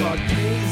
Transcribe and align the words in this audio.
Watch 0.00 0.20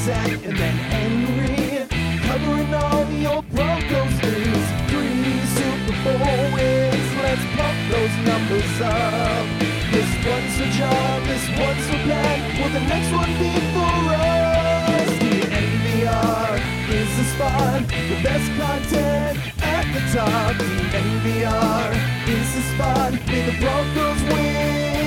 and 0.09 0.57
then 0.57 0.77
Henry 0.89 1.87
covering 2.25 2.73
all 2.73 3.05
your 3.12 3.43
Broncos 3.53 4.15
news. 4.25 4.67
Three 4.89 5.41
Super 5.57 5.97
Bowl 6.03 6.45
wins, 6.55 7.11
let's 7.21 7.45
pump 7.56 7.79
those 7.93 8.17
numbers 8.25 8.81
up. 8.81 9.47
This 9.93 10.11
one's 10.25 10.55
for 10.56 10.71
John, 10.79 11.23
this 11.29 11.45
one's 11.61 11.84
for 11.89 12.01
Pat. 12.09 12.41
Will 12.59 12.73
the 12.73 12.84
next 12.89 13.12
one 13.12 13.33
be 13.37 13.53
for 13.75 13.99
us? 14.17 15.11
The 15.23 15.37
NPR 15.69 16.53
is 16.89 17.11
the 17.19 17.25
spot, 17.34 17.81
the 17.89 18.19
best 18.25 18.49
content 18.56 19.39
at 19.62 19.84
the 19.93 20.03
top. 20.17 20.56
The 20.56 20.69
NPR 21.05 21.89
is 22.29 22.55
the 22.55 22.62
spot, 22.73 23.12
may 23.27 23.43
the 23.51 23.61
Broncos 23.61 24.23
win. 24.33 24.98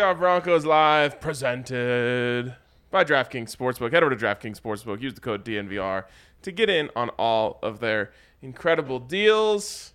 DNVR 0.00 0.16
Broncos 0.16 0.64
Live 0.64 1.20
presented 1.20 2.56
by 2.90 3.04
DraftKings 3.04 3.54
Sportsbook. 3.54 3.92
Head 3.92 4.02
over 4.02 4.16
to 4.16 4.24
DraftKings 4.24 4.58
Sportsbook. 4.58 5.02
Use 5.02 5.12
the 5.12 5.20
code 5.20 5.44
DNVR 5.44 6.04
to 6.40 6.50
get 6.50 6.70
in 6.70 6.88
on 6.96 7.10
all 7.10 7.58
of 7.62 7.80
their 7.80 8.10
incredible 8.40 8.98
deals. 8.98 9.92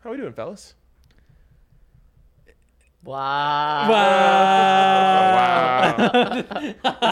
How 0.00 0.10
are 0.10 0.12
we 0.12 0.18
doing, 0.18 0.34
fellas? 0.34 0.74
Wow. 3.04 3.90
wow. 3.90 5.96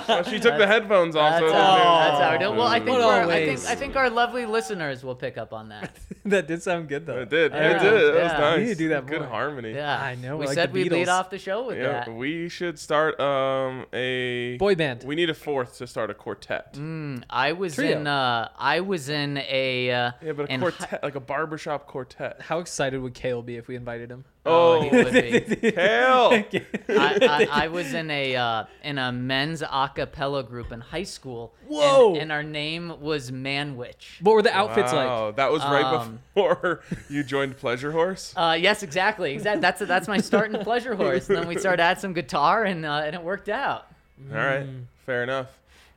Well, 0.08 0.22
she 0.24 0.38
took 0.38 0.56
the 0.56 0.66
headphones 0.66 1.16
off. 1.16 1.40
That's 1.40 1.46
so 1.46 1.52
how, 1.52 1.74
that's 1.74 2.18
didn't- 2.18 2.22
how 2.22 2.30
we're 2.32 2.38
doing. 2.38 2.56
Well, 2.58 2.66
I 2.68 2.78
think, 2.80 2.90
our, 3.00 3.30
I 3.30 3.46
think 3.46 3.60
I 3.66 3.74
think 3.74 3.96
our 3.96 4.08
lovely 4.10 4.46
listeners 4.46 5.02
will 5.02 5.16
pick 5.16 5.36
up 5.36 5.52
on 5.52 5.68
that. 5.70 5.96
that 6.26 6.46
did 6.46 6.62
sound 6.62 6.88
good 6.88 7.06
though. 7.06 7.22
It 7.22 7.30
did. 7.30 7.52
Yeah. 7.52 7.70
It 7.70 7.78
did. 7.80 7.92
That 8.14 8.22
was 8.22 8.32
Yeah. 8.32 8.38
nice. 8.38 8.56
We 8.58 8.62
need 8.64 8.68
to 8.70 8.74
do 8.76 8.88
that 8.90 9.06
Good 9.06 9.20
more. 9.20 9.28
harmony. 9.28 9.74
Yeah, 9.74 10.00
I 10.00 10.14
know, 10.14 10.36
We 10.36 10.46
like 10.46 10.54
said 10.54 10.72
we'd 10.72 10.92
lead 10.92 11.08
off 11.08 11.30
the 11.30 11.38
show 11.38 11.66
with 11.66 11.78
Yeah, 11.78 12.04
that. 12.04 12.14
we 12.14 12.48
should 12.48 12.78
start 12.78 13.18
um 13.20 13.86
a 13.92 14.56
Boy 14.58 14.74
band. 14.76 15.02
We 15.04 15.16
need 15.16 15.30
a 15.30 15.34
fourth 15.34 15.78
to 15.78 15.86
start 15.86 16.10
a 16.10 16.14
quartet. 16.14 16.74
Mm, 16.74 17.24
I 17.28 17.52
was 17.52 17.74
Trio. 17.74 17.98
in. 18.00 18.06
Uh, 18.06 18.48
I 18.58 18.80
was 18.80 19.08
in 19.08 19.38
a. 19.38 19.90
Uh, 19.90 20.12
Yeah, 20.22 20.32
but 20.32 20.48
a 20.48 20.52
in 20.52 20.60
hi- 20.60 20.70
quartet, 20.70 21.02
like 21.02 21.14
a 21.16 21.20
barbershop 21.20 21.86
quartet. 21.88 22.40
How 22.42 22.58
excited 22.60 23.00
would 23.00 23.14
Kale 23.14 23.42
be 23.42 23.56
if 23.56 23.66
we 23.68 23.74
invited 23.76 24.10
him? 24.10 24.24
Oh, 24.46 24.80
he 24.80 24.88
would 24.90 25.12
be. 25.12 25.70
hell! 25.76 26.32
I, 26.32 26.48
I, 26.88 27.48
I 27.64 27.68
was 27.68 27.92
in 27.92 28.10
a 28.10 28.36
uh, 28.36 28.64
in 28.82 28.96
a 28.96 29.12
men's 29.12 29.60
a 29.62 29.90
cappella 29.94 30.42
group 30.42 30.72
in 30.72 30.80
high 30.80 31.02
school. 31.02 31.52
Whoa. 31.66 32.16
And, 32.16 32.32
our 32.32 32.42
name 32.42 33.00
was 33.00 33.30
Manwich. 33.30 34.20
What 34.22 34.34
were 34.34 34.42
the 34.42 34.54
outfits 34.56 34.92
Wow, 34.92 35.26
like? 35.26 35.36
that 35.36 35.52
was 35.52 35.62
right 35.62 35.84
Um, 35.84 36.20
before 36.34 36.80
you 37.08 37.22
joined 37.22 37.58
Pleasure 37.58 37.92
Horse. 37.92 38.32
Uh, 38.36 38.56
yes, 38.58 38.82
exactly. 38.82 39.34
Exactly. 39.34 39.60
That's 39.60 39.80
that's 39.80 40.08
my 40.08 40.18
start 40.18 40.54
in 40.54 40.60
pleasure 40.62 40.94
horse. 40.94 41.28
And 41.28 41.36
then 41.36 41.46
we 41.46 41.58
started 41.58 41.82
add 41.82 42.00
some 42.00 42.12
guitar, 42.14 42.64
and 42.64 42.86
uh, 42.86 43.02
and 43.04 43.14
it 43.14 43.22
worked 43.22 43.48
out. 43.48 43.88
All 44.30 44.36
right, 44.36 44.66
fair 45.06 45.22
enough. 45.22 45.48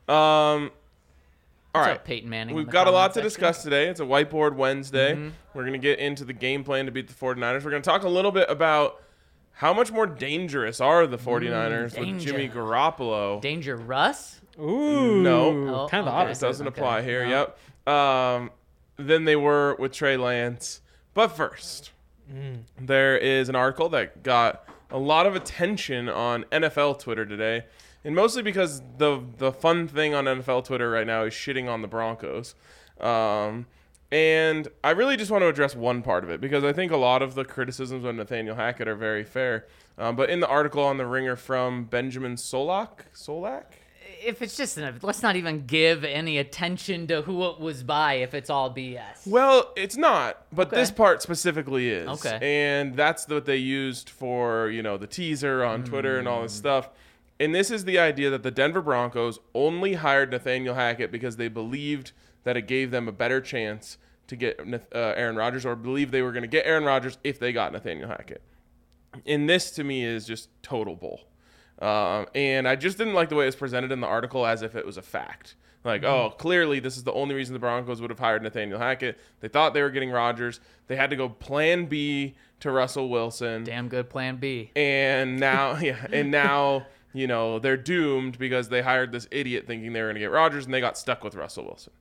Um, 0.09 0.71
all 1.75 1.81
What's 1.81 1.87
right, 1.89 1.95
up, 1.97 2.05
Peyton 2.05 2.29
Manning? 2.29 2.55
we've 2.55 2.65
the 2.67 2.71
got 2.71 2.87
a 2.87 2.91
lot 2.91 3.07
to 3.07 3.13
section? 3.15 3.21
Mm-hmm. 3.21 3.27
discuss 3.27 3.63
today. 3.63 3.87
It's 3.87 3.99
a 3.99 4.03
whiteboard 4.03 4.55
Wednesday. 4.55 5.31
We're 5.53 5.65
gonna 5.65 5.77
get 5.77 5.99
into 5.99 6.23
the 6.25 6.33
game 6.33 6.63
plan 6.63 6.85
to 6.85 6.91
beat 6.91 7.07
the 7.07 7.13
49ers. 7.13 7.63
We're 7.63 7.71
gonna 7.71 7.81
talk 7.81 8.03
a 8.03 8.09
little 8.09 8.31
bit 8.31 8.49
about 8.49 9.01
how 9.53 9.73
much 9.73 9.91
more 9.91 10.05
dangerous 10.07 10.79
are 10.81 11.05
the 11.07 11.17
49ers 11.17 11.97
with 11.97 12.19
Jimmy. 12.21 12.49
Garoppolo. 12.49 13.41
Danger 13.41 13.75
Russ. 13.75 14.39
Ooh, 14.59 15.21
No. 15.21 15.83
Oh, 15.83 15.87
kind 15.87 16.01
of 16.01 16.07
okay. 16.13 16.17
obvious. 16.21 16.39
doesn't 16.39 16.67
Okay. 16.67 16.79
apply 16.81 17.01
here. 17.01 17.25
No. 17.25 17.53
Yep. 17.87 17.95
Um, 17.95 18.51
than 18.97 19.25
they 19.25 19.35
were 19.35 19.75
with 19.79 19.91
Trey 19.93 20.15
Lance. 20.17 20.81
But 21.15 21.29
first, 21.29 21.91
there 22.79 23.17
is 23.17 23.49
an 23.49 23.55
article 23.55 23.89
that 23.89 24.23
got 24.23 24.63
a 24.91 24.97
lot 24.97 25.25
of 25.25 25.35
attention 25.35 26.07
on 26.09 26.43
NFL 26.51 26.99
Twitter 26.99 27.25
today, 27.25 27.65
and 28.03 28.15
mostly 28.15 28.41
because 28.43 28.81
the 28.97 29.21
the 29.37 29.51
fun 29.51 29.87
thing 29.87 30.13
on 30.13 30.25
NFL 30.25 30.65
Twitter 30.65 30.89
right 30.89 31.07
now 31.07 31.23
is 31.23 31.33
shitting 31.33 31.69
on 31.69 31.81
the 31.81 31.87
Broncos. 31.87 32.55
Um, 32.99 33.65
and 34.11 34.67
I 34.83 34.91
really 34.91 35.17
just 35.17 35.31
want 35.31 35.41
to 35.41 35.47
address 35.47 35.75
one 35.75 36.03
part 36.03 36.23
of 36.23 36.29
it 36.29 36.39
because 36.39 36.63
I 36.63 36.71
think 36.71 36.91
a 36.91 36.97
lot 36.97 37.21
of 37.23 37.33
the 37.33 37.43
criticisms 37.43 38.05
of 38.05 38.13
Nathaniel 38.15 38.55
Hackett 38.55 38.87
are 38.87 38.95
very 38.95 39.23
fair. 39.23 39.65
Um, 39.97 40.15
but 40.15 40.29
in 40.29 40.39
the 40.39 40.47
article 40.47 40.83
on 40.83 40.97
the 40.97 41.05
Ringer 41.07 41.35
from 41.35 41.85
Benjamin 41.85 42.35
Solak, 42.35 42.89
Solak, 43.15 43.63
If 44.23 44.41
it's 44.43 44.55
just, 44.55 44.77
an, 44.77 44.99
let's 45.01 45.21
not 45.23 45.35
even 45.35 45.65
give 45.65 46.03
any 46.03 46.37
attention 46.37 47.07
to 47.07 47.23
who 47.23 47.43
it 47.49 47.59
was 47.59 47.81
by. 47.83 48.15
If 48.15 48.33
it's 48.35 48.49
all 48.51 48.73
BS. 48.73 49.25
Well, 49.27 49.71
it's 49.75 49.97
not, 49.97 50.45
but 50.51 50.67
Okay. 50.67 50.75
this 50.77 50.91
part 50.91 51.21
specifically 51.23 51.89
is. 51.89 52.07
Okay. 52.23 52.37
And 52.41 52.95
that's 52.95 53.27
what 53.27 53.45
they 53.45 53.57
used 53.57 54.09
for, 54.11 54.69
you 54.69 54.83
know, 54.83 54.97
the 54.97 55.07
teaser 55.07 55.63
on 55.63 55.83
Twitter 55.83 56.19
and 56.19 56.27
all 56.27 56.37
Hmm. 56.37 56.43
this 56.43 56.53
stuff. 56.53 56.89
And 57.43 57.53
this 57.53 57.69
is 57.69 57.83
the 57.83 57.99
idea 57.99 58.29
that 58.29 58.41
the 58.41 58.51
Denver 58.51 58.81
Broncos 58.81 59.37
only 59.53 59.95
hired 59.95 60.31
Nathaniel 60.31 60.75
Hackett 60.75 61.11
because 61.11 61.35
they 61.35 61.49
believed 61.49 62.13
that 62.45 62.55
it 62.55 62.67
gave 62.67 62.89
them 62.89 63.09
a 63.09 63.11
better 63.11 63.41
chance 63.41 63.97
to 64.27 64.37
get 64.37 64.61
uh, 64.61 64.77
Aaron 64.93 65.35
Rodgers 65.35 65.65
or 65.65 65.75
believed 65.75 66.13
they 66.13 66.21
were 66.21 66.31
going 66.31 66.43
to 66.43 66.47
get 66.47 66.65
Aaron 66.65 66.85
Rodgers 66.85 67.17
if 67.21 67.39
they 67.39 67.51
got 67.51 67.73
Nathaniel 67.73 68.07
Hackett. 68.07 68.41
And 69.25 69.49
this 69.49 69.71
to 69.71 69.83
me 69.83 70.05
is 70.05 70.25
just 70.25 70.47
total 70.61 70.95
bull. 70.95 71.19
Um, 71.79 72.27
and 72.33 72.65
I 72.65 72.77
just 72.77 72.97
didn't 72.97 73.13
like 73.13 73.27
the 73.27 73.35
way 73.35 73.43
it 73.43 73.47
was 73.47 73.57
presented 73.57 73.91
in 73.91 73.99
the 73.99 74.07
article 74.07 74.45
as 74.45 74.61
if 74.61 74.73
it 74.73 74.85
was 74.85 74.95
a 74.95 75.01
fact. 75.01 75.55
Like, 75.83 76.05
oh, 76.05 76.33
clearly 76.37 76.79
this 76.79 76.95
is 76.95 77.03
the 77.03 77.11
only 77.11 77.35
reason 77.35 77.51
the 77.51 77.59
Broncos 77.59 77.99
would 77.99 78.09
have 78.09 78.19
hired 78.19 78.41
Nathaniel 78.41 78.79
Hackett. 78.79 79.19
They 79.41 79.49
thought 79.49 79.73
they 79.73 79.81
were 79.81 79.89
getting 79.89 80.11
Rodgers. 80.11 80.61
They 80.87 80.95
had 80.95 81.09
to 81.09 81.17
go 81.17 81.27
plan 81.27 81.87
B 81.87 82.35
to 82.61 82.71
Russell 82.71 83.09
Wilson. 83.09 83.65
Damn 83.65 83.89
good 83.89 84.09
plan 84.09 84.37
B. 84.37 84.71
And 84.77 85.41
now, 85.41 85.75
yeah, 85.81 86.07
and 86.09 86.31
now, 86.31 86.87
you 87.13 87.27
know, 87.27 87.59
they're 87.59 87.77
doomed 87.77 88.37
because 88.37 88.69
they 88.69 88.81
hired 88.81 89.11
this 89.11 89.27
idiot 89.31 89.65
thinking 89.67 89.93
they 89.93 90.01
were 90.01 90.07
going 90.07 90.15
to 90.15 90.19
get 90.21 90.31
Rodgers 90.31 90.65
and 90.65 90.73
they 90.73 90.81
got 90.81 90.97
stuck 90.97 91.23
with 91.23 91.35
Russell 91.35 91.65
Wilson. 91.65 91.93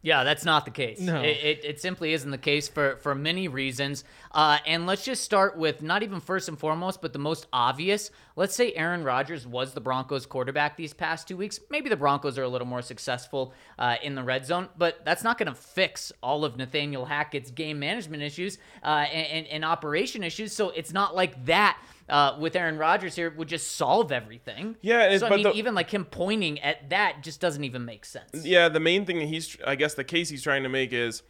Yeah, 0.00 0.22
that's 0.22 0.44
not 0.44 0.64
the 0.64 0.70
case. 0.70 1.00
No. 1.00 1.20
It, 1.22 1.38
it, 1.42 1.64
it 1.64 1.80
simply 1.80 2.12
isn't 2.12 2.30
the 2.30 2.38
case 2.38 2.68
for, 2.68 2.96
for 2.98 3.16
many 3.16 3.48
reasons. 3.48 4.04
Uh, 4.30 4.58
and 4.64 4.86
let's 4.86 5.04
just 5.04 5.24
start 5.24 5.58
with 5.58 5.82
not 5.82 6.04
even 6.04 6.20
first 6.20 6.48
and 6.48 6.56
foremost, 6.56 7.02
but 7.02 7.12
the 7.12 7.18
most 7.18 7.48
obvious. 7.52 8.12
Let's 8.36 8.54
say 8.54 8.72
Aaron 8.74 9.02
Rodgers 9.02 9.44
was 9.44 9.74
the 9.74 9.80
Broncos 9.80 10.24
quarterback 10.24 10.76
these 10.76 10.94
past 10.94 11.26
two 11.26 11.36
weeks. 11.36 11.58
Maybe 11.68 11.88
the 11.88 11.96
Broncos 11.96 12.38
are 12.38 12.44
a 12.44 12.48
little 12.48 12.66
more 12.66 12.80
successful 12.80 13.52
uh, 13.76 13.96
in 14.00 14.14
the 14.14 14.22
red 14.22 14.46
zone, 14.46 14.68
but 14.78 15.04
that's 15.04 15.24
not 15.24 15.36
going 15.36 15.48
to 15.48 15.54
fix 15.54 16.12
all 16.22 16.44
of 16.44 16.56
Nathaniel 16.56 17.04
Hackett's 17.04 17.50
game 17.50 17.80
management 17.80 18.22
issues 18.22 18.58
uh, 18.84 19.06
and, 19.12 19.26
and, 19.26 19.46
and 19.48 19.64
operation 19.64 20.22
issues. 20.22 20.52
So 20.52 20.70
it's 20.70 20.92
not 20.92 21.16
like 21.16 21.44
that 21.46 21.76
uh, 22.08 22.36
with 22.40 22.56
Aaron 22.56 22.78
Rodgers 22.78 23.14
here 23.16 23.30
would 23.30 23.48
just 23.48 23.72
solve 23.72 24.12
everything. 24.12 24.76
Yeah, 24.80 25.16
so 25.18 25.26
I 25.26 25.30
mean, 25.30 25.42
the- 25.42 25.52
even 25.52 25.74
like 25.74 25.90
him 25.90 26.04
pointing 26.04 26.58
at 26.60 26.90
that 26.90 27.22
just 27.22 27.40
doesn't 27.40 27.64
even 27.64 27.84
make 27.84 28.04
sense. 28.04 28.44
Yeah, 28.44 28.68
the 28.68 28.80
main 28.80 29.04
thing 29.04 29.18
that 29.18 29.26
he's, 29.26 29.56
I 29.66 29.74
guess, 29.74 29.94
the 29.94 30.04
case 30.04 30.28
he's 30.28 30.42
trying 30.42 30.62
to 30.62 30.68
make 30.68 30.92
is 30.92 31.22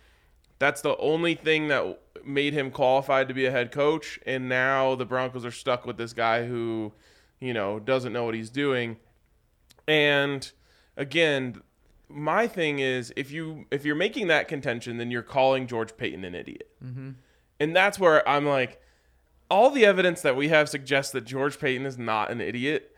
that's 0.58 0.80
the 0.80 0.96
only 0.98 1.34
thing 1.34 1.68
that 1.68 2.00
made 2.24 2.52
him 2.52 2.70
qualified 2.70 3.28
to 3.28 3.34
be 3.34 3.46
a 3.46 3.50
head 3.50 3.72
coach, 3.72 4.18
and 4.26 4.48
now 4.48 4.94
the 4.94 5.04
Broncos 5.04 5.44
are 5.44 5.50
stuck 5.50 5.86
with 5.86 5.96
this 5.96 6.12
guy 6.12 6.46
who, 6.46 6.92
you 7.40 7.52
know, 7.52 7.78
doesn't 7.78 8.12
know 8.12 8.24
what 8.24 8.34
he's 8.34 8.50
doing. 8.50 8.98
And 9.86 10.50
again, 10.96 11.62
my 12.08 12.46
thing 12.46 12.78
is 12.78 13.12
if 13.16 13.30
you 13.30 13.66
if 13.70 13.84
you're 13.84 13.96
making 13.96 14.28
that 14.28 14.48
contention, 14.48 14.98
then 14.98 15.10
you're 15.10 15.22
calling 15.22 15.66
George 15.66 15.96
Paton 15.96 16.24
an 16.24 16.34
idiot, 16.34 16.70
mm-hmm. 16.84 17.10
and 17.60 17.76
that's 17.76 17.98
where 17.98 18.26
I'm 18.28 18.46
like, 18.46 18.80
all 19.50 19.70
the 19.70 19.84
evidence 19.84 20.20
that 20.22 20.36
we 20.36 20.48
have 20.48 20.68
suggests 20.68 21.12
that 21.12 21.24
George 21.24 21.58
Paton 21.58 21.86
is 21.86 21.98
not 21.98 22.30
an 22.30 22.40
idiot, 22.40 22.94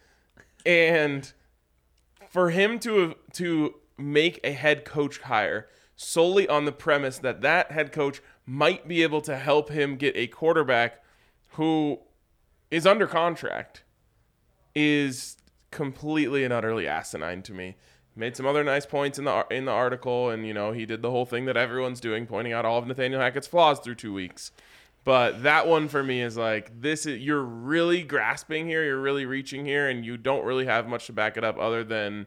and 0.66 1.32
for 2.28 2.50
him 2.50 2.78
to 2.80 3.16
to 3.34 3.74
make 3.96 4.40
a 4.42 4.52
head 4.52 4.84
coach 4.84 5.18
hire 5.18 5.68
solely 5.96 6.48
on 6.48 6.64
the 6.64 6.72
premise 6.72 7.18
that 7.18 7.42
that 7.42 7.72
head 7.72 7.92
coach 7.92 8.22
might 8.46 8.88
be 8.88 9.02
able 9.02 9.20
to 9.20 9.36
help 9.36 9.68
him 9.68 9.96
get 9.96 10.16
a 10.16 10.26
quarterback 10.26 11.02
who 11.50 11.98
is 12.70 12.86
under 12.86 13.06
contract 13.06 13.82
is 14.74 15.36
completely 15.70 16.44
and 16.44 16.52
utterly 16.52 16.86
asinine 16.86 17.42
to 17.42 17.52
me. 17.52 17.76
Made 18.16 18.36
some 18.36 18.46
other 18.46 18.64
nice 18.64 18.86
points 18.86 19.18
in 19.18 19.24
the 19.24 19.46
in 19.50 19.66
the 19.66 19.72
article, 19.72 20.30
and 20.30 20.46
you 20.46 20.52
know 20.52 20.72
he 20.72 20.84
did 20.84 21.00
the 21.00 21.10
whole 21.10 21.26
thing 21.26 21.44
that 21.44 21.56
everyone's 21.56 22.00
doing, 22.00 22.26
pointing 22.26 22.52
out 22.52 22.64
all 22.64 22.78
of 22.78 22.86
Nathaniel 22.86 23.20
Hackett's 23.20 23.46
flaws 23.46 23.78
through 23.78 23.94
two 23.94 24.12
weeks. 24.12 24.50
But 25.04 25.42
that 25.44 25.66
one 25.66 25.88
for 25.88 26.02
me 26.02 26.22
is 26.22 26.36
like 26.36 26.80
this 26.80 27.06
is 27.06 27.20
you're 27.20 27.42
really 27.42 28.02
grasping 28.02 28.66
here, 28.66 28.84
you're 28.84 29.00
really 29.00 29.26
reaching 29.26 29.64
here, 29.64 29.88
and 29.88 30.04
you 30.04 30.16
don't 30.16 30.44
really 30.44 30.66
have 30.66 30.86
much 30.86 31.06
to 31.06 31.12
back 31.12 31.36
it 31.36 31.44
up 31.44 31.58
other 31.58 31.84
than 31.84 32.26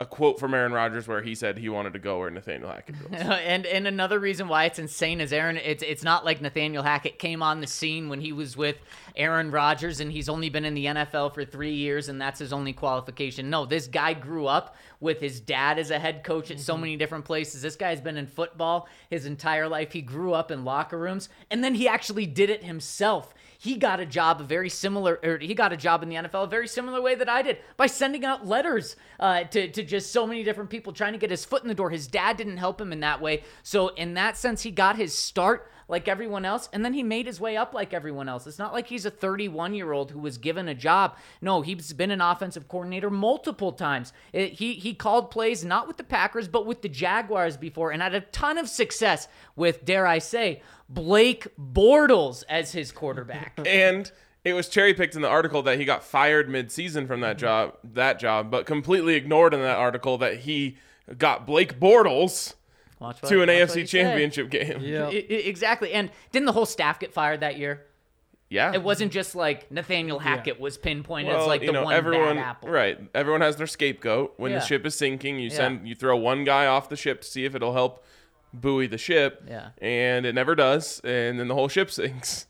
a 0.00 0.06
quote 0.06 0.40
from 0.40 0.54
Aaron 0.54 0.72
Rodgers 0.72 1.06
where 1.06 1.20
he 1.20 1.34
said 1.34 1.58
he 1.58 1.68
wanted 1.68 1.92
to 1.92 1.98
go 1.98 2.18
where 2.20 2.30
Nathaniel 2.30 2.70
Hackett 2.70 2.98
goes. 2.98 3.10
and 3.20 3.66
and 3.66 3.86
another 3.86 4.18
reason 4.18 4.48
why 4.48 4.64
it's 4.64 4.78
insane 4.78 5.20
is 5.20 5.30
Aaron. 5.30 5.58
It's 5.58 5.82
it's 5.82 6.02
not 6.02 6.24
like 6.24 6.40
Nathaniel 6.40 6.82
Hackett 6.82 7.18
came 7.18 7.42
on 7.42 7.60
the 7.60 7.66
scene 7.66 8.08
when 8.08 8.18
he 8.18 8.32
was 8.32 8.56
with 8.56 8.78
Aaron 9.14 9.50
Rodgers 9.50 10.00
and 10.00 10.10
he's 10.10 10.30
only 10.30 10.48
been 10.48 10.64
in 10.64 10.72
the 10.72 10.86
NFL 10.86 11.34
for 11.34 11.44
three 11.44 11.74
years 11.74 12.08
and 12.08 12.18
that's 12.18 12.38
his 12.38 12.50
only 12.50 12.72
qualification. 12.72 13.50
No, 13.50 13.66
this 13.66 13.86
guy 13.86 14.14
grew 14.14 14.46
up 14.46 14.74
with 15.00 15.20
his 15.20 15.38
dad 15.38 15.78
as 15.78 15.90
a 15.90 15.98
head 15.98 16.24
coach 16.24 16.50
at 16.50 16.60
so 16.60 16.72
mm-hmm. 16.72 16.80
many 16.80 16.96
different 16.96 17.26
places. 17.26 17.60
This 17.60 17.76
guy's 17.76 18.00
been 18.00 18.16
in 18.16 18.26
football 18.26 18.88
his 19.10 19.26
entire 19.26 19.68
life. 19.68 19.92
He 19.92 20.00
grew 20.00 20.32
up 20.32 20.50
in 20.50 20.64
locker 20.64 20.98
rooms 20.98 21.28
and 21.50 21.62
then 21.62 21.74
he 21.74 21.86
actually 21.86 22.24
did 22.24 22.48
it 22.48 22.64
himself. 22.64 23.34
He 23.62 23.76
got 23.76 24.00
a 24.00 24.06
job 24.06 24.40
very 24.40 24.70
similar, 24.70 25.20
or 25.22 25.36
he 25.36 25.52
got 25.52 25.70
a 25.70 25.76
job 25.76 26.02
in 26.02 26.08
the 26.08 26.14
NFL 26.14 26.44
a 26.44 26.46
very 26.46 26.66
similar 26.66 27.02
way 27.02 27.14
that 27.14 27.28
I 27.28 27.42
did 27.42 27.58
by 27.76 27.88
sending 27.88 28.24
out 28.24 28.46
letters 28.46 28.96
uh, 29.18 29.44
to 29.44 29.68
to 29.68 29.82
just 29.82 30.12
so 30.12 30.26
many 30.26 30.42
different 30.42 30.70
people 30.70 30.94
trying 30.94 31.12
to 31.12 31.18
get 31.18 31.30
his 31.30 31.44
foot 31.44 31.60
in 31.60 31.68
the 31.68 31.74
door. 31.74 31.90
His 31.90 32.06
dad 32.06 32.38
didn't 32.38 32.56
help 32.56 32.80
him 32.80 32.90
in 32.90 33.00
that 33.00 33.20
way, 33.20 33.44
so 33.62 33.88
in 33.88 34.14
that 34.14 34.38
sense, 34.38 34.62
he 34.62 34.70
got 34.70 34.96
his 34.96 35.12
start 35.12 35.70
like 35.88 36.08
everyone 36.08 36.44
else, 36.44 36.68
and 36.72 36.84
then 36.84 36.94
he 36.94 37.02
made 37.02 37.26
his 37.26 37.40
way 37.40 37.56
up 37.56 37.74
like 37.74 37.92
everyone 37.92 38.28
else. 38.28 38.46
It's 38.46 38.60
not 38.60 38.72
like 38.72 38.86
he's 38.86 39.04
a 39.04 39.10
31 39.10 39.74
year 39.74 39.92
old 39.92 40.12
who 40.12 40.20
was 40.20 40.38
given 40.38 40.66
a 40.68 40.74
job. 40.74 41.16
No, 41.42 41.60
he's 41.60 41.92
been 41.92 42.12
an 42.12 42.20
offensive 42.22 42.66
coordinator 42.66 43.10
multiple 43.10 43.72
times. 43.72 44.14
It- 44.32 44.52
he 44.54 44.74
he 44.74 44.94
called 44.94 45.30
plays 45.30 45.64
not 45.66 45.86
with 45.86 45.98
the 45.98 46.04
Packers 46.04 46.48
but 46.48 46.64
with 46.64 46.80
the 46.80 46.88
Jaguars 46.88 47.58
before, 47.58 47.90
and 47.90 48.00
had 48.00 48.14
a 48.14 48.20
ton 48.22 48.56
of 48.56 48.70
success 48.70 49.28
with, 49.54 49.84
dare 49.84 50.06
I 50.06 50.18
say, 50.18 50.62
Blake 50.90 51.46
Bortles 51.56 52.44
as 52.48 52.72
his 52.72 52.92
quarterback. 52.92 53.58
and 53.66 54.10
it 54.44 54.52
was 54.54 54.68
cherry 54.68 54.92
picked 54.94 55.14
in 55.14 55.22
the 55.22 55.28
article 55.28 55.62
that 55.62 55.78
he 55.78 55.84
got 55.84 56.02
fired 56.02 56.48
mid-season 56.48 57.06
from 57.06 57.20
that 57.20 57.38
job, 57.38 57.76
that 57.84 58.18
job, 58.18 58.50
but 58.50 58.66
completely 58.66 59.14
ignored 59.14 59.54
in 59.54 59.60
that 59.60 59.76
article 59.78 60.18
that 60.18 60.38
he 60.40 60.76
got 61.16 61.46
Blake 61.46 61.78
Bortles 61.78 62.54
what- 62.98 63.22
to 63.22 63.42
an 63.42 63.48
AFC 63.48 63.80
he 63.80 63.86
said. 63.86 63.88
Championship 63.88 64.50
game. 64.50 64.80
Yeah. 64.80 65.04
I- 65.06 65.08
I- 65.08 65.34
exactly. 65.46 65.92
And 65.92 66.10
didn't 66.32 66.46
the 66.46 66.52
whole 66.52 66.66
staff 66.66 66.98
get 66.98 67.12
fired 67.12 67.40
that 67.40 67.56
year? 67.58 67.86
Yeah. 68.48 68.72
It 68.74 68.82
wasn't 68.82 69.12
just 69.12 69.36
like 69.36 69.70
Nathaniel 69.70 70.18
Hackett 70.18 70.58
was 70.58 70.76
pinpointed 70.76 71.28
well, 71.32 71.42
as 71.42 71.46
like 71.46 71.60
the 71.60 71.66
you 71.66 71.72
know, 71.72 71.84
one 71.84 71.94
everyone, 71.94 72.34
bad 72.34 72.44
apple. 72.44 72.68
right? 72.68 72.98
Everyone 73.14 73.42
has 73.42 73.54
their 73.56 73.68
scapegoat. 73.68 74.34
When 74.38 74.50
Yeah. 74.50 74.58
the 74.58 74.64
ship 74.64 74.84
is 74.84 74.96
sinking, 74.96 75.38
you 75.38 75.50
Yeah. 75.50 75.54
send, 75.56 75.86
you 75.88 75.94
throw 75.94 76.16
one 76.16 76.42
guy 76.42 76.66
off 76.66 76.88
the 76.88 76.96
ship 76.96 77.20
to 77.20 77.28
see 77.28 77.44
if 77.44 77.54
it'll 77.54 77.74
help 77.74 78.04
buoy 78.52 78.86
the 78.86 78.98
ship. 78.98 79.44
Yeah. 79.48 79.70
And 79.80 80.26
it 80.26 80.34
never 80.34 80.54
does, 80.54 81.00
and 81.04 81.38
then 81.38 81.48
the 81.48 81.54
whole 81.54 81.68
ship 81.68 81.90
sinks. 81.90 82.46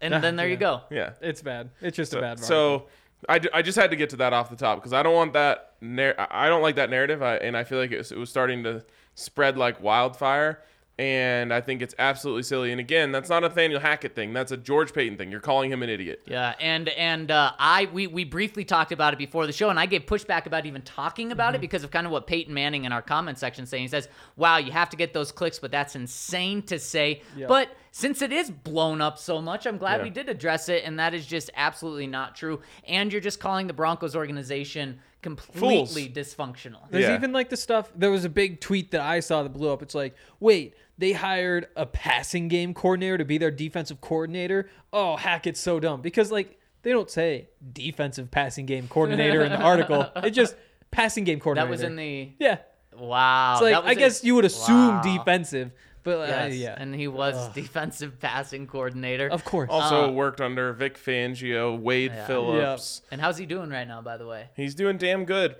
And 0.00 0.12
then 0.22 0.36
there 0.36 0.48
you 0.48 0.56
go. 0.56 0.82
Yeah. 0.90 1.12
It's 1.20 1.42
bad. 1.42 1.70
It's 1.80 1.96
just 1.96 2.12
a 2.12 2.20
bad. 2.20 2.40
So 2.40 2.88
I, 3.28 3.40
I 3.54 3.62
just 3.62 3.78
had 3.78 3.90
to 3.90 3.96
get 3.96 4.10
to 4.10 4.16
that 4.16 4.32
off 4.32 4.50
the 4.50 4.56
top 4.56 4.78
because 4.78 4.92
I 4.92 5.02
don't 5.02 5.14
want 5.14 5.32
that. 5.34 5.74
Nar- 5.80 6.16
I 6.18 6.48
don't 6.48 6.62
like 6.62 6.74
that 6.76 6.90
narrative, 6.90 7.22
I, 7.22 7.36
and 7.36 7.56
I 7.56 7.62
feel 7.64 7.78
like 7.78 7.92
it 7.92 7.98
was, 7.98 8.10
it 8.10 8.18
was 8.18 8.28
starting 8.28 8.64
to 8.64 8.84
spread 9.14 9.56
like 9.56 9.80
wildfire. 9.80 10.62
And 10.98 11.54
I 11.54 11.62
think 11.62 11.80
it's 11.80 11.94
absolutely 11.98 12.42
silly. 12.42 12.70
And 12.70 12.78
again, 12.78 13.12
that's 13.12 13.30
not 13.30 13.42
a 13.42 13.48
Nathaniel 13.48 13.80
Hackett 13.80 14.14
thing. 14.14 14.34
That's 14.34 14.52
a 14.52 14.58
George 14.58 14.92
Paton 14.92 15.16
thing. 15.16 15.30
You're 15.30 15.40
calling 15.40 15.72
him 15.72 15.82
an 15.82 15.88
idiot. 15.88 16.22
Yeah, 16.26 16.54
and 16.60 16.90
and 16.90 17.30
uh, 17.30 17.52
I 17.58 17.88
we 17.92 18.06
we 18.06 18.24
briefly 18.24 18.64
talked 18.64 18.92
about 18.92 19.14
it 19.14 19.18
before 19.18 19.46
the 19.46 19.52
show, 19.54 19.70
and 19.70 19.80
I 19.80 19.86
gave 19.86 20.04
pushback 20.04 20.44
about 20.46 20.66
even 20.66 20.82
talking 20.82 21.32
about 21.32 21.54
it 21.54 21.56
Mm-hmm. 21.56 21.60
because 21.62 21.82
of 21.84 21.90
kind 21.90 22.06
of 22.06 22.12
what 22.12 22.26
Peyton 22.26 22.52
Manning 22.52 22.84
in 22.84 22.92
our 22.92 23.02
comment 23.02 23.38
section 23.38 23.64
saying. 23.66 23.84
He 23.84 23.88
says, 23.88 24.08
"Wow, 24.36 24.58
you 24.58 24.70
have 24.70 24.90
to 24.90 24.96
get 24.96 25.14
those 25.14 25.32
clicks, 25.32 25.58
but 25.58 25.70
that's 25.70 25.96
insane 25.96 26.62
to 26.64 26.78
say." 26.78 27.22
But 27.48 27.74
since 27.94 28.22
it 28.22 28.32
is 28.32 28.50
blown 28.50 29.00
up 29.02 29.18
so 29.18 29.40
much, 29.40 29.66
I'm 29.66 29.76
glad 29.78 29.98
Yeah. 29.98 30.04
we 30.04 30.10
did 30.10 30.28
address 30.28 30.68
it, 30.70 30.82
and 30.84 30.98
that 30.98 31.12
is 31.14 31.26
just 31.26 31.50
absolutely 31.54 32.06
not 32.06 32.34
true. 32.34 32.60
And 32.88 33.12
you're 33.12 33.20
just 33.20 33.38
calling 33.38 33.66
the 33.66 33.74
Broncos 33.74 34.16
organization 34.16 34.98
completely 35.20 36.08
dysfunctional. 36.08 36.80
There's 36.90 37.04
Yeah. 37.04 37.14
even 37.14 37.32
like 37.32 37.48
the 37.50 37.56
stuff. 37.56 37.92
There 37.94 38.10
was 38.10 38.24
a 38.24 38.28
big 38.28 38.60
tweet 38.60 38.90
that 38.92 39.02
I 39.02 39.20
saw 39.20 39.42
that 39.42 39.50
blew 39.50 39.70
up. 39.70 39.82
It's 39.82 39.94
like, 39.94 40.14
wait, 40.40 40.74
they 40.98 41.12
hired 41.12 41.68
a 41.76 41.84
passing 41.86 42.48
game 42.48 42.74
coordinator 42.74 43.18
to 43.18 43.24
be 43.24 43.38
their 43.38 43.50
defensive 43.50 44.00
coordinator. 44.00 44.68
Oh, 44.92 45.16
Hackett's 45.16 45.60
so 45.60 45.78
dumb 45.78 46.00
because 46.02 46.32
like 46.32 46.58
they 46.82 46.90
don't 46.90 47.10
say 47.10 47.48
defensive 47.72 48.30
passing 48.30 48.66
game 48.66 48.88
coordinator 48.88 49.44
in 49.44 49.52
the 49.52 49.60
article. 49.72 50.10
It's 50.16 50.34
just 50.34 50.56
passing 50.90 51.24
game 51.24 51.40
coordinator. 51.40 51.66
That 51.66 51.70
was 51.70 51.82
in 51.82 51.96
the 51.96 52.30
yeah. 52.40 52.58
wow. 52.96 53.52
It's 53.54 53.62
like 53.62 53.72
that 53.74 53.84
was 53.84 53.90
I 53.90 53.94
guess 53.94 54.24
you 54.24 54.34
would 54.34 54.44
assume 54.44 54.96
Wow. 54.96 55.02
defensive, 55.02 55.72
but 56.02 56.30
uh, 56.30 56.46
yeah, 56.46 56.74
and 56.78 56.94
he 56.94 57.08
was 57.08 57.48
defensive 57.54 58.18
passing 58.20 58.66
coordinator. 58.66 59.28
of 59.28 59.44
course. 59.44 59.68
Also 59.70 60.10
worked 60.10 60.40
under 60.40 60.72
Vic 60.72 60.96
Fangio, 60.98 61.78
Wade 61.78 62.12
Yeah. 62.12 62.26
Phillips. 62.26 63.02
And 63.10 63.20
how's 63.20 63.38
he 63.38 63.46
doing 63.46 63.70
right 63.70 63.86
now, 63.86 64.02
by 64.02 64.16
the 64.16 64.26
way? 64.26 64.48
He's 64.56 64.74
doing 64.74 64.96
damn 64.98 65.24
good. 65.24 65.56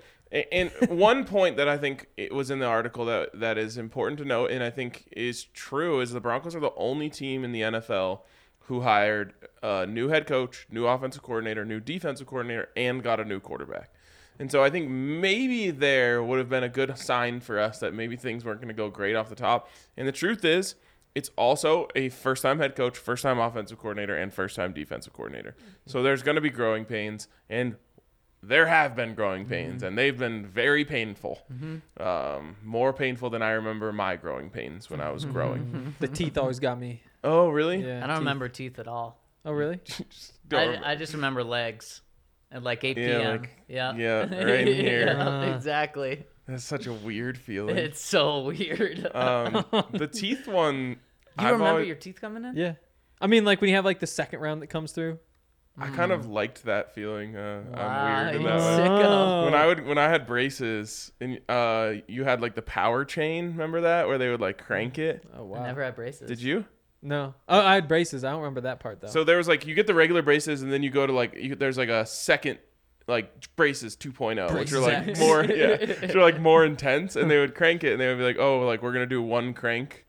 And 0.51 0.71
one 0.89 1.25
point 1.25 1.57
that 1.57 1.67
I 1.69 1.77
think 1.77 2.07
it 2.17 2.33
was 2.33 2.49
in 2.49 2.59
the 2.59 2.65
article 2.65 3.05
that 3.05 3.39
that 3.39 3.57
is 3.57 3.77
important 3.77 4.17
to 4.19 4.25
note, 4.25 4.51
and 4.51 4.63
I 4.63 4.69
think 4.69 5.07
is 5.11 5.43
true, 5.45 5.99
is 6.01 6.11
the 6.11 6.19
Broncos 6.19 6.55
are 6.55 6.59
the 6.59 6.73
only 6.75 7.09
team 7.09 7.43
in 7.43 7.51
the 7.51 7.61
NFL 7.61 8.21
who 8.67 8.81
hired 8.81 9.33
a 9.61 9.85
new 9.85 10.07
head 10.07 10.25
coach, 10.25 10.65
new 10.71 10.87
offensive 10.87 11.21
coordinator, 11.21 11.65
new 11.65 11.79
defensive 11.79 12.25
coordinator, 12.27 12.69
and 12.75 13.03
got 13.03 13.19
a 13.19 13.25
new 13.25 13.39
quarterback. 13.39 13.91
And 14.39 14.51
so 14.51 14.63
I 14.63 14.69
think 14.69 14.89
maybe 14.89 15.71
there 15.71 16.23
would 16.23 16.39
have 16.39 16.49
been 16.49 16.63
a 16.63 16.69
good 16.69 16.97
sign 16.97 17.39
for 17.39 17.59
us 17.59 17.79
that 17.79 17.93
maybe 17.93 18.15
things 18.15 18.43
weren't 18.43 18.59
going 18.59 18.69
to 18.69 18.73
go 18.73 18.89
great 18.89 19.15
off 19.15 19.29
the 19.29 19.35
top. 19.35 19.69
And 19.95 20.07
the 20.07 20.11
truth 20.11 20.43
is, 20.43 20.75
it's 21.15 21.29
also 21.37 21.87
a 21.95 22.09
first 22.09 22.41
time 22.41 22.59
head 22.59 22.75
coach, 22.75 22.97
first 22.97 23.23
time 23.23 23.39
offensive 23.39 23.77
coordinator, 23.77 24.15
and 24.15 24.33
first 24.33 24.55
time 24.55 24.73
defensive 24.73 25.13
coordinator. 25.13 25.51
Mm-hmm. 25.51 25.69
So 25.85 26.01
there's 26.01 26.23
going 26.23 26.35
to 26.35 26.41
be 26.41 26.49
growing 26.49 26.85
pains. 26.85 27.27
And 27.49 27.75
there 28.41 28.67
have 28.67 28.95
been 28.95 29.15
growing 29.15 29.45
pains, 29.45 29.77
mm-hmm. 29.77 29.85
and 29.85 29.97
they've 29.97 30.17
been 30.17 30.45
very 30.45 30.83
painful. 30.83 31.39
Mm-hmm. 31.51 32.03
Um, 32.03 32.57
more 32.63 32.91
painful 32.91 33.29
than 33.29 33.41
I 33.41 33.51
remember 33.51 33.93
my 33.93 34.17
growing 34.17 34.49
pains 34.49 34.89
when 34.89 34.99
I 34.99 35.11
was 35.11 35.23
growing. 35.23 35.95
the 35.99 36.07
teeth 36.07 36.37
always 36.37 36.59
got 36.59 36.79
me. 36.79 37.01
oh, 37.23 37.49
really? 37.49 37.85
Yeah, 37.85 37.97
I 37.97 37.99
don't 38.01 38.09
teeth. 38.09 38.19
remember 38.19 38.49
teeth 38.49 38.79
at 38.79 38.87
all. 38.87 39.17
Oh, 39.45 39.51
really? 39.51 39.79
Don't 40.47 40.83
I. 40.83 40.91
I 40.91 40.95
just 40.95 41.13
remember 41.13 41.43
legs 41.43 42.01
at 42.53 42.63
like 42.63 42.83
8 42.83 42.97
Yeah, 42.97 43.05
p.m. 43.17 43.41
like- 43.41 43.49
yeah. 43.67 43.95
yeah, 43.95 44.19
right 44.45 44.67
in 44.67 44.75
here. 44.75 45.07
Yeah, 45.07 45.55
exactly. 45.55 46.23
That's 46.47 46.63
such 46.63 46.87
a 46.87 46.93
weird 46.93 47.37
feeling. 47.37 47.77
It's 47.77 48.01
so 48.01 48.41
weird. 48.45 49.09
um, 49.15 49.65
the 49.91 50.07
teeth 50.07 50.47
one. 50.47 50.75
Do 50.75 50.89
you 50.89 50.97
I've 51.37 51.51
remember 51.53 51.65
always- 51.71 51.87
your 51.87 51.95
teeth 51.97 52.19
coming 52.21 52.45
in? 52.45 52.55
Yeah. 52.55 52.73
I 53.19 53.27
mean, 53.27 53.43
like 53.45 53.59
when 53.61 53.69
you 53.69 53.75
have 53.77 53.85
like 53.85 53.99
the 53.99 54.07
second 54.07 54.39
round 54.41 54.61
that 54.61 54.67
comes 54.67 54.91
through. 54.91 55.19
I 55.75 55.89
kind 55.89 56.11
of 56.11 56.27
liked 56.27 56.65
that 56.65 56.93
feeling. 56.93 57.35
Uh, 57.35 57.63
Wow, 57.73 57.79
I'm 57.81 58.25
weird 58.27 58.35
in 58.35 58.43
that 58.43 58.57
way. 58.59 58.87
sicko. 58.87 59.45
When 59.45 59.55
I 59.55 59.65
would 59.65 59.83
when 59.87 59.97
I 59.97 60.07
had 60.07 60.27
braces 60.27 61.11
and 61.19 61.39
uh 61.49 61.93
you 62.07 62.23
had 62.25 62.41
like 62.41 62.53
the 62.53 62.61
power 62.61 63.03
chain, 63.05 63.47
remember 63.47 63.81
that 63.81 64.07
where 64.07 64.19
they 64.19 64.29
would 64.29 64.39
like 64.39 64.59
crank 64.59 64.99
it? 64.99 65.25
Oh 65.35 65.39
I 65.39 65.41
wow. 65.41 65.65
never 65.65 65.83
had 65.83 65.95
braces. 65.95 66.27
Did 66.27 66.39
you? 66.43 66.65
No. 67.03 67.33
Oh, 67.49 67.59
I 67.59 67.75
had 67.75 67.87
braces. 67.87 68.23
I 68.23 68.31
don't 68.31 68.39
remember 68.39 68.61
that 68.61 68.79
part 68.79 69.01
though. 69.01 69.07
So 69.09 69.23
there 69.23 69.37
was 69.37 69.47
like 69.47 69.67
you 69.67 69.75
get 69.75 69.85
the 69.87 69.93
regular 69.93 70.21
braces 70.21 70.61
and 70.61 70.71
then 70.71 70.81
you 70.83 70.89
go 70.89 71.05
to 71.05 71.13
like 71.13 71.33
you, 71.35 71.55
there's 71.55 71.77
like 71.77 71.89
a 71.89 72.05
second 72.05 72.59
like 73.05 73.53
braces 73.57 73.97
2.0 73.97 74.57
which 74.57 74.71
are 74.71 74.79
like 74.79 75.17
more 75.19 75.43
yeah 75.43 75.75
which 76.01 76.15
are 76.15 76.21
like 76.21 76.39
more 76.39 76.63
intense 76.63 77.17
and 77.17 77.29
they 77.29 77.37
would 77.37 77.53
crank 77.53 77.83
it 77.83 77.91
and 77.91 77.99
they 77.99 78.07
would 78.07 78.17
be 78.17 78.23
like 78.23 78.37
oh 78.39 78.61
like 78.61 78.81
we're 78.81 78.93
gonna 78.93 79.05
do 79.05 79.21
one 79.21 79.53
crank 79.53 80.05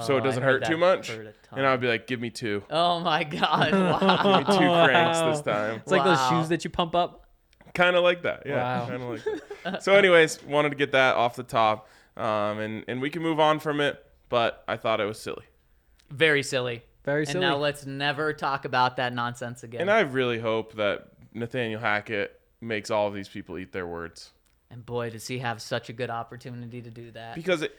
so 0.00 0.14
Oh, 0.14 0.16
it 0.18 0.22
doesn't 0.22 0.42
heard 0.44 0.62
hurt 0.64 0.70
too 0.70 0.76
much. 0.76 1.10
hurt 1.10 1.26
a 1.26 1.32
ton. 1.48 1.58
And 1.60 1.66
I'd 1.66 1.80
be 1.80 1.86
like, 1.88 2.06
give 2.08 2.20
me 2.20 2.30
two. 2.30 2.62
Oh 2.70 2.98
my 3.00 3.22
god! 3.38 3.70
Wow. 3.72 4.38
Give 4.40 4.48
me 4.48 4.58
two 4.58 4.84
cranks 4.84 5.20
this 5.20 5.42
time. 5.42 5.76
It's 5.82 5.92
like 5.92 6.02
those 6.04 6.18
Wow. 6.18 6.30
shoes 6.40 6.48
that 6.48 6.64
you 6.64 6.70
pump 6.70 6.96
up. 6.96 7.26
kind 7.72 7.94
of 7.94 8.02
like 8.02 8.22
that. 8.22 8.42
Yeah, 8.46 8.80
Wow. 8.80 8.86
kind 8.88 9.02
of 9.02 9.08
like 9.10 9.42
that. 9.62 9.82
So, 9.84 9.94
anyways, 9.94 10.42
wanted 10.42 10.70
to 10.70 10.74
get 10.74 10.90
that 10.90 11.14
off 11.14 11.36
the 11.36 11.44
top, 11.44 11.88
um, 12.16 12.58
and 12.58 12.84
and 12.88 13.00
we 13.00 13.10
can 13.10 13.22
move 13.22 13.38
on 13.38 13.60
from 13.60 13.80
it. 13.80 14.04
But 14.28 14.64
I 14.66 14.76
thought 14.76 15.00
it 15.00 15.04
was 15.04 15.20
silly, 15.20 15.44
Very 16.10 16.42
silly. 16.42 16.82
Very 17.04 17.22
And 17.22 17.28
silly. 17.32 17.40
now 17.44 17.56
let's 17.56 17.86
never 17.86 18.32
talk 18.32 18.64
about 18.64 18.96
that 18.96 19.12
nonsense 19.14 19.62
again. 19.62 19.80
and 19.82 19.90
I 19.90 20.00
really 20.00 20.38
hope 20.38 20.74
that 20.74 21.08
Nathaniel 21.34 21.80
Hackett 21.80 22.40
makes 22.60 22.90
all 22.90 23.06
of 23.06 23.14
these 23.14 23.28
people 23.28 23.58
eat 23.58 23.72
their 23.72 23.86
words 23.86 24.32
And 24.70 24.84
boy, 24.84 25.10
does 25.10 25.26
he 25.28 25.38
have 25.38 25.60
such 25.62 25.88
a 25.88 25.92
good 25.92 26.10
opportunity 26.10 26.82
to 26.82 26.90
do 26.90 27.10
that. 27.12 27.34
because 27.36 27.62
it, 27.62 27.76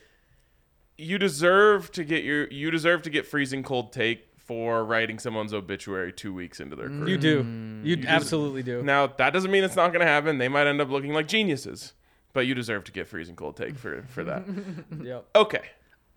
you 0.98 1.17
deserve 1.17 1.91
to 1.93 2.03
get 2.03 2.24
your 2.24 2.48
you 2.48 2.72
deserve 2.72 3.01
to 3.03 3.10
get 3.10 3.25
freezing 3.27 3.63
cold 3.63 3.91
take 3.91 4.25
for 4.38 4.84
writing 4.86 5.19
someone's 5.19 5.53
obituary 5.53 6.13
two 6.13 6.34
weeks 6.34 6.60
into 6.62 6.75
their 6.75 6.88
career. 6.88 7.10
you 7.10 7.17
do. 7.17 7.43
Mm. 7.43 7.86
You, 7.86 8.03
absolutely 8.07 8.63
do. 8.63 8.81
Now 8.81 9.07
that 9.07 9.34
doesn't 9.34 9.51
mean 9.51 9.63
it's 9.65 9.75
not 9.75 9.89
going 9.89 10.00
to 10.00 10.07
happen. 10.12 10.38
They 10.38 10.48
might 10.48 10.67
end 10.67 10.79
up 10.79 10.89
looking 10.89 11.12
like 11.13 11.27
geniuses, 11.27 11.93
but 12.34 12.48
you 12.48 12.55
deserve 12.55 12.86
to 12.86 12.91
get 12.93 13.07
freezing 13.07 13.36
cold 13.36 13.57
take 13.57 13.77
for 13.77 14.03
for 14.07 14.24
that. 14.24 14.43
Yep. 15.03 15.25
Okay. 15.36 15.62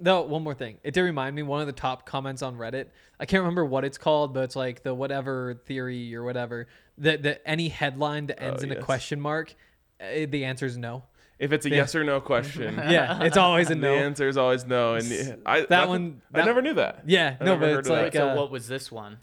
No, 0.01 0.23
one 0.23 0.43
more 0.43 0.55
thing. 0.55 0.79
It 0.83 0.95
did 0.95 1.03
remind 1.03 1.37
me 1.37 1.43
one 1.43 1.61
of 1.61 1.67
the 1.67 1.73
top 1.73 2.07
comments 2.07 2.43
on 2.43 2.57
Reddit. 2.57 2.87
I 3.19 3.27
can't 3.27 3.43
remember 3.43 3.65
what 3.65 3.85
it's 3.85 3.99
called, 3.99 4.33
but 4.35 4.45
it's 4.45 4.57
like 4.57 4.83
the 4.83 4.95
whatever 4.95 5.55
theory 5.67 6.15
or 6.15 6.23
whatever. 6.25 6.69
That 6.99 7.23
that 7.25 7.43
any 7.47 7.69
headline 7.69 8.27
that 8.27 8.43
ends 8.43 8.63
in 8.63 8.73
a 8.73 8.77
Oh, 8.77 8.83
question 8.83 9.21
mark, 9.21 9.55
uh, 10.01 10.27
the 10.29 10.45
answer 10.45 10.67
is 10.67 10.77
no. 10.77 11.05
If 11.39 11.53
it's 11.53 11.65
a 11.65 11.71
yes 11.71 11.95
or 11.95 12.05
no 12.05 12.21
question, 12.33 12.75
Yeah, 12.77 13.23
it's 13.23 13.37
always 13.39 13.71
a 13.71 13.75
no. 13.75 13.93
the 13.95 14.01
answer 14.03 14.29
is 14.29 14.37
always 14.37 14.67
no. 14.67 14.95
And 14.95 15.41
I, 15.47 15.63
That 15.71 15.89
one- 15.89 16.21
I 16.35 16.45
never 16.45 16.61
knew 16.61 16.75
that. 16.75 17.05
Yeah, 17.07 17.37
I 17.41 17.45
no, 17.45 17.53
never 17.53 17.61
but 17.61 17.67
heard 17.71 17.79
it's 17.81 17.89
of 17.89 17.97
that. 17.97 18.03
like 18.05 18.13
so 18.13 18.29
uh, 18.31 18.35
what 18.37 18.51
was 18.51 18.69
this 18.69 18.91
one? 18.93 19.19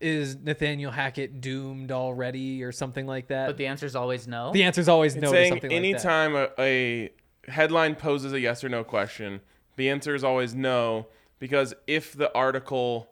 is 0.00 0.36
Nathaniel 0.36 0.92
Hackett 0.92 1.40
doomed 1.40 1.90
already 1.90 2.62
or 2.62 2.70
something 2.70 3.04
like 3.04 3.26
that? 3.28 3.48
But 3.48 3.56
the 3.56 3.66
answer 3.66 3.84
is 3.84 3.96
always 3.96 4.28
no. 4.28 4.52
the 4.52 4.62
answer 4.62 4.80
is 4.80 4.88
always 4.88 5.14
It's 5.16 5.22
no 5.22 5.30
to 5.32 5.36
saying 5.36 5.48
something 5.54 5.70
like 5.70 5.80
that. 5.80 5.86
anytime 6.08 6.36
a, 6.36 6.48
a 6.60 7.10
headline 7.50 7.96
poses 7.96 8.32
a 8.32 8.38
yes 8.38 8.62
or 8.62 8.68
no 8.68 8.84
question, 8.84 9.40
the 9.78 9.88
answer 9.88 10.14
is 10.14 10.22
always 10.22 10.54
no 10.54 11.06
because 11.38 11.72
if 11.86 12.12
the 12.12 12.32
article 12.34 13.08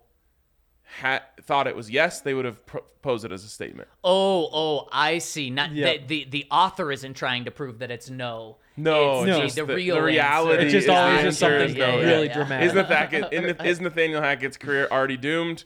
had 1.00 1.20
thought 1.42 1.66
it 1.66 1.74
was 1.74 1.90
yes, 1.90 2.20
they 2.20 2.32
would 2.34 2.44
have 2.44 2.64
pro- 2.66 2.84
posed 3.02 3.24
it 3.24 3.32
as 3.32 3.42
a 3.44 3.48
statement. 3.48 3.88
oh, 4.04 4.48
oh, 4.52 4.88
I 4.92 5.18
see. 5.18 5.50
Not 5.50 5.72
Yeah. 5.72 5.92
the, 5.96 6.06
the 6.06 6.24
the 6.30 6.46
author 6.50 6.92
isn't 6.92 7.14
trying 7.14 7.44
to 7.46 7.50
prove 7.50 7.78
that 7.80 7.90
it's 7.90 8.08
no. 8.10 8.58
No, 8.76 9.22
it's 9.22 9.28
it's 9.28 9.36
No. 9.38 9.42
just 9.42 9.56
the, 9.56 9.64
the, 9.64 9.74
real 9.74 9.96
the 9.96 10.02
reality. 10.02 10.64
It's 10.64 10.72
just 10.72 10.84
is 10.84 10.90
always 10.90 11.22
just 11.22 11.38
something 11.40 11.70
is 11.70 11.74
no. 11.74 11.98
yeah, 11.98 12.04
really 12.04 12.26
yeah. 12.26 12.34
dramatic. 12.34 12.66
Is 12.68 12.74
Nathaniel, 12.74 13.28
in- 13.30 13.44
is 13.66 13.80
Nathaniel 13.80 14.22
Hackett's 14.22 14.56
career 14.56 14.86
already 14.90 15.16
doomed? 15.16 15.64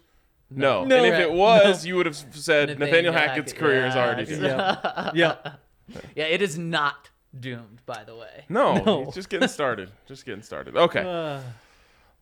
No. 0.51 0.85
No. 0.85 0.97
and 1.05 1.07
if 1.15 1.21
it 1.21 1.33
was, 1.33 1.85
you 1.87 1.97
would 1.97 2.07
have 2.07 2.17
said 2.17 2.69
Nathaniel, 2.71 2.87
Nathaniel 2.87 3.13
Hackett's 3.13 3.53
Hackett, 3.53 3.63
career 3.65 3.87
is 3.87 3.95
already 3.97 4.25
doomed. 4.27 4.43
yeah, 4.43 5.11
yeah. 5.15 5.37
Yeah, 6.15 6.25
it 6.27 6.41
is 6.41 6.57
not 6.57 7.11
doomed. 7.39 7.83
By 7.87 8.05
the 8.05 8.17
way. 8.17 8.45
No, 8.49 8.75
No. 8.85 9.05
he's 9.07 9.15
just 9.15 9.29
getting 9.29 9.49
started. 9.49 9.91
just 10.07 10.25
getting 10.27 10.43
started. 10.43 10.77
Okay. 10.77 11.03
Uh, 11.05 11.41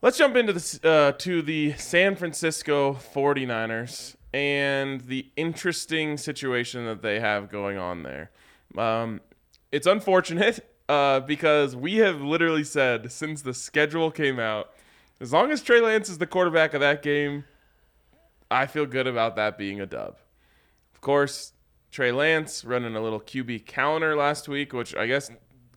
Let's 0.01 0.17
jump 0.17 0.37
into 0.37 0.53
the 0.53 0.81
uh, 0.89 1.13
to 1.19 1.43
the 1.43 1.73
San 1.73 2.15
Francisco 2.15 2.93
49ers 3.15 4.15
and 4.33 5.01
the 5.01 5.27
interesting 5.37 6.17
situation 6.17 6.85
that 6.87 7.03
they 7.03 7.19
have 7.19 7.51
going 7.51 7.79
on 7.79 8.05
there. 8.05 8.31
Um, 8.77 9.21
it's 9.73 9.89
unfortunate 9.89 10.61
uh, 10.89 11.19
because 11.21 11.75
we 11.75 11.97
have 11.97 12.21
literally 12.21 12.63
said 12.63 13.11
since 13.11 13.43
the 13.43 13.53
schedule 13.55 14.13
came 14.13 14.39
out, 14.39 14.71
as 15.21 15.33
long 15.33 15.51
as 15.51 15.63
Trey 15.63 15.81
Lance 15.81 16.09
is 16.09 16.19
the 16.19 16.27
quarterback 16.29 16.75
of 16.75 16.81
that 16.81 17.03
game, 17.03 17.45
I 18.53 18.67
feel 18.67 18.87
good 18.87 19.09
about 19.09 19.35
that 19.35 19.59
being 19.59 19.81
a 19.81 19.87
dub. 19.87 20.17
Of 20.95 21.01
course, 21.01 21.55
Trey 21.91 22.13
Lance 22.13 22.65
running 22.65 22.95
a 22.97 23.01
little 23.01 23.21
QB 23.21 23.67
counter 23.67 24.15
last 24.17 24.49
week, 24.49 24.73
which 24.73 24.95
I 24.95 25.07
guess 25.07 25.31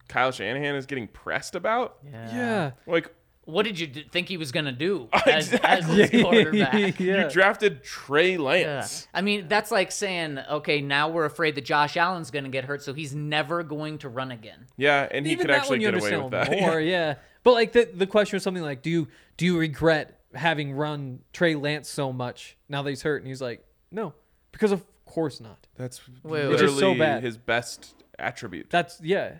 Kyle 0.08 0.32
Shanahan 0.32 0.76
is 0.76 0.86
getting 0.86 1.08
pressed 1.08 1.56
about. 1.56 1.98
yeah. 2.06 2.36
yeah. 2.36 2.72
Like, 2.86 3.14
What 3.46 3.64
did 3.64 3.80
you 3.80 3.88
d- 3.88 4.06
think 4.12 4.28
he 4.28 4.36
was 4.38 4.52
gonna 4.52 4.72
do 4.74 5.08
as, 5.26 5.54
Exactly. 5.54 6.04
as 6.04 6.10
quarterback? 6.22 6.74
yeah. 7.00 7.24
you 7.24 7.30
drafted 7.30 7.82
Trey 7.84 8.34
Yeah. 8.34 8.40
Lance. 8.40 9.08
I 9.14 9.22
mean, 9.22 9.48
that's 9.48 9.72
like 9.72 9.92
saying, 9.92 10.38
okay, 10.50 10.82
now 10.82 11.08
we're 11.10 11.26
afraid 11.26 11.56
that 11.56 11.64
Josh 11.66 11.96
Allen's 11.98 12.30
going 12.30 12.44
to 12.44 12.50
get 12.52 12.66
hurt, 12.66 12.84
so 12.84 12.94
he's 12.94 13.16
never 13.16 13.64
going 13.64 13.98
to 14.00 14.10
run 14.10 14.32
again. 14.32 14.68
Yeah, 14.78 15.08
and 15.10 15.26
he 15.26 15.32
Even 15.32 15.48
could 15.48 15.56
actually 15.56 15.80
get 15.80 15.94
away 15.98 16.16
with 16.18 16.32
that. 16.32 16.52
more, 16.52 16.80
yeah. 16.96 17.16
But 17.44 17.54
like 17.54 17.72
the 17.72 17.90
the 17.94 18.06
question 18.08 18.36
was 18.36 18.44
something 18.44 18.64
like, 18.64 18.82
do 18.82 18.90
you 18.90 19.08
do 19.38 19.46
you 19.46 19.58
regret 19.58 20.20
having 20.36 20.74
run 20.74 21.20
Trey 21.34 21.56
Lance 21.56 21.90
so 21.90 22.12
much 22.14 22.58
now 22.70 22.82
that 22.84 22.90
he's 22.90 23.02
hurt? 23.02 23.22
And 23.22 23.28
he's 23.28 23.42
like, 23.42 23.66
no, 23.92 24.14
because 24.52 24.72
of 24.74 24.84
course 25.12 25.40
not. 25.42 25.68
That's 25.76 26.02
wait. 26.24 26.42
literally 26.46 26.54
It's 26.54 26.62
just 26.64 26.80
so 26.80 26.96
bad. 26.96 27.24
his 27.24 27.38
best 27.38 27.94
attribute. 28.20 28.70
That's 28.70 29.00
yeah. 29.02 29.36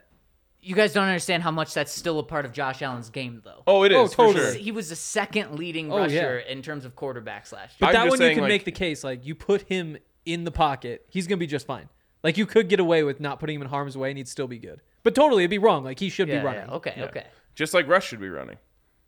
You 0.64 0.76
guys 0.76 0.94
don't 0.94 1.06
understand 1.08 1.42
how 1.42 1.50
much 1.50 1.74
that's 1.74 1.92
still 1.92 2.20
a 2.20 2.24
part 2.24 2.46
of 2.46 2.52
Josh 2.54 2.84
Allen's 2.84 3.10
game, 3.10 3.42
though. 3.44 3.64
oh, 3.66 3.84
it 3.84 3.92
is 3.92 3.98
Oh, 3.98 4.08
for 4.08 4.16
totally. 4.28 4.46
sure. 4.46 4.54
He 4.54 4.72
was 4.72 4.90
the 4.90 4.96
second 4.96 5.58
leading 5.58 5.92
Oh, 5.92 5.98
rusher 5.98 6.44
yeah. 6.46 6.52
in 6.52 6.62
terms 6.62 6.86
of 6.86 6.96
quarterbacks 6.96 7.52
last 7.52 7.72
year. 7.72 7.78
But 7.80 7.88
I'm 7.88 7.94
that 7.94 8.04
just 8.04 8.10
one 8.12 8.20
you 8.20 8.26
saying, 8.26 8.36
can 8.36 8.44
like- 8.44 8.50
make 8.50 8.66
the 8.66 8.72
case 8.72 9.04
like 9.04 9.26
you 9.26 9.34
put 9.34 9.64
him 9.64 9.98
in 10.26 10.44
the 10.44 10.52
pocket, 10.52 11.04
he's 11.10 11.26
gonna 11.26 11.38
be 11.40 11.48
just 11.48 11.66
fine. 11.66 11.90
Like 12.24 12.38
you 12.38 12.46
could 12.46 12.70
get 12.70 12.80
away 12.80 13.02
with 13.02 13.20
not 13.20 13.40
putting 13.40 13.56
him 13.56 13.64
in 13.64 13.70
harm's 13.70 13.98
way 13.98 14.10
and 14.12 14.18
he'd 14.20 14.28
still 14.28 14.48
be 14.48 14.60
good. 14.60 14.82
But 15.02 15.16
totally, 15.16 15.42
it'd 15.44 15.50
be 15.50 15.58
wrong. 15.58 15.84
Like 15.84 16.00
he 16.00 16.10
should 16.10 16.28
Yeah, 16.28 16.42
be 16.42 16.46
running. 16.46 16.68
yeah, 16.68 16.76
okay, 16.76 16.96
okay. 17.06 17.26
Just 17.56 17.74
like 17.74 17.88
Russ 17.88 18.04
should 18.04 18.20
be 18.22 18.30
running. 18.30 18.58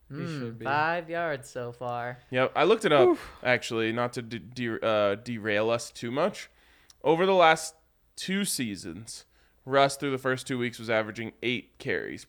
He 0.09 0.25
should 0.25 0.57
be. 0.59 0.65
Five 0.65 1.09
yards 1.09 1.49
so 1.49 1.71
far. 1.71 2.17
Yeah, 2.31 2.47
I 2.55 2.63
looked 2.65 2.85
it 2.85 2.91
up 2.91 3.17
actually, 3.43 3.91
not 3.91 4.13
to 4.13 4.21
de- 4.23 4.39
de- 4.39 4.83
uh, 4.85 5.15
derail 5.15 5.69
us 5.69 5.91
too 5.91 6.09
much. 6.09 6.49
Over 7.03 7.25
the 7.25 7.33
last 7.33 7.75
two 8.15 8.45
seasons, 8.45 9.25
Russ 9.65 9.97
through 9.97 10.11
the 10.11 10.17
first 10.17 10.47
two 10.47 10.57
weeks 10.57 10.79
was 10.79 10.89
averaging 10.89 11.33
eight 11.41 11.77
carries. 11.79 12.25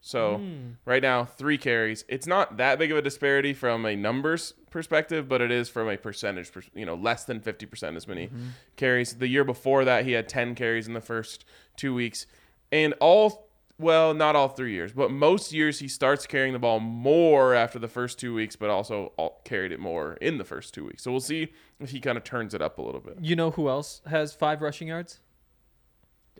So 0.00 0.38
hmm. 0.38 0.72
right 0.84 1.02
now, 1.02 1.24
three 1.24 1.58
carries. 1.58 2.04
It's 2.08 2.26
not 2.26 2.58
that 2.58 2.78
big 2.78 2.92
of 2.92 2.98
a 2.98 3.02
disparity 3.02 3.52
from 3.52 3.84
a 3.84 3.96
numbers 3.96 4.54
perspective, 4.70 5.28
but 5.28 5.40
it 5.40 5.50
is 5.50 5.68
from 5.68 5.88
a 5.88 5.96
percentage. 5.96 6.50
You 6.74 6.86
know, 6.86 6.94
less 6.94 7.24
than 7.24 7.40
fifty 7.40 7.66
percent 7.66 7.96
as 7.96 8.06
many 8.06 8.28
mm-hmm. 8.28 8.48
carries. 8.76 9.14
The 9.14 9.26
year 9.26 9.42
before 9.42 9.84
that, 9.84 10.04
he 10.04 10.12
had 10.12 10.28
ten 10.28 10.54
carries 10.54 10.86
in 10.86 10.94
the 10.94 11.00
first 11.00 11.44
two 11.76 11.92
weeks, 11.92 12.26
and 12.70 12.94
all 13.00 13.48
well, 13.78 14.14
not 14.14 14.34
all 14.36 14.48
three 14.48 14.72
years, 14.72 14.92
but 14.92 15.10
most 15.10 15.52
years 15.52 15.78
he 15.78 15.88
starts 15.88 16.26
carrying 16.26 16.52
the 16.52 16.58
ball 16.58 16.80
more 16.80 17.54
after 17.54 17.78
the 17.78 17.88
first 17.88 18.18
two 18.18 18.34
weeks, 18.34 18.56
but 18.56 18.70
also 18.70 19.12
all, 19.16 19.42
carried 19.44 19.72
it 19.72 19.80
more 19.80 20.14
in 20.14 20.38
the 20.38 20.44
first 20.44 20.72
two 20.72 20.84
weeks. 20.84 21.02
So 21.02 21.10
we'll 21.10 21.20
see 21.20 21.52
if 21.78 21.90
he 21.90 22.00
kind 22.00 22.16
of 22.16 22.24
turns 22.24 22.54
it 22.54 22.62
up 22.62 22.78
a 22.78 22.82
little 22.82 23.00
bit. 23.00 23.18
You 23.20 23.36
know 23.36 23.50
who 23.50 23.68
else 23.68 24.00
has 24.06 24.32
five 24.32 24.62
rushing 24.62 24.88
yards? 24.88 25.20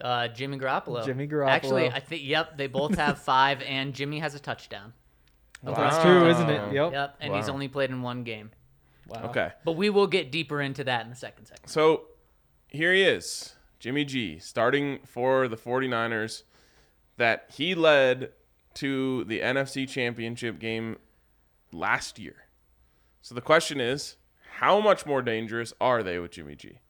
Uh, 0.00 0.28
Jimmy 0.28 0.58
Garoppolo. 0.58 1.04
Jimmy 1.04 1.26
Garoppolo. 1.26 1.48
Actually, 1.48 1.90
I 1.90 2.00
think 2.00 2.22
yep, 2.24 2.56
they 2.56 2.66
both 2.66 2.96
have 2.96 3.18
five, 3.22 3.62
and 3.62 3.94
Jimmy 3.94 4.18
has 4.20 4.34
a 4.34 4.40
touchdown. 4.40 4.92
That's 5.62 6.02
true, 6.02 6.28
isn't 6.28 6.48
it? 6.48 6.72
Yep. 6.72 6.92
Yep, 6.92 7.16
and 7.20 7.34
he's 7.34 7.48
only 7.48 7.68
played 7.68 7.90
in 7.90 8.02
one 8.02 8.22
game. 8.24 8.50
Wow. 9.08 9.26
Okay. 9.26 9.52
But 9.64 9.72
we 9.72 9.90
will 9.90 10.06
get 10.06 10.30
deeper 10.30 10.60
into 10.60 10.84
that 10.84 11.04
in 11.04 11.10
the 11.10 11.16
second 11.16 11.46
segment. 11.46 11.70
So 11.70 12.06
here 12.68 12.92
he 12.92 13.02
is, 13.02 13.54
Jimmy 13.78 14.04
G, 14.04 14.38
starting 14.38 14.98
for 15.04 15.48
the 15.48 15.56
49ers 15.56 16.42
that 17.16 17.50
he 17.52 17.74
led 17.74 18.32
to 18.74 19.24
the 19.24 19.40
NFC 19.40 19.88
Championship 19.88 20.58
game 20.58 20.96
last 21.72 22.18
year. 22.18 22.36
So 23.22 23.34
the 23.34 23.40
question 23.40 23.80
is, 23.80 24.16
how 24.58 24.80
much 24.80 25.04
more 25.06 25.22
dangerous 25.22 25.72
are 25.80 26.02
they 26.02 26.18
with 26.18 26.32
Jimmy 26.32 26.54
G? 26.54 26.80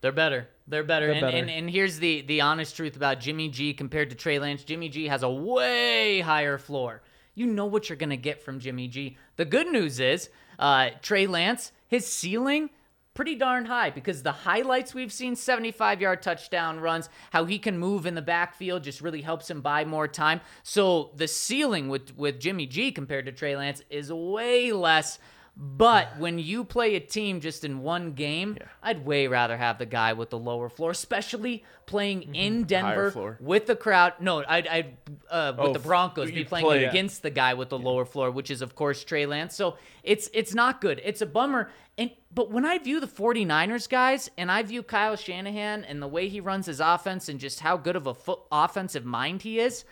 They're 0.00 0.12
better. 0.12 0.48
They're 0.66 0.84
better. 0.84 1.06
They're 1.06 1.14
and, 1.14 1.20
better. 1.20 1.36
And, 1.36 1.50
and 1.50 1.70
here's 1.70 1.98
the, 1.98 2.22
the 2.22 2.40
honest 2.40 2.76
truth 2.76 2.96
about 2.96 3.20
Jimmy 3.20 3.48
G 3.48 3.72
compared 3.72 4.10
to 4.10 4.16
Trey 4.16 4.38
Lance. 4.38 4.64
Jimmy 4.64 4.88
G 4.88 5.08
has 5.08 5.22
a 5.22 5.30
way 5.30 6.20
higher 6.20 6.58
floor. 6.58 7.02
You 7.34 7.46
know 7.46 7.66
what 7.66 7.88
you're 7.88 7.96
going 7.96 8.10
to 8.10 8.16
get 8.16 8.42
from 8.42 8.60
Jimmy 8.60 8.88
G. 8.88 9.16
The 9.36 9.44
good 9.44 9.68
news 9.68 10.00
is 10.00 10.30
uh, 10.58 10.90
Trey 11.02 11.26
Lance, 11.26 11.72
his 11.88 12.06
ceiling, 12.06 12.70
pretty 13.16 13.34
darn 13.34 13.64
high 13.64 13.90
because 13.90 14.22
the 14.22 14.30
highlights 14.30 14.94
we've 14.94 15.12
seen 15.12 15.34
75 15.34 16.00
yard 16.00 16.22
touchdown 16.22 16.78
runs, 16.78 17.08
how 17.30 17.46
he 17.46 17.58
can 17.58 17.78
move 17.78 18.06
in 18.06 18.14
the 18.14 18.22
backfield 18.22 18.84
just 18.84 19.00
really 19.00 19.22
helps 19.22 19.50
him 19.50 19.62
buy 19.62 19.84
more 19.84 20.06
time. 20.06 20.40
So 20.62 21.10
the 21.16 21.26
ceiling 21.26 21.88
with, 21.88 22.16
with 22.16 22.38
Jimmy 22.38 22.66
G 22.66 22.92
compared 22.92 23.26
to 23.26 23.32
Trey 23.32 23.56
Lance 23.56 23.82
is 23.90 24.12
way 24.12 24.70
less. 24.70 25.18
But 25.58 26.18
when 26.18 26.38
you 26.38 26.64
play 26.64 26.96
a 26.96 27.00
team 27.00 27.40
just 27.40 27.64
in 27.64 27.80
one 27.80 28.12
game, 28.12 28.58
I'd 28.82 29.06
way 29.06 29.26
rather 29.26 29.56
have 29.56 29.78
the 29.78 29.86
guy 29.86 30.12
with 30.12 30.28
the 30.28 30.38
lower 30.38 30.68
floor, 30.68 30.90
especially 30.90 31.64
playing 31.86 32.34
in 32.34 32.64
Denver 32.64 33.10
with 33.40 33.64
the 33.64 33.74
crowd. 33.74 34.14
No, 34.20 34.44
I'd, 34.46 34.66
I'd 34.66 34.96
uh, 35.30 35.54
with 35.56 35.68
Oh, 35.68 35.72
the 35.72 35.78
Broncos 35.78 36.30
be 36.30 36.44
playing 36.44 36.66
play- 36.66 36.84
against 36.84 37.22
the 37.22 37.30
guy 37.30 37.54
with 37.54 37.70
the 37.70 37.78
lower 37.78 38.04
floor, 38.04 38.30
which 38.30 38.50
is 38.50 38.60
of 38.60 38.74
course 38.74 39.02
Trey 39.02 39.24
Lance. 39.24 39.54
So 39.54 39.78
it's 40.02 40.28
it's 40.34 40.54
not 40.54 40.82
good. 40.82 41.00
It's 41.02 41.22
a 41.22 41.26
bummer. 41.26 41.70
And 41.96 42.10
but 42.34 42.50
when 42.50 42.66
I 42.66 42.76
view 42.76 43.00
the 43.00 43.06
49ers 43.06 43.88
guys 43.88 44.30
and 44.36 44.52
I 44.52 44.62
view 44.62 44.82
Kyle 44.82 45.16
Shanahan 45.16 45.84
and 45.84 46.02
the 46.02 46.08
way 46.08 46.28
he 46.28 46.40
runs 46.40 46.66
his 46.66 46.80
offense 46.80 47.30
and 47.30 47.40
just 47.40 47.60
how 47.60 47.78
good 47.78 47.96
of 47.96 48.06
a 48.06 48.12
foot 48.12 48.40
offensive 48.52 49.06
mind 49.06 49.40
he 49.40 49.58
is, 49.58 49.86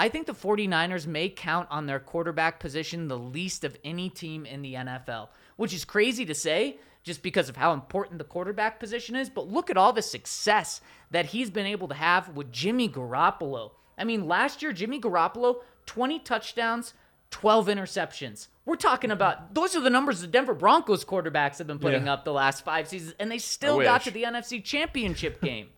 I 0.00 0.08
think 0.08 0.26
the 0.26 0.32
49ers 0.32 1.06
may 1.06 1.28
count 1.28 1.68
on 1.70 1.84
their 1.84 2.00
quarterback 2.00 2.58
position 2.58 3.06
the 3.08 3.18
least 3.18 3.64
of 3.64 3.76
any 3.84 4.08
team 4.08 4.46
in 4.46 4.62
the 4.62 4.72
NFL, 4.72 5.28
which 5.56 5.74
is 5.74 5.84
crazy 5.84 6.24
to 6.24 6.34
say 6.34 6.78
just 7.02 7.22
because 7.22 7.50
of 7.50 7.56
how 7.56 7.74
important 7.74 8.16
the 8.16 8.24
quarterback 8.24 8.80
position 8.80 9.14
is. 9.14 9.28
But 9.28 9.48
look 9.48 9.68
at 9.68 9.76
all 9.76 9.92
the 9.92 10.00
success 10.00 10.80
that 11.10 11.26
he's 11.26 11.50
been 11.50 11.66
able 11.66 11.86
to 11.88 11.94
have 11.94 12.30
with 12.30 12.50
Jimmy 12.50 12.88
Garoppolo. 12.88 13.72
I 13.98 14.04
mean, 14.04 14.26
last 14.26 14.62
year, 14.62 14.72
Jimmy 14.72 14.98
Garoppolo, 14.98 15.56
20 15.84 16.18
touchdowns, 16.20 16.94
12 17.30 17.66
interceptions. 17.66 18.48
We're 18.64 18.76
talking 18.76 19.10
about 19.10 19.52
those 19.54 19.76
are 19.76 19.80
the 19.80 19.90
numbers 19.90 20.22
the 20.22 20.28
Denver 20.28 20.54
Broncos 20.54 21.04
quarterbacks 21.04 21.58
have 21.58 21.66
been 21.66 21.78
putting 21.78 22.06
Yeah. 22.06 22.14
up 22.14 22.24
the 22.24 22.32
last 22.32 22.64
five 22.64 22.88
seasons, 22.88 23.14
and 23.20 23.30
they 23.30 23.36
still 23.38 23.82
got 23.82 24.04
to 24.04 24.10
the 24.10 24.22
NFC 24.24 24.64
Championship 24.64 25.42
game. 25.42 25.68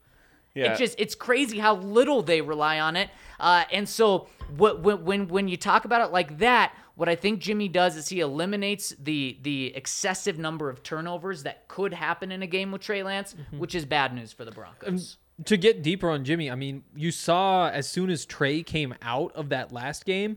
Yeah. 0.54 0.70
It's 0.72 0.78
just 0.78 1.00
it's 1.00 1.14
crazy 1.14 1.58
how 1.58 1.76
little 1.76 2.22
they 2.22 2.40
rely 2.42 2.78
on 2.80 2.96
it. 2.96 3.08
Uh, 3.40 3.64
and 3.72 3.88
so 3.88 4.28
what, 4.56 4.82
when 4.82 5.04
when 5.04 5.28
when 5.28 5.48
you 5.48 5.56
talk 5.56 5.84
about 5.84 6.06
it 6.06 6.12
like 6.12 6.38
that, 6.38 6.74
what 6.94 7.08
I 7.08 7.14
think 7.16 7.40
Jimmy 7.40 7.68
does 7.68 7.96
is 7.96 8.08
he 8.08 8.20
eliminates 8.20 8.94
the 8.98 9.38
the 9.42 9.74
excessive 9.74 10.38
number 10.38 10.68
of 10.68 10.82
turnovers 10.82 11.42
that 11.44 11.68
could 11.68 11.94
happen 11.94 12.30
in 12.30 12.42
a 12.42 12.46
game 12.46 12.70
with 12.70 12.82
Trey 12.82 13.02
Lance, 13.02 13.34
Mm-hmm. 13.34 13.58
which 13.58 13.74
is 13.74 13.84
bad 13.86 14.14
news 14.14 14.32
for 14.32 14.44
the 14.44 14.50
Broncos. 14.52 15.16
to 15.46 15.56
get 15.56 15.82
deeper 15.82 16.10
on 16.10 16.22
Jimmy, 16.24 16.50
I 16.50 16.54
mean, 16.54 16.84
you 16.94 17.10
saw 17.10 17.68
as 17.70 17.88
soon 17.88 18.10
as 18.10 18.26
Trey 18.26 18.62
came 18.62 18.94
out 19.00 19.32
of 19.34 19.48
that 19.48 19.72
last 19.72 20.04
game, 20.04 20.36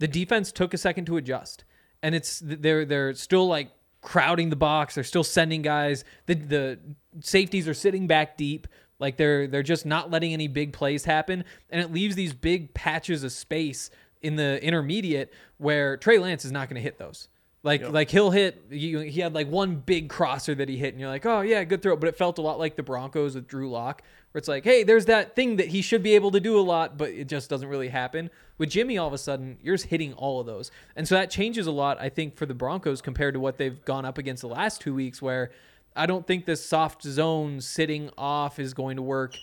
the 0.00 0.08
defense 0.08 0.50
took 0.50 0.74
a 0.74 0.78
second 0.78 1.04
to 1.06 1.16
adjust, 1.16 1.62
and 2.02 2.16
it's 2.16 2.40
they're 2.44 2.84
they're 2.84 3.14
still 3.14 3.46
like 3.46 3.70
crowding 4.00 4.50
the 4.50 4.56
box. 4.56 4.96
They're 4.96 5.04
still 5.04 5.22
sending 5.22 5.62
guys. 5.62 6.04
The 6.26 6.34
the 6.34 6.78
safeties 7.20 7.68
are 7.68 7.74
sitting 7.74 8.08
back 8.08 8.36
deep. 8.36 8.66
Like 9.02 9.16
they're 9.16 9.48
they're 9.48 9.64
just 9.64 9.84
not 9.84 10.12
letting 10.12 10.32
any 10.32 10.46
big 10.46 10.72
plays 10.72 11.04
happen, 11.04 11.44
and 11.70 11.80
it 11.80 11.92
leaves 11.92 12.14
these 12.14 12.32
big 12.32 12.72
patches 12.72 13.24
of 13.24 13.32
space 13.32 13.90
in 14.22 14.36
the 14.36 14.62
intermediate 14.64 15.32
where 15.58 15.96
Trey 15.96 16.18
Lance 16.18 16.44
is 16.44 16.52
not 16.52 16.68
going 16.68 16.76
to 16.76 16.82
hit 16.82 16.98
those. 16.98 17.26
Like 17.64 17.90
like 17.90 18.10
he'll 18.10 18.30
hit. 18.30 18.64
You, 18.70 19.00
he 19.00 19.20
had 19.20 19.34
like 19.34 19.48
one 19.48 19.74
big 19.74 20.08
crosser 20.08 20.54
that 20.54 20.68
he 20.68 20.76
hit, 20.76 20.94
and 20.94 21.00
you're 21.00 21.08
like, 21.08 21.26
oh 21.26 21.40
yeah, 21.40 21.64
good 21.64 21.82
throw. 21.82 21.96
But 21.96 22.10
it 22.10 22.16
felt 22.16 22.38
a 22.38 22.42
lot 22.42 22.60
like 22.60 22.76
the 22.76 22.84
Broncos 22.84 23.34
with 23.34 23.48
Drew 23.48 23.68
Lock, 23.68 24.02
where 24.30 24.38
it's 24.38 24.46
like, 24.48 24.62
hey, 24.62 24.84
there's 24.84 25.06
that 25.06 25.34
thing 25.34 25.56
that 25.56 25.66
he 25.66 25.82
should 25.82 26.04
be 26.04 26.14
able 26.14 26.30
to 26.30 26.40
do 26.40 26.56
a 26.56 26.62
lot, 26.62 26.96
but 26.96 27.10
it 27.10 27.26
just 27.26 27.50
doesn't 27.50 27.68
really 27.68 27.88
happen. 27.88 28.30
With 28.58 28.70
Jimmy, 28.70 28.98
all 28.98 29.08
of 29.08 29.12
a 29.12 29.18
sudden, 29.18 29.58
you're 29.60 29.74
just 29.74 29.88
hitting 29.88 30.12
all 30.12 30.38
of 30.38 30.46
those, 30.46 30.70
and 30.94 31.08
so 31.08 31.16
that 31.16 31.28
changes 31.28 31.66
a 31.66 31.72
lot. 31.72 32.00
I 32.00 32.08
think 32.08 32.36
for 32.36 32.46
the 32.46 32.54
Broncos 32.54 33.02
compared 33.02 33.34
to 33.34 33.40
what 33.40 33.58
they've 33.58 33.84
gone 33.84 34.04
up 34.04 34.18
against 34.18 34.42
the 34.42 34.48
last 34.48 34.80
two 34.80 34.94
weeks, 34.94 35.20
where 35.20 35.50
I 35.94 36.06
don't 36.06 36.26
think 36.26 36.46
this 36.46 36.64
soft 36.64 37.02
zone 37.02 37.60
sitting 37.60 38.10
off 38.16 38.58
is 38.58 38.74
going 38.74 38.96
to 38.96 39.02
work 39.02 39.36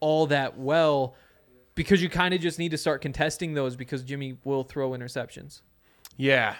all 0.00 0.26
that 0.26 0.58
well 0.58 1.14
because 1.74 2.02
you 2.02 2.08
kind 2.08 2.34
of 2.34 2.40
just 2.40 2.58
need 2.58 2.70
to 2.70 2.78
start 2.78 3.00
contesting 3.00 3.54
those 3.54 3.76
because 3.76 4.02
Jimmy 4.02 4.38
will 4.44 4.64
throw 4.64 4.90
interceptions. 4.90 5.62
Yeah. 6.16 6.56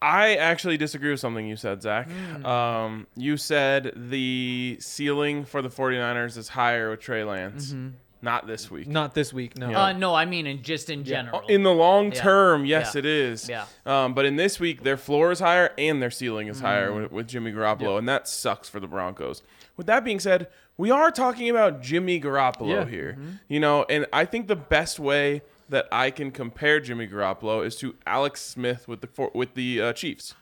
I 0.00 0.34
actually 0.34 0.76
disagree 0.76 1.12
with 1.12 1.20
something 1.20 1.46
you 1.46 1.56
said, 1.56 1.80
Zach. 1.80 2.08
Hmm. 2.10 2.44
Um, 2.44 3.06
you 3.16 3.36
said 3.36 3.92
the 3.94 4.76
ceiling 4.80 5.44
for 5.44 5.62
the 5.62 5.68
49ers 5.68 6.36
is 6.36 6.48
higher 6.48 6.90
with 6.90 7.00
Trey 7.00 7.22
Lance. 7.22 7.68
Mm-hmm. 7.72 7.96
Not 8.24 8.46
this 8.46 8.70
week. 8.70 8.86
Not 8.86 9.14
this 9.14 9.32
week, 9.32 9.58
no. 9.58 9.74
Uh, 9.74 9.92
no, 9.92 10.14
I 10.14 10.24
mean, 10.26 10.46
in 10.46 10.62
just 10.62 10.88
in 10.90 11.02
general. 11.04 11.42
In 11.48 11.64
the 11.64 11.72
long 11.74 12.12
Yeah. 12.12 12.20
term, 12.22 12.64
yes, 12.64 12.94
Yeah. 12.94 12.98
it 13.00 13.04
is. 13.06 13.48
Yeah. 13.48 13.64
Um, 13.84 14.14
but 14.14 14.24
in 14.24 14.36
this 14.36 14.60
week, 14.60 14.84
their 14.84 14.96
floor 14.96 15.32
is 15.32 15.40
higher 15.40 15.72
and 15.76 16.00
their 16.00 16.10
ceiling 16.10 16.46
is 16.46 16.58
Mm. 16.58 16.62
higher 16.62 16.92
with, 16.92 17.10
with 17.10 17.26
Jimmy 17.28 17.50
Garoppolo, 17.52 17.98
and 17.98 18.08
that 18.08 18.28
sucks 18.28 18.68
for 18.68 18.78
the 18.78 18.86
Broncos. 18.86 19.42
With 19.76 19.86
that 19.86 20.04
being 20.04 20.20
said, 20.20 20.46
we 20.76 20.90
are 20.90 21.10
talking 21.10 21.50
about 21.50 21.82
Jimmy 21.82 22.20
Garoppolo 22.20 22.68
Yeah. 22.68 22.84
here. 22.86 23.12
Mm-hmm. 23.18 23.30
You 23.48 23.58
know, 23.60 23.84
and 23.90 24.06
I 24.12 24.24
think 24.24 24.46
the 24.46 24.56
best 24.56 25.00
way 25.00 25.42
that 25.68 25.88
I 25.90 26.10
can 26.12 26.30
compare 26.30 26.78
Jimmy 26.80 27.08
Garoppolo 27.08 27.66
is 27.66 27.74
to 27.76 27.96
Alex 28.06 28.40
Smith 28.40 28.86
with 28.86 29.00
the 29.00 29.06
for, 29.08 29.30
with 29.34 29.54
the 29.54 29.80
uh, 29.80 29.92
Chiefs. 29.94 30.34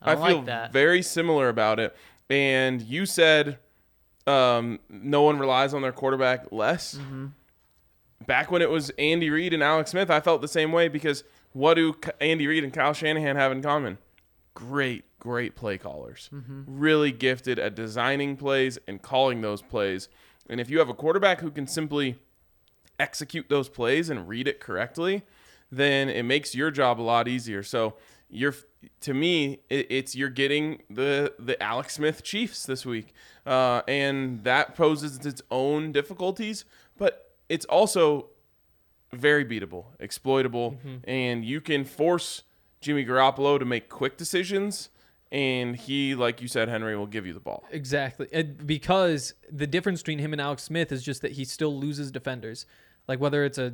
I 0.00 0.16
feel 0.16 0.38
like 0.38 0.46
that. 0.46 0.72
very 0.72 1.00
similar 1.02 1.48
about 1.48 1.78
it. 1.78 1.94
And 2.28 2.82
you 2.82 3.06
said 3.06 3.58
um, 4.26 4.78
no 4.88 5.22
one 5.22 5.38
relies 5.38 5.74
on 5.74 5.82
their 5.82 5.92
quarterback 5.92 6.52
less. 6.52 6.94
Mm-hmm. 6.94 7.26
Back 8.26 8.50
when 8.50 8.62
it 8.62 8.70
was 8.70 8.90
Andy 8.98 9.30
Reid 9.30 9.52
and 9.52 9.62
Alex 9.62 9.90
Smith, 9.90 10.10
I 10.10 10.20
felt 10.20 10.42
the 10.42 10.48
same 10.48 10.70
way 10.70 10.88
because 10.88 11.24
what 11.52 11.74
do 11.74 11.94
Andy 12.20 12.46
Reid 12.46 12.64
and 12.64 12.72
Kyle 12.72 12.92
Shanahan 12.92 13.36
have 13.36 13.52
in 13.52 13.62
common? 13.62 13.98
Great, 14.54 15.04
great 15.18 15.56
play 15.56 15.76
callers. 15.76 16.30
Mm-hmm. 16.32 16.62
Really 16.66 17.10
gifted 17.10 17.58
at 17.58 17.74
designing 17.74 18.36
plays 18.36 18.78
and 18.86 19.02
calling 19.02 19.40
those 19.40 19.62
plays. 19.62 20.08
And 20.48 20.60
if 20.60 20.70
you 20.70 20.78
have 20.78 20.88
a 20.88 20.94
quarterback 20.94 21.40
who 21.40 21.50
can 21.50 21.66
simply 21.66 22.18
execute 22.98 23.48
those 23.48 23.68
plays 23.68 24.08
and 24.08 24.28
read 24.28 24.46
it 24.46 24.60
correctly, 24.60 25.22
then 25.70 26.08
it 26.08 26.24
makes 26.24 26.54
your 26.54 26.70
job 26.70 27.00
a 27.00 27.02
lot 27.02 27.26
easier. 27.26 27.62
So 27.62 27.94
you're 28.28 28.54
to 29.00 29.14
me, 29.14 29.60
it, 29.68 29.86
it's 29.90 30.14
you're 30.14 30.30
getting 30.30 30.82
the 30.90 31.34
the 31.38 31.60
Alex 31.62 31.94
Smith 31.94 32.22
Chiefs 32.22 32.64
this 32.64 32.86
week, 32.86 33.12
uh, 33.46 33.82
and 33.88 34.44
that 34.44 34.74
poses 34.74 35.24
its 35.24 35.42
own 35.50 35.92
difficulties, 35.92 36.64
but 36.96 37.32
it's 37.48 37.64
also 37.66 38.28
very 39.12 39.44
beatable, 39.44 39.86
exploitable, 40.00 40.78
and 41.04 41.44
you 41.44 41.60
can 41.60 41.84
force 41.84 42.42
Jimmy 42.80 43.04
Garoppolo 43.04 43.58
to 43.58 43.64
make 43.64 43.88
quick 43.88 44.16
decisions. 44.16 44.88
And 45.30 45.76
he, 45.76 46.14
like 46.14 46.42
you 46.42 46.48
said, 46.48 46.68
Henry, 46.68 46.94
will 46.94 47.06
give 47.06 47.26
you 47.26 47.32
the 47.32 47.40
ball. 47.40 47.64
Exactly. 47.70 48.28
And 48.34 48.66
because 48.66 49.32
the 49.50 49.66
difference 49.66 50.02
between 50.02 50.18
him 50.18 50.32
and 50.32 50.42
Alex 50.42 50.62
Smith 50.62 50.92
is 50.92 51.02
just 51.02 51.22
that 51.22 51.32
he 51.32 51.46
still 51.46 51.74
loses 51.74 52.10
defenders. 52.10 52.66
Like 53.08 53.18
whether 53.18 53.42
it's 53.42 53.56
a 53.56 53.72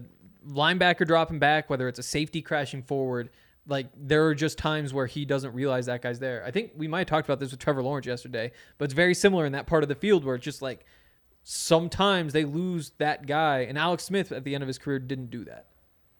linebacker 0.48 1.04
dropping 1.04 1.40
back, 1.40 1.68
whether 1.68 1.88
it's 1.88 1.98
a 1.98 2.02
safety 2.04 2.42
crashing 2.42 2.84
forward, 2.84 3.30
like 3.68 3.88
there 3.96 4.26
are 4.26 4.34
just 4.34 4.58
times 4.58 4.92
where 4.92 5.06
he 5.06 5.24
doesn't 5.24 5.54
realize 5.54 5.86
that 5.86 6.02
guy's 6.02 6.18
there. 6.18 6.42
I 6.44 6.50
think 6.50 6.72
we 6.76 6.88
might 6.88 7.00
have 7.00 7.06
talked 7.06 7.28
about 7.28 7.38
this 7.38 7.50
with 7.50 7.60
Trevor 7.60 7.82
Lawrence 7.82 8.06
yesterday, 8.06 8.50
but 8.78 8.86
it's 8.86 8.94
very 8.94 9.14
similar 9.14 9.46
in 9.46 9.52
that 9.52 9.66
part 9.66 9.82
of 9.82 9.88
the 9.88 9.94
field 9.94 10.24
where 10.24 10.34
it's 10.34 10.44
just 10.44 10.62
like 10.62 10.84
sometimes 11.44 12.32
they 12.32 12.44
lose 12.44 12.92
that 12.98 13.26
guy. 13.26 13.60
And 13.60 13.78
Alex 13.78 14.04
Smith 14.04 14.32
at 14.32 14.44
the 14.44 14.54
end 14.54 14.62
of 14.62 14.68
his 14.68 14.78
career 14.78 14.98
didn't 14.98 15.30
do 15.30 15.44
that. 15.44 15.66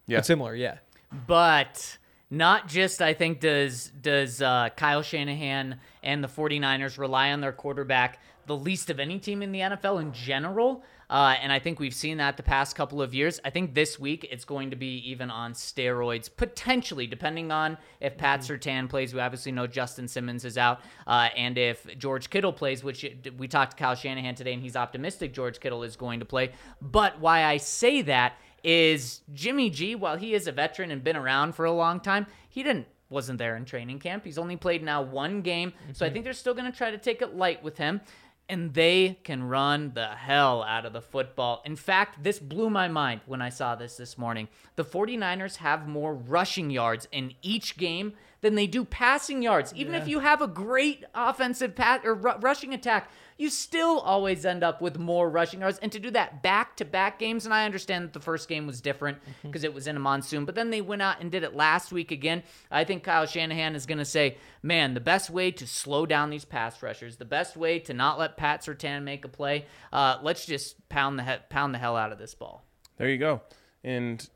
Yeah. 0.07 0.19
But 0.19 0.27
similar, 0.27 0.55
yeah. 0.55 0.79
But 1.27 1.99
not 2.31 2.69
just 2.69 3.01
I 3.01 3.15
think 3.15 3.41
does 3.41 3.91
does 4.01 4.43
uh, 4.43 4.69
Kyle 4.77 5.03
Shanahan 5.03 5.81
and 6.03 6.23
the 6.23 6.29
49ers 6.29 6.99
rely 6.99 7.33
on 7.33 7.41
their 7.41 7.53
quarterback 7.53 8.21
the 8.47 8.57
least 8.57 8.91
of 8.91 8.99
any 8.99 9.19
team 9.19 9.43
in 9.43 9.53
the 9.53 9.61
NFL 9.61 10.01
in 10.01 10.13
general. 10.13 10.83
Uh, 11.11 11.37
and 11.41 11.51
I 11.53 11.59
think 11.59 11.81
we've 11.81 11.95
seen 11.95 12.19
that 12.19 12.37
the 12.37 12.43
past 12.43 12.77
couple 12.77 13.01
of 13.01 13.15
years. 13.15 13.41
I 13.45 13.51
think 13.51 13.75
this 13.75 13.99
week 13.99 14.27
it's 14.31 14.45
going 14.45 14.71
to 14.71 14.77
be 14.77 14.99
even 15.11 15.31
on 15.31 15.53
steroids, 15.53 16.29
potentially, 16.35 17.07
depending 17.07 17.51
on 17.51 17.79
if 18.01 18.19
Pat 18.19 18.41
Surtain 18.41 18.89
plays. 18.89 19.15
We 19.15 19.21
obviously 19.21 19.53
know 19.53 19.67
Justin 19.67 20.09
Simmons 20.09 20.45
is 20.45 20.59
out, 20.59 20.81
uh, 21.07 21.29
and 21.37 21.57
if 21.57 21.87
George 21.99 22.29
Kittle 22.31 22.53
plays, 22.53 22.85
which 22.85 23.07
we 23.39 23.49
talked 23.49 23.77
to 23.77 23.83
Kyle 23.83 23.95
Shanahan 23.95 24.35
today, 24.35 24.53
and 24.53 24.63
he's 24.63 24.77
optimistic 24.77 25.33
George 25.33 25.61
Kittle 25.61 25.83
is 25.83 25.97
going 25.97 26.21
to 26.21 26.27
play. 26.27 26.53
But 26.83 27.21
why 27.21 27.45
I 27.45 27.57
say 27.57 28.03
that 28.03 28.35
is 28.63 29.23
Jimmy 29.33 29.71
G, 29.71 29.95
while 29.95 30.17
he 30.17 30.35
is 30.35 30.47
a 30.47 30.53
veteran 30.53 30.91
and 30.91 31.03
been 31.03 31.17
around 31.17 31.55
for 31.55 31.65
a 31.65 31.73
long 31.73 32.01
time, 32.01 32.27
he 32.49 32.63
didn't 32.63 32.87
wasn't 33.11 33.39
there 33.39 33.57
in 33.57 33.65
training 33.65 33.99
camp. 33.99 34.25
He's 34.25 34.37
only 34.37 34.57
played 34.57 34.83
now 34.83 35.01
one 35.01 35.41
game. 35.41 35.73
So 35.95 36.05
I 36.05 36.11
think 36.11 36.25
they're 36.25 36.35
still 36.35 36.53
going 36.53 36.71
to 36.71 36.77
try 36.77 36.91
to 36.91 36.99
take 36.99 37.23
it 37.23 37.35
light 37.35 37.63
with 37.63 37.79
him 37.79 38.03
and 38.49 38.73
they 38.75 39.19
can 39.25 39.45
run 39.45 39.93
the 39.95 40.09
hell 40.09 40.63
out 40.63 40.87
of 40.87 40.93
the 40.93 41.03
football. 41.03 41.63
In 41.65 41.77
fact, 41.77 42.23
this 42.23 42.39
blew 42.39 42.71
my 42.71 42.89
mind 42.89 43.21
when 43.27 43.43
I 43.43 43.51
saw 43.51 43.75
this 43.75 43.97
this 43.97 44.17
morning. 44.17 44.49
The 44.77 44.85
49ers 44.85 45.57
have 45.57 45.87
more 45.87 46.15
rushing 46.15 46.71
yards 46.71 47.07
in 47.13 47.35
each 47.43 47.77
game 47.77 48.15
than 48.41 48.55
they 48.55 48.67
do 48.67 48.85
passing 48.85 49.43
yards. 49.43 49.75
Even 49.75 49.95
if 49.95 50.09
you 50.09 50.21
have 50.21 50.41
a 50.41 50.47
great 50.47 51.05
offensive 51.15 51.75
pat 51.75 52.07
or 52.07 52.15
ru- 52.15 52.39
rushing 52.41 52.73
attack, 52.73 53.11
you 53.39 53.49
still 53.51 54.01
always 54.01 54.45
end 54.45 54.65
up 54.65 54.83
with 54.83 54.99
more 54.99 55.31
rushing 55.31 55.61
yards. 55.61 55.79
And 55.79 55.93
to 55.93 56.01
do 56.01 56.11
that 56.11 56.43
back 56.43 56.77
to 56.77 56.85
back 56.85 57.21
games, 57.21 57.45
and 57.45 57.55
I 57.55 57.65
understand 57.65 58.05
that 58.05 58.13
the 58.13 58.21
first 58.21 58.49
game 58.49 58.67
was 58.67 58.81
different 58.81 59.19
because 59.43 59.63
it 59.63 59.73
was 59.73 59.87
in 59.87 59.97
a 59.97 60.01
monsoon, 60.01 60.45
but 60.45 60.57
then 60.57 60.71
they 60.71 60.81
went 60.81 61.03
out 61.03 61.21
and 61.21 61.31
did 61.31 61.45
it 61.45 61.55
last 61.55 61.93
week 61.93 62.11
again. 62.11 62.43
I 62.71 62.83
think 62.83 63.05
Kyle 63.05 63.27
Shanahan 63.27 63.77
is 63.77 63.87
going 63.87 63.99
to 63.99 64.05
say, 64.05 64.37
man, 64.61 64.95
the 64.95 65.01
best 65.01 65.31
way 65.31 65.53
to 65.53 65.67
slow 65.67 66.05
down 66.05 66.31
these 66.31 66.45
pass 66.45 66.83
rushers, 66.83 67.17
the 67.17 67.25
best 67.25 67.57
way 67.57 67.79
to 67.79 67.95
not 67.95 68.19
let 68.19 68.37
Pat 68.37 68.63
Surtain 68.63 69.05
make 69.05 69.25
a 69.25 69.29
play, 69.29 69.67
uh, 69.93 70.19
let's 70.21 70.45
just 70.45 70.89
pound 70.89 71.19
the 71.19 71.23
he- 71.23 71.43
pound 71.49 71.73
the 71.73 71.79
hell 71.79 71.97
out 71.97 72.11
of 72.11 72.19
this 72.19 72.35
ball. 72.35 72.65
There 72.97 73.09
you 73.09 73.19
go. 73.19 73.43
And 73.85 74.29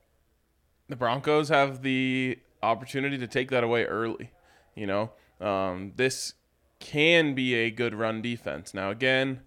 the 0.89 0.95
Broncos 0.97 1.49
have 1.49 1.83
the 1.83 2.39
opportunity 2.63 3.19
to 3.19 3.27
take 3.27 3.51
that 3.51 3.65
away 3.65 3.85
early. 3.85 4.31
You 4.77 4.87
know, 4.87 5.11
um, 5.41 5.93
this 5.97 6.35
can 6.83 7.35
be 7.35 7.55
a 7.55 7.71
good 7.71 7.95
run 7.95 8.21
defense. 8.21 8.75
Now, 8.75 8.91
again, 8.91 9.41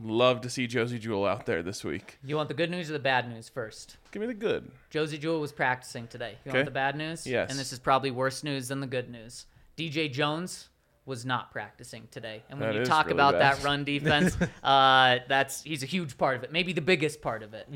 love 0.00 0.40
to 0.42 0.50
see 0.50 0.66
Josey 0.66 0.98
Jewell 0.98 1.24
out 1.26 1.46
there 1.46 1.62
this 1.62 1.82
week. 1.82 2.18
You 2.24 2.36
want 2.36 2.48
the 2.48 2.54
good 2.54 2.70
news 2.70 2.90
or 2.90 2.92
the 2.92 2.98
bad 2.98 3.28
news 3.28 3.48
first? 3.48 3.96
Give 4.12 4.20
me 4.20 4.26
the 4.26 4.34
good. 4.34 4.70
Josey 4.90 5.18
Jewell 5.18 5.40
was 5.40 5.52
practicing 5.52 6.06
today. 6.06 6.36
You 6.44 6.50
Okay. 6.50 6.58
want 6.58 6.66
the 6.66 6.70
bad 6.72 6.96
news? 6.96 7.26
Yes. 7.26 7.50
And 7.50 7.58
this 7.58 7.72
is 7.72 7.78
probably 7.78 8.10
worse 8.10 8.44
news 8.44 8.68
than 8.68 8.80
the 8.80 8.86
good 8.86 9.08
news. 9.10 9.46
DJ 9.76 10.12
Jones 10.12 10.68
was 11.06 11.26
not 11.26 11.50
practicing 11.52 12.08
today. 12.10 12.42
And 12.48 12.58
when 12.58 12.70
That 12.72 12.78
you 12.78 12.84
talk 12.86 13.06
really 13.06 13.16
about 13.16 13.34
bad. 13.34 13.58
that 13.58 13.64
run 13.64 13.84
defense, 13.92 14.36
uh, 14.62 15.18
that's 15.28 15.62
he's 15.62 15.82
a 15.82 15.86
huge 15.86 16.16
part 16.16 16.36
of 16.36 16.44
it, 16.44 16.50
maybe 16.52 16.72
the 16.72 16.80
biggest 16.80 17.20
part 17.20 17.42
of 17.42 17.52
it. 17.52 17.68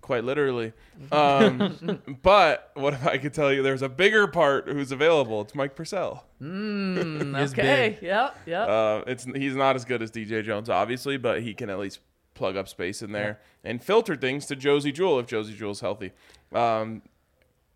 quite 0.00 0.22
literally. 0.24 0.72
Um, 1.10 2.00
but 2.22 2.70
what 2.74 2.94
if 2.94 3.04
I 3.06 3.18
could 3.18 3.34
tell 3.34 3.52
you 3.52 3.62
there's 3.62 3.82
a 3.82 3.88
bigger 3.88 4.26
part 4.28 4.68
who's 4.68 4.92
available? 4.92 5.40
It's 5.40 5.54
Mike 5.54 5.74
Purcell. 5.74 6.24
is 6.40 7.52
okay, 7.52 7.96
big. 7.98 8.02
yep, 8.02 8.38
yep. 8.46 8.68
Uh, 8.68 9.02
it's 9.06 9.24
he's 9.24 9.56
not 9.56 9.74
as 9.76 9.84
good 9.84 10.00
as 10.02 10.10
DJ 10.10 10.44
Jones, 10.44 10.70
obviously, 10.70 11.16
but 11.16 11.42
he 11.42 11.54
can 11.54 11.70
at 11.70 11.78
least 11.78 12.00
plug 12.34 12.56
up 12.56 12.68
space 12.68 13.00
in 13.02 13.12
there 13.12 13.40
and 13.64 13.82
filter 13.82 14.14
things 14.14 14.44
to 14.46 14.54
Josey 14.54 14.92
Jewell 14.92 15.18
if 15.18 15.26
Josey 15.26 15.54
Jewell's 15.54 15.80
healthy. 15.80 16.12
Um, 16.52 17.02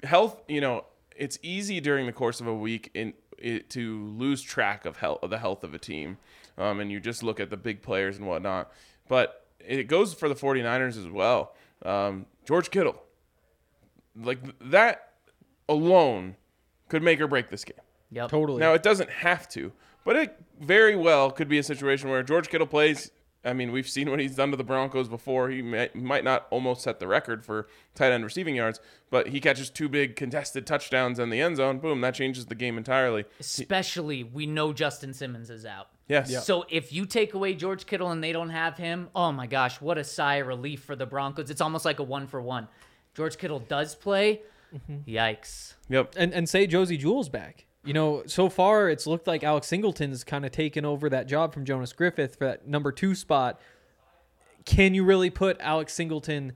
health, 0.04 0.40
you 0.48 0.60
know, 0.60 0.84
it's 1.20 1.38
easy 1.42 1.80
during 1.80 2.06
the 2.06 2.12
course 2.12 2.40
of 2.40 2.46
a 2.46 2.54
week 2.54 2.90
in 2.94 3.12
it, 3.38 3.70
to 3.70 4.06
lose 4.16 4.42
track 4.42 4.85
of 4.87 4.96
health 4.96 5.20
of 5.22 5.30
the 5.30 5.38
health 5.38 5.62
of 5.62 5.74
a 5.74 5.78
team, 5.78 6.18
um, 6.59 6.80
and 6.80 6.90
you 6.90 6.98
just 6.98 7.22
look 7.22 7.38
at 7.38 7.50
the 7.50 7.56
big 7.56 7.83
players 7.83 8.16
and 8.16 8.26
whatnot. 8.26 8.72
But 9.06 9.46
it 9.61 9.85
goes 9.85 10.14
for 10.14 10.28
the 10.28 10.35
49ers 10.35 10.98
as 10.98 11.09
well. 11.09 11.54
Um, 11.85 12.26
George 12.46 12.70
Kittle, 12.70 13.02
like 14.16 14.38
that 14.61 15.12
alone, 15.68 16.37
could 16.88 17.02
make 17.02 17.20
or 17.20 17.28
break 17.28 17.48
this 17.50 17.64
game. 17.64 17.76
yep. 18.11 18.30
Totally. 18.30 18.61
Now 18.61 18.72
it 18.72 18.83
doesn't 18.83 19.11
have 19.11 19.48
to, 19.50 19.72
but 20.04 20.16
it 20.16 20.37
very 20.59 20.96
well 20.96 21.30
could 21.30 21.48
be 21.48 21.59
a 21.59 21.62
situation 21.62 22.09
where 22.11 22.22
George 22.22 22.48
Kittle 22.48 22.66
plays. 22.66 23.11
I 23.44 23.55
mean, 23.55 23.72
we've 23.72 23.88
seen 23.88 24.11
what 24.11 24.20
he's 24.20 24.37
done 24.37 24.50
to 24.50 24.57
the 24.57 24.64
Broncos 24.64 25.09
before. 25.09 25.48
He 25.48 25.62
might, 25.62 25.94
might 25.94 26.24
not 26.24 26.46
almost 26.50 26.83
set 26.83 26.98
the 26.98 27.09
record 27.09 27.44
for 27.44 27.68
tight 27.94 28.12
end 28.12 28.22
receiving 28.22 28.55
yards, 28.55 28.81
but 29.09 29.29
he 29.29 29.40
catches 29.40 29.70
two 29.70 29.88
big 29.88 30.14
contested 30.14 30.66
touchdowns 30.66 31.18
in 31.18 31.31
the 31.31 31.40
end 31.40 31.57
zone. 31.57 31.79
Boom, 31.79 32.03
that 32.03 32.14
changes 32.14 32.46
the 32.46 32.55
game 32.55 32.76
entirely. 32.76 33.24
Especially, 33.38 34.22
we 34.22 34.46
know 34.46 34.74
Justin 34.74 35.14
Simmons 35.14 35.48
is 35.48 35.64
out. 35.64 35.88
Yes. 36.07 36.44
So 36.44 36.66
if 36.68 36.92
you 36.92 37.07
take 37.07 37.33
away 37.33 37.55
George 37.55 37.87
Kittle 37.87 38.11
and 38.11 38.22
they 38.22 38.33
don't 38.33 38.50
have 38.50 38.76
him, 38.76 39.09
oh 39.14 39.33
my 39.33 39.46
gosh, 39.46 39.81
what 39.81 39.96
a 39.96 40.05
sigh 40.05 40.37
of 40.37 40.46
relief 40.46 40.83
for 40.83 40.94
the 40.94 41.07
Broncos. 41.07 41.50
It's 41.50 41.61
almost 41.61 41.85
like 41.85 41.98
a 41.98 42.03
one 42.03 42.26
for 42.26 42.42
one. 42.42 42.68
George 43.14 43.38
Kittle 43.38 43.61
does 43.61 43.94
play. 43.94 44.42
Mm-hmm. 44.74 45.11
Yikes. 45.11 45.74
Yep. 45.88 46.14
and 46.16 46.33
and 46.33 46.48
say 46.48 46.66
Josey 46.66 46.96
Jewell's 46.96 47.29
back. 47.29 47.66
You 47.84 47.94
know, 47.94 48.22
so 48.26 48.48
far 48.48 48.90
it's 48.90 49.06
looked 49.06 49.26
like 49.26 49.42
Alex 49.42 49.66
Singleton's 49.66 50.22
kind 50.22 50.44
of 50.44 50.52
taken 50.52 50.84
over 50.84 51.08
that 51.08 51.26
job 51.26 51.54
from 51.54 51.64
Jonas 51.64 51.92
Griffith 51.92 52.36
for 52.36 52.44
that 52.44 52.68
number 52.68 52.92
two 52.92 53.14
spot. 53.14 53.58
Can 54.66 54.94
you 54.94 55.04
really 55.04 55.30
put 55.30 55.58
Alex 55.60 55.94
Singleton 55.94 56.52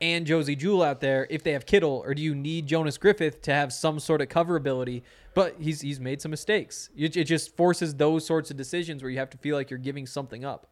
and 0.00 0.26
Josey 0.26 0.56
Jewell 0.56 0.82
out 0.82 1.00
there 1.00 1.26
if 1.28 1.42
they 1.42 1.52
have 1.52 1.66
Kittle, 1.66 2.02
or 2.04 2.14
do 2.14 2.22
you 2.22 2.34
need 2.34 2.66
Jonas 2.66 2.96
Griffith 2.96 3.42
to 3.42 3.52
have 3.52 3.72
some 3.72 3.98
sort 3.98 4.20
of 4.20 4.28
coverability? 4.28 5.02
But 5.34 5.56
he's 5.60 5.80
he's 5.80 6.00
made 6.00 6.20
some 6.22 6.30
mistakes. 6.30 6.88
It, 6.96 7.16
it 7.16 7.24
just 7.24 7.56
forces 7.56 7.94
those 7.94 8.24
sorts 8.24 8.50
of 8.50 8.56
decisions 8.56 9.02
where 9.02 9.10
you 9.10 9.18
have 9.18 9.30
to 9.30 9.38
feel 9.38 9.56
like 9.56 9.70
you're 9.70 9.78
giving 9.78 10.06
something 10.06 10.44
up. 10.44 10.68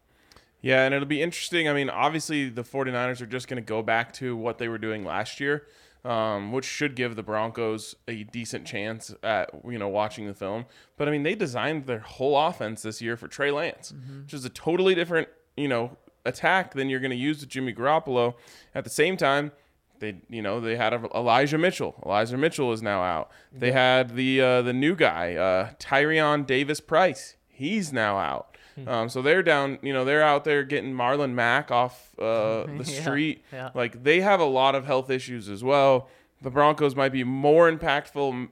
Yeah, 0.61 0.83
and 0.83 0.93
it'll 0.93 1.07
be 1.07 1.21
interesting. 1.21 1.69
I 1.69 1.73
mean, 1.73 1.89
obviously, 1.89 2.49
the 2.49 2.63
49ers 2.63 3.21
are 3.21 3.25
just 3.25 3.47
going 3.47 3.61
to 3.61 3.65
go 3.65 3.81
back 3.81 4.11
to 4.13 4.35
what 4.35 4.57
they 4.57 4.67
were 4.67 4.77
doing 4.77 5.05
last 5.05 5.39
year, 5.39 5.67
um, 6.05 6.51
which 6.51 6.65
should 6.65 6.95
give 6.95 7.15
the 7.15 7.23
Broncos 7.23 7.95
a 8.07 8.23
decent 8.23 8.65
chance 8.65 9.13
at, 9.23 9.49
you 9.67 9.77
know, 9.77 9.87
watching 9.87 10.27
the 10.27 10.33
film. 10.33 10.65
But, 10.97 11.07
I 11.07 11.11
mean, 11.11 11.23
they 11.23 11.35
designed 11.35 11.85
their 11.85 11.99
whole 11.99 12.37
offense 12.37 12.81
this 12.81 13.01
year 13.01 13.17
for 13.17 13.27
Trey 13.27 13.51
Lance, 13.51 13.93
which 14.23 14.33
is 14.33 14.45
a 14.45 14.49
totally 14.49 14.95
different, 14.95 15.27
you 15.57 15.67
know, 15.67 15.97
attack 16.25 16.73
than 16.73 16.89
you're 16.89 16.99
going 16.99 17.11
to 17.11 17.17
use 17.17 17.39
with 17.41 17.49
Jimmy 17.49 17.73
Garoppolo. 17.73 18.35
At 18.73 18.83
the 18.83 18.89
same 18.89 19.17
time, 19.17 19.51
they, 19.99 20.21
you 20.29 20.41
know, 20.41 20.59
they 20.59 20.77
had 20.77 20.93
Elijah 21.13 21.57
Mitchell. 21.57 21.95
Elijah 22.05 22.37
Mitchell 22.37 22.71
is 22.71 22.81
now 22.81 23.01
out. 23.03 23.31
They 23.51 23.71
had 23.71 24.15
the 24.15 24.41
uh, 24.41 24.61
the 24.61 24.73
new 24.73 24.95
guy, 24.95 25.35
uh, 25.35 25.71
Tyrion 25.79 26.45
Davis 26.45 26.79
Price. 26.79 27.35
He's 27.47 27.91
now 27.91 28.17
out. 28.17 28.57
Um, 28.87 29.09
so 29.09 29.21
they're 29.21 29.43
down, 29.43 29.77
you 29.81 29.91
know, 29.93 30.05
they're 30.05 30.23
out 30.23 30.43
there 30.45 30.63
getting 30.63 30.93
Marlon 30.93 31.33
Mack 31.33 31.69
off 31.71 32.11
uh, 32.19 32.23
the 32.77 32.83
Yeah, 32.85 33.01
street. 33.01 33.43
yeah. 33.51 33.69
Like 33.73 34.03
they 34.03 34.21
have 34.21 34.39
a 34.39 34.45
lot 34.45 34.75
of 34.75 34.85
health 34.85 35.09
issues 35.09 35.49
as 35.49 35.63
well. 35.63 36.07
The 36.41 36.49
Broncos 36.49 36.95
might 36.95 37.11
be 37.11 37.23
more 37.25 37.69
impactful, 37.69 38.31
m- 38.31 38.49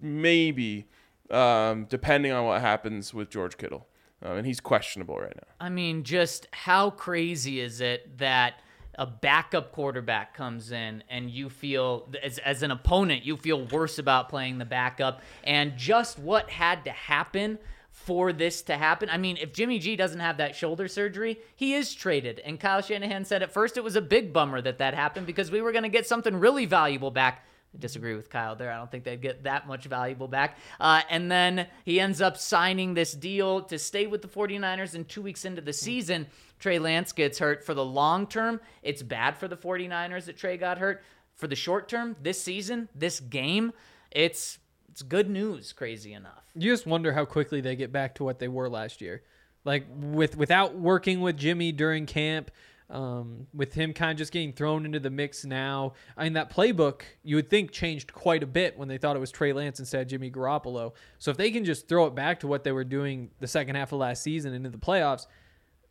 maybe, 0.00 0.86
um, 1.30 1.86
depending 1.88 2.32
on 2.32 2.44
what 2.44 2.60
happens 2.60 3.12
with 3.12 3.30
George 3.30 3.56
Kittle. 3.56 3.86
Um, 4.22 4.38
and 4.38 4.46
he's 4.46 4.60
questionable 4.60 5.18
right 5.18 5.34
now. 5.36 5.48
I 5.60 5.68
mean, 5.68 6.04
just 6.04 6.46
how 6.52 6.90
crazy 6.90 7.60
is 7.60 7.80
it 7.80 8.18
that 8.18 8.60
a 8.98 9.06
backup 9.06 9.72
quarterback 9.72 10.32
comes 10.34 10.72
in 10.72 11.02
and 11.10 11.30
you 11.30 11.50
feel, 11.50 12.08
as, 12.22 12.38
as 12.38 12.62
an 12.62 12.70
opponent, 12.70 13.24
you 13.26 13.36
feel 13.36 13.66
worse 13.66 13.98
about 13.98 14.28
playing 14.30 14.56
the 14.58 14.64
backup 14.64 15.20
and 15.44 15.76
just 15.76 16.18
what 16.18 16.48
had 16.48 16.84
to 16.86 16.90
happen 16.92 17.58
for 18.06 18.32
this 18.32 18.62
to 18.62 18.76
happen. 18.76 19.10
I 19.10 19.18
mean, 19.18 19.36
if 19.36 19.52
Jimmy 19.52 19.80
G 19.80 19.96
doesn't 19.96 20.20
have 20.20 20.36
that 20.36 20.54
shoulder 20.54 20.86
surgery, 20.86 21.40
he 21.56 21.74
is 21.74 21.92
traded. 21.92 22.38
And 22.38 22.60
Kyle 22.60 22.80
Shanahan 22.80 23.24
said 23.24 23.42
at 23.42 23.52
first 23.52 23.76
it 23.76 23.82
was 23.82 23.96
a 23.96 24.00
big 24.00 24.32
bummer 24.32 24.60
that 24.60 24.78
that 24.78 24.94
happened 24.94 25.26
because 25.26 25.50
we 25.50 25.60
were 25.60 25.72
going 25.72 25.82
to 25.82 25.88
get 25.88 26.06
something 26.06 26.36
really 26.36 26.66
valuable 26.66 27.10
back. 27.10 27.44
I 27.74 27.78
disagree 27.78 28.14
with 28.14 28.30
Kyle 28.30 28.54
there. 28.54 28.70
I 28.70 28.76
don't 28.76 28.88
think 28.88 29.02
they'd 29.02 29.20
get 29.20 29.42
that 29.42 29.66
much 29.66 29.86
valuable 29.86 30.28
back. 30.28 30.56
Uh, 30.78 31.02
and 31.10 31.28
then 31.28 31.66
he 31.84 31.98
ends 31.98 32.20
up 32.20 32.36
signing 32.36 32.94
this 32.94 33.12
deal 33.12 33.62
to 33.62 33.76
stay 33.76 34.06
with 34.06 34.22
the 34.22 34.28
49ers. 34.28 34.94
And 34.94 35.08
two 35.08 35.22
weeks 35.22 35.44
into 35.44 35.60
the 35.60 35.72
season, 35.72 36.28
Trey 36.60 36.78
Lance 36.78 37.10
gets 37.10 37.40
hurt. 37.40 37.64
For 37.64 37.74
the 37.74 37.84
long 37.84 38.28
term, 38.28 38.60
it's 38.84 39.02
bad 39.02 39.36
for 39.36 39.48
the 39.48 39.56
49ers 39.56 40.26
that 40.26 40.36
Trey 40.36 40.56
got 40.56 40.78
hurt. 40.78 41.02
For 41.34 41.48
the 41.48 41.56
short 41.56 41.88
term, 41.88 42.14
this 42.22 42.40
season, 42.40 42.88
this 42.94 43.18
game, 43.18 43.72
it's 44.12 44.58
it's 44.96 45.02
good 45.02 45.28
news, 45.28 45.74
crazy 45.74 46.14
enough. 46.14 46.42
You 46.54 46.72
just 46.72 46.86
wonder 46.86 47.12
how 47.12 47.26
quickly 47.26 47.60
they 47.60 47.76
get 47.76 47.92
back 47.92 48.14
to 48.14 48.24
what 48.24 48.38
they 48.38 48.48
were 48.48 48.66
last 48.66 49.02
year. 49.02 49.22
Like 49.62 49.84
with 49.94 50.38
without 50.38 50.74
working 50.74 51.20
with 51.20 51.36
Jimmy 51.36 51.70
during 51.70 52.06
camp, 52.06 52.50
um, 52.88 53.46
with 53.52 53.74
him 53.74 53.92
kind 53.92 54.12
of 54.12 54.16
just 54.16 54.32
getting 54.32 54.54
thrown 54.54 54.86
into 54.86 54.98
the 54.98 55.10
mix 55.10 55.44
now. 55.44 55.92
I 56.16 56.24
mean, 56.24 56.32
that 56.32 56.50
playbook 56.50 57.02
you 57.22 57.36
would 57.36 57.50
think 57.50 57.72
changed 57.72 58.14
quite 58.14 58.42
a 58.42 58.46
bit 58.46 58.78
when 58.78 58.88
they 58.88 58.96
thought 58.96 59.16
it 59.16 59.18
was 59.18 59.30
Trey 59.30 59.52
Lance 59.52 59.80
instead 59.80 60.00
of 60.00 60.08
Jimmy 60.08 60.30
Garoppolo. 60.30 60.94
So 61.18 61.30
if 61.30 61.36
they 61.36 61.50
can 61.50 61.66
just 61.66 61.88
throw 61.88 62.06
it 62.06 62.14
back 62.14 62.40
to 62.40 62.46
what 62.46 62.64
they 62.64 62.72
were 62.72 62.82
doing 62.82 63.28
the 63.38 63.46
second 63.46 63.74
half 63.74 63.92
of 63.92 63.98
last 63.98 64.22
season 64.22 64.54
into 64.54 64.70
the 64.70 64.78
playoffs, 64.78 65.26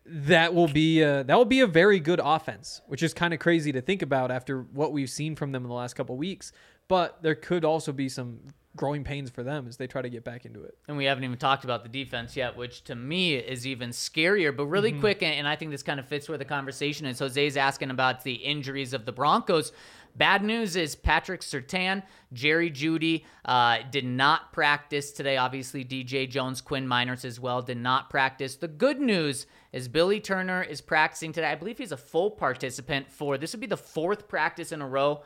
that 0.08 0.56
will 0.56 0.68
be 0.68 1.04
a, 1.04 1.24
that 1.26 1.38
will 1.38 1.46
be 1.46 1.60
a 1.60 1.68
very 1.68 2.00
good 2.00 2.22
offense, 2.24 2.82
which 2.88 3.04
is 3.04 3.14
kind 3.14 3.36
of 3.36 3.40
crazy 3.40 3.72
to 3.72 3.82
think 3.82 4.02
about 4.02 4.32
after 4.32 4.64
what 4.74 4.94
we've 4.94 5.12
seen 5.12 5.36
from 5.36 5.52
them 5.52 5.62
in 5.62 5.70
the 5.70 5.76
last 5.76 5.94
couple 5.94 6.18
weeks. 6.18 6.52
But 6.88 7.22
there 7.22 7.36
could 7.36 7.64
also 7.64 7.92
be 7.92 8.10
some 8.10 8.40
growing 8.76 9.04
pains 9.04 9.30
for 9.30 9.42
them 9.44 9.68
as 9.68 9.78
they 9.78 9.88
try 9.88 10.02
to 10.02 10.10
get 10.10 10.24
back 10.24 10.46
into 10.46 10.62
it. 10.64 10.78
And 10.88 10.98
we 10.98 11.06
haven't 11.06 11.24
even 11.24 11.38
talked 11.38 11.64
about 11.64 11.84
the 11.84 11.90
defense 11.90 12.36
yet, 12.36 12.58
which 12.58 12.84
to 12.86 12.96
me 12.96 13.36
is 13.36 13.66
even 13.66 13.92
scarier. 13.92 14.56
But 14.56 14.66
really 14.66 14.92
quick, 14.92 15.24
and- 15.24 15.34
and 15.36 15.48
I 15.48 15.56
think 15.56 15.72
this 15.72 15.84
kind 15.84 16.00
of 16.00 16.08
fits 16.08 16.28
where 16.28 16.38
the 16.38 16.46
conversation 16.46 17.06
is. 17.06 17.20
Jose's 17.20 17.58
asking 17.58 17.90
about 17.90 18.24
the 18.24 18.34
injuries 18.34 18.94
of 18.94 19.06
the 19.06 19.12
Broncos. 19.12 19.72
Bad 20.18 20.44
news 20.44 20.78
is 20.78 20.96
Patrick 20.96 21.42
Surtain, 21.42 22.02
Jerry 22.32 22.72
Jeudy 22.72 23.26
uh, 23.44 23.80
did 23.92 24.06
not 24.06 24.54
practice 24.54 25.12
today. 25.12 25.36
Obviously, 25.36 25.84
DJ 25.84 26.30
Jones, 26.30 26.62
Quinn 26.62 26.88
Meinerz 26.88 27.26
as 27.26 27.38
well 27.38 27.62
did 27.62 27.78
not 27.78 28.10
practice. 28.10 28.56
The 28.56 28.70
good 28.70 29.02
news 29.02 29.46
is 29.74 29.90
Billy 29.90 30.22
Turner 30.22 30.64
is 30.64 30.80
practicing 30.80 31.34
today. 31.34 31.48
I 31.48 31.56
believe 31.56 31.78
he's 31.80 31.92
a 31.92 31.98
full 31.98 32.32
participant 32.32 33.12
for 33.12 33.38
this 33.38 33.52
would 33.52 33.60
be 33.60 33.68
the 33.68 33.76
fourth 33.76 34.30
practice 34.30 34.72
in 34.72 34.82
a 34.82 34.88
row 34.88 35.22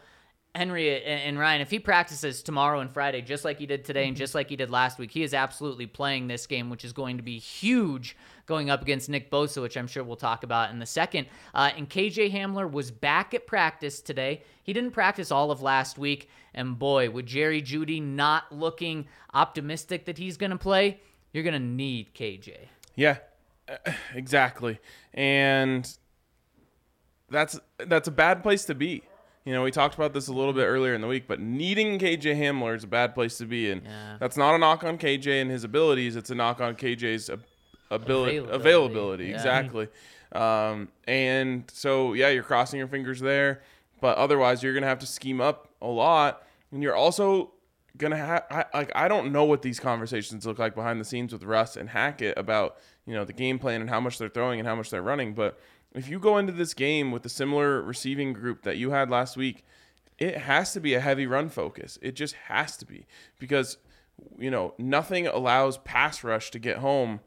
Henry 0.55 1.03
and 1.03 1.37
Ryan, 1.37 1.61
if 1.61 1.69
he 1.69 1.77
practices 1.77 2.41
tomorrow 2.41 2.79
and 2.79 2.91
Friday, 2.91 3.21
just 3.21 3.45
like 3.45 3.59
he 3.59 3.67
did 3.67 3.85
today 3.85 4.07
and 4.07 4.17
just 4.17 4.33
like 4.33 4.49
he 4.49 4.55
did 4.55 4.71
last 4.71 4.97
week, 4.97 5.11
he 5.11 5.21
is 5.21 5.33
absolutely 5.33 5.85
playing 5.85 6.27
this 6.27 6.47
game, 6.47 6.71
which 6.71 6.83
is 6.83 6.91
going 6.91 7.17
to 7.17 7.23
be 7.23 7.37
huge 7.37 8.17
going 8.47 8.71
up 8.71 8.81
against 8.81 9.09
Nick 9.09 9.29
Bosa, 9.29 9.61
which 9.61 9.77
I'm 9.77 9.85
sure 9.85 10.03
we'll 10.03 10.15
talk 10.15 10.43
about 10.43 10.71
in 10.71 10.79
the 10.79 10.87
second. 10.87 11.27
Uh, 11.53 11.69
and 11.77 11.87
KJ 11.87 12.31
Hamler 12.31 12.69
was 12.69 12.89
back 12.89 13.35
at 13.35 13.45
practice 13.45 14.01
today. 14.01 14.41
He 14.63 14.73
didn't 14.73 14.91
practice 14.91 15.31
all 15.31 15.51
of 15.51 15.61
last 15.61 15.99
week. 15.99 16.27
And 16.55 16.79
boy, 16.79 17.11
with 17.11 17.27
Jerry 17.27 17.61
Jeudy 17.61 18.01
not 18.01 18.51
looking 18.51 19.05
optimistic 19.35 20.05
that 20.05 20.17
he's 20.17 20.35
going 20.35 20.49
to 20.49 20.57
play, 20.57 20.99
you're 21.31 21.43
going 21.43 21.53
to 21.53 21.59
need 21.59 22.15
KJ. 22.15 22.57
Yeah, 22.95 23.17
exactly. 24.15 24.79
And 25.13 25.87
that's 27.29 27.59
that's 27.77 28.07
a 28.07 28.11
bad 28.11 28.41
place 28.41 28.65
to 28.65 28.73
be. 28.73 29.03
You 29.45 29.53
know, 29.53 29.63
we 29.63 29.71
talked 29.71 29.95
about 29.95 30.13
this 30.13 30.27
a 30.27 30.33
little 30.33 30.53
bit 30.53 30.65
earlier 30.65 30.93
in 30.93 31.01
the 31.01 31.07
week, 31.07 31.23
but 31.27 31.39
needing 31.39 31.97
KJ 31.97 32.35
Hamler 32.37 32.75
is 32.75 32.83
a 32.83 32.87
bad 32.87 33.15
place 33.15 33.37
to 33.37 33.45
be, 33.45 33.71
and 33.71 33.81
Yeah. 33.83 34.17
that's 34.19 34.37
not 34.37 34.53
a 34.53 34.57
knock 34.57 34.83
on 34.83 34.97
KJ 34.97 35.41
and 35.41 35.49
his 35.49 35.63
abilities. 35.63 36.15
It's 36.15 36.29
a 36.29 36.35
knock 36.35 36.59
on 36.61 36.75
KJ's 36.75 37.29
ab- 37.29 37.43
ability, 37.89 38.37
Availability. 38.37 38.55
availability. 38.55 39.25
Yeah. 39.27 39.35
Exactly. 39.35 39.87
Um, 40.33 40.89
and 41.07 41.63
so, 41.73 42.13
yeah, 42.13 42.29
you're 42.29 42.43
crossing 42.43 42.77
your 42.77 42.87
fingers 42.87 43.19
there, 43.21 43.61
but 44.01 44.17
otherwise, 44.17 44.61
you're 44.61 44.73
gonna 44.73 44.85
have 44.87 44.99
to 44.99 45.07
scheme 45.07 45.41
up 45.41 45.69
a 45.81 45.87
lot, 45.87 46.43
and 46.71 46.83
you're 46.83 46.95
also 46.95 47.51
gonna 47.97 48.17
have 48.17 48.67
like 48.73 48.91
I 48.95 49.07
don't 49.07 49.31
know 49.31 49.43
what 49.45 49.61
these 49.63 49.79
conversations 49.79 50.45
look 50.45 50.59
like 50.59 50.75
behind 50.75 51.01
the 51.01 51.05
scenes 51.05 51.33
with 51.33 51.43
Russ 51.43 51.75
and 51.75 51.89
Hackett 51.89 52.37
about 52.37 52.77
you 53.07 53.13
know 53.15 53.25
the 53.25 53.33
game 53.33 53.57
plan 53.57 53.81
and 53.81 53.89
how 53.89 53.99
much 53.99 54.17
they're 54.19 54.29
throwing 54.29 54.59
and 54.59 54.67
how 54.67 54.75
much 54.75 54.89
they're 54.91 55.01
running. 55.01 55.33
But 55.33 55.59
if 55.93 56.09
you 56.09 56.19
go 56.19 56.37
into 56.37 56.53
this 56.53 56.73
game 56.73 57.11
with 57.11 57.25
a 57.25 57.29
similar 57.29 57.81
receiving 57.81 58.33
group 58.33 58.63
that 58.63 58.77
you 58.77 58.91
had 58.91 59.09
last 59.09 59.37
week, 59.37 59.65
it 60.17 60.37
has 60.37 60.73
to 60.73 60.79
be 60.79 60.93
a 60.93 60.99
heavy 60.99 61.25
run 61.25 61.49
focus. 61.49 61.97
It 62.01 62.15
just 62.15 62.35
has 62.47 62.77
to 62.77 62.85
be 62.85 63.07
because 63.39 63.77
you 64.37 64.51
know, 64.51 64.73
nothing 64.77 65.27
allows 65.27 65.77
pass 65.79 66.23
rush 66.23 66.51
to 66.51 66.59
get 66.59 66.77
home 66.77 67.19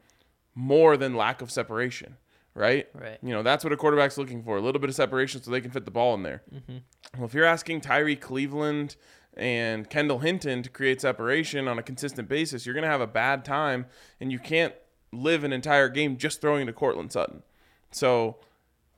more 0.55 0.97
than 0.97 1.15
lack 1.15 1.41
of 1.41 1.51
separation, 1.51 2.17
right? 2.53 2.87
Right. 2.93 3.17
You 3.21 3.33
know, 3.33 3.43
that's 3.43 3.63
what 3.63 3.73
a 3.73 3.77
quarterback's 3.77 4.17
looking 4.17 4.43
for 4.43 4.57
a 4.57 4.61
little 4.61 4.79
bit 4.79 4.89
of 4.89 4.95
separation 4.95 5.41
so 5.41 5.51
they 5.51 5.61
can 5.61 5.71
fit 5.71 5.85
the 5.85 5.91
ball 5.91 6.13
in 6.13 6.23
there. 6.23 6.43
Mm-hmm. 6.53 6.77
Well, 7.17 7.25
if 7.25 7.33
you're 7.33 7.45
asking 7.45 7.81
Tyrie 7.81 8.15
Cleveland 8.15 8.95
and 9.35 9.89
Kendall 9.89 10.19
Hinton 10.19 10.63
to 10.63 10.69
create 10.69 11.01
separation 11.01 11.67
on 11.67 11.79
a 11.79 11.83
consistent 11.83 12.29
basis, 12.29 12.65
you're 12.65 12.75
going 12.75 12.83
to 12.83 12.89
have 12.89 13.01
a 13.01 13.07
bad 13.07 13.43
time 13.43 13.87
and 14.19 14.31
you 14.31 14.39
can't 14.39 14.73
live 15.11 15.43
an 15.43 15.53
entire 15.53 15.89
game 15.89 16.17
just 16.17 16.41
throwing 16.41 16.67
to 16.67 16.73
Courtland 16.73 17.11
Sutton. 17.11 17.43
So, 17.91 18.37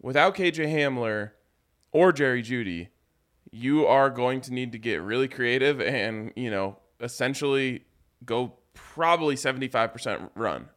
without 0.05 0.35
KJ 0.35 0.71
Hamler 0.71 1.31
or 1.91 2.13
Jerry 2.13 2.43
Jeudy, 2.43 2.89
you 3.49 3.87
are 3.87 4.11
going 4.11 4.39
to 4.41 4.53
need 4.53 4.71
to 4.73 4.77
get 4.77 5.01
really 5.01 5.27
creative 5.27 5.81
and, 5.81 6.31
you 6.35 6.51
know, 6.51 6.77
essentially 7.01 7.85
go 8.23 8.53
probably 8.75 9.33
75% 9.33 10.29
run. 10.35 10.69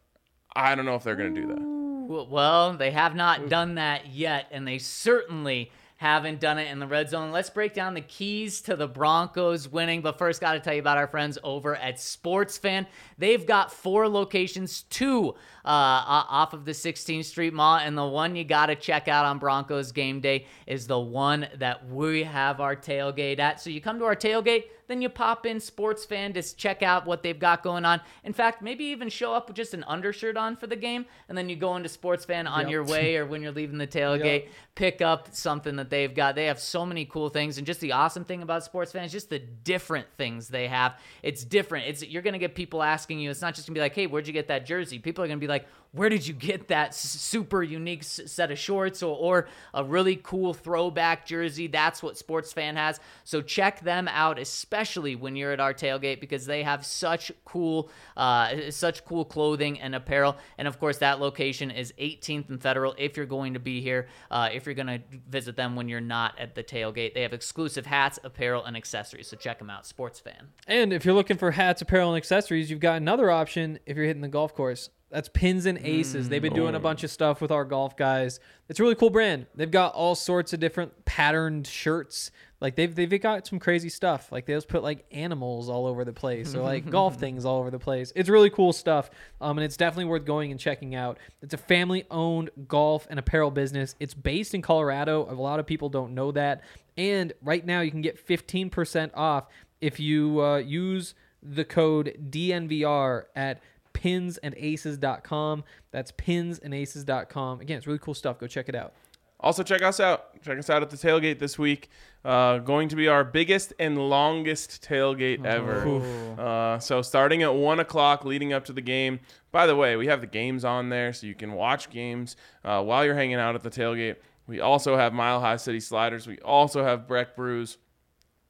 I 0.55 0.73
don't 0.73 0.85
know 0.85 0.95
if 0.95 1.03
they're 1.03 1.15
going 1.15 1.35
to 1.35 1.41
do 1.41 1.47
that. 1.47 2.25
Well, 2.27 2.73
they 2.73 2.89
have 2.89 3.13
not 3.13 3.49
done 3.49 3.75
that 3.75 4.07
yet, 4.07 4.47
and 4.49 4.67
they 4.67 4.79
certainly 4.79 5.71
haven't 5.99 6.39
done 6.39 6.57
it 6.57 6.71
in 6.71 6.79
the 6.79 6.87
red 6.87 7.09
zone. 7.09 7.29
Let's 7.31 7.49
break 7.49 7.73
down 7.73 7.93
the 7.93 8.01
keys 8.01 8.61
to 8.61 8.77
the 8.77 8.87
Broncos 8.87 9.67
winning. 9.67 10.01
But 10.01 10.17
first, 10.17 10.39
got 10.39 10.53
to 10.53 10.59
tell 10.61 10.73
you 10.73 10.79
about 10.79 10.97
our 10.97 11.07
friends 11.07 11.37
over 11.43 11.75
at 11.75 11.99
Sports 11.99 12.57
Fan. 12.57 12.87
They've 13.17 13.45
got 13.45 13.71
four 13.71 14.07
locations, 14.07 14.83
two 14.83 15.35
uh, 15.65 16.25
off 16.29 16.53
of 16.53 16.65
the 16.65 16.71
16th 16.71 17.25
Street 17.25 17.53
Mall, 17.53 17.77
and 17.77 17.97
the 17.97 18.05
one 18.05 18.35
you 18.35 18.43
got 18.43 18.67
to 18.67 18.75
check 18.75 19.07
out 19.07 19.25
on 19.25 19.37
Broncos 19.39 19.91
game 19.91 20.19
day 20.21 20.45
is 20.67 20.87
the 20.87 20.99
one 20.99 21.47
that 21.57 21.87
we 21.89 22.23
have 22.23 22.59
our 22.61 22.75
tailgate 22.75 23.39
at. 23.39 23.59
So 23.61 23.69
you 23.69 23.81
come 23.81 23.99
to 23.99 24.05
our 24.05 24.15
tailgate, 24.15 24.65
then 24.87 25.01
you 25.01 25.09
pop 25.09 25.45
in 25.45 25.59
Sports 25.59 26.03
Fan 26.05 26.33
to 26.33 26.41
check 26.55 26.81
out 26.81 27.05
what 27.05 27.21
they've 27.21 27.37
got 27.37 27.61
going 27.61 27.85
on. 27.85 28.01
In 28.23 28.33
fact, 28.33 28.61
maybe 28.63 28.85
even 28.85 29.07
show 29.09 29.33
up 29.33 29.47
with 29.47 29.55
just 29.55 29.73
an 29.75 29.83
undershirt 29.87 30.35
on 30.37 30.55
for 30.55 30.65
the 30.65 30.75
game, 30.75 31.05
and 31.27 31.37
then 31.37 31.47
you 31.49 31.55
go 31.55 31.75
into 31.75 31.89
Sports 31.89 32.25
Fan 32.25 32.47
on 32.47 32.61
Yep. 32.61 32.71
your 32.71 32.83
way 32.85 33.15
or 33.17 33.25
when 33.27 33.41
you're 33.43 33.51
leaving 33.51 33.77
the 33.77 33.85
tailgate, 33.99 34.47
pick 34.73 35.01
up 35.01 35.27
something 35.31 35.75
that 35.75 35.89
they've 35.91 36.15
got. 36.15 36.33
They 36.35 36.45
have 36.45 36.59
so 36.59 36.85
many 36.85 37.05
cool 37.05 37.29
things, 37.29 37.57
and 37.59 37.67
just 37.67 37.81
the 37.81 37.91
awesome 37.91 38.23
thing 38.23 38.41
about 38.41 38.63
Sports 38.63 38.91
Fan 38.91 39.03
is 39.03 39.11
just 39.11 39.29
the 39.29 39.37
different 39.39 40.07
things 40.17 40.47
they 40.47 40.67
have. 40.67 40.97
It's 41.21 41.43
different. 41.43 41.85
It's 41.87 42.03
you're 42.03 42.23
gonna 42.23 42.39
get 42.39 42.55
people 42.55 42.81
asking 42.81 43.19
you. 43.19 43.29
It's 43.29 43.41
not 43.41 43.53
just 43.53 43.67
gonna 43.67 43.75
be 43.75 43.81
like, 43.81 43.93
hey, 43.93 44.07
where'd 44.07 44.25
you 44.25 44.33
get 44.33 44.47
that 44.47 44.65
jersey? 44.65 44.97
People 44.97 45.23
are 45.23 45.27
gonna 45.27 45.37
be 45.37 45.47
like, 45.49 45.67
where 45.91 46.09
did 46.09 46.27
you 46.27 46.33
get 46.35 46.67
that 46.67 46.93
super 46.93 47.63
unique 47.63 48.03
set 48.03 48.51
of 48.51 48.59
shorts 48.59 49.01
or, 49.01 49.15
or 49.15 49.47
a 49.73 49.83
really 49.83 50.17
cool 50.21 50.53
throwback 50.53 51.25
jersey? 51.25 51.65
That's 51.65 52.03
what 52.03 52.15
Sports 52.15 52.53
Fan 52.53 52.75
has. 52.75 52.99
So 53.23 53.41
check 53.41 53.81
them 53.81 54.07
out, 54.07 54.37
especially 54.37 55.15
when 55.15 55.35
you're 55.35 55.51
at 55.51 55.59
our 55.59 55.73
tailgate, 55.73 56.21
because 56.21 56.45
they 56.45 56.61
have 56.61 56.85
such 56.85 57.31
cool, 57.43 57.89
uh, 58.15 58.69
such 58.69 59.03
cool 59.03 59.25
clothing 59.25 59.79
and 59.79 59.95
apparel. 59.95 60.37
And 60.59 60.67
of 60.67 60.79
course, 60.79 60.99
that 60.99 61.19
location 61.19 61.71
is 61.71 61.91
18th 61.97 62.49
and 62.49 62.61
Federal. 62.61 62.93
If 62.97 63.17
you're 63.17 63.25
going 63.25 63.55
to 63.55 63.59
be 63.59 63.81
here, 63.81 64.09
uh, 64.29 64.49
if 64.53 64.67
you're 64.67 64.75
going 64.75 64.87
to 64.87 65.01
visit 65.27 65.55
them 65.55 65.75
when 65.75 65.89
you're 65.89 66.01
not 66.01 66.37
at 66.37 66.53
the 66.53 66.63
tailgate, 66.63 67.15
they 67.15 67.23
have 67.23 67.33
exclusive 67.33 67.87
hats, 67.87 68.19
apparel, 68.23 68.63
and 68.65 68.77
accessories. 68.77 69.27
So 69.27 69.37
check 69.37 69.57
them 69.57 69.71
out, 69.71 69.87
Sports 69.87 70.19
Fan. 70.19 70.49
And 70.67 70.93
if 70.93 71.03
you're 71.03 71.15
looking 71.15 71.37
for 71.37 71.51
hats, 71.51 71.81
apparel, 71.81 72.09
and 72.09 72.17
accessories, 72.17 72.69
you've 72.69 72.79
got 72.79 72.97
another 72.97 73.31
option 73.31 73.79
if 73.87 73.97
you're 73.97 74.05
hitting 74.05 74.21
the 74.21 74.27
golf 74.27 74.53
course. 74.53 74.89
That's 75.09 75.27
Pins 75.29 75.65
and 75.65 75.79
Aces. 75.79 76.29
They've 76.29 76.41
been 76.41 76.53
doing 76.53 76.75
a 76.75 76.79
bunch 76.79 77.03
of 77.03 77.09
stuff 77.09 77.41
with 77.41 77.51
our 77.51 77.65
golf 77.65 77.97
guys. 77.97 78.39
It's 78.67 78.79
a 78.79 78.83
really 78.83 78.95
cool 78.95 79.09
brand. 79.09 79.47
They've 79.55 79.69
got 79.69 79.93
all 79.95 80.13
sorts 80.13 80.53
of 80.53 80.59
different 80.59 81.05
patterned 81.05 81.65
shirts. 81.65 82.29
Like 82.61 82.75
they've 82.75 82.93
they've 82.93 83.19
got 83.19 83.47
some 83.47 83.57
crazy 83.57 83.89
stuff. 83.89 84.31
Like 84.31 84.45
they 84.45 84.53
just 84.53 84.67
put 84.67 84.83
like 84.83 85.05
animals 85.11 85.67
all 85.67 85.87
over 85.87 86.05
the 86.05 86.13
place 86.13 86.53
or 86.53 86.61
like 86.61 86.89
golf 86.89 87.15
things 87.19 87.43
all 87.43 87.59
over 87.59 87.71
the 87.71 87.79
place. 87.79 88.13
It's 88.15 88.29
really 88.29 88.51
cool 88.51 88.71
stuff. 88.71 89.09
Um, 89.41 89.57
and 89.57 89.65
it's 89.65 89.77
definitely 89.77 90.05
worth 90.05 90.25
going 90.25 90.51
and 90.51 90.59
checking 90.59 90.93
out. 90.93 91.17
It's 91.41 91.55
a 91.55 91.57
family 91.57 92.05
owned 92.11 92.51
golf 92.67 93.07
and 93.09 93.17
apparel 93.17 93.49
business. 93.49 93.95
It's 93.99 94.13
based 94.13 94.53
in 94.53 94.61
Colorado. 94.61 95.25
A 95.29 95.33
lot 95.33 95.59
of 95.59 95.65
people 95.65 95.89
don't 95.89 96.13
know 96.13 96.31
that. 96.33 96.61
And 96.97 97.33
right 97.41 97.65
now 97.65 97.81
you 97.81 97.89
can 97.89 98.01
get 98.01 98.23
15% 98.27 99.11
off 99.15 99.47
if 99.81 99.99
you 99.99 100.41
uh, 100.41 100.57
use 100.57 101.15
the 101.41 101.63
code 101.63 102.17
DNVR 102.29 103.23
at 103.35 103.61
pinsandaces.com. 104.01 105.63
That's 105.91 106.11
pinsandaces.com. 106.11 107.61
Again, 107.61 107.77
it's 107.77 107.87
really 107.87 107.99
cool 107.99 108.13
stuff. 108.13 108.39
Go 108.39 108.47
check 108.47 108.69
it 108.69 108.75
out. 108.75 108.93
Also, 109.41 109.63
check 109.63 109.81
us 109.81 110.01
out. 110.01 110.41
Check 110.43 110.57
us 110.59 110.69
out 110.69 110.81
at 110.81 110.89
the 110.89 110.97
tailgate 110.97 111.39
this 111.39 111.57
week. 111.57 111.89
Uh, 112.25 112.57
going 112.57 112.89
to 112.89 112.97
be 112.97 113.07
our 113.07 113.23
biggest 113.23 113.71
and 113.79 113.97
longest 114.09 114.85
tailgate 114.85 115.45
ever. 115.45 116.01
Uh, 116.37 116.77
so, 116.79 117.01
starting 117.01 117.41
at 117.43 117.53
1 117.53 117.79
o'clock 117.79 118.25
leading 118.25 118.51
up 118.51 118.65
to 118.65 118.73
the 118.73 118.81
game. 118.81 119.21
By 119.51 119.65
the 119.65 119.77
way, 119.77 119.95
we 119.95 120.07
have 120.07 120.19
the 120.19 120.27
games 120.27 120.65
on 120.65 120.89
there 120.89 121.13
so 121.13 121.25
you 121.25 121.35
can 121.35 121.53
watch 121.53 121.89
games 121.89 122.35
uh, 122.65 122.83
while 122.83 123.05
you're 123.05 123.15
hanging 123.15 123.35
out 123.35 123.55
at 123.55 123.63
the 123.63 123.69
tailgate. 123.69 124.17
We 124.45 124.59
also 124.59 124.97
have 124.97 125.13
Mile 125.13 125.39
High 125.39 125.57
City 125.57 125.79
Sliders. 125.79 126.27
We 126.27 126.39
also 126.39 126.83
have 126.83 127.07
Breck 127.07 127.35
Brews. 127.35 127.77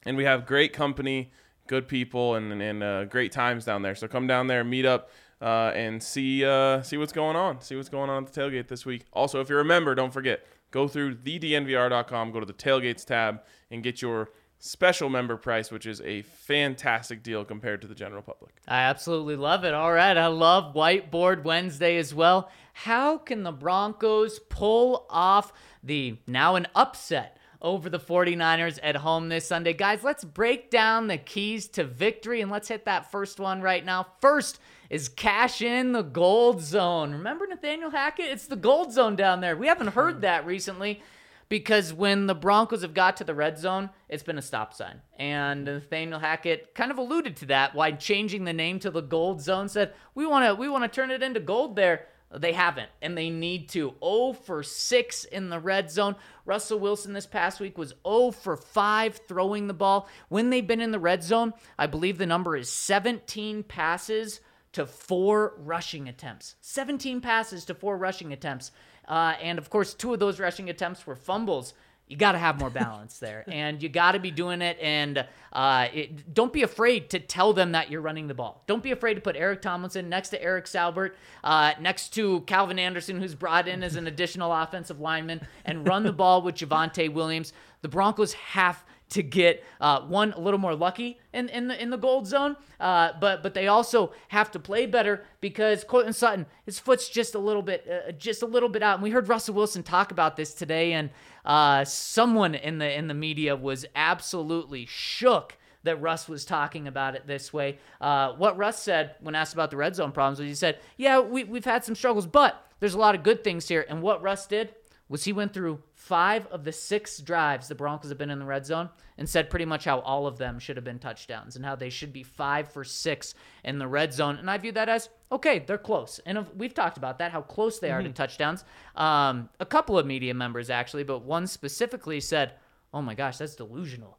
And 0.04 0.16
we 0.16 0.24
have 0.24 0.46
great 0.46 0.72
company, 0.72 1.30
good 1.68 1.86
people, 1.86 2.34
and, 2.34 2.50
and 2.60 2.82
uh, 2.82 3.04
great 3.04 3.30
times 3.32 3.64
down 3.64 3.82
there. 3.82 3.94
So, 3.94 4.08
come 4.08 4.26
down 4.26 4.48
there, 4.48 4.64
meet 4.64 4.86
up. 4.86 5.10
Uh, 5.40 5.72
and 5.74 6.02
see 6.02 6.44
uh, 6.44 6.82
see 6.82 6.98
what's 6.98 7.14
going 7.14 7.34
on. 7.34 7.62
See 7.62 7.74
what's 7.74 7.88
going 7.88 8.10
on 8.10 8.24
at 8.24 8.32
the 8.32 8.40
tailgate 8.40 8.68
this 8.68 8.84
week. 8.84 9.06
Also, 9.12 9.40
if 9.40 9.48
you're 9.48 9.60
a 9.60 9.64
member, 9.64 9.94
don't 9.94 10.12
forget 10.12 10.44
go 10.70 10.86
through 10.86 11.14
thednvr.com, 11.16 12.30
go 12.32 12.40
to 12.40 12.46
the 12.46 12.52
tailgates 12.52 13.04
tab, 13.04 13.40
and 13.70 13.82
get 13.82 14.02
your 14.02 14.30
special 14.60 15.08
member 15.08 15.36
price, 15.36 15.70
which 15.70 15.86
is 15.86 16.00
a 16.02 16.22
fantastic 16.22 17.22
deal 17.22 17.44
compared 17.44 17.80
to 17.80 17.86
the 17.88 17.94
general 17.94 18.22
public. 18.22 18.52
I 18.68 18.80
absolutely 18.82 19.36
love 19.36 19.64
it. 19.64 19.74
All 19.74 19.92
right. 19.92 20.16
I 20.16 20.26
love 20.26 20.74
Whiteboard 20.74 21.44
Wednesday 21.44 21.96
as 21.96 22.14
well. 22.14 22.50
How 22.74 23.18
can 23.18 23.42
the 23.42 23.52
Broncos 23.52 24.38
pull 24.38 25.06
off 25.08 25.52
the 25.82 26.18
now 26.26 26.56
an 26.56 26.66
upset 26.74 27.38
over 27.62 27.88
the 27.88 27.98
49ers 27.98 28.78
at 28.82 28.96
home 28.96 29.30
this 29.30 29.46
Sunday? 29.46 29.72
Guys, 29.72 30.04
let's 30.04 30.24
break 30.24 30.70
down 30.70 31.06
the 31.06 31.18
keys 31.18 31.66
to 31.68 31.84
victory 31.84 32.42
and 32.42 32.50
let's 32.50 32.68
hit 32.68 32.84
that 32.84 33.10
first 33.10 33.40
one 33.40 33.62
right 33.62 33.84
now. 33.84 34.06
First 34.20 34.60
is 34.90 35.08
cash 35.08 35.62
in 35.62 35.92
the 35.92 36.02
gold 36.02 36.60
zone. 36.60 37.12
Remember 37.12 37.46
Nathaniel 37.46 37.90
Hackett? 37.90 38.26
It's 38.26 38.48
the 38.48 38.56
gold 38.56 38.92
zone 38.92 39.14
down 39.14 39.40
there. 39.40 39.56
We 39.56 39.68
haven't 39.68 39.94
heard 39.94 40.16
hmm. 40.16 40.20
that 40.22 40.44
recently 40.44 41.00
because 41.48 41.94
when 41.94 42.26
the 42.26 42.34
Broncos 42.34 42.82
have 42.82 42.92
got 42.92 43.16
to 43.18 43.24
the 43.24 43.34
red 43.34 43.58
zone, 43.58 43.90
it's 44.08 44.24
been 44.24 44.38
a 44.38 44.42
stop 44.42 44.74
sign. 44.74 45.00
And 45.16 45.66
hmm. 45.66 45.74
Nathaniel 45.74 46.18
Hackett 46.18 46.74
kind 46.74 46.90
of 46.90 46.98
alluded 46.98 47.36
to 47.36 47.46
that 47.46 47.74
why 47.74 47.92
changing 47.92 48.44
the 48.44 48.52
name 48.52 48.80
to 48.80 48.90
the 48.90 49.00
gold 49.00 49.40
zone. 49.40 49.68
Said 49.68 49.94
we 50.14 50.26
want 50.26 50.44
to 50.44 50.54
we 50.56 50.68
want 50.68 50.82
to 50.82 50.88
turn 50.88 51.12
it 51.12 51.22
into 51.22 51.40
gold 51.40 51.76
there. 51.76 52.06
They 52.32 52.52
haven't, 52.52 52.90
and 53.02 53.18
they 53.18 53.28
need 53.28 53.70
to. 53.70 53.92
0 54.00 54.34
for 54.44 54.62
6 54.62 55.24
in 55.24 55.48
the 55.48 55.58
red 55.58 55.90
zone. 55.90 56.14
Russell 56.44 56.78
Wilson 56.78 57.12
this 57.12 57.26
past 57.26 57.58
week 57.58 57.76
was 57.76 57.92
0 58.06 58.30
for 58.30 58.56
5 58.56 59.20
throwing 59.26 59.66
the 59.66 59.74
ball. 59.74 60.08
When 60.28 60.48
they've 60.48 60.64
been 60.64 60.80
in 60.80 60.92
the 60.92 61.00
red 61.00 61.24
zone, 61.24 61.54
I 61.76 61.88
believe 61.88 62.18
the 62.18 62.26
number 62.26 62.56
is 62.56 62.70
17 62.70 63.64
passes 63.64 64.38
to 64.72 64.86
four 64.86 65.54
rushing 65.58 66.08
attempts. 66.08 66.56
17 66.60 67.20
passes 67.20 67.64
to 67.66 67.74
four 67.74 67.96
rushing 67.96 68.32
attempts. 68.32 68.70
Uh, 69.08 69.34
and 69.42 69.58
of 69.58 69.70
course, 69.70 69.94
two 69.94 70.14
of 70.14 70.20
those 70.20 70.38
rushing 70.38 70.70
attempts 70.70 71.06
were 71.06 71.16
fumbles. 71.16 71.74
You 72.06 72.16
got 72.16 72.32
to 72.32 72.38
have 72.38 72.58
more 72.58 72.70
balance 72.70 73.18
there, 73.18 73.44
and 73.52 73.80
you 73.80 73.88
got 73.88 74.12
to 74.12 74.18
be 74.18 74.32
doing 74.32 74.62
it. 74.62 74.76
And 74.80 75.24
uh, 75.52 75.88
it, 75.92 76.34
don't 76.34 76.52
be 76.52 76.62
afraid 76.62 77.10
to 77.10 77.20
tell 77.20 77.52
them 77.52 77.72
that 77.72 77.90
you're 77.90 78.00
running 78.00 78.26
the 78.26 78.34
ball. 78.34 78.64
Don't 78.66 78.82
be 78.82 78.90
afraid 78.90 79.14
to 79.14 79.20
put 79.20 79.36
Eric 79.36 79.62
Tomlinson 79.62 80.08
next 80.08 80.30
to 80.30 80.42
Eric 80.42 80.64
Saubert, 80.64 81.12
uh, 81.44 81.72
next 81.80 82.10
to 82.14 82.40
Calvin 82.42 82.78
Anderson, 82.78 83.20
who's 83.20 83.34
brought 83.34 83.68
in 83.68 83.82
as 83.82 83.96
an 83.96 84.06
additional 84.06 84.52
offensive 84.62 85.00
lineman, 85.00 85.40
and 85.64 85.86
run 85.86 86.02
the 86.02 86.12
ball 86.12 86.42
with 86.42 86.56
Javonte 86.56 87.12
Williams. 87.12 87.52
The 87.82 87.88
Broncos 87.88 88.32
have 88.32 88.84
to 89.10 89.22
get 89.22 89.62
uh, 89.80 90.00
one 90.02 90.32
a 90.32 90.40
little 90.40 90.58
more 90.58 90.74
lucky 90.74 91.18
in, 91.32 91.48
in 91.48 91.68
the 91.68 91.80
in 91.80 91.90
the 91.90 91.96
gold 91.98 92.26
zone, 92.26 92.56
uh, 92.78 93.10
but 93.20 93.42
but 93.42 93.54
they 93.54 93.66
also 93.66 94.12
have 94.28 94.50
to 94.52 94.58
play 94.58 94.86
better 94.86 95.24
because 95.40 95.84
Courtland 95.84 96.16
Sutton 96.16 96.46
his 96.64 96.78
foot's 96.78 97.08
just 97.08 97.34
a 97.34 97.38
little 97.38 97.62
bit 97.62 97.86
uh, 97.88 98.12
just 98.12 98.42
a 98.42 98.46
little 98.46 98.68
bit 98.68 98.82
out. 98.82 98.94
And 98.94 99.02
we 99.02 99.10
heard 99.10 99.28
Russell 99.28 99.54
Wilson 99.54 99.82
talk 99.82 100.10
about 100.10 100.36
this 100.36 100.54
today, 100.54 100.92
and 100.92 101.10
uh, 101.44 101.84
someone 101.84 102.54
in 102.54 102.78
the 102.78 102.96
in 102.96 103.08
the 103.08 103.14
media 103.14 103.56
was 103.56 103.84
absolutely 103.94 104.86
shook 104.86 105.56
that 105.82 105.96
Russ 106.00 106.28
was 106.28 106.44
talking 106.44 106.86
about 106.86 107.14
it 107.14 107.26
this 107.26 107.52
way. 107.52 107.78
Uh, 108.00 108.32
what 108.34 108.56
Russ 108.56 108.82
said 108.82 109.14
when 109.20 109.34
asked 109.34 109.54
about 109.54 109.70
the 109.70 109.76
red 109.76 109.96
zone 109.96 110.12
problems 110.12 110.38
was 110.38 110.48
he 110.48 110.54
said, 110.54 110.78
"Yeah, 110.96 111.20
we 111.20 111.44
we've 111.44 111.64
had 111.64 111.84
some 111.84 111.94
struggles, 111.94 112.26
but 112.26 112.64
there's 112.78 112.94
a 112.94 112.98
lot 112.98 113.14
of 113.14 113.22
good 113.22 113.42
things 113.42 113.66
here." 113.66 113.84
And 113.88 114.02
what 114.02 114.22
Russ 114.22 114.46
did 114.46 114.74
was 115.10 115.24
he 115.24 115.32
went 115.32 115.52
through 115.52 115.82
five 115.92 116.46
of 116.46 116.62
the 116.62 116.70
six 116.70 117.18
drives 117.18 117.66
the 117.66 117.74
Broncos 117.74 118.10
have 118.10 118.16
been 118.16 118.30
in 118.30 118.38
the 118.38 118.44
red 118.44 118.64
zone 118.64 118.88
and 119.18 119.28
said 119.28 119.50
pretty 119.50 119.64
much 119.64 119.84
how 119.84 119.98
all 119.98 120.28
of 120.28 120.38
them 120.38 120.60
should 120.60 120.76
have 120.76 120.84
been 120.84 121.00
touchdowns 121.00 121.56
and 121.56 121.64
how 121.64 121.74
they 121.74 121.90
should 121.90 122.12
be 122.12 122.22
five 122.22 122.72
for 122.72 122.84
six 122.84 123.34
in 123.64 123.80
the 123.80 123.88
red 123.88 124.14
zone. 124.14 124.36
And 124.36 124.48
I 124.48 124.56
view 124.56 124.70
that 124.72 124.88
as 124.88 125.08
okay, 125.32 125.58
they're 125.58 125.78
close. 125.78 126.20
And 126.24 126.46
we've 126.56 126.74
talked 126.74 126.96
about 126.96 127.18
that, 127.18 127.32
how 127.32 127.42
close 127.42 127.80
they 127.80 127.90
are 127.90 128.02
to 128.02 128.10
touchdowns. 128.10 128.64
Um, 128.94 129.48
a 129.58 129.66
couple 129.66 129.98
of 129.98 130.06
media 130.06 130.32
members 130.32 130.70
actually, 130.70 131.02
but 131.02 131.24
one 131.24 131.48
specifically 131.48 132.20
said, 132.20 132.54
oh 132.94 133.02
my 133.02 133.14
gosh, 133.14 133.38
that's 133.38 133.56
delusional. 133.56 134.16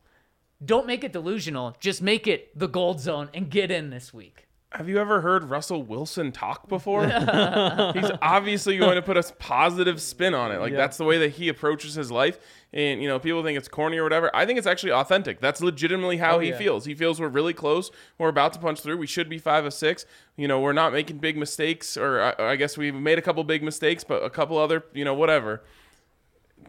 don't 0.63 0.85
make 0.85 1.03
it 1.05 1.13
delusional. 1.13 1.75
Just 1.79 2.01
make 2.01 2.27
it 2.27 2.57
the 2.57 2.67
gold 2.67 2.99
zone 2.99 3.29
and 3.33 3.49
get 3.49 3.71
in 3.71 3.91
this 3.91 4.13
week. 4.13 4.47
Have 4.73 4.87
you 4.87 4.99
ever 4.99 5.19
heard 5.19 5.49
Russell 5.49 5.83
Wilson 5.83 6.31
talk 6.31 6.69
before? 6.69 7.05
He's 7.07 8.11
obviously 8.21 8.77
going 8.77 8.95
to 8.95 9.01
put 9.01 9.17
a 9.17 9.23
positive 9.33 10.01
spin 10.01 10.33
on 10.33 10.53
it. 10.53 10.61
Like 10.61 10.73
that's 10.73 10.95
the 10.95 11.03
way 11.03 11.17
that 11.17 11.31
he 11.31 11.49
approaches 11.49 11.95
his 11.95 12.09
life. 12.09 12.39
And 12.71 13.01
you 13.01 13.09
know, 13.09 13.19
people 13.19 13.43
think 13.43 13.57
it's 13.57 13.67
corny 13.67 13.97
or 13.97 14.03
whatever. 14.03 14.33
I 14.33 14.45
think 14.45 14.57
it's 14.57 14.67
actually 14.67 14.93
authentic. 14.93 15.41
That's 15.41 15.59
legitimately 15.59 16.17
how 16.17 16.37
oh, 16.37 16.39
he 16.39 16.49
yeah. 16.49 16.57
feels. 16.57 16.85
He 16.85 16.95
feels 16.95 17.19
we're 17.19 17.27
really 17.27 17.53
close. 17.53 17.91
We're 18.17 18.29
about 18.29 18.53
to 18.53 18.59
punch 18.59 18.79
through. 18.79 18.95
We 18.95 19.07
should 19.07 19.27
be 19.27 19.37
five 19.37 19.65
of 19.65 19.73
six. 19.73 20.05
You 20.37 20.47
know, 20.47 20.61
we're 20.61 20.71
not 20.71 20.93
making 20.93 21.17
big 21.17 21.35
mistakes, 21.35 21.97
or 21.97 22.21
I, 22.21 22.51
I 22.51 22.55
guess 22.55 22.77
we've 22.77 22.95
made 22.95 23.17
a 23.17 23.21
couple 23.21 23.43
big 23.43 23.63
mistakes, 23.63 24.05
but 24.05 24.23
a 24.23 24.29
couple 24.29 24.57
other, 24.57 24.85
you 24.93 25.03
know, 25.03 25.13
whatever. 25.13 25.63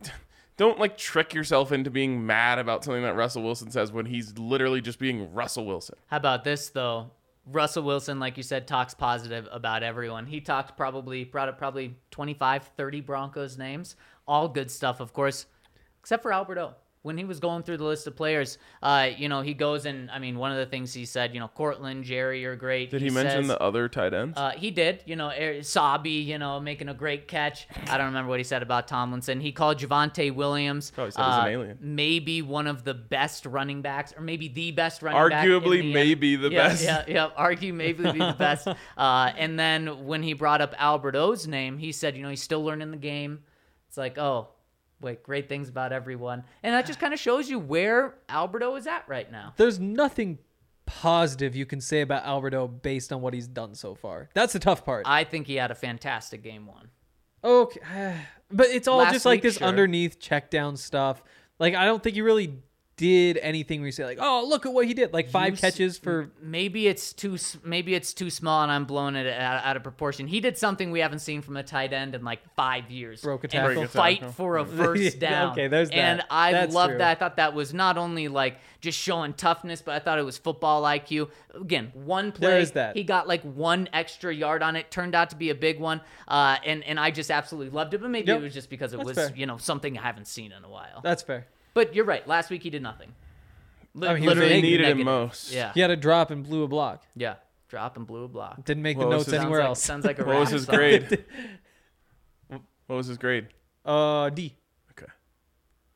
Don't 0.57 0.81
like 0.81 0.99
trick 0.99 1.35
yourself 1.35 1.71
into 1.71 1.89
being 1.89 2.27
mad 2.27 2.59
about 2.59 2.83
something 2.83 3.05
that 3.05 3.15
Russell 3.15 3.45
Wilson 3.45 3.71
says 3.71 3.93
when 3.93 4.07
he's 4.07 4.37
literally 4.37 4.81
just 4.81 4.99
being 4.99 5.33
Russell 5.33 5.67
Wilson. 5.67 5.95
How 6.09 6.17
about 6.17 6.43
this 6.43 6.69
though? 6.69 7.11
Russell 7.47 7.83
Wilson, 7.83 8.21
like 8.21 8.37
you 8.37 8.43
said, 8.43 8.67
talks 8.67 8.95
positive 8.95 9.49
about 9.51 9.83
everyone. 9.83 10.27
He 10.27 10.41
talked 10.41 10.77
probably 10.77 11.25
brought 11.25 11.49
up 11.49 11.59
probably 11.59 11.97
25, 12.11 12.71
30 12.77 13.01
Broncos 13.01 13.59
names. 13.59 13.97
All 14.29 14.49
good 14.49 14.71
stuff, 14.71 15.01
of 15.01 15.13
course, 15.13 15.47
except 16.01 16.23
for 16.23 16.33
Albert 16.33 16.59
O. 16.59 16.75
When 17.03 17.19
he 17.19 17.25
was 17.25 17.41
going 17.41 17.65
through 17.65 17.79
the 17.79 17.85
list 17.85 18.07
of 18.07 18.15
players, 18.15 18.59
uh, 18.81 19.09
you 19.17 19.29
know, 19.29 19.41
he 19.43 19.55
goes 19.55 19.87
and 19.87 20.09
I 20.09 20.21
mean, 20.21 20.39
one 20.39 20.53
of 20.53 20.59
the 20.59 20.67
things 20.67 20.95
he 20.95 21.05
said, 21.05 21.35
you 21.35 21.41
know, 21.41 21.49
Courtland, 21.49 22.05
Jerry 22.05 22.45
are 22.47 22.55
great. 22.55 22.91
Did 22.91 23.03
he, 23.03 23.11
mention 23.11 23.43
says- 23.43 23.49
the 23.49 23.61
other 23.61 23.89
tight 23.89 24.15
ends? 24.15 24.39
Uh, 24.39 24.53
he 24.53 24.71
did, 24.71 25.03
you 25.05 25.17
know, 25.17 25.31
Er- 25.31 25.65
Sabi, 25.65 26.11
you 26.11 26.39
know, 26.39 26.61
making 26.61 26.89
a 26.89 26.95
great 26.95 27.27
catch. 27.27 27.67
I 27.89 27.97
don't 27.99 28.07
remember 28.07 28.29
what 28.29 28.39
he 28.39 28.45
said 28.45 28.63
about 28.63 28.87
Tomlinson. 28.87 29.41
He 29.41 29.51
called 29.51 29.79
Javonte 29.79 30.33
Williams 30.33 30.93
Probably 30.93 31.11
said 31.11 31.25
he's 31.25 31.35
an 31.35 31.41
uh, 31.41 31.47
alien. 31.49 31.79
maybe 31.81 32.41
one 32.41 32.69
of 32.69 32.85
the 32.85 32.95
best 32.95 33.47
running 33.47 33.83
backs, 33.83 34.15
or 34.17 34.23
maybe 34.23 34.47
the 34.47 34.71
best 34.71 35.03
running 35.03 35.29
back. 35.29 35.45
Arguably, 35.45 35.81
the 35.81 35.93
maybe 35.93 36.37
the 36.37 36.51
yeah, 36.51 36.69
best. 36.69 36.85
Yeah, 36.85 37.05
yeah, 37.09 37.31
argue 37.37 37.73
maybe 37.73 38.05
be 38.13 38.19
the 38.21 38.37
best. 38.39 38.69
Uh, 38.97 39.33
and 39.37 39.59
then 39.59 40.07
when 40.07 40.23
he 40.23 40.35
brought 40.35 40.61
up 40.61 40.75
Albert 40.79 41.17
O's 41.17 41.47
name, 41.49 41.79
he 41.79 41.91
said, 41.91 42.17
you 42.17 42.23
know, 42.23 42.29
he's 42.29 42.43
still 42.43 42.63
learning 42.63 42.91
the 42.93 42.97
game. 42.97 43.41
It's 43.89 43.97
like, 43.97 44.19
oh, 44.19 44.49
wait, 45.03 45.23
great 45.23 45.49
things 45.49 45.69
about 45.69 45.93
everyone, 45.93 46.45
and 46.63 46.75
that 46.75 46.87
just 46.87 46.99
kind 46.99 47.13
of 47.13 47.21
shows 47.21 47.51
you 47.51 47.59
where 47.59 48.15
Albert 48.29 48.63
O 48.63 48.77
is 48.77 48.87
at 48.87 49.05
right 49.09 49.31
now. 49.31 49.55
There's 49.57 49.79
nothing 49.79 50.39
positive 50.87 51.55
you 51.55 51.67
can 51.67 51.81
say 51.81 52.01
about 52.01 52.25
Albert 52.25 52.55
O 52.55 52.69
based 52.69 53.13
on 53.13 53.21
what 53.21 53.35
he's 53.35 53.49
done 53.49 53.75
so 53.75 53.95
far. 53.95 54.29
That's 54.35 54.53
the 54.53 54.59
tough 54.59 54.85
part. 54.85 55.05
I 55.07 55.25
think 55.25 55.47
he 55.47 55.57
had 55.57 55.71
a 55.71 55.75
fantastic 55.75 56.43
game 56.43 56.67
one. 56.67 56.89
Okay, 57.45 58.17
but 58.51 58.69
it's 58.69 58.89
all 58.89 58.99
Last 58.99 59.13
just 59.13 59.27
like 59.27 59.39
week, 59.39 59.43
this 59.43 59.59
sure. 59.59 59.67
underneath 59.67 60.19
check 60.21 60.51
down 60.51 60.77
stuff. 60.77 61.23
Like 61.59 61.75
I 61.75 61.85
don't 61.85 62.03
think 62.03 62.15
he 62.15 62.23
really 62.23 62.59
did 62.99 63.39
anything 63.39 63.81
where 63.81 63.87
you 63.87 63.93
say 63.93 64.05
like, 64.05 64.19
"Oh, 64.21 64.45
look 64.47 64.67
at 64.67 64.73
what 64.73 64.87
he 64.87 64.95
did!" 64.95 65.13
Like 65.13 65.31
five 65.31 65.53
You 65.55 65.57
catches 65.59 65.99
for 65.99 66.31
maybe 66.41 66.87
it's 66.87 67.13
too 67.13 67.39
maybe 67.65 67.95
it's 67.95 68.13
too 68.13 68.29
small 68.31 68.63
and 68.63 68.71
I'm 68.71 68.85
blowing 68.85 69.17
it 69.17 69.27
out, 69.33 69.65
out 69.65 69.77
of 69.77 69.83
proportion. 69.83 70.27
He 70.27 70.41
did 70.41 70.59
something 70.59 70.91
we 70.91 71.01
haven't 71.01 71.21
seen 71.21 71.41
from 71.43 71.57
a 71.57 71.63
tight 71.63 71.93
end 71.93 72.15
in 72.15 72.23
like 72.23 72.41
five 72.55 72.91
years. 72.91 73.23
Broke 73.23 73.43
a 73.43 73.45
and 73.47 73.51
tackle. 73.53 73.75
Break 73.75 73.89
fight 73.91 74.19
tackle. 74.21 74.33
for 74.35 74.59
a 74.59 74.67
first 74.67 75.15
Yeah, 75.21 75.31
down. 75.31 75.53
okay, 75.53 75.69
there's 75.69 75.89
that. 75.89 75.97
And 75.97 76.23
I 76.31 76.53
That's 76.53 76.75
loved 76.75 76.91
true. 76.93 76.99
that. 76.99 77.11
I 77.11 77.15
thought 77.19 77.37
that 77.37 77.55
was 77.55 77.73
not 77.73 77.97
only 77.99 78.29
like 78.29 78.59
just 78.81 78.99
showing 78.99 79.33
toughness, 79.33 79.81
but 79.81 79.95
I 79.95 79.99
thought 79.99 80.19
it 80.19 80.25
was 80.25 80.37
football 80.39 80.83
IQ. 80.83 81.31
Again, 81.55 81.93
one 81.95 82.31
play, 82.33 82.49
There 82.49 82.59
is 82.59 82.73
that. 82.73 82.95
he 82.97 83.05
got 83.05 83.27
like 83.27 83.43
one 83.43 83.89
extra 83.93 84.35
yard 84.35 84.63
on 84.63 84.77
it. 84.77 84.91
Turned 84.91 85.15
out 85.15 85.31
to 85.31 85.37
be 85.37 85.51
a 85.51 85.55
big 85.55 85.81
one, 85.81 86.01
uh, 86.29 86.57
and 86.65 86.85
and 86.85 87.01
I 87.01 87.11
just 87.11 87.31
absolutely 87.31 87.71
loved 87.71 87.95
it. 87.95 88.01
But 88.03 88.11
maybe 88.11 88.29
Yep. 88.29 88.39
it 88.41 88.43
was 88.43 88.55
just 88.55 88.69
because 88.71 88.93
it 88.93 88.99
That's 88.99 89.09
was 89.09 89.17
fair. 89.17 89.33
you 89.35 89.47
know 89.47 89.57
something 89.57 89.97
I 89.99 90.03
haven't 90.03 90.27
seen 90.27 90.53
in 90.53 90.63
a 90.63 90.69
while. 90.69 91.01
that's 91.03 91.23
fair. 91.23 91.47
But 91.75 91.95
you're 91.95 92.05
right. 92.05 92.27
Last 92.27 92.51
week 92.51 92.63
he 92.63 92.71
did 92.71 92.83
nothing. 92.83 93.13
Li- 93.95 94.09
I 94.09 94.15
mean, 94.15 94.23
he 94.23 94.29
was 94.29 94.37
literally 94.37 94.55
they 94.57 94.63
needed 94.63 94.81
him 94.81 94.99
negative. 94.99 95.05
most. 95.07 95.53
Yeah. 95.53 95.73
He 95.75 95.81
had 95.81 95.91
a 95.91 95.97
drop 95.97 96.31
and 96.31 96.43
blew 96.45 96.63
a 96.63 96.69
block. 96.69 97.03
Yeah, 97.15 97.35
drop 97.69 97.97
and 97.97 98.07
blew 98.07 98.25
a 98.25 98.29
block. 98.29 98.65
Didn't 98.65 98.83
make 98.83 98.97
What 98.97 99.05
the 99.05 99.09
was 99.09 99.17
notes 99.19 99.25
his- 99.33 99.35
anywhere 99.41 99.61
sounds 99.61 99.69
else. 99.69 99.83
Sounds 99.83 100.05
like 100.07 100.19
a 100.19 100.25
What 100.25 100.37
was 100.41 100.51
his 100.51 100.65
song. 100.65 100.75
grade? 100.77 101.25
what 102.49 102.97
was 102.97 103.07
his 103.07 103.19
grade? 103.19 103.49
Uh, 103.85 104.31
D. 104.31 104.55
Okay. 104.93 105.11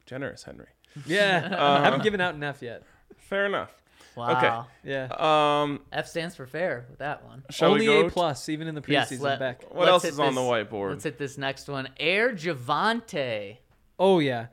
Generous, 0.07 0.43
Henry. 0.45 0.67
Yeah. 1.07 1.57
I 1.59 1.85
haven't 1.85 2.03
given 2.03 2.21
out 2.21 2.35
an 2.35 2.43
F 2.43 2.63
yet. 2.63 2.83
Fair 3.17 3.47
enough. 3.47 3.71
Wow. 4.17 4.67
Yeah, 4.83 5.09
Um, 5.11 5.81
F 5.93 6.07
stands 6.09 6.35
for 6.35 6.47
fair 6.47 6.87
with 6.89 7.01
that 7.01 7.23
one. 7.27 7.45
shall 7.51 7.73
only 7.73 7.87
we 7.87 7.93
go? 8.03 8.07
A 8.07 8.11
plus, 8.11 8.49
even 8.49 8.67
in 8.67 8.75
the 8.75 8.81
preseason. 8.81 9.11
Yes. 9.11 9.21
Let, 9.21 9.39
back. 9.39 9.63
What 9.65 9.81
let's 9.81 9.91
else 9.91 10.03
hit 10.05 10.13
is 10.15 10.21
on 10.21 10.35
the 10.35 10.41
this- 10.41 10.51
whiteboard? 10.51 10.91
Let's 10.91 11.05
hit 11.05 11.19
this 11.19 11.37
next 11.37 11.69
one. 11.69 11.89
Air 12.01 12.33
Javonte. 12.33 13.59
Oh 13.99 14.19
yeah. 14.21 14.47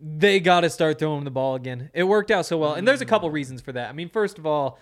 They 0.00 0.40
got 0.40 0.60
to 0.60 0.70
start 0.70 0.98
throwing 0.98 1.24
the 1.24 1.30
ball 1.30 1.54
again. 1.54 1.90
It 1.92 2.04
worked 2.04 2.30
out 2.30 2.46
so 2.46 2.56
well. 2.58 2.74
And 2.74 2.88
there's 2.88 3.02
a 3.02 3.06
couple 3.06 3.30
reasons 3.30 3.60
for 3.60 3.72
that. 3.72 3.90
I 3.90 3.92
mean, 3.92 4.08
first 4.08 4.38
of 4.38 4.46
all, 4.46 4.78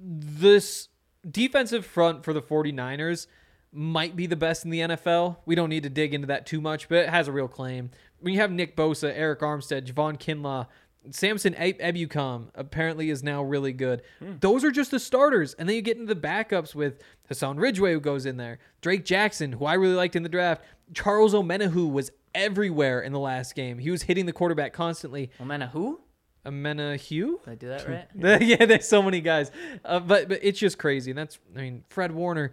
this 0.00 0.88
defensive 1.28 1.84
front 1.84 2.24
for 2.24 2.32
the 2.32 2.42
49ers 2.42 3.26
might 3.72 4.14
be 4.14 4.26
the 4.26 4.36
best 4.36 4.64
in 4.64 4.70
the 4.70 4.80
NFL. 4.80 5.38
We 5.46 5.56
don't 5.56 5.68
need 5.68 5.82
to 5.82 5.90
dig 5.90 6.14
into 6.14 6.28
that 6.28 6.46
too 6.46 6.60
much, 6.60 6.88
but 6.88 6.98
it 6.98 7.08
has 7.08 7.26
a 7.26 7.32
real 7.32 7.48
claim. 7.48 7.90
When 8.20 8.32
you 8.32 8.40
have 8.40 8.52
Nick 8.52 8.76
Bosa, 8.76 9.16
Arik 9.18 9.38
Armstead, 9.38 9.86
Javon 9.86 10.18
Kinlaw, 10.18 10.68
Samson 11.10 11.54
Eb- 11.56 11.80
Ebukam 11.80 12.48
apparently 12.54 13.10
is 13.10 13.22
now 13.22 13.42
really 13.42 13.72
good. 13.72 14.02
Hmm. 14.20 14.34
Those 14.40 14.64
are 14.64 14.70
just 14.70 14.90
the 14.90 15.00
starters. 15.00 15.54
And 15.54 15.68
then 15.68 15.76
you 15.76 15.82
get 15.82 15.98
into 15.98 16.14
the 16.14 16.20
backups 16.20 16.74
with 16.74 17.02
Hassan 17.28 17.58
Ridgeway, 17.58 17.92
who 17.92 18.00
goes 18.00 18.26
in 18.26 18.36
there, 18.36 18.58
Drake 18.80 19.04
Jackson, 19.04 19.52
who 19.52 19.64
I 19.64 19.74
really 19.74 19.94
liked 19.94 20.16
in 20.16 20.22
the 20.22 20.28
draft, 20.28 20.62
Charles 20.92 21.34
Omenihu 21.34 21.90
was 21.90 22.10
everywhere 22.34 23.00
in 23.00 23.12
the 23.12 23.18
last 23.18 23.54
game. 23.54 23.78
He 23.78 23.90
was 23.90 24.02
hitting 24.02 24.26
the 24.26 24.32
quarterback 24.32 24.72
constantly. 24.72 25.30
Omena 25.40 25.70
who? 25.70 26.00
Omenihu? 26.44 27.42
Did 27.44 27.50
I 27.50 27.54
do 27.54 27.68
that 27.68 27.88
right? 27.88 28.42
yeah, 28.42 28.66
there's 28.66 28.86
so 28.86 29.02
many 29.02 29.20
guys. 29.20 29.50
Uh, 29.84 30.00
but 30.00 30.28
but 30.28 30.40
it's 30.42 30.58
just 30.58 30.78
crazy. 30.78 31.10
And 31.10 31.18
that's 31.18 31.38
I 31.56 31.60
mean, 31.60 31.84
Fred 31.88 32.12
Warner, 32.12 32.52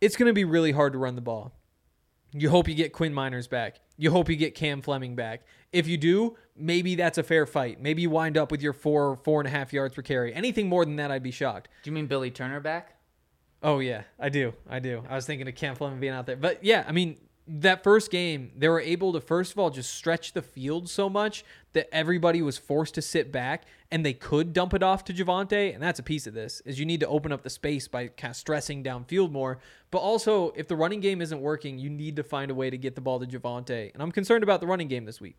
it's 0.00 0.16
going 0.16 0.26
to 0.26 0.32
be 0.32 0.44
really 0.44 0.72
hard 0.72 0.92
to 0.94 0.98
run 0.98 1.14
the 1.14 1.20
ball. 1.20 1.52
You 2.32 2.48
hope 2.48 2.66
you 2.66 2.74
get 2.74 2.92
Quinn 2.92 3.12
Meinerz 3.12 3.48
back. 3.48 3.80
You 3.98 4.10
hope 4.10 4.28
you 4.30 4.36
get 4.36 4.54
Cam 4.54 4.80
Fleming 4.80 5.14
back. 5.14 5.42
If 5.70 5.86
you 5.86 5.98
do, 5.98 6.36
maybe 6.56 6.94
that's 6.94 7.18
a 7.18 7.22
fair 7.22 7.44
fight. 7.44 7.80
Maybe 7.80 8.02
you 8.02 8.10
wind 8.10 8.38
up 8.38 8.50
with 8.50 8.62
your 8.62 8.72
four, 8.72 9.16
four 9.16 9.40
and 9.40 9.46
a 9.46 9.50
half 9.50 9.72
yards 9.72 9.94
per 9.94 10.02
carry. 10.02 10.34
Anything 10.34 10.68
more 10.68 10.84
than 10.86 10.96
that, 10.96 11.10
I'd 11.10 11.22
be 11.22 11.30
shocked. 11.30 11.68
Do 11.82 11.90
you 11.90 11.94
mean 11.94 12.06
Billy 12.06 12.30
Turner 12.30 12.58
back? 12.58 12.96
Oh 13.62 13.78
yeah, 13.78 14.02
I 14.18 14.28
do. 14.28 14.54
I 14.68 14.80
do. 14.80 15.04
I 15.08 15.14
was 15.14 15.26
thinking 15.26 15.46
of 15.46 15.54
Cam 15.54 15.76
Fleming 15.76 16.00
being 16.00 16.12
out 16.12 16.26
there. 16.26 16.36
But 16.36 16.64
yeah, 16.64 16.84
I 16.86 16.92
mean, 16.92 17.18
that 17.46 17.82
first 17.82 18.10
game, 18.10 18.52
they 18.56 18.68
were 18.68 18.80
able 18.80 19.12
to 19.12 19.20
first 19.20 19.52
of 19.52 19.58
all 19.58 19.70
just 19.70 19.94
stretch 19.94 20.32
the 20.32 20.42
field 20.42 20.88
so 20.88 21.08
much 21.08 21.44
that 21.72 21.92
everybody 21.94 22.42
was 22.42 22.58
forced 22.58 22.94
to 22.94 23.02
sit 23.02 23.32
back 23.32 23.64
and 23.90 24.04
they 24.04 24.12
could 24.12 24.52
dump 24.52 24.74
it 24.74 24.82
off 24.82 25.04
to 25.04 25.12
Javonte, 25.12 25.74
and 25.74 25.82
that's 25.82 25.98
a 25.98 26.02
piece 26.02 26.26
of 26.26 26.34
this. 26.34 26.60
Is 26.64 26.78
you 26.78 26.86
need 26.86 27.00
to 27.00 27.08
open 27.08 27.30
up 27.30 27.42
the 27.42 27.50
space 27.50 27.88
by 27.88 28.08
kind 28.08 28.30
of 28.30 28.36
stressing 28.36 28.82
downfield 28.82 29.30
more. 29.30 29.58
But 29.90 29.98
also, 29.98 30.52
if 30.56 30.66
the 30.66 30.76
running 30.76 31.00
game 31.00 31.20
isn't 31.20 31.40
working, 31.40 31.78
you 31.78 31.90
need 31.90 32.16
to 32.16 32.22
find 32.22 32.50
a 32.50 32.54
way 32.54 32.70
to 32.70 32.78
get 32.78 32.94
the 32.94 33.00
ball 33.00 33.20
to 33.20 33.26
Javonte. 33.26 33.92
And 33.92 34.02
I'm 34.02 34.12
concerned 34.12 34.42
about 34.42 34.60
the 34.60 34.66
running 34.66 34.88
game 34.88 35.04
this 35.04 35.20
week. 35.20 35.36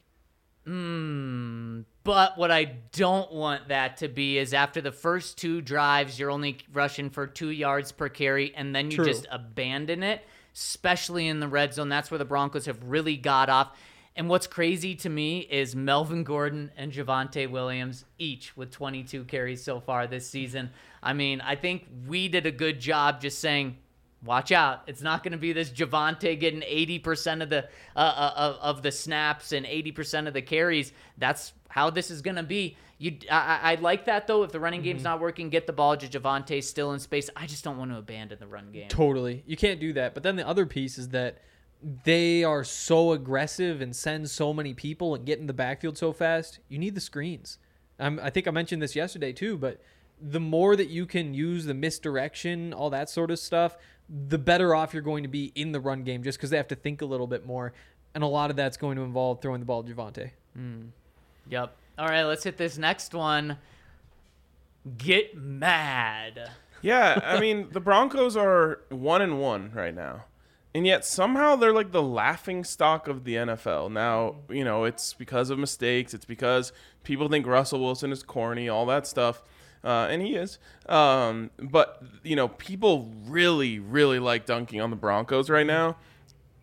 Hmm, 0.66 1.82
But 2.04 2.38
what 2.38 2.52
I 2.52 2.66
don't 2.92 3.32
want 3.32 3.70
that 3.70 3.98
to 3.98 4.10
be 4.10 4.38
is 4.38 4.54
after 4.54 4.82
the 4.82 4.92
first 4.92 5.38
two 5.38 5.62
drives, 5.62 6.20
you're 6.20 6.32
only 6.32 6.58
rushing 6.74 7.10
for 7.10 7.28
two 7.28 7.50
yards 7.50 7.92
per 7.92 8.10
carry, 8.10 8.54
and 8.56 8.76
then 8.76 8.92
you 8.92 8.98
True. 8.98 9.06
just 9.06 9.26
abandon 9.32 10.04
it, 10.04 10.22
especially 10.54 11.28
in 11.28 11.40
the 11.40 11.48
red 11.48 11.74
zone. 11.74 11.88
That's 11.88 12.12
where 12.12 12.18
the 12.18 12.26
Broncos 12.26 12.66
have 12.66 12.84
really 12.84 13.16
got 13.16 13.50
off. 13.50 13.78
And 14.16 14.30
what's 14.30 14.48
crazy 14.48 14.96
to 14.96 15.10
me 15.10 15.40
is 15.40 15.76
Melvin 15.76 16.24
Gordon 16.24 16.72
and 16.78 16.92
Javonte 16.92 17.50
Williams, 17.50 18.06
each 18.20 18.56
with 18.56 18.70
22 18.70 19.24
carries 19.24 19.64
so 19.64 19.80
far 19.80 20.06
this 20.06 20.30
season. 20.30 20.70
I 21.02 21.14
mean, 21.14 21.42
I 21.42 21.56
think 21.56 21.88
we 22.08 22.28
did 22.28 22.46
a 22.46 22.52
good 22.52 22.80
job 22.80 23.22
just 23.22 23.40
saying, 23.40 23.78
watch 24.24 24.52
out. 24.52 24.84
It's 24.88 25.02
not 25.02 25.24
going 25.24 25.32
to 25.32 25.38
be 25.38 25.52
this 25.54 25.70
Javonte 25.70 26.40
getting 26.40 26.62
80% 26.62 27.42
of 27.42 27.50
the 27.50 27.70
uh, 27.96 28.00
uh, 28.00 28.34
of, 28.36 28.78
of 28.78 28.84
the 28.84 28.92
snaps 28.92 29.52
and 29.52 29.66
80% 29.66 30.28
of 30.28 30.34
the 30.34 30.42
carries. 30.42 30.94
That's 31.18 31.54
how 31.74 31.90
this 31.90 32.12
is 32.12 32.22
going 32.22 32.36
to 32.36 32.44
be. 32.44 32.78
You, 33.00 33.18
I, 33.32 33.60
I 33.64 33.76
like 33.82 34.06
that 34.06 34.28
though. 34.28 34.44
If 34.44 34.52
the 34.52 34.60
running 34.60 34.84
game's 34.84 35.04
not 35.04 35.20
working, 35.20 35.50
get 35.50 35.66
the 35.66 35.74
ball 35.74 35.98
to 35.98 36.08
Javonte 36.08 36.64
still 36.64 36.92
in 36.92 37.00
space. 37.00 37.32
I 37.36 37.48
just 37.48 37.64
don't 37.64 37.80
want 37.80 37.90
to 37.90 37.98
abandon 37.98 38.38
the 38.40 38.46
run 38.46 38.72
game. 38.72 38.90
Totally. 38.90 39.42
You 39.48 39.58
can't 39.58 39.80
do 39.80 39.92
that. 39.94 40.14
But 40.14 40.22
then 40.22 40.36
the 40.36 40.48
other 40.48 40.68
piece 40.68 41.00
is 41.00 41.10
that 41.10 41.40
they 42.04 42.44
are 42.44 42.64
so 42.64 43.14
aggressive 43.14 43.82
and 43.82 43.96
send 43.96 44.30
so 44.30 44.54
many 44.54 44.76
people 44.76 45.16
and 45.16 45.26
get 45.26 45.40
in 45.40 45.48
the 45.48 45.54
backfield 45.54 45.98
so 45.98 46.14
fast. 46.14 46.60
You 46.70 46.78
need 46.78 46.94
the 46.94 47.02
screens. 47.02 47.58
Um, 48.00 48.20
I 48.22 48.30
think 48.30 48.48
I 48.48 48.52
mentioned 48.52 48.80
this 48.80 48.96
yesterday 48.96 49.34
too, 49.34 49.58
but 49.58 49.82
the 50.22 50.40
more 50.40 50.76
that 50.76 50.90
you 50.90 51.08
can 51.08 51.34
use 51.34 51.66
the 51.66 51.74
misdirection, 51.74 52.72
all 52.72 52.92
that 52.92 53.10
sort 53.10 53.32
of 53.32 53.40
stuff, 53.40 53.78
the 54.08 54.38
better 54.38 54.76
off 54.76 54.94
you're 54.94 55.02
going 55.02 55.24
to 55.24 55.30
be 55.30 55.52
in 55.56 55.72
the 55.72 55.80
run 55.80 56.04
game 56.04 56.22
just 56.22 56.38
because 56.38 56.52
they 56.52 56.58
have 56.58 56.68
to 56.68 56.76
think 56.76 57.02
a 57.02 57.06
little 57.06 57.26
bit 57.26 57.48
more. 57.48 57.74
And 58.14 58.24
a 58.24 58.28
lot 58.28 58.52
of 58.52 58.56
that's 58.58 58.78
going 58.78 58.98
to 58.98 59.02
involve 59.02 59.42
throwing 59.42 59.60
the 59.60 59.66
ball 59.66 59.82
to 59.82 59.92
Javonte. 59.92 60.30
Yep. 61.50 61.76
All 61.98 62.08
right, 62.08 62.24
let's 62.24 62.44
hit 62.44 62.58
this 62.58 62.78
next 62.78 63.14
one. 63.14 63.58
Get 64.98 65.36
mad. 65.38 66.52
Yeah, 66.82 67.20
I 67.24 67.40
mean 67.42 67.70
the 67.72 67.80
Broncos 67.80 68.36
are 68.36 68.80
one 68.90 69.22
and 69.22 69.40
one 69.40 69.72
right 69.74 69.96
now. 69.96 70.26
and 70.76 70.86
yet 70.88 71.06
somehow 71.06 71.56
they're 71.56 71.72
like 71.74 71.92
the 71.92 72.02
laughing 72.02 72.64
stock 72.64 73.08
of 73.08 73.24
the 73.24 73.36
NFL. 73.36 73.92
Now, 73.92 74.38
you 74.50 74.64
know, 74.64 74.84
it's 74.84 75.14
because 75.14 75.50
of 75.50 75.60
mistakes. 75.60 76.14
It's 76.14 76.26
because 76.26 76.74
people 77.04 77.30
think 77.30 77.46
Russell 77.46 77.80
Wilson 77.80 78.12
is 78.12 78.24
corny, 78.24 78.68
all 78.68 78.86
that 78.88 79.06
stuff. 79.08 79.44
Uh, 79.84 80.08
and 80.10 80.22
he 80.22 80.36
is. 80.36 80.60
Um, 80.88 81.52
but, 81.60 82.02
you 82.24 82.36
know, 82.38 82.48
people 82.48 83.12
really, 83.26 83.80
really 83.80 84.18
like 84.18 84.46
dunking 84.46 84.80
on 84.82 84.90
the 84.90 84.96
Broncos 84.96 85.50
right 85.50 85.68
now. 85.68 85.98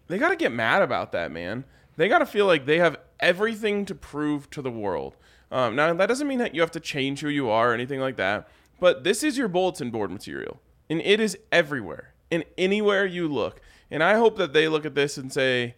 They 0.09 0.17
got 0.19 0.31
to 0.31 0.37
get 0.37 0.53
mad 0.53 0.83
about 0.83 1.13
that, 1.13 1.31
man. 1.31 1.65
They 1.97 2.09
got 2.09 2.21
to 2.21 2.27
feel 2.27 2.47
like 2.47 2.65
they 2.67 2.79
have 2.79 2.97
everything 3.21 3.85
to 3.87 3.95
prove 3.95 4.51
to 4.51 4.63
the 4.63 4.71
world. 4.71 5.17
Um, 5.51 5.75
now, 5.75 5.93
that 5.93 6.07
doesn't 6.07 6.29
mean 6.29 6.39
that 6.39 6.55
you 6.55 6.61
have 6.61 6.71
to 6.73 6.81
change 6.81 7.21
who 7.21 7.29
you 7.29 7.49
are 7.51 7.71
or 7.71 7.75
anything 7.75 8.01
like 8.01 8.17
that, 8.17 8.49
but 8.79 9.05
this 9.05 9.23
is 9.23 9.37
your 9.37 9.49
bulletin 9.49 9.91
board 9.91 10.11
material, 10.11 10.61
and 10.89 11.01
it 11.01 11.21
is 11.21 11.37
everywhere 11.51 12.15
and 12.31 12.45
anywhere 12.57 13.05
you 13.05 13.29
look. 13.29 13.61
And 13.91 14.03
I 14.03 14.15
hope 14.15 14.37
that 14.39 14.53
they 14.53 14.69
look 14.69 14.87
at 14.87 14.95
this 14.95 15.19
and 15.19 15.33
say, 15.33 15.75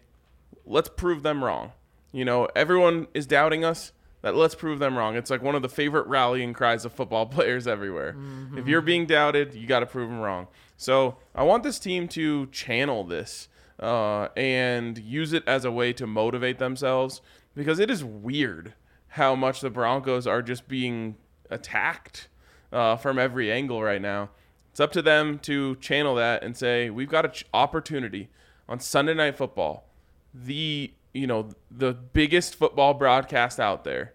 let's 0.65 0.89
prove 0.89 1.23
them 1.23 1.43
wrong. 1.43 1.71
You 2.11 2.25
know, 2.25 2.47
everyone 2.55 3.07
is 3.13 3.25
doubting 3.25 3.65
us. 3.65 3.91
That 4.21 4.35
let's 4.35 4.55
prove 4.55 4.79
them 4.79 4.97
wrong. 4.97 5.17
It's 5.17 5.29
like 5.29 5.41
one 5.41 5.53
of 5.53 5.61
the 5.61 5.67
favorite 5.67 6.07
rallying 6.07 6.53
cries 6.53 6.85
of 6.85 6.93
football 6.93 7.25
players 7.35 7.67
everywhere. 7.67 8.15
If 8.55 8.69
you're 8.69 8.79
being 8.81 9.05
doubted, 9.05 9.53
you 9.53 9.67
got 9.67 9.81
to 9.81 9.85
prove 9.85 10.09
them 10.09 10.19
wrong. 10.21 10.47
So 10.77 11.17
I 11.35 11.43
want 11.43 11.63
this 11.63 11.77
team 11.77 12.07
to 12.09 12.45
channel 12.47 13.03
this 13.03 13.49
uh, 13.79 14.29
and 14.35 14.97
use 14.97 15.33
it 15.33 15.43
as 15.47 15.65
a 15.65 15.71
way 15.71 15.93
to 15.93 16.07
motivate 16.07 16.59
themselves 16.59 17.21
because 17.55 17.79
it 17.79 17.89
is 17.89 18.03
weird 18.03 18.73
how 19.09 19.35
much 19.35 19.61
the 19.61 19.69
Broncos 19.69 20.25
are 20.25 20.41
just 20.41 20.67
being 20.67 21.15
attacked 21.49 22.27
uh, 22.71 22.95
from 22.95 23.19
every 23.19 23.51
angle 23.51 23.81
right 23.81 24.01
now. 24.01 24.29
It's 24.71 24.79
up 24.79 24.91
to 24.93 25.01
them 25.03 25.37
to 25.39 25.75
channel 25.75 26.15
that 26.15 26.43
and 26.43 26.57
say 26.57 26.89
we've 26.89 27.09
got 27.09 27.25
an 27.25 27.31
ch- 27.31 27.45
opportunity 27.53 28.29
on 28.67 28.79
Sunday 28.79 29.13
Night 29.13 29.37
Football, 29.37 29.85
the 30.33 30.91
you 31.13 31.27
know 31.27 31.49
the 31.69 31.93
biggest 31.93 32.55
football 32.55 32.95
broadcast 32.95 33.59
out 33.59 33.83
there, 33.83 34.13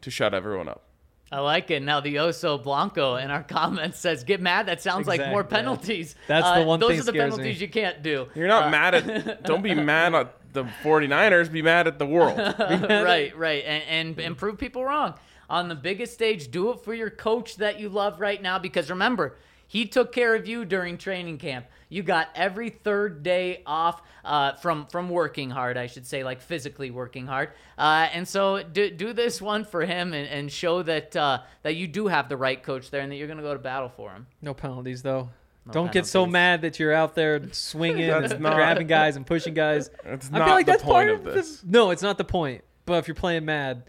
to 0.00 0.10
shut 0.10 0.32
everyone 0.32 0.68
up. 0.68 0.84
I 1.32 1.38
like 1.40 1.70
it. 1.70 1.82
Now 1.82 2.00
the 2.00 2.16
Oso 2.16 2.60
Blanco 2.62 3.14
in 3.16 3.30
our 3.30 3.42
comments 3.44 3.98
says, 4.00 4.24
"Get 4.24 4.40
mad." 4.40 4.66
That 4.66 4.82
sounds 4.82 5.06
like 5.06 5.20
more 5.28 5.42
Exactly, 5.42 5.56
yeah. 5.56 5.62
penalties. 5.62 6.16
That's 6.26 6.46
Uh, 6.46 6.58
the 6.60 6.64
one 6.66 6.80
Those 6.80 6.90
thing 6.90 7.00
are 7.00 7.02
the 7.04 7.12
scares 7.12 7.30
me. 7.32 7.36
penalties 7.36 7.60
you 7.60 7.68
can't 7.68 8.02
do. 8.02 8.28
You're 8.34 8.48
not 8.48 8.64
Uh, 8.64 8.70
mad 8.70 8.94
at. 8.96 9.42
Don't 9.44 9.62
be 9.62 9.74
mad 9.94 10.14
at 10.14 10.34
the 10.52 10.64
49ers. 10.82 11.50
Be 11.52 11.62
mad 11.62 11.86
at 11.86 11.98
the 12.00 12.06
world. 12.06 12.36
right, 12.58 13.36
right, 13.36 13.62
and, 13.64 13.82
and 13.88 14.20
and 14.20 14.36
prove 14.36 14.58
people 14.58 14.84
wrong 14.84 15.14
on 15.48 15.68
the 15.68 15.74
biggest 15.76 16.14
stage. 16.14 16.50
Do 16.50 16.70
it 16.72 16.80
for 16.80 16.94
your 16.94 17.10
coach 17.10 17.56
that 17.56 17.78
you 17.78 17.88
love 17.88 18.20
right 18.20 18.42
now, 18.42 18.58
because 18.58 18.90
remember, 18.90 19.36
he 19.70 19.86
took 19.86 20.10
care 20.10 20.34
of 20.34 20.48
you 20.48 20.64
during 20.64 20.98
training 20.98 21.38
camp. 21.38 21.64
You 21.88 22.02
got 22.02 22.26
every 22.34 22.70
third 22.70 23.22
day 23.22 23.62
off 23.64 24.02
uh, 24.24 24.54
from 24.54 24.86
from 24.86 25.08
working 25.08 25.48
hard, 25.48 25.76
I 25.76 25.86
should 25.86 26.08
say, 26.08 26.24
like 26.24 26.40
physically 26.40 26.90
working 26.90 27.24
hard. 27.24 27.50
Uh, 27.78 28.08
and 28.12 28.26
so 28.26 28.64
do, 28.64 28.90
do 28.90 29.12
this 29.12 29.40
one 29.40 29.64
for 29.64 29.82
him 29.82 30.12
and, 30.12 30.28
and 30.28 30.50
show 30.50 30.82
that 30.82 31.14
uh, 31.14 31.42
that 31.62 31.76
you 31.76 31.86
do 31.86 32.08
have 32.08 32.28
the 32.28 32.36
right 32.36 32.60
coach 32.60 32.90
there 32.90 33.00
and 33.00 33.12
that 33.12 33.14
you're 33.14 33.28
going 33.28 33.36
to 33.36 33.44
go 33.44 33.52
to 33.52 33.60
battle 33.60 33.88
for 33.88 34.10
him. 34.10 34.26
No 34.42 34.54
penalties 34.54 35.02
though. 35.02 35.30
Don't 35.70 35.92
get 35.92 36.04
so 36.04 36.26
mad 36.26 36.62
that 36.62 36.80
you're 36.80 36.92
out 36.92 37.14
there 37.14 37.40
swinging 37.52 38.10
and 38.10 38.40
not- 38.40 38.56
grabbing 38.56 38.88
guys 38.88 39.14
and 39.14 39.24
pushing 39.24 39.54
guys. 39.54 39.88
It's 40.04 40.30
I 40.32 40.38
not 40.38 40.46
feel 40.46 40.54
like 40.56 40.66
the 40.66 40.72
that's 40.72 40.82
point 40.82 40.94
part 40.94 41.10
of 41.10 41.24
of 41.28 41.32
this. 41.32 41.60
The, 41.60 41.70
no, 41.70 41.92
it's 41.92 42.02
not 42.02 42.18
the 42.18 42.24
point. 42.24 42.64
But 42.86 42.94
if 42.94 43.06
you're 43.06 43.14
playing 43.14 43.44
mad, 43.44 43.84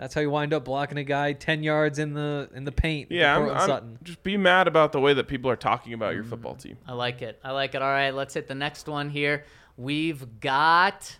that's 0.00 0.14
how 0.14 0.22
you 0.22 0.30
wind 0.30 0.54
up 0.54 0.64
blocking 0.64 0.96
a 0.96 1.04
guy 1.04 1.34
ten 1.34 1.62
yards 1.62 1.98
in 1.98 2.14
the 2.14 2.48
in 2.54 2.64
the 2.64 2.72
paint. 2.72 3.12
Yeah, 3.12 3.36
I'm, 3.36 3.50
I'm- 3.50 3.68
Sutton. 3.68 3.98
just 4.02 4.22
be 4.22 4.38
mad 4.38 4.66
about 4.66 4.92
the 4.92 5.00
way 5.00 5.12
that 5.12 5.28
people 5.28 5.50
are 5.50 5.56
talking 5.56 5.92
about 5.92 6.14
your 6.14 6.24
football 6.24 6.54
team. 6.54 6.78
I 6.86 6.94
like 6.94 7.20
it. 7.20 7.38
I 7.44 7.50
like 7.50 7.74
it. 7.74 7.82
All 7.82 7.90
right, 7.90 8.10
let's 8.10 8.32
hit 8.32 8.48
the 8.48 8.54
next 8.54 8.88
one 8.88 9.10
here. 9.10 9.44
We've 9.76 10.40
got. 10.40 11.18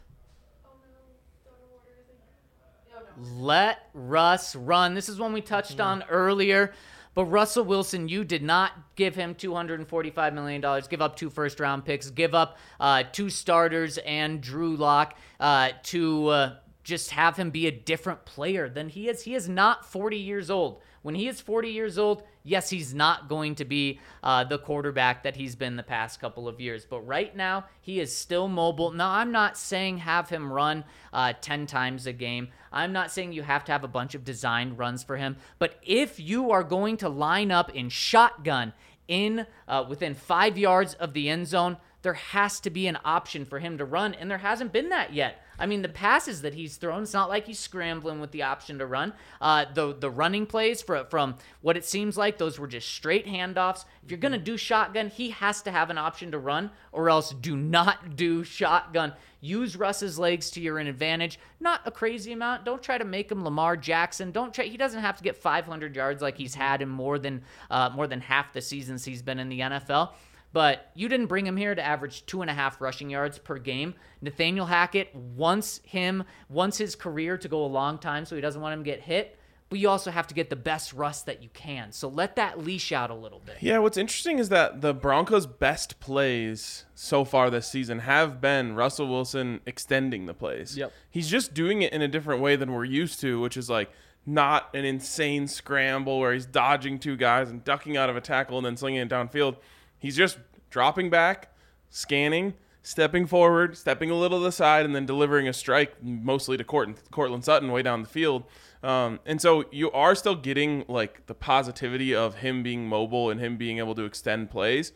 Let 3.37 3.91
Russ 3.93 4.57
run. 4.57 4.95
This 4.95 5.11
is 5.11 5.19
one 5.21 5.35
we 5.35 5.43
touched 5.43 5.79
on 5.79 6.03
earlier. 6.09 6.73
But 7.13 7.25
Russell 7.25 7.65
Wilson, 7.65 8.09
you 8.09 8.25
did 8.25 8.43
not 8.43 8.73
give 8.95 9.15
him 9.15 9.35
$245 9.35 10.33
million, 10.33 10.83
give 10.89 11.03
up 11.03 11.17
two 11.17 11.29
first 11.29 11.61
round 11.61 11.85
picks, 11.85 12.09
give 12.09 12.35
up 12.35 12.57
uh, 12.79 13.03
two 13.13 13.29
starters 13.29 13.99
and 13.99 14.41
Drew 14.41 14.75
Lock 14.77 15.19
uh, 15.39 15.71
to 15.83 16.29
uh, 16.29 16.55
just 16.83 17.11
have 17.11 17.37
him 17.37 17.51
be 17.51 17.67
a 17.67 17.71
different 17.71 18.25
player 18.25 18.69
than 18.69 18.89
he 18.89 19.09
is. 19.09 19.23
He 19.23 19.35
is 19.35 19.49
not 19.49 19.85
40 19.85 20.17
years 20.17 20.51
old. 20.51 20.81
When 21.03 21.15
he 21.15 21.29
is 21.29 21.41
40 21.41 21.71
years 21.71 21.99
old, 21.99 22.23
yes, 22.43 22.69
he's 22.69 22.93
not 22.93 23.29
going 23.29 23.55
to 23.57 23.65
be 23.65 24.01
uh, 24.23 24.45
the 24.45 24.59
quarterback 24.59 25.23
that 25.23 25.37
he's 25.37 25.57
been 25.57 25.77
the 25.77 25.83
past 25.83 26.21
couple 26.21 26.47
of 26.47 26.61
years. 26.61 26.85
But 26.85 27.01
right 27.07 27.35
now, 27.35 27.65
he 27.81 28.01
is 28.01 28.15
still 28.15 28.49
mobile. 28.49 28.93
Now, 28.93 29.11
I'm 29.11 29.33
not 29.33 29.57
saying 29.57 29.99
have 29.99 30.29
him 30.29 30.53
run 30.53 30.85
uh, 31.13 31.33
10 31.41 31.67
times 31.67 32.07
a 32.07 32.13
game. 32.13 32.49
I'm 32.71 32.93
not 32.93 33.11
saying 33.11 33.33
you 33.33 33.43
have 33.43 33.65
to 33.65 33.73
have 33.73 33.85
a 33.85 33.89
bunch 33.89 34.15
of 34.15 34.25
designed 34.25 34.79
runs 34.79 35.03
for 35.03 35.17
him. 35.17 35.37
But 35.59 35.77
if 35.83 36.21
you 36.21 36.51
are 36.51 36.63
going 36.63 36.99
to 36.99 37.09
line 37.09 37.51
up 37.51 37.75
in 37.75 37.89
shotgun 37.89 38.75
in 39.09 39.47
uh, 39.67 39.85
within 39.89 40.15
five 40.15 40.59
yards 40.59 40.95
of 40.95 41.15
the 41.15 41.29
end 41.31 41.47
zone, 41.47 41.79
there 42.03 42.15
has 42.15 42.61
to 42.61 42.71
be 42.71 42.87
an 42.87 42.99
option 43.05 43.45
for 43.45 43.59
him 43.59 43.79
to 43.79 43.85
run, 43.85 44.15
and 44.15 44.31
there 44.31 44.39
hasn't 44.39 44.73
been 44.73 44.89
that 44.89 45.13
yet. 45.13 45.43
I 45.59 45.67
mean, 45.67 45.83
the 45.83 45.91
passes 45.91 46.41
that 46.41 46.55
he's 46.55 46.77
thrown, 46.77 47.03
it's 47.03 47.13
not 47.13 47.29
like 47.29 47.47
he's 47.47 47.59
scrambling 47.59 48.19
with 48.19 48.31
the 48.31 48.43
option 48.43 48.79
to 48.79 48.87
run. 48.87 49.13
Uh, 49.41 49.67
the 49.73 49.95
the 49.95 50.11
running 50.11 50.47
plays 50.47 50.81
for, 50.81 51.05
from 51.11 51.37
what 51.61 51.77
it 51.77 51.85
seems 51.85 52.17
like, 52.17 52.39
those 52.39 52.59
were 52.59 52.67
just 52.67 52.89
straight 52.89 53.27
handoffs. 53.27 53.85
If 54.03 54.11
you're 54.11 54.19
gonna 54.19 54.39
do 54.39 54.57
shotgun, 54.57 55.09
he 55.09 55.31
has 55.31 55.61
to 55.63 55.71
have 55.71 55.91
an 55.91 55.99
option 55.99 56.31
to 56.31 56.39
run, 56.39 56.71
or 56.93 57.11
else 57.11 57.35
do 57.35 57.57
not 57.57 58.17
do 58.17 58.43
shotgun. 58.43 59.13
Use 59.43 59.77
Russ's 59.77 60.19
legs 60.19 60.51
to 60.53 60.61
your 60.61 60.79
advantage. 60.79 61.39
Not 61.61 61.81
a 61.85 61.91
crazy 61.91 62.33
amount. 62.33 62.65
Don't 62.65 62.83
try 62.83 62.99
to 62.99 63.05
make 63.05 63.31
him 63.31 63.45
Lamar 63.45 63.77
Jackson. 63.77 64.33
Don't 64.33 64.53
try. 64.53 64.65
He 64.65 64.77
doesn't 64.79 65.01
have 65.01 65.19
to 65.19 65.23
get 65.23 65.37
500 65.37 65.95
yards 65.95 66.23
like 66.23 66.37
he's 66.37 66.55
had 66.55 66.81
in 66.81 66.89
more 66.89 67.19
than 67.19 67.43
uh, 67.71 67.91
more 67.95 68.07
than 68.07 68.21
half 68.21 68.55
the 68.55 68.63
seasons 68.63 69.05
he's 69.05 69.23
been 69.23 69.39
in 69.39 69.51
the 69.51 69.61
NFL. 69.61 70.13
But 70.53 70.91
you 70.95 71.09
didn't 71.09 71.27
bring 71.27 71.47
him 71.47 71.57
here 71.57 71.75
to 71.75 71.85
average 71.85 72.27
two 72.27 72.43
and 72.43 72.51
a 72.51 72.55
half 72.55 72.81
rushing 72.81 73.09
yards 73.09 73.39
per 73.39 73.59
game. 73.59 73.95
Nathaniel 74.21 74.67
Hackett 74.67 75.15
wants 75.15 75.81
him, 75.85 76.25
wants 76.49 76.77
his 76.77 76.97
career 76.97 77.39
to 77.39 77.49
go 77.49 77.65
a 77.65 77.67
long 77.67 77.99
time, 77.99 78.25
so 78.25 78.35
he 78.35 78.43
doesn't 78.43 78.61
want 78.61 78.73
him 78.73 78.81
to 78.81 78.91
get 78.91 79.01
hit. 79.01 79.37
But 79.69 79.79
you 79.79 79.89
also 79.89 80.11
have 80.11 80.27
to 80.27 80.35
get 80.35 80.51
the 80.51 80.57
best 80.57 80.93
Russ 80.93 81.23
that 81.23 81.45
you 81.45 81.49
can. 81.55 81.93
So 81.93 82.09
let 82.09 82.35
that 82.35 82.59
leash 82.59 82.91
out 82.91 83.11
a 83.11 83.15
little 83.15 83.39
bit. 83.39 83.59
Yeah, 83.61 83.79
what's 83.79 83.97
interesting 83.97 84.41
is 84.41 84.49
that 84.49 84.81
the 84.81 84.93
Broncos' 84.93 85.47
best 85.47 86.01
plays 86.01 86.87
so 86.97 87.25
far 87.25 87.51
this 87.51 87.69
season 87.69 88.01
have 88.01 88.41
been 88.41 88.75
Russell 88.75 89.07
Wilson 89.07 89.61
extending 89.67 90.27
the 90.27 90.35
plays. 90.35 90.77
Yep. 90.77 90.93
He's 91.09 91.29
just 91.29 91.55
doing 91.55 91.83
it 91.83 91.93
in 91.93 92.03
a 92.03 92.09
different 92.09 92.43
way 92.43 92.57
than 92.57 92.73
we're 92.73 92.85
used 92.85 93.21
to, 93.21 93.41
which 93.41 93.57
is 93.57 93.71
like 93.71 93.93
not 94.27 94.75
an 94.75 94.85
insane 94.85 95.47
scramble 95.47 96.19
where 96.19 96.33
he's 96.33 96.47
dodging 96.47 96.99
two 96.99 97.17
guys 97.17 97.49
and 97.49 97.63
ducking 97.63 97.97
out 97.97 98.11
of 98.11 98.17
a 98.17 98.21
tackle 98.21 98.59
and 98.59 98.67
then 98.67 98.77
slinging 98.77 99.01
it 99.01 99.09
downfield. 99.09 99.57
He's 100.01 100.17
just 100.17 100.39
dropping 100.71 101.11
back, 101.11 101.55
scanning, 101.91 102.55
stepping 102.83 103.27
forward, 103.27 103.77
stepping 103.77 104.11
a 104.11 104.15
little 104.15 104.39
to 104.39 104.45
the 104.45 104.53
side, 104.53 104.85
and 104.85 104.95
then 104.95 105.07
delivering 105.07 105.47
a 105.47 105.53
strike 105.53 106.03
mostly 106.03 106.57
to 106.57 106.65
Court- 106.65 107.11
Courtland 107.13 107.45
Sutton 107.45 107.71
way 107.71 107.83
down 107.83 108.03
the 108.03 108.09
field. 108.09 108.45
Um, 108.83 109.21
and 109.27 109.41
so 109.41 109.67
you 109.71 109.91
are 109.93 110.15
still 110.15 110.35
getting 110.35 110.85
like 110.89 111.27
the 111.27 111.35
positivity 111.35 112.15
of 112.15 112.37
him 112.37 112.63
being 112.63 112.89
mobile 112.89 113.31
and 113.31 113.39
him 113.39 113.57
being 113.59 113.77
able 113.79 113.95
to 113.95 114.05
extend 114.05 114.51
plays. 114.51 114.93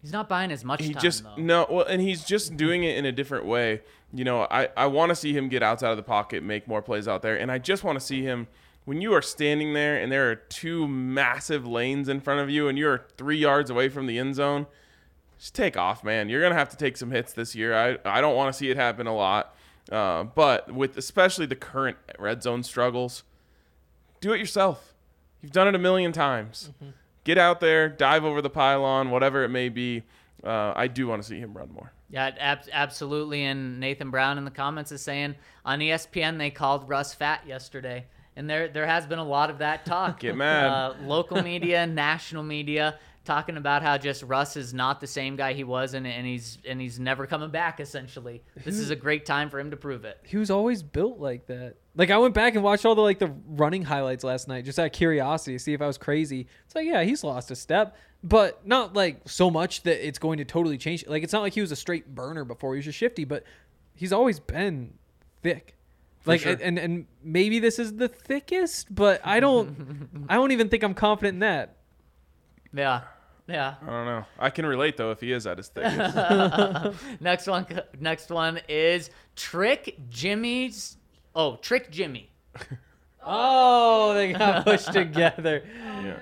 He's 0.00 0.12
not 0.12 0.28
buying 0.28 0.50
as 0.50 0.64
much 0.64 0.82
He 0.82 0.92
time 0.92 1.02
just 1.02 1.24
though. 1.24 1.34
no, 1.36 1.66
well, 1.70 1.84
and 1.86 2.00
he's 2.00 2.24
just 2.24 2.56
doing 2.56 2.84
it 2.84 2.96
in 2.96 3.04
a 3.06 3.12
different 3.12 3.46
way. 3.46 3.82
You 4.12 4.24
know, 4.24 4.42
I 4.50 4.68
I 4.76 4.86
want 4.86 5.10
to 5.10 5.16
see 5.16 5.32
him 5.34 5.48
get 5.48 5.62
outside 5.62 5.90
of 5.90 5.96
the 5.96 6.02
pocket, 6.02 6.42
make 6.42 6.66
more 6.68 6.82
plays 6.82 7.08
out 7.08 7.22
there, 7.22 7.36
and 7.36 7.50
I 7.50 7.58
just 7.58 7.84
want 7.84 7.98
to 7.98 8.04
see 8.04 8.22
him 8.22 8.46
when 8.84 9.00
you 9.00 9.12
are 9.14 9.22
standing 9.22 9.72
there 9.72 9.96
and 9.96 10.12
there 10.12 10.30
are 10.30 10.34
two 10.34 10.86
massive 10.86 11.66
lanes 11.66 12.08
in 12.08 12.20
front 12.20 12.40
of 12.40 12.50
you 12.50 12.68
and 12.68 12.76
you're 12.78 13.06
three 13.16 13.38
yards 13.38 13.70
away 13.70 13.88
from 13.88 14.06
the 14.06 14.18
end 14.18 14.34
zone. 14.34 14.66
Just 15.38 15.54
take 15.54 15.76
off, 15.76 16.04
man. 16.04 16.28
You're 16.28 16.42
gonna 16.42 16.54
have 16.54 16.68
to 16.70 16.76
take 16.76 16.96
some 16.96 17.10
hits 17.10 17.32
this 17.32 17.54
year. 17.54 17.74
I 17.74 17.98
I 18.04 18.20
don't 18.20 18.36
want 18.36 18.52
to 18.52 18.58
see 18.58 18.70
it 18.70 18.76
happen 18.76 19.06
a 19.06 19.14
lot, 19.14 19.54
uh, 19.90 20.24
but 20.24 20.72
with 20.72 20.96
especially 20.96 21.46
the 21.46 21.56
current 21.56 21.96
red 22.18 22.42
zone 22.42 22.62
struggles, 22.62 23.24
do 24.20 24.32
it 24.32 24.38
yourself. 24.38 24.94
You've 25.42 25.52
done 25.52 25.68
it 25.68 25.74
a 25.74 25.78
million 25.78 26.12
times. 26.12 26.70
Get 27.24 27.36
out 27.36 27.60
there, 27.60 27.88
dive 27.88 28.24
over 28.24 28.40
the 28.40 28.50
pylon, 28.50 29.10
whatever 29.10 29.44
it 29.44 29.48
may 29.48 29.68
be. 29.68 30.02
Uh, 30.42 30.72
I 30.76 30.88
do 30.88 31.06
want 31.06 31.22
to 31.22 31.28
see 31.28 31.38
him 31.38 31.54
run 31.54 31.70
more. 31.72 31.92
Yeah, 32.10 32.30
ab- 32.38 32.68
absolutely. 32.70 33.44
And 33.44 33.80
Nathan 33.80 34.10
Brown 34.10 34.38
in 34.38 34.44
the 34.44 34.50
comments 34.50 34.92
is 34.92 35.00
saying 35.02 35.34
on 35.64 35.80
ESPN 35.80 36.38
they 36.38 36.50
called 36.50 36.88
Russ 36.88 37.12
fat 37.14 37.46
yesterday, 37.46 38.06
and 38.36 38.48
there 38.48 38.68
there 38.68 38.86
has 38.86 39.06
been 39.06 39.18
a 39.18 39.24
lot 39.24 39.50
of 39.50 39.58
that 39.58 39.84
talk. 39.84 40.20
Get 40.20 40.36
mad. 40.36 40.66
Uh, 40.66 40.94
local 41.02 41.42
media, 41.42 41.86
national 41.86 42.42
media, 42.42 42.98
talking 43.24 43.56
about 43.56 43.82
how 43.82 43.96
just 43.96 44.22
Russ 44.22 44.56
is 44.56 44.74
not 44.74 45.00
the 45.00 45.06
same 45.06 45.36
guy 45.36 45.52
he 45.52 45.64
was, 45.64 45.94
and, 45.94 46.06
and 46.06 46.26
he's 46.26 46.58
and 46.68 46.80
he's 46.80 46.98
never 46.98 47.26
coming 47.26 47.50
back. 47.50 47.80
Essentially, 47.80 48.42
this 48.64 48.78
is 48.78 48.90
a 48.90 48.96
great 48.96 49.24
time 49.24 49.50
for 49.50 49.58
him 49.58 49.70
to 49.70 49.76
prove 49.76 50.04
it. 50.04 50.18
He 50.24 50.36
was 50.36 50.50
always 50.50 50.82
built 50.82 51.18
like 51.18 51.46
that. 51.46 51.76
Like 51.96 52.10
I 52.10 52.18
went 52.18 52.34
back 52.34 52.54
and 52.54 52.64
watched 52.64 52.84
all 52.84 52.94
the 52.94 53.02
like 53.02 53.18
the 53.18 53.32
running 53.48 53.82
highlights 53.82 54.24
last 54.24 54.48
night, 54.48 54.64
just 54.64 54.78
out 54.78 54.86
of 54.86 54.92
curiosity, 54.92 55.56
see 55.58 55.72
if 55.72 55.80
I 55.80 55.86
was 55.86 55.98
crazy. 55.98 56.46
It's 56.66 56.74
like, 56.74 56.86
yeah, 56.86 57.02
he's 57.04 57.22
lost 57.22 57.50
a 57.50 57.56
step, 57.56 57.96
but 58.22 58.66
not 58.66 58.94
like 58.94 59.20
so 59.26 59.50
much 59.50 59.82
that 59.82 60.06
it's 60.06 60.18
going 60.18 60.38
to 60.38 60.44
totally 60.44 60.78
change. 60.78 61.06
Like 61.06 61.22
it's 61.22 61.32
not 61.32 61.42
like 61.42 61.54
he 61.54 61.60
was 61.60 61.72
a 61.72 61.76
straight 61.76 62.14
burner 62.14 62.44
before; 62.44 62.74
he 62.74 62.78
was 62.78 62.86
just 62.86 62.98
shifty. 62.98 63.24
But 63.24 63.44
he's 63.94 64.12
always 64.12 64.40
been 64.40 64.94
thick. 65.42 65.76
Like 66.26 66.40
sure. 66.40 66.56
and 66.60 66.78
and 66.78 67.06
maybe 67.22 67.58
this 67.58 67.78
is 67.78 67.96
the 67.96 68.08
thickest, 68.08 68.94
but 68.94 69.20
I 69.24 69.40
don't. 69.40 70.26
I 70.28 70.34
don't 70.36 70.52
even 70.52 70.68
think 70.68 70.82
I'm 70.82 70.94
confident 70.94 71.34
in 71.34 71.40
that. 71.40 71.76
Yeah, 72.72 73.02
yeah. 73.46 73.74
I 73.82 73.86
don't 73.86 74.06
know. 74.06 74.24
I 74.38 74.50
can 74.50 74.64
relate 74.64 74.96
though 74.96 75.10
if 75.10 75.20
he 75.20 75.32
is 75.32 75.46
at 75.46 75.58
his 75.58 75.68
thickest. 75.68 76.96
Next 77.20 77.46
one. 77.46 77.66
Next 78.00 78.30
one 78.30 78.60
is 78.68 79.10
Trick 79.36 79.98
Jimmy's. 80.08 80.96
Oh, 81.34 81.56
Trick 81.56 81.90
Jimmy. 81.90 82.30
Oh, 83.26 84.12
they 84.12 84.34
got 84.34 84.64
pushed 84.64 84.92
together. 84.92 85.62
yeah. 85.64 86.18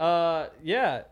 Uh, 0.00 0.48
yeah. 0.62 1.02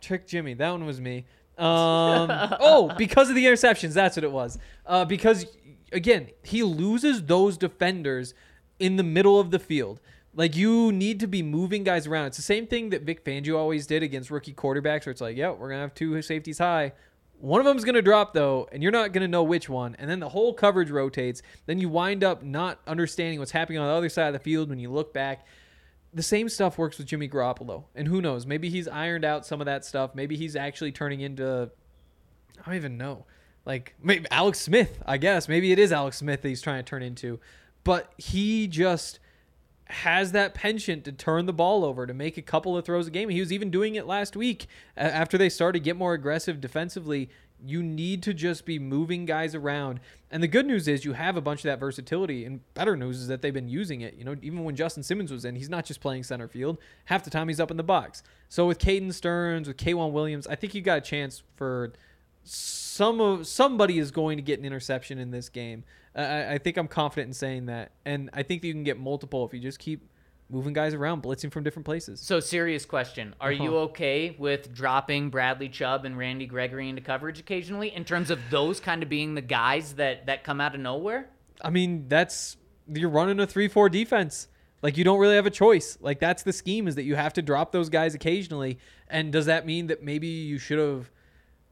Trick 0.00 0.26
Jimmy. 0.26 0.54
That 0.54 0.70
one 0.70 0.84
was 0.84 1.00
me. 1.00 1.26
Um, 1.56 2.28
oh, 2.58 2.92
because 2.98 3.28
of 3.28 3.36
the 3.36 3.44
interceptions. 3.44 3.92
That's 3.94 4.16
what 4.16 4.24
it 4.24 4.32
was. 4.32 4.58
Uh, 4.84 5.04
because 5.04 5.46
again, 5.92 6.30
he 6.42 6.62
loses 6.62 7.24
those 7.24 7.56
defenders 7.56 8.34
in 8.78 8.96
the 8.96 9.02
middle 9.02 9.38
of 9.38 9.50
the 9.50 9.58
field. 9.58 10.00
Like 10.34 10.56
you 10.56 10.92
need 10.92 11.20
to 11.20 11.26
be 11.26 11.42
moving 11.42 11.84
guys 11.84 12.06
around. 12.06 12.26
It's 12.28 12.38
the 12.38 12.42
same 12.42 12.66
thing 12.66 12.90
that 12.90 13.02
Vic 13.02 13.24
Fangio 13.24 13.56
always 13.56 13.86
did 13.86 14.02
against 14.02 14.30
rookie 14.30 14.54
quarterbacks, 14.54 15.04
where 15.04 15.10
it's 15.10 15.20
like, 15.20 15.36
yeah, 15.36 15.50
we're 15.50 15.68
gonna 15.68 15.82
have 15.82 15.94
two 15.94 16.20
safeties 16.22 16.58
high. 16.58 16.92
One 17.38 17.60
of 17.60 17.66
them's 17.66 17.84
gonna 17.84 18.02
drop 18.02 18.32
though, 18.32 18.68
and 18.72 18.82
you're 18.82 18.92
not 18.92 19.12
gonna 19.12 19.28
know 19.28 19.42
which 19.42 19.68
one. 19.68 19.94
And 19.98 20.08
then 20.08 20.20
the 20.20 20.30
whole 20.30 20.54
coverage 20.54 20.90
rotates. 20.90 21.42
Then 21.66 21.78
you 21.78 21.88
wind 21.88 22.24
up 22.24 22.42
not 22.42 22.80
understanding 22.86 23.38
what's 23.38 23.52
happening 23.52 23.78
on 23.78 23.86
the 23.88 23.94
other 23.94 24.08
side 24.08 24.28
of 24.28 24.32
the 24.32 24.38
field 24.38 24.70
when 24.70 24.78
you 24.78 24.90
look 24.90 25.12
back 25.12 25.46
the 26.14 26.22
same 26.22 26.48
stuff 26.48 26.78
works 26.78 26.98
with 26.98 27.06
Jimmy 27.06 27.28
Garoppolo. 27.28 27.84
And 27.94 28.06
who 28.06 28.20
knows? 28.20 28.46
Maybe 28.46 28.68
he's 28.68 28.86
ironed 28.86 29.24
out 29.24 29.46
some 29.46 29.60
of 29.60 29.64
that 29.64 29.84
stuff. 29.84 30.14
Maybe 30.14 30.36
he's 30.36 30.56
actually 30.56 30.92
turning 30.92 31.20
into 31.20 31.70
I 32.60 32.66
don't 32.66 32.74
even 32.74 32.98
know. 32.98 33.24
Like 33.64 33.94
maybe 34.02 34.26
Alex 34.30 34.58
Smith, 34.58 35.02
I 35.06 35.18
guess. 35.18 35.48
Maybe 35.48 35.72
it 35.72 35.78
is 35.78 35.92
Alex 35.92 36.18
Smith 36.18 36.42
that 36.42 36.48
he's 36.48 36.62
trying 36.62 36.82
to 36.82 36.88
turn 36.88 37.02
into. 37.02 37.38
But 37.84 38.12
he 38.16 38.66
just 38.66 39.18
has 39.86 40.32
that 40.32 40.54
penchant 40.54 41.04
to 41.04 41.12
turn 41.12 41.46
the 41.46 41.52
ball 41.52 41.84
over 41.84 42.06
to 42.06 42.14
make 42.14 42.36
a 42.36 42.42
couple 42.42 42.76
of 42.76 42.84
throws 42.84 43.06
a 43.06 43.10
game. 43.10 43.28
He 43.28 43.40
was 43.40 43.52
even 43.52 43.70
doing 43.70 43.94
it 43.94 44.06
last 44.06 44.36
week 44.36 44.66
after 44.96 45.36
they 45.36 45.48
started 45.48 45.80
to 45.80 45.84
get 45.84 45.96
more 45.96 46.14
aggressive 46.14 46.60
defensively. 46.60 47.28
You 47.64 47.82
need 47.82 48.22
to 48.24 48.34
just 48.34 48.64
be 48.64 48.78
moving 48.78 49.26
guys 49.26 49.54
around. 49.54 50.00
And 50.30 50.42
the 50.42 50.48
good 50.48 50.66
news 50.66 50.88
is 50.88 51.04
you 51.04 51.12
have 51.12 51.36
a 51.36 51.40
bunch 51.40 51.60
of 51.60 51.64
that 51.64 51.78
versatility. 51.78 52.44
And 52.44 52.60
better 52.74 52.96
news 52.96 53.20
is 53.20 53.28
that 53.28 53.42
they've 53.42 53.52
been 53.52 53.68
using 53.68 54.00
it. 54.00 54.14
You 54.14 54.24
know, 54.24 54.34
even 54.42 54.64
when 54.64 54.74
Justin 54.74 55.02
Simmons 55.02 55.30
was 55.30 55.44
in, 55.44 55.54
he's 55.56 55.68
not 55.68 55.84
just 55.84 56.00
playing 56.00 56.22
center 56.24 56.48
field. 56.48 56.78
Half 57.04 57.24
the 57.24 57.30
time 57.30 57.48
he's 57.48 57.60
up 57.60 57.70
in 57.70 57.76
the 57.76 57.82
box. 57.82 58.22
So 58.48 58.66
with 58.66 58.78
Caden 58.78 59.12
Sterns, 59.12 59.68
with 59.68 59.76
K'Waun 59.76 60.12
Williams, 60.12 60.46
I 60.46 60.54
think 60.54 60.74
you 60.74 60.80
got 60.80 60.98
a 60.98 61.02
chance 61.02 61.42
for 61.54 61.92
some 62.44 63.20
of 63.20 63.46
somebody 63.46 63.98
is 63.98 64.10
going 64.10 64.36
to 64.38 64.42
get 64.42 64.58
an 64.58 64.64
interception 64.64 65.18
in 65.18 65.30
this 65.30 65.48
game. 65.48 65.84
I, 66.14 66.54
I 66.54 66.58
think 66.58 66.76
I'm 66.76 66.88
confident 66.88 67.28
in 67.28 67.34
saying 67.34 67.66
that, 67.66 67.92
and 68.04 68.30
I 68.32 68.42
think 68.42 68.62
that 68.62 68.68
you 68.68 68.74
can 68.74 68.84
get 68.84 68.98
multiple 68.98 69.44
if 69.46 69.54
you 69.54 69.60
just 69.60 69.78
keep 69.78 70.08
moving 70.50 70.74
guys 70.74 70.92
around, 70.92 71.22
blitzing 71.22 71.50
from 71.50 71.62
different 71.64 71.86
places. 71.86 72.20
So, 72.20 72.38
serious 72.40 72.84
question: 72.84 73.34
Are 73.40 73.52
you 73.52 73.70
Uh-huh. 73.76 73.84
okay 73.84 74.36
with 74.38 74.74
dropping 74.74 75.30
Bradley 75.30 75.68
Chubb 75.68 76.04
and 76.04 76.18
Randy 76.18 76.46
Gregory 76.46 76.88
into 76.88 77.00
coverage 77.00 77.40
occasionally, 77.40 77.94
in 77.94 78.04
terms 78.04 78.30
of 78.30 78.38
those 78.50 78.78
kind 78.80 79.02
of 79.02 79.08
being 79.08 79.34
the 79.34 79.40
guys 79.40 79.94
that 79.94 80.26
that 80.26 80.44
come 80.44 80.60
out 80.60 80.74
of 80.74 80.80
nowhere? 80.80 81.28
I 81.62 81.70
mean, 81.70 82.06
that's 82.08 82.56
you're 82.92 83.08
running 83.10 83.38
a 83.40 83.46
three-four 83.46 83.88
defense. 83.88 84.48
Like 84.82 84.96
you 84.98 85.04
don't 85.04 85.20
really 85.20 85.36
have 85.36 85.46
a 85.46 85.50
choice. 85.50 85.96
Like 86.00 86.18
that's 86.18 86.42
the 86.42 86.52
scheme 86.52 86.88
is 86.88 86.96
that 86.96 87.04
you 87.04 87.14
have 87.14 87.32
to 87.34 87.42
drop 87.42 87.70
those 87.70 87.88
guys 87.88 88.16
occasionally. 88.16 88.80
And 89.08 89.32
does 89.32 89.46
that 89.46 89.64
mean 89.64 89.86
that 89.86 90.02
maybe 90.02 90.26
you 90.26 90.58
should 90.58 90.80
have 90.80 91.08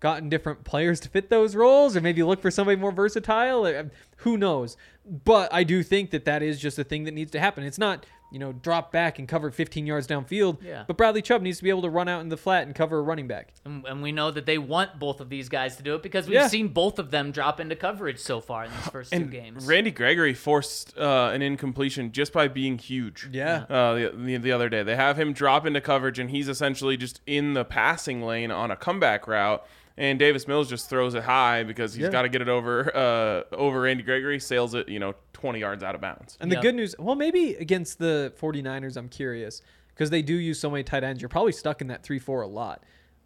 gotten 0.01 0.29
different 0.29 0.65
players 0.65 0.99
to 1.01 1.09
fit 1.09 1.31
those 1.31 1.55
roles, 1.55 1.97
or 1.97 2.01
maybe 2.01 2.23
look 2.23 2.41
for 2.43 2.51
somebody 2.51 2.77
more 2.81 2.93
versatile? 2.93 3.67
Or, 3.67 3.91
who 4.19 4.37
knows? 4.37 4.77
But 5.07 5.53
I 5.53 5.65
do 5.65 5.83
think 5.83 6.11
that 6.11 6.25
that 6.27 6.43
is 6.43 6.59
just 6.61 6.79
a 6.79 6.85
thing 6.85 7.05
that 7.05 7.15
needs 7.15 7.31
to 7.33 7.41
happen. 7.41 7.65
It's 7.65 7.79
not 7.79 8.05
you 8.33 8.39
know 8.39 8.53
drop 8.53 8.93
back 8.93 9.19
and 9.19 9.27
cover 9.27 9.51
15 9.51 9.87
yards 9.89 10.07
downfield. 10.07 10.63
Yeah. 10.63 10.85
But 10.87 10.97
Bradley 10.97 11.21
Chubb 11.21 11.43
needs 11.43 11.59
to 11.59 11.65
be 11.65 11.71
able 11.71 11.83
to 11.83 11.91
run 11.91 12.07
out 12.07 12.21
in 12.21 12.29
the 12.29 12.37
flat 12.37 12.65
and 12.65 12.77
cover 12.77 12.99
a 12.99 13.03
running 13.03 13.27
back. 13.27 13.53
And, 13.65 13.85
and 13.87 14.03
we 14.03 14.13
know 14.13 14.31
that 14.31 14.47
they 14.47 14.57
want 14.57 15.01
both 15.01 15.21
of 15.21 15.29
these 15.31 15.49
guys 15.49 15.75
to 15.79 15.83
do 15.83 15.97
it 15.97 16.03
because 16.05 16.27
we've 16.27 16.35
Yeah. 16.35 16.47
seen 16.47 16.69
both 16.69 17.01
of 17.01 17.11
them 17.11 17.33
drop 17.33 17.59
into 17.59 17.75
coverage 17.75 18.21
so 18.21 18.41
far 18.41 18.67
in 18.67 18.71
these 18.71 18.87
first 18.93 19.11
two 19.11 19.17
And 19.17 19.31
games. 19.33 19.67
Randy 19.67 19.91
Gregory 19.91 20.33
forced 20.35 20.97
uh, 20.97 21.31
an 21.35 21.43
incompletion 21.43 22.13
just 22.13 22.33
by 22.33 22.47
being 22.47 22.79
huge. 22.79 23.29
Yeah. 23.33 23.65
Uh, 23.69 23.95
the, 23.95 24.13
the 24.17 24.37
the 24.37 24.53
other 24.53 24.69
day 24.69 24.85
they 24.85 24.95
have 24.97 25.19
him 25.19 25.33
drop 25.33 25.67
into 25.67 25.81
coverage 25.81 26.21
and 26.21 26.31
he's 26.31 26.49
essentially 26.49 26.97
just 26.97 27.21
in 27.27 27.55
the 27.55 27.65
passing 27.65 28.23
lane 28.23 28.53
on 28.53 28.71
a 28.71 28.77
comeback 28.77 29.27
route. 29.27 29.67
And 30.01 30.19
Davis 30.19 30.49
Mills 30.49 30.69
just 30.69 30.89
throws 30.89 31.15
it 31.15 31.23
high 31.23 31.63
because 31.63 31.93
he's 31.95 32.05
Yeah. 32.05 32.11
got 32.11 32.23
to 32.23 32.29
get 32.31 32.41
it 32.41 32.49
over 32.49 32.91
uh, 32.97 33.43
over 33.55 33.83
Randy 33.83 34.03
Gregory, 34.03 34.41
sails 34.41 34.75
it, 34.75 34.89
you 34.89 34.99
know, 34.99 35.15
20 35.35 35.61
yards 35.61 35.85
out 35.85 35.95
of 35.95 36.01
bounds. 36.01 36.39
And 36.41 36.51
the 36.51 36.57
Yep. 36.57 36.63
good 36.63 36.75
news, 36.75 36.95
well, 36.99 37.15
maybe 37.17 37.55
against 37.57 37.99
the 37.99 38.33
49ers, 38.41 38.97
I'm 38.97 39.09
curious 39.11 39.61
because 39.89 40.09
they 40.11 40.23
do 40.23 40.35
use 40.35 40.59
so 40.59 40.71
many 40.71 40.83
tight 40.85 41.05
ends. 41.05 41.21
You're 41.21 41.29
probably 41.29 41.53
stuck 41.53 41.81
in 41.83 41.89
that 41.89 42.03
3 42.03 42.19
4 42.19 42.41
a 42.43 42.47
lot. 42.47 42.83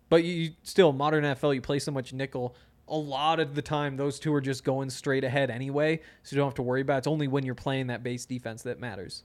But 0.09 0.25
you, 0.25 0.33
you 0.35 0.51
still, 0.65 0.93
modern 0.93 1.23
NFL, 1.25 1.55
you 1.55 1.61
play 1.61 1.79
so 1.79 1.93
much 1.93 2.13
nickel. 2.13 2.57
A 2.89 2.97
lot 2.97 3.39
of 3.41 3.55
the 3.55 3.63
time, 3.63 3.97
those 3.97 4.19
two 4.19 4.35
are 4.35 4.41
just 4.43 4.65
going 4.65 4.91
straight 4.91 5.23
ahead 5.25 5.51
anyway. 5.51 6.01
So 6.25 6.35
you 6.35 6.39
don't 6.41 6.49
have 6.49 6.55
to 6.55 6.63
worry 6.63 6.81
about 6.83 6.97
it. 6.97 6.99
It's 6.99 7.07
only 7.07 7.29
when 7.29 7.47
you're 7.47 7.55
playing 7.55 7.87
that 7.87 8.03
base 8.03 8.27
defense 8.27 8.63
that 8.63 8.81
matters. 8.81 9.23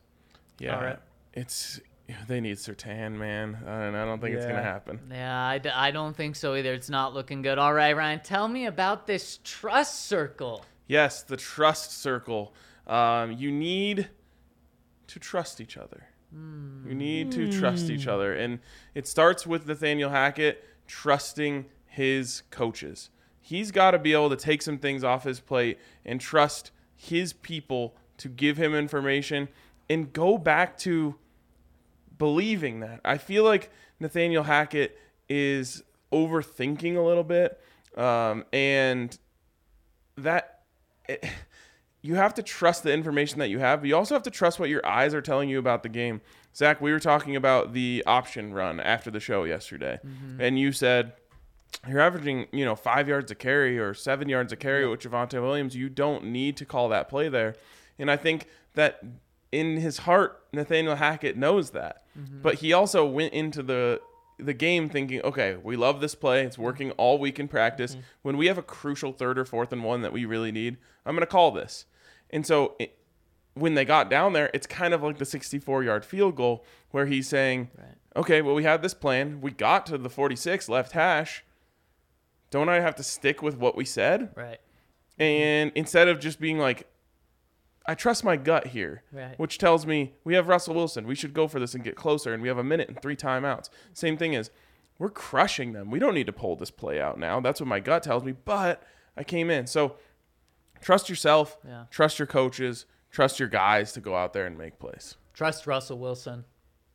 Yeah. 0.60 0.76
All 0.78 0.84
right. 0.84 1.00
It's 1.34 1.82
they 2.28 2.40
need 2.42 2.58
Surtain, 2.58 3.14
man, 3.14 3.58
and 3.66 3.96
I 3.98 4.06
don't 4.06 4.20
think 4.20 4.36
it's 4.36 4.46
gonna 4.46 4.64
happen. 4.64 5.00
yeah, 5.12 5.42
I, 5.46 5.58
d- 5.58 5.70
I 5.70 5.92
don't 5.92 6.16
think 6.16 6.36
so 6.36 6.56
either. 6.56 6.74
It's 6.74 6.90
not 6.90 7.14
looking 7.14 7.42
good. 7.42 7.58
All 7.58 7.74
right, 7.74 7.96
Ryan, 7.96 8.20
tell 8.24 8.48
me 8.48 8.66
about 8.66 9.08
this 9.08 9.40
trust 9.44 10.06
circle. 10.06 10.66
Yes, 10.88 11.24
the 11.24 11.38
trust 11.38 11.92
circle. 12.02 12.54
Um, 12.88 13.34
you 13.34 13.52
need 13.52 14.10
to 15.08 15.20
trust 15.20 15.62
each 15.62 15.78
other. 15.78 16.06
You 16.32 16.94
need 16.94 17.32
to 17.32 17.52
trust 17.52 17.90
each 17.90 18.06
other. 18.06 18.34
And 18.34 18.60
it 18.94 19.08
starts 19.08 19.48
with 19.48 19.66
Nathaniel 19.66 20.12
Hackett 20.12 20.64
trusting 20.86 21.66
his 21.88 22.44
coaches. 22.52 23.10
He's 23.42 23.72
got 23.72 23.92
to 23.92 24.00
be 24.00 24.14
able 24.14 24.30
to 24.30 24.36
take 24.36 24.62
some 24.62 24.78
things 24.78 25.04
off 25.04 25.24
his 25.24 25.40
plate 25.40 25.80
and 26.06 26.22
trust 26.22 26.70
his 26.96 27.34
people 27.34 27.96
to 28.18 28.30
give 28.30 28.58
him 28.58 28.76
information 28.76 29.48
and 29.90 30.14
go 30.14 30.38
back 30.38 30.78
to 30.80 31.16
believing 32.20 32.82
that. 32.82 33.02
I 33.04 33.18
feel 33.18 33.44
like 33.44 33.72
Nathaniel 34.00 34.44
Hackett 34.44 34.96
is 35.28 35.82
overthinking 36.12 36.96
a 36.96 37.02
little 37.02 37.24
bit. 37.24 37.60
Um, 37.98 38.46
and 38.54 39.18
that 40.18 40.60
it, 41.08 41.26
you 42.02 42.16
have 42.16 42.34
to 42.36 42.44
trust 42.44 42.84
the 42.84 42.94
information 42.94 43.40
that 43.40 43.50
you 43.50 43.60
have, 43.60 43.82
but 43.82 43.88
you 43.88 43.96
also 43.96 44.16
have 44.16 44.24
to 44.24 44.32
trust 44.32 44.60
what 44.60 44.70
your 44.70 44.86
eyes 44.86 45.14
are 45.14 45.22
telling 45.22 45.50
you 45.50 45.60
about 45.60 45.84
the 45.84 45.90
game. 45.90 46.22
Zach, 46.56 46.82
we 46.82 46.92
were 46.92 47.00
talking 47.00 47.36
about 47.36 47.74
the 47.74 48.04
option 48.06 48.54
run 48.54 48.80
after 48.80 49.12
the 49.12 49.20
show 49.20 49.44
yesterday, 49.44 50.00
and 50.40 50.60
you 50.60 50.72
said 50.72 51.14
you're 51.88 52.00
averaging, 52.00 52.48
you 52.52 52.66
know, 52.66 52.76
five 52.76 53.08
yards 53.08 53.32
a 53.32 53.36
carry 53.36 53.78
or 53.78 53.94
seven 53.94 54.28
yards 54.30 54.52
a 54.52 54.56
carry 54.56 54.88
with 54.88 55.02
Javonte 55.02 55.42
Williams. 55.42 55.76
You 55.76 55.90
don't 55.90 56.26
need 56.26 56.58
to 56.58 56.66
call 56.66 56.90
that 56.90 57.10
play 57.10 57.30
there. 57.30 57.56
And 57.98 58.10
I 58.10 58.18
think 58.18 58.48
that 58.74 59.04
in 59.52 59.78
his 59.78 60.00
heart, 60.00 60.44
Nathaniel 60.54 60.96
Hackett 60.96 61.38
knows 61.38 61.72
that. 61.72 62.04
Mm-hmm. 62.18 62.42
But 62.42 62.56
he 62.56 62.74
also 62.74 63.06
went 63.06 63.34
into 63.34 63.64
the 63.64 64.02
the 64.38 64.54
game 64.54 64.88
thinking, 64.88 65.22
okay, 65.22 65.58
we 65.62 65.76
love 65.76 66.00
this 66.00 66.16
play. 66.16 66.44
It's 66.46 66.58
working 66.58 66.92
all 66.92 67.20
week 67.20 67.40
in 67.40 67.50
practice. 67.50 67.92
Mm-hmm. 67.92 68.02
When 68.22 68.38
we 68.38 68.48
have 68.48 68.58
a 68.58 68.64
crucial 68.64 69.12
third 69.12 69.38
or 69.38 69.44
fourth 69.44 69.74
and 69.74 69.84
one 69.84 70.02
that 70.02 70.14
we 70.14 70.24
really 70.24 70.54
need, 70.54 70.78
I'm 71.06 71.14
going 71.14 71.26
to 71.26 71.28
call 71.28 71.52
this. 71.52 71.86
And 72.30 72.46
so 72.46 72.76
it, 72.80 72.98
when 73.54 73.74
they 73.74 73.84
got 73.84 74.10
down 74.10 74.32
there, 74.32 74.50
it's 74.54 74.66
kind 74.66 74.94
of 74.94 75.04
like 75.04 75.18
the 75.18 75.26
64 75.26 75.84
yard 75.84 76.06
field 76.06 76.38
goal 76.38 76.64
where 76.92 77.06
he's 77.06 77.28
saying, 77.28 77.70
okay, 78.16 78.42
well, 78.42 78.56
we 78.56 78.64
had 78.64 78.82
this 78.82 78.94
plan. 78.94 79.42
We 79.42 79.52
got 79.52 79.86
to 79.88 79.98
the 79.98 80.10
46 80.10 80.70
left 80.70 80.94
hash. 80.94 81.44
Don't 82.50 82.70
I 82.70 82.80
have 82.80 82.96
to 82.96 83.04
stick 83.04 83.42
with 83.42 83.58
what 83.58 83.76
we 83.76 83.86
said? 83.86 84.32
Right. 84.36 84.60
And 85.18 85.72
instead 85.76 86.08
of 86.08 86.20
just 86.20 86.40
being 86.40 86.58
like, 86.58 86.88
I 87.86 87.96
trust 87.96 88.24
my 88.24 88.38
gut 88.38 88.68
here, 88.68 89.04
Right. 89.12 89.38
which 89.40 89.58
tells 89.58 89.86
me 89.86 90.14
we 90.24 90.36
have 90.36 90.48
Russell 90.48 90.76
Wilson. 90.76 91.08
We 91.08 91.16
should 91.16 91.34
go 91.34 91.48
for 91.48 91.60
this 91.60 91.74
and 91.74 91.84
get 91.84 91.96
closer. 91.96 92.34
And 92.34 92.42
we 92.42 92.48
have 92.48 92.58
a 92.60 92.64
minute 92.64 92.88
and 92.90 93.02
three 93.02 93.16
timeouts. 93.16 93.70
Same 93.94 94.16
thing 94.18 94.34
is, 94.34 94.52
we're 95.00 95.10
crushing 95.10 95.74
them. 95.74 95.90
We 95.90 95.98
don't 95.98 96.14
need 96.14 96.28
to 96.28 96.34
pull 96.34 96.56
this 96.56 96.70
play 96.72 97.00
out 97.02 97.18
now. 97.18 97.40
That's 97.40 97.60
what 97.60 97.68
my 97.68 97.80
gut 97.80 98.04
tells 98.04 98.24
me. 98.24 98.34
But 98.34 98.84
I 99.18 99.24
came 99.24 99.50
in. 99.50 99.66
So 99.66 99.96
trust 100.82 101.10
yourself, 101.10 101.58
Yeah. 101.66 101.86
trust 101.90 102.20
your 102.20 102.26
coaches, 102.28 102.86
trust 103.12 103.40
your 103.40 103.50
guys 103.50 103.92
to 103.94 104.02
go 104.02 104.16
out 104.16 104.34
there 104.34 104.46
and 104.46 104.58
make 104.58 104.78
plays. 104.78 105.16
Trust 105.34 105.66
Russell 105.66 105.98
Wilson. 105.98 106.46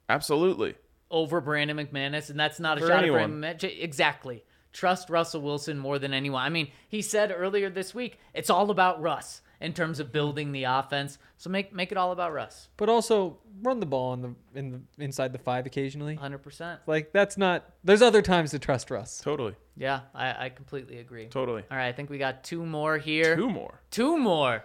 Absolutely. 0.08 0.76
over 1.10 1.40
Brandon 1.40 1.76
McManus, 1.76 2.28
and 2.28 2.40
that's 2.40 2.58
not 2.58 2.76
a 2.76 2.80
For 2.80 2.88
shot 2.88 2.98
anyone. 2.98 3.20
at 3.20 3.26
Brandon 3.40 3.70
McManus. 3.70 3.82
Exactly. 3.82 4.44
Trust 4.72 5.08
Russell 5.08 5.42
Wilson 5.42 5.78
more 5.78 5.98
than 6.00 6.12
anyone. 6.12 6.42
I 6.42 6.48
mean, 6.48 6.72
he 6.88 7.02
said 7.02 7.32
earlier 7.36 7.70
this 7.70 7.94
week, 7.94 8.18
it's 8.32 8.50
all 8.50 8.70
about 8.70 9.00
Russ 9.00 9.40
in 9.60 9.72
terms 9.72 10.00
of 10.00 10.12
building 10.12 10.52
the 10.52 10.64
offense. 10.64 11.18
So 11.36 11.50
make 11.50 11.72
make 11.72 11.92
it 11.92 11.98
all 11.98 12.12
about 12.12 12.32
Russ. 12.32 12.68
But 12.76 12.88
also 12.88 13.38
run 13.62 13.80
the 13.80 13.86
ball 13.86 14.14
in 14.14 14.22
the 14.22 14.34
in 14.54 14.70
the 14.70 15.04
inside 15.04 15.32
the 15.32 15.38
five 15.38 15.66
occasionally. 15.66 16.16
100%. 16.16 16.78
Like 16.86 17.12
that's 17.12 17.36
not. 17.36 17.70
There's 17.82 18.02
other 18.02 18.22
times 18.22 18.50
to 18.52 18.58
trust 18.58 18.90
Russ. 18.90 19.20
Totally. 19.20 19.54
Yeah, 19.76 20.00
I, 20.14 20.46
I 20.46 20.48
completely 20.50 20.98
agree. 20.98 21.26
Totally. 21.26 21.64
All 21.70 21.76
right, 21.76 21.88
I 21.88 21.92
think 21.92 22.10
we 22.10 22.18
got 22.18 22.44
two 22.44 22.64
more 22.64 22.98
here. 22.98 23.36
Two 23.36 23.50
more. 23.50 23.80
Two 23.90 24.16
more. 24.16 24.64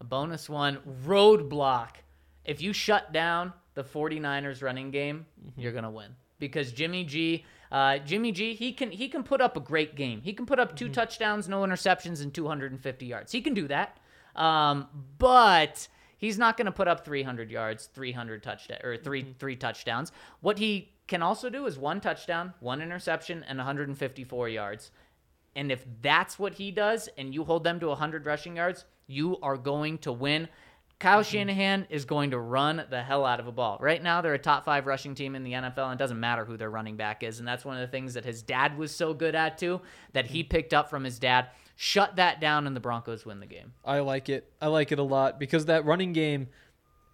A 0.00 0.04
bonus 0.04 0.48
one 0.48 0.78
roadblock. 1.04 1.90
If 2.44 2.62
you 2.62 2.72
shut 2.72 3.12
down 3.12 3.52
the 3.74 3.84
49ers 3.84 4.62
running 4.62 4.90
game, 4.90 5.26
mm-hmm. 5.40 5.60
you're 5.60 5.72
going 5.72 5.84
to 5.84 5.90
win. 5.90 6.14
Because 6.38 6.72
Jimmy 6.72 7.04
G, 7.04 7.44
uh, 7.70 7.98
Jimmy 7.98 8.32
G, 8.32 8.54
he 8.54 8.72
can 8.72 8.90
he 8.90 9.08
can 9.08 9.22
put 9.22 9.40
up 9.40 9.56
a 9.56 9.60
great 9.60 9.94
game. 9.94 10.20
He 10.22 10.32
can 10.32 10.46
put 10.46 10.58
up 10.58 10.74
2 10.76 10.88
touchdowns, 10.88 11.48
no 11.48 11.60
interceptions, 11.62 12.20
and 12.20 12.34
250 12.34 13.06
yards. 13.06 13.32
He 13.32 13.40
can 13.40 13.54
do 13.54 13.68
that. 13.68 13.98
Um, 14.34 14.86
but 15.18 15.86
he's 16.18 16.38
not 16.38 16.56
going 16.56 16.66
to 16.66 16.72
put 16.72 16.88
up 16.88 17.04
300 17.04 17.50
yards, 17.50 17.86
300 17.86 18.42
touchdown 18.42 18.78
or 18.82 18.96
3 18.96 19.34
3 19.38 19.56
touchdowns. 19.56 20.12
What 20.40 20.58
he 20.58 20.92
can 21.06 21.22
also 21.22 21.50
do 21.50 21.66
is 21.66 21.78
one 21.78 22.00
touchdown, 22.00 22.54
one 22.60 22.82
interception, 22.82 23.44
and 23.48 23.58
154 23.58 24.48
yards. 24.48 24.90
And 25.56 25.72
if 25.72 25.84
that's 26.00 26.38
what 26.38 26.54
he 26.54 26.70
does 26.70 27.08
and 27.18 27.34
you 27.34 27.44
hold 27.44 27.64
them 27.64 27.80
to 27.80 27.88
100 27.88 28.26
rushing 28.26 28.56
yards, 28.56 28.84
you 29.06 29.38
are 29.42 29.56
going 29.56 29.98
to 29.98 30.12
win. 30.12 30.48
Kyle 31.00 31.22
mm-hmm. 31.22 31.32
Shanahan 31.32 31.86
is 31.88 32.04
going 32.04 32.30
to 32.30 32.38
run 32.38 32.84
the 32.90 33.02
hell 33.02 33.24
out 33.24 33.40
of 33.40 33.46
a 33.46 33.52
ball. 33.52 33.78
Right 33.80 34.02
now, 34.02 34.20
they're 34.20 34.34
a 34.34 34.38
top 34.38 34.66
five 34.66 34.86
rushing 34.86 35.14
team 35.14 35.34
in 35.34 35.42
the 35.42 35.52
NFL, 35.52 35.90
and 35.90 35.94
it 35.94 35.98
doesn't 35.98 36.20
matter 36.20 36.44
who 36.44 36.56
their 36.56 36.70
running 36.70 36.96
back 36.96 37.22
is. 37.22 37.38
And 37.38 37.48
that's 37.48 37.64
one 37.64 37.76
of 37.76 37.80
the 37.80 37.90
things 37.90 38.14
that 38.14 38.24
his 38.24 38.42
dad 38.42 38.76
was 38.76 38.94
so 38.94 39.14
good 39.14 39.34
at, 39.34 39.56
too, 39.56 39.80
that 40.12 40.26
he 40.26 40.42
mm-hmm. 40.42 40.50
picked 40.50 40.74
up 40.74 40.90
from 40.90 41.02
his 41.02 41.18
dad. 41.18 41.48
Shut 41.74 42.16
that 42.16 42.40
down, 42.40 42.66
and 42.66 42.76
the 42.76 42.80
Broncos 42.80 43.24
win 43.24 43.40
the 43.40 43.46
game. 43.46 43.72
I 43.82 44.00
like 44.00 44.28
it. 44.28 44.52
I 44.60 44.66
like 44.66 44.92
it 44.92 44.98
a 44.98 45.02
lot 45.02 45.40
because 45.40 45.64
that 45.64 45.86
running 45.86 46.12
game, 46.12 46.48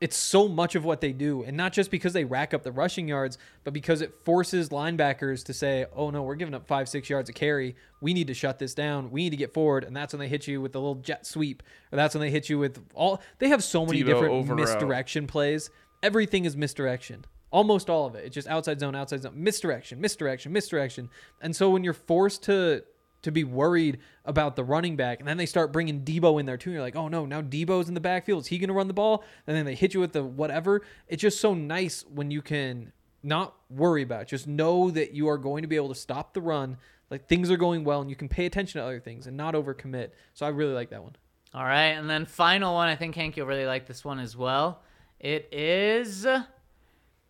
it's 0.01 0.17
so 0.17 0.47
much 0.47 0.75
of 0.75 0.85
what 0.85 1.01
they 1.01 1.13
do, 1.13 1.43
and 1.43 1.57
not 1.57 1.73
just 1.73 1.91
because 1.91 2.13
they 2.13 2.25
rack 2.25 2.53
up 2.53 2.63
the 2.63 2.73
rushing 2.73 3.09
yards, 3.09 3.39
but 3.65 3.73
because 3.73 4.03
it 4.03 4.15
forces 4.25 4.69
linebackers 4.69 5.45
to 5.45 5.55
say, 5.55 5.87
"Oh 5.95 6.11
no, 6.11 6.23
we're 6.23 6.35
giving 6.35 6.55
up 6.55 6.67
five, 6.67 6.89
six 6.89 7.09
yards 7.09 7.31
a 7.31 7.33
carry. 7.33 7.77
We 8.01 8.13
need 8.13 8.27
to 8.27 8.35
shut 8.35 8.59
this 8.59 8.75
down. 8.75 9.11
We 9.11 9.25
need 9.25 9.31
to 9.31 9.37
get 9.37 9.55
forward." 9.55 9.85
And 9.85 9.97
that's 9.97 10.13
when 10.13 10.21
they 10.21 10.29
hit 10.29 10.47
you 10.47 10.61
with 10.61 10.73
the 10.73 10.81
little 10.81 10.97
jet 10.97 11.27
sweep, 11.27 11.63
or 11.93 11.97
that's 11.97 12.15
when 12.15 12.21
they 12.21 12.31
hit 12.31 12.51
you 12.51 12.59
with 12.59 12.79
all. 12.95 13.23
They 13.39 13.49
have 13.49 13.65
so 13.65 13.87
many 13.87 14.03
different 14.03 14.49
route. 14.49 14.51
Uh, 14.51 14.55
misdirection 14.55 15.27
plays. 15.27 15.71
Everything 16.03 16.45
is 16.45 16.57
misdirection. 16.57 17.25
Almost 17.51 17.89
all 17.89 18.07
of 18.07 18.15
it. 18.17 18.25
It's 18.27 18.35
just 18.35 18.49
outside 18.49 18.81
zone, 18.81 18.95
outside 18.95 19.23
zone, 19.23 19.33
misdirection, 19.35 20.01
misdirection, 20.01 20.53
misdirection. 20.53 21.09
And 21.41 21.57
so 21.57 21.71
when 21.71 21.85
you're 21.85 21.95
forced 21.95 22.43
to 22.45 22.85
to 23.23 23.33
be 23.33 23.45
worried 23.45 23.99
about 24.25 24.57
the 24.57 24.65
running 24.65 24.97
back. 24.97 25.19
And 25.19 25.29
then 25.29 25.37
they 25.37 25.47
start 25.47 25.73
bringing 25.73 26.03
Debo 26.03 26.39
in 26.39 26.47
there 26.47 26.57
too. 26.57 26.71
And 26.71 26.75
you're 26.75 26.83
like, 26.83 26.97
oh 26.97 27.09
no, 27.09 27.27
now 27.27 27.43
Debo's 27.43 27.89
in 27.89 27.95
the 27.95 28.01
backfield. 28.01 28.43
Is 28.43 28.47
he 28.49 28.59
going 28.59 28.69
to 28.69 28.75
run 28.75 28.89
the 28.89 28.95
ball? 28.95 29.25
And 29.47 29.57
then 29.57 29.65
they 29.65 29.75
hit 29.75 29.95
you 29.95 30.01
with 30.01 30.13
the 30.13 30.23
whatever. 30.23 30.83
It's 31.09 31.23
just 31.23 31.41
so 31.41 31.55
nice 31.55 32.05
when 32.13 32.31
you 32.31 32.43
can 32.43 32.93
not 33.23 33.55
worry 33.71 34.03
about 34.03 34.23
it. 34.23 34.29
Just 34.29 34.47
know 34.47 34.91
that 34.91 35.13
you 35.13 35.29
are 35.29 35.39
going 35.39 35.63
to 35.63 35.69
be 35.69 35.77
able 35.77 35.89
to 35.89 35.95
stop 35.95 36.35
the 36.35 36.41
run. 36.41 36.77
Like 37.11 37.27
things 37.27 37.51
are 37.51 37.57
going 37.57 37.85
well 37.85 38.01
and 38.01 38.11
you 38.11 38.17
can 38.17 38.29
pay 38.29 38.47
attention 38.47 38.81
to 38.81 38.85
other 38.85 39.01
things 39.01 39.27
and 39.27 39.37
not 39.37 39.55
overcommit. 39.55 40.11
So 40.35 40.47
I 40.47 40.51
really 40.51 40.75
like 40.75 40.91
that 40.91 41.03
one. 41.03 41.17
All 41.55 41.65
right, 41.65 41.93
and 41.93 42.11
then 42.11 42.27
final 42.27 42.75
one. 42.75 42.89
I 42.89 42.97
think 42.97 43.15
Hank, 43.15 43.37
you'll 43.37 43.47
really 43.47 43.65
like 43.65 43.87
this 43.87 44.05
one 44.05 44.19
as 44.19 44.37
well. 44.37 44.83
It 45.19 45.49
is 45.53 46.27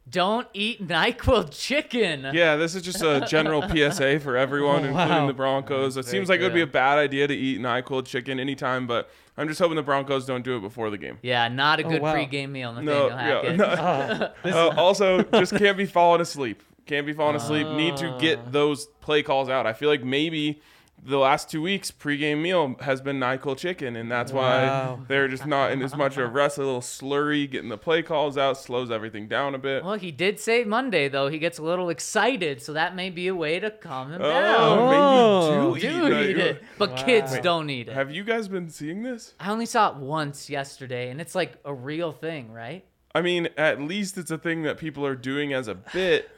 don't 0.08 0.46
eat 0.54 0.86
Nyquil 0.86 1.48
chicken. 1.50 2.28
Yeah, 2.32 2.56
this 2.56 2.74
is 2.74 2.82
just 2.82 3.02
a 3.02 3.26
general 3.28 3.62
PSA 3.68 4.20
for 4.20 4.36
everyone, 4.36 4.84
Oh, 4.84 4.88
including 4.88 5.08
wow. 5.10 5.26
the 5.26 5.32
Broncos. 5.32 5.96
It 5.96 6.04
Very 6.04 6.10
seems 6.12 6.28
like 6.28 6.40
it 6.40 6.44
would 6.44 6.54
be 6.54 6.60
a 6.60 6.66
bad 6.66 6.98
idea 6.98 7.26
to 7.26 7.34
eat 7.34 7.60
NyQuil 7.60 8.04
chicken 8.06 8.38
anytime, 8.38 8.86
but 8.86 9.10
I'm 9.36 9.48
just 9.48 9.58
hoping 9.60 9.76
the 9.76 9.82
Broncos 9.82 10.24
don't 10.24 10.44
do 10.44 10.56
it 10.56 10.60
before 10.60 10.90
the 10.90 10.98
game. 10.98 11.18
Yeah, 11.22 11.48
not 11.48 11.80
a 11.80 11.82
good 11.82 12.00
wow. 12.02 12.14
pregame 12.14 12.50
meal, 12.50 12.72
Nathaniel 12.72 13.10
No, 13.10 13.16
Hackett. 13.16 13.58
yeah, 13.58 14.28
no. 14.44 14.68
Uh, 14.70 14.74
also, 14.76 15.22
just 15.22 15.56
can't 15.56 15.76
be 15.76 15.86
falling 15.86 16.20
asleep. 16.20 16.62
Can't 16.86 17.04
be 17.04 17.12
falling 17.12 17.34
asleep. 17.36 17.66
Need 17.68 17.96
to 17.96 18.16
get 18.20 18.52
those 18.52 18.86
play 19.00 19.22
calls 19.24 19.48
out. 19.48 19.66
I 19.66 19.72
feel 19.72 19.88
like 19.88 20.04
maybe 20.04 20.60
the 21.04 21.18
last 21.18 21.48
two 21.50 21.62
weeks 21.62 21.90
pregame 21.90 22.42
meal 22.42 22.74
has 22.80 23.00
been 23.00 23.20
NyQuil 23.20 23.56
chicken, 23.56 23.94
and 23.96 24.10
that's 24.10 24.32
why 24.32 24.96
they're 25.08 25.28
just 25.28 25.46
not 25.46 25.70
in 25.70 25.80
as 25.82 25.94
much 25.96 26.16
of 26.16 26.24
a 26.24 26.26
rest. 26.32 26.58
A 26.58 26.64
little 26.64 26.80
slurry, 26.80 27.48
getting 27.48 27.68
the 27.68 27.78
play 27.78 28.02
calls 28.02 28.36
out 28.36 28.56
slows 28.58 28.90
everything 28.90 29.28
down 29.28 29.54
a 29.54 29.58
bit. 29.58 29.84
Well, 29.84 29.94
he 29.94 30.10
did 30.10 30.40
say 30.40 30.64
Monday 30.64 31.08
though 31.08 31.28
he 31.28 31.38
gets 31.38 31.58
a 31.58 31.62
little 31.62 31.90
excited, 31.90 32.60
so 32.60 32.72
that 32.72 32.96
may 32.96 33.10
be 33.10 33.28
a 33.28 33.34
way 33.34 33.60
to 33.60 33.70
calm 33.70 34.12
him 34.12 34.20
Oh, 34.22 34.28
down. 34.30 34.78
Oh. 34.78 35.70
maybe 35.74 35.80
do 35.82 35.88
oh. 36.02 36.08
Do 36.08 36.18
eat 36.18 36.30
eat 36.30 36.38
it, 36.38 36.62
but 36.78 36.96
kids 36.96 37.38
don't 37.40 37.70
eat 37.70 37.88
it. 37.88 37.94
Have 37.94 38.10
you 38.10 38.24
guys 38.24 38.48
been 38.48 38.68
seeing 38.68 39.02
this? 39.02 39.34
I 39.38 39.50
only 39.50 39.66
saw 39.66 39.90
it 39.90 39.96
once 39.96 40.50
yesterday, 40.50 41.10
and 41.10 41.20
it's 41.20 41.34
like 41.34 41.52
a 41.64 41.72
real 41.74 42.10
thing, 42.12 42.52
right? 42.52 42.84
I 43.14 43.22
mean, 43.22 43.48
at 43.56 43.80
least 43.80 44.18
it's 44.18 44.30
a 44.30 44.36
thing 44.38 44.64
that 44.64 44.76
people 44.76 45.06
are 45.06 45.14
doing 45.14 45.52
as 45.54 45.68
a 45.68 45.74
bit. 45.74 46.30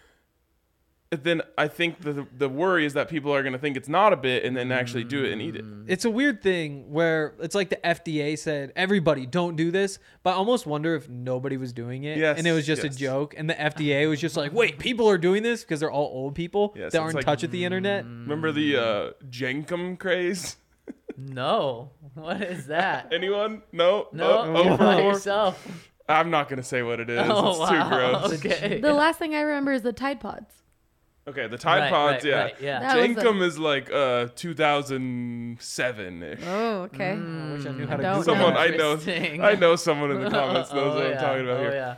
Then 1.11 1.41
I 1.57 1.69
think 1.69 2.01
the 2.03 2.27
the 2.37 2.51
worry 2.51 2.85
is 2.85 2.93
that 2.93 3.09
people 3.09 3.35
are 3.35 3.43
going 3.43 3.55
to 3.55 3.59
think 3.59 3.79
it's 3.79 3.89
not 3.89 4.13
a 4.13 4.17
bit 4.17 4.45
and 4.45 4.55
then 4.55 4.71
actually 4.71 5.05
do 5.05 5.25
it 5.25 5.33
and 5.33 5.41
eat 5.41 5.57
it. 5.57 5.65
Mm. 5.65 5.87
It's 5.89 6.05
a 6.05 6.11
weird 6.11 6.43
thing 6.43 6.91
where 6.91 7.35
it's 7.41 7.55
like 7.55 7.71
the 7.71 7.77
FDA 7.77 8.39
said, 8.39 8.73
everybody 8.77 9.25
don't 9.25 9.57
do 9.57 9.71
this. 9.71 9.99
But 10.23 10.31
I 10.31 10.35
almost 10.35 10.67
wonder 10.67 10.95
if 10.95 11.09
nobody 11.09 11.57
was 11.57 11.73
doing 11.73 12.05
it. 12.05 12.19
Yes, 12.19 12.37
and 12.37 12.47
it 12.47 12.53
was 12.53 12.67
just 12.67 12.85
yes. 12.85 12.95
a 12.95 12.99
joke. 12.99 13.35
And 13.39 13.49
the 13.49 13.55
FDA 13.55 14.07
was 14.07 14.21
just 14.21 14.37
like, 14.37 14.53
wait, 14.53 14.79
people 14.79 15.09
are 15.09 15.17
doing 15.17 15.43
this 15.43 15.63
because 15.63 15.81
they're 15.81 15.91
all 15.91 16.11
old 16.13 16.35
people 16.35 16.75
Yes, 16.77 16.93
that 16.93 16.99
it's 16.99 17.03
are 17.03 17.09
in 17.09 17.17
like- 17.17 17.25
touch 17.25 17.41
with 17.41 17.53
the 17.53 17.65
internet. 17.65 18.05
Mm. 18.05 18.23
Remember 18.25 18.53
the 18.53 18.77
uh, 18.77 19.11
Jenkem 19.31 19.99
craze? 19.99 20.57
No, 21.17 21.91
what 22.15 22.41
is 22.43 22.67
that? 22.69 23.09
Anyone? 23.13 23.63
No. 23.73 24.07
No, 24.13 24.25
Oh, 24.31 24.55
oh, 24.55 24.77
for 24.77 25.01
yourself. 25.03 25.89
I'm 26.09 26.31
not 26.31 26.49
going 26.49 26.59
to 26.59 26.63
say 26.63 26.83
what 26.83 27.01
it 27.01 27.11
is. 27.11 27.19
Oh 27.29 27.51
it's 27.51 27.59
wow. 27.59 27.83
too 27.83 27.89
gross. 27.97 28.33
Okay. 28.45 28.81
The 28.81 28.93
last 28.93 29.19
thing 29.19 29.35
I 29.35 29.41
remember 29.41 29.73
is 29.73 29.83
the 29.83 29.93
Tide 29.93 30.21
Pods. 30.21 30.63
Okay, 31.29 31.47
the 31.47 31.59
Tide 31.59 31.81
Right, 31.81 31.91
Pods, 31.91 32.25
right, 32.25 32.25
yeah. 32.25 32.43
right, 32.43 32.55
yeah. 32.61 32.81
That 32.81 32.97
was 33.17 33.25
a- 33.25 33.43
is 33.43 33.59
like 33.59 33.91
uh 33.93 34.29
2007 34.35 36.23
ish. 36.23 36.41
Oh, 36.47 36.83
okay. 36.83 37.11
I 37.13 37.53
wish 37.53 37.67
I 37.67 37.71
knew 37.73 37.87
how 37.87 37.97
to 37.97 38.03
Don't 38.03 38.19
Google 38.19 38.23
Someone. 38.35 38.57
I 38.57 38.69
know, 38.69 38.93
Interesting. 38.93 39.45
I 39.45 39.55
know 39.55 39.77
someone 39.77 40.11
in 40.13 40.21
the 40.25 40.31
comments 40.39 40.73
knows 40.73 40.95
Oh, 40.95 40.97
what 40.99 41.09
yeah. 41.09 41.15
I'm 41.15 41.21
talking 41.21 41.45
about 41.45 41.59
Oh, 41.59 41.71
here. 41.71 41.97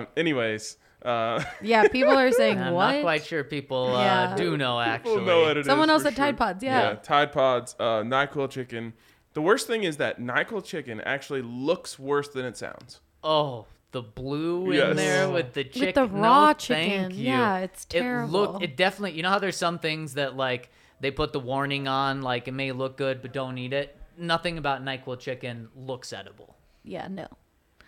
Um, 0.00 0.06
anyways, 0.16 0.76
uh, 1.04 1.42
Yeah, 1.62 1.88
people 1.88 2.16
are 2.16 2.30
saying 2.40 2.58
I'm 2.58 2.74
what? 2.74 2.92
not 2.96 3.02
quite 3.02 3.24
sure 3.26 3.44
people 3.44 3.96
uh, 3.96 4.02
Yeah. 4.02 4.34
do 4.36 4.56
know 4.56 4.80
actually. 4.80 5.12
People 5.14 5.26
know 5.26 5.40
what 5.42 5.56
it 5.56 5.60
is 5.60 5.66
Someone 5.66 5.90
else 5.90 6.02
for 6.02 6.08
said 6.10 6.16
Tide 6.16 6.30
sure. 6.30 6.36
Pods, 6.36 6.62
yeah. 6.64 6.94
Tide 7.02 7.32
Pods, 7.32 7.76
uh, 7.78 8.02
Nyquil 8.02 8.50
chicken. 8.50 8.92
The 9.34 9.42
worst 9.42 9.66
thing 9.66 9.84
is 9.84 9.96
that 9.98 10.20
Nyquil 10.20 10.64
chicken 10.64 11.00
actually 11.02 11.42
looks 11.42 11.98
worse 11.98 12.28
than 12.28 12.44
it 12.44 12.56
sounds. 12.56 13.00
Oh, 13.22 13.66
the 13.92 14.02
blue 14.02 14.72
Yes. 14.72 14.90
in 14.90 14.96
there 14.96 15.30
with 15.30 15.54
the 15.54 15.64
chicken. 15.64 15.86
With 15.86 15.94
the 15.94 16.06
raw 16.06 16.48
no, 16.48 16.52
chicken. 16.54 17.00
Thank 17.10 17.14
you. 17.14 17.24
Yeah, 17.26 17.58
it's 17.58 17.84
terrible. 17.84 18.44
It 18.44 18.50
look. 18.52 18.62
It 18.62 18.76
definitely. 18.76 19.16
You 19.16 19.22
know 19.22 19.30
how 19.30 19.38
there's 19.38 19.56
some 19.56 19.78
things 19.78 20.14
that 20.14 20.36
like 20.36 20.70
they 21.00 21.10
put 21.10 21.32
the 21.32 21.40
warning 21.40 21.88
on, 21.88 22.22
like 22.22 22.48
it 22.48 22.52
may 22.52 22.72
look 22.72 22.96
good, 22.96 23.22
but 23.22 23.32
don't 23.32 23.56
eat 23.58 23.72
it. 23.72 23.96
Nothing 24.16 24.58
about 24.58 24.84
Nyquil 24.84 25.18
chicken 25.18 25.68
looks 25.76 26.12
edible. 26.12 26.56
Yeah, 26.84 27.06
no. 27.08 27.28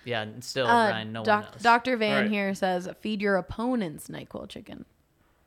Yeah, 0.04 0.22
and 0.22 0.42
still, 0.42 0.66
Uh, 0.66 0.88
Ryan, 0.90 1.12
no 1.12 1.24
doc- 1.24 1.42
one 1.44 1.52
knows. 1.54 1.62
Dr. 1.62 1.96
Van 1.98 2.14
Alright. 2.16 2.30
here 2.30 2.54
says, 2.54 2.88
feed 3.00 3.20
your 3.20 3.36
opponents 3.36 4.08
NyQuil 4.08 4.48
chicken. 4.48 4.86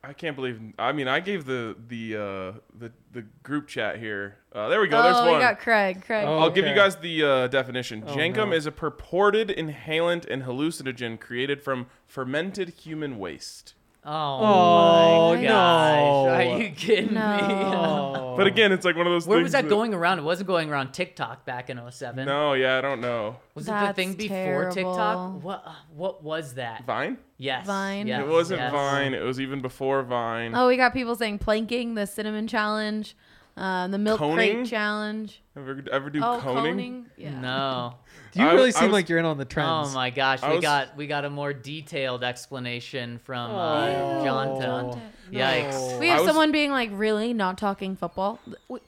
I 0.06 0.12
can't 0.12 0.36
believe. 0.36 0.60
I 0.78 0.92
mean, 0.92 1.08
I 1.08 1.20
gave 1.20 1.44
the 1.44 1.76
the 1.88 2.16
uh, 2.16 2.52
the 2.78 2.92
the 3.12 3.22
group 3.42 3.68
chat 3.68 3.98
here. 3.98 4.38
Uh, 4.52 4.68
there 4.68 4.80
we 4.80 4.88
go. 4.88 4.98
oh, 4.98 5.02
There's 5.02 5.16
one. 5.16 5.26
we 5.26 5.32
one. 5.32 5.40
got 5.40 5.58
Craig. 5.58 6.04
Craig. 6.04 6.26
Oh. 6.26 6.38
I'll 6.38 6.50
give 6.50 6.66
you 6.66 6.74
guys 6.74 6.96
the 6.96 7.24
uh, 7.24 7.46
definition. 7.48 8.02
Jenkem 8.02 8.48
no. 8.48 8.52
is 8.52 8.66
a 8.66 8.72
purported 8.72 9.48
inhalant 9.48 10.26
and 10.30 10.42
hallucinogen 10.42 11.18
created 11.18 11.62
from 11.62 11.86
fermented 12.06 12.70
human 12.70 13.18
waste. 13.18 13.74
Oh, 14.06 14.10
Oh, 14.42 15.34
my 15.34 15.40
no. 15.42 15.48
gosh. 15.48 16.46
Are 16.46 16.58
you 16.58 16.70
kidding 16.70 17.14
me? 17.14 17.20
Oh. 17.20 18.20
But 18.34 18.48
again, 18.48 18.72
it's 18.72 18.84
like 18.84 18.96
one 18.96 19.06
of 19.06 19.12
those 19.12 19.28
Where 19.28 19.38
things 19.38 19.44
was 19.44 19.52
that 19.52 19.68
going 19.68 19.94
around? 19.94 20.18
It 20.18 20.22
wasn't 20.22 20.48
going 20.48 20.68
around 20.68 20.90
TikTok 20.92 21.44
back 21.44 21.70
in 21.70 21.80
07. 21.88 22.26
No, 22.26 22.54
yeah, 22.54 22.78
I 22.78 22.80
don't 22.80 23.00
know. 23.00 23.36
Was 23.54 23.68
it 23.68 23.70
the 23.70 23.92
thing 23.92 24.14
before 24.14 24.36
terrible. 24.72 24.74
TikTok? 24.74 25.42
What 25.44 25.62
uh, 25.64 25.72
what 25.94 26.24
was 26.24 26.54
that? 26.54 26.84
Vine? 26.84 27.18
Yes. 27.38 27.64
Vine? 27.64 28.08
yes, 28.08 28.22
It 28.22 28.26
wasn't 28.28 28.58
yes. 28.58 28.72
Vine. 28.72 29.14
It 29.14 29.22
was 29.22 29.38
even 29.38 29.62
before 29.62 30.02
Vine. 30.02 30.52
Oh, 30.52 30.66
we 30.66 30.76
got 30.76 30.92
people 30.92 31.14
saying 31.14 31.38
planking, 31.38 31.94
the 31.94 32.08
cinnamon 32.08 32.48
challenge, 32.48 33.16
um, 33.56 33.92
the 33.92 33.98
milk 33.98 34.18
Coning? 34.18 34.36
crate 34.36 34.66
challenge. 34.66 35.40
Ever 35.56 35.84
ever 35.92 36.10
do 36.10 36.18
Oh, 36.20 36.40
coning? 36.42 36.72
coning. 36.72 37.06
Yeah. 37.16 37.38
No. 37.40 37.94
You 38.34 38.44
I- 38.46 38.52
really 38.54 38.68
I 38.68 38.70
seem 38.70 38.84
was- 38.90 38.92
like 38.92 39.08
you're 39.08 39.18
in 39.18 39.24
on 39.24 39.38
the 39.38 39.44
trends. 39.44 39.90
Oh 39.90 39.94
my 39.94 40.10
gosh, 40.10 40.42
I 40.42 40.48
we 40.50 40.54
was- 40.56 40.62
got 40.62 40.96
we 40.96 41.06
got 41.06 41.24
a 41.24 41.30
more 41.30 41.52
detailed 41.52 42.24
explanation 42.24 43.18
from 43.24 43.50
uh, 43.50 43.86
Oh. 43.86 44.22
Jonta. 44.24 45.00
Yikes. 45.32 45.98
We 45.98 46.08
have 46.08 46.20
was- 46.20 46.28
someone 46.28 46.52
being 46.52 46.70
like, 46.70 46.90
"Really, 46.92 47.32
not 47.32 47.56
talking 47.58 47.96
football." 47.96 48.38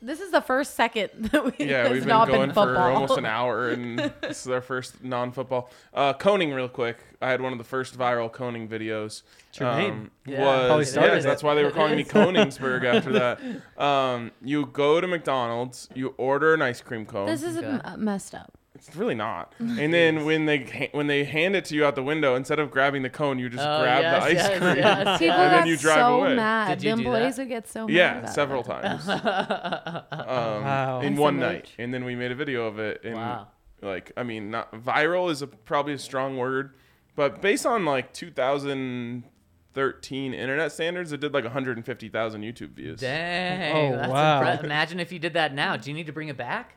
This 0.03 0.21
is 0.21 0.31
the 0.31 0.41
first 0.43 0.75
second 0.75 1.11
that 1.33 1.45
we 1.59 1.67
Yeah, 1.67 1.85
has 1.85 1.93
we've 1.93 2.01
been 2.03 2.09
not 2.09 2.29
going 2.29 2.41
been 2.49 2.55
for 2.55 2.77
almost 2.79 3.17
an 3.19 3.25
hour, 3.37 3.71
and 3.71 3.99
this 4.21 4.45
is 4.45 4.49
our 4.49 4.61
first 4.61 5.03
non-football. 5.03 5.71
Uh, 5.95 6.13
coning, 6.13 6.53
real 6.53 6.69
quick. 6.69 6.99
I 7.23 7.31
had 7.31 7.41
one 7.41 7.53
of 7.53 7.59
the 7.59 7.65
first 7.65 7.99
viral 7.99 8.31
coning 8.31 8.69
videos. 8.69 9.23
Jermaine. 9.55 10.11
Yeah, 10.27 10.77
was 10.77 10.95
yes, 10.95 11.25
it. 11.25 11.27
that's 11.27 11.43
why 11.43 11.55
they 11.55 11.65
were 11.65 11.71
calling 11.71 11.97
me 11.97 12.05
Koningsberg 12.05 12.85
after 12.85 13.13
that. 13.15 13.83
Um, 13.83 14.31
you 14.43 14.67
go 14.67 15.01
to 15.01 15.07
McDonald's, 15.07 15.89
you 15.95 16.15
order 16.19 16.53
an 16.53 16.61
ice 16.63 16.83
cream 16.83 17.07
cone. 17.07 17.27
This 17.27 17.43
is 17.43 17.57
Okay. 17.57 17.67
m- 17.67 17.81
uh, 17.83 17.97
messed 17.97 18.35
up. 18.35 18.53
It's 18.79 18.95
really 18.95 19.15
not. 19.15 19.55
And 19.61 19.93
then 19.93 20.25
when 20.25 20.47
they 20.47 20.89
when 20.93 21.07
they 21.09 21.25
hand 21.25 21.57
it 21.57 21.65
to 21.67 21.75
you 21.75 21.85
out 21.85 21.95
the 21.97 22.03
window, 22.03 22.35
instead 22.37 22.59
of 22.59 22.71
grabbing 22.71 23.03
the 23.03 23.11
cone, 23.11 23.39
you 23.39 23.49
just 23.49 23.65
Oh, 23.67 23.83
grab 23.83 24.03
yes, 24.03 24.23
the 24.23 24.29
ice 24.29 24.35
yes, 24.37 24.59
cream. 24.59 24.77
yes, 24.77 25.19
People 25.25 25.35
And 25.37 25.53
then 25.55 25.67
you 25.67 25.77
drive 25.77 25.97
so 25.97 26.21
away. 26.21 26.37
mad. 26.37 26.69
Did 26.79 26.85
you 26.85 26.91
the 26.91 26.97
do 27.03 27.09
employees 27.09 27.39
would 27.39 27.49
get 27.49 27.69
so 27.69 27.87
mad. 27.87 27.95
Yeah, 27.95 28.19
about 28.19 28.35
several 28.35 28.61
it. 28.63 28.67
times. 28.67 29.09
um, 29.09 30.63
Wow. 30.65 31.01
In 31.03 31.17
one 31.17 31.37
SMH. 31.37 31.41
night, 31.41 31.73
and 31.79 31.93
then 31.95 32.05
we 32.05 32.15
made 32.15 32.31
a 32.31 32.35
video 32.37 32.67
of 32.67 32.79
it. 32.79 33.01
And 33.05 33.15
Wow. 33.17 33.49
like, 33.83 34.13
I 34.17 34.23
mean, 34.23 34.51
not 34.51 34.73
viral 34.73 35.31
is 35.31 35.43
a, 35.43 35.47
probably 35.47 35.93
a 35.95 35.99
strong 35.99 36.37
word, 36.37 36.75
but 37.15 37.41
based 37.41 37.65
on 37.67 37.85
like 37.85 38.13
2013 38.13 40.35
internet 40.35 40.73
standards, 40.73 41.13
it 41.13 41.21
did 41.21 41.33
like 41.35 41.45
150,000 41.45 42.43
YouTube 42.43 42.71
views. 42.75 43.01
Dang. 43.01 43.77
Oh, 43.77 43.97
that's 43.97 44.09
wow. 44.13 44.43
impre- 44.43 44.65
Imagine 44.65 45.01
if 45.01 45.13
you 45.13 45.19
did 45.19 45.35
that 45.35 45.55
now. 45.55 45.77
Do 45.77 45.91
you 45.91 45.97
need 45.97 46.07
to 46.07 46.13
bring 46.13 46.29
it 46.29 46.37
back? 46.37 46.77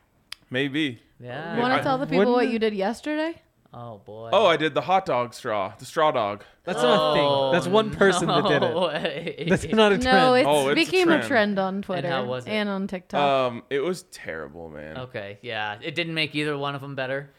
Maybe. 0.50 1.00
Yeah. 1.20 1.58
Want 1.58 1.76
to 1.76 1.82
tell 1.82 1.98
the 1.98 2.06
people 2.06 2.32
what 2.32 2.48
you 2.48 2.58
did 2.58 2.74
yesterday? 2.74 3.40
Oh 3.72 3.98
boy. 3.98 4.30
Oh, 4.32 4.46
I 4.46 4.56
did 4.56 4.74
the 4.74 4.80
hot 4.80 5.06
dog 5.06 5.32
straw, 5.32 5.72
the 5.78 5.84
straw 5.84 6.10
dog. 6.10 6.42
That's 6.64 6.82
not 6.82 7.12
a 7.12 7.14
thing. 7.14 7.52
That's 7.52 7.68
one 7.68 7.90
person 7.90 8.26
that 8.26 8.42
did 8.48 8.62
it. 8.64 8.74
way. 8.76 9.46
That's 9.48 9.64
not 9.68 9.92
a 9.92 9.98
trend. 9.98 10.04
No, 10.18 10.34
it's, 10.34 10.46
Oh, 10.48 10.68
it's 10.68 10.72
a 10.72 10.74
became 10.84 11.08
a 11.08 11.12
trend. 11.18 11.28
trend 11.28 11.58
on 11.60 11.82
Twitter 11.82 12.08
how 12.08 12.24
was 12.24 12.46
it? 12.46 12.50
and 12.50 12.68
on 12.68 12.88
TikTok. 12.88 13.20
Um, 13.20 13.62
it 13.70 13.78
was 13.80 14.02
terrible, 14.04 14.68
man. 14.70 14.98
Okay, 14.98 15.38
yeah. 15.42 15.78
It 15.80 15.94
didn't 15.94 16.14
make 16.14 16.34
either 16.34 16.58
one 16.58 16.74
of 16.74 16.80
them 16.80 16.96
better. 16.96 17.30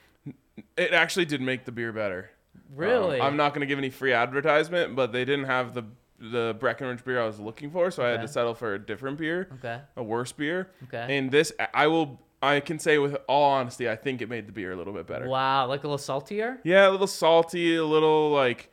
It 0.77 0.93
actually 0.93 1.25
did 1.25 1.41
make 1.41 1.65
the 1.65 1.71
beer 1.73 1.91
better. 1.91 2.29
Really? 2.73 3.19
Um, 3.19 3.27
I'm 3.27 3.35
not 3.37 3.53
going 3.53 3.61
to 3.61 3.67
give 3.67 3.77
any 3.79 3.89
free 3.89 4.13
advertisement, 4.13 4.95
but 4.95 5.11
they 5.11 5.25
didn't 5.25 5.45
have 5.45 5.73
the 5.73 5.83
the 6.19 6.55
Breckenridge 6.59 7.03
beer 7.03 7.19
I 7.19 7.25
was 7.25 7.39
looking 7.39 7.71
for, 7.71 7.89
so 7.89 8.03
I 8.03 8.09
had 8.09 8.13
Okay. 8.17 8.27
to 8.27 8.31
settle 8.31 8.53
for 8.53 8.75
a 8.75 8.79
different 8.79 9.17
beer, 9.17 9.49
Okay. 9.55 9.81
a 9.97 10.03
worse 10.03 10.31
beer. 10.31 10.69
Okay. 10.83 11.17
And 11.17 11.31
this, 11.31 11.51
I 11.73 11.87
will, 11.87 12.21
I 12.41 12.59
can 12.59 12.79
say 12.79 12.97
with 12.97 13.15
all 13.27 13.51
honesty, 13.51 13.89
I 13.89 13.95
think 13.95 14.21
it 14.21 14.29
made 14.29 14.47
the 14.47 14.51
beer 14.51 14.71
a 14.71 14.75
little 14.75 14.93
bit 14.93 15.05
better. 15.05 15.27
Wow, 15.27 15.67
like 15.67 15.83
a 15.83 15.87
little 15.87 15.97
saltier? 15.97 16.59
Yeah, 16.63 16.89
a 16.89 16.91
little 16.91 17.07
salty, 17.07 17.75
a 17.75 17.85
little 17.85 18.31
like, 18.31 18.71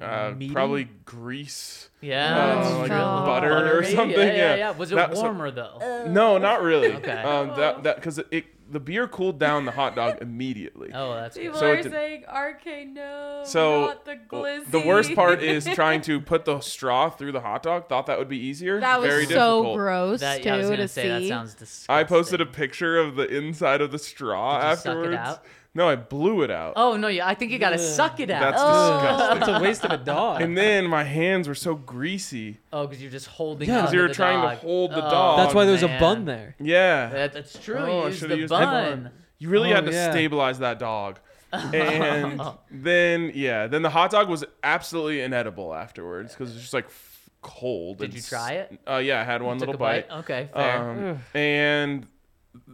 uh, 0.00 0.32
probably 0.52 0.88
grease. 1.04 1.88
Yeah. 2.00 2.60
Uh, 2.64 2.78
like 2.78 2.86
true. 2.88 2.96
Oh. 2.96 3.24
butter 3.26 3.78
or 3.78 3.84
something. 3.84 4.10
Yeah, 4.18 4.24
Yeah, 4.26 4.34
yeah, 4.34 4.54
yeah. 4.56 4.70
Was 4.72 4.92
it 4.92 4.96
That- 4.96 5.16
so- 5.16 5.22
warmer 5.22 5.50
though? 5.50 6.04
no, 6.08 6.38
not 6.38 6.62
really. 6.62 6.92
Okay. 6.94 7.12
Um, 7.12 7.48
that 7.56 7.82
that 7.84 7.96
because 7.96 8.18
it 8.30 8.46
the 8.70 8.80
beer 8.80 9.06
cooled 9.06 9.38
down 9.38 9.66
the 9.66 9.70
hot 9.72 9.94
dog 9.94 10.18
immediately. 10.22 10.90
Oh, 10.94 11.14
that's 11.14 11.36
good. 11.36 11.54
So 11.54 11.70
it 11.72 11.82
did- 11.82 11.92
saying, 11.92 12.24
"RK, 12.24 12.86
no, 12.86 13.42
So 13.44 13.94
the 14.06 14.82
worst 14.84 15.14
part 15.14 15.42
is 15.42 15.64
trying 15.66 16.00
to 16.02 16.18
put 16.20 16.44
the 16.46 16.60
straw 16.60 17.10
through 17.10 17.32
the 17.32 17.40
hot 17.40 17.62
dog. 17.62 17.88
Thought 17.88 18.06
that 18.06 18.18
would 18.18 18.28
be 18.28 18.38
easier. 18.38 18.80
that 18.80 19.00
was 19.00 19.08
Very 19.08 19.26
so 19.26 19.62
difficult. 19.62 19.76
gross 19.76 20.20
That, 20.20 20.42
too 20.42 20.48
yeah, 20.48 20.54
I 20.54 20.58
was 20.58 20.70
gonna 20.70 20.88
say 20.88 21.02
see. 21.02 21.08
that 21.08 21.28
sounds 21.28 21.54
disgusting. 21.54 21.94
I 21.94 22.04
posted 22.04 22.40
a 22.40 22.46
picture 22.46 22.98
of 22.98 23.16
the 23.16 23.26
inside 23.28 23.80
of 23.82 23.92
the 23.92 23.98
straw 23.98 24.58
Did 24.60 24.70
you 24.70 24.76
suck 24.76 24.96
it 24.96 25.12
afterwards. 25.14 25.38
Out? 25.74 25.78
No, 25.78 25.88
I 25.88 25.96
blew 25.96 26.42
it 26.42 26.50
out. 26.50 26.74
Oh 26.76 26.96
no, 26.96 27.08
yeah, 27.08 27.26
I 27.26 27.34
think 27.34 27.50
you 27.52 27.58
gotta 27.58 27.78
suck 27.78 28.20
it 28.20 28.30
out. 28.30 28.40
That's 28.40 28.62
oh, 28.64 28.94
disgusting. 29.00 29.38
It's 29.38 29.48
a 29.48 29.62
waste 29.62 29.84
of 29.84 29.90
a 29.90 29.96
dog. 30.04 30.40
And 30.40 30.56
then 30.56 30.86
my 30.86 31.02
hands 31.04 31.48
were 31.48 31.54
so 31.54 31.74
greasy. 31.74 32.58
oh, 32.72 32.86
because 32.86 33.02
you're 33.02 33.10
just 33.10 33.26
holding. 33.26 33.68
Yeah, 33.68 33.76
'cause 33.80 33.86
onto 33.88 33.96
you 33.96 34.02
were 34.02 34.08
the 34.08 34.14
trying 34.14 34.48
to 34.48 34.56
hold 34.62 34.92
the 34.92 35.04
Oh, 35.06 35.10
dog. 35.10 35.38
That's 35.38 35.54
why 35.54 35.64
there's 35.64 35.82
a 35.82 35.88
man. 35.88 36.00
bun 36.00 36.24
there. 36.26 36.54
Yeah. 36.60 37.08
That, 37.10 37.32
that's 37.32 37.58
true. 37.58 37.76
Oh, 37.78 38.02
you 38.02 38.06
used 38.08 38.22
the 38.28 38.36
used 38.36 38.52
the 38.52 38.58
bun. 38.58 39.10
You 39.38 39.48
really 39.48 39.72
Oh, 39.72 39.76
had 39.76 39.86
to 39.86 39.92
yeah. 39.92 40.10
stabilize 40.10 40.60
that 40.60 40.78
dog. 40.78 41.18
And 41.52 42.40
then 42.70 43.30
yeah, 43.34 43.66
then 43.68 43.82
the 43.82 43.90
hot 43.90 44.10
dog 44.10 44.28
was 44.28 44.44
absolutely 44.64 45.20
inedible 45.22 45.72
afterwards 45.74 46.32
because 46.32 46.50
it's 46.52 46.60
just 46.60 46.74
like 46.74 46.86
f- 46.86 47.30
cold. 47.42 47.98
Did 47.98 48.06
and 48.06 48.14
you 48.14 48.22
try 48.22 48.52
it? 48.54 48.78
Uh, 48.88 48.96
yeah, 48.96 49.20
I 49.20 49.24
had 49.24 49.40
one 49.42 49.58
Took 49.58 49.68
little 49.68 49.74
a 49.76 49.78
bite. 49.78 50.08
bite. 50.08 50.18
Okay, 50.20 50.48
fair. 50.52 50.78
Um, 51.14 51.18
and 51.32 52.06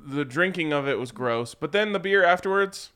the 0.04 0.24
drinking 0.24 0.72
of 0.72 0.88
it 0.88 0.98
was 0.98 1.12
gross, 1.12 1.54
but 1.54 1.72
then 1.72 1.92
the 1.92 1.98
beer 2.00 2.24
afterwards, 2.24 2.90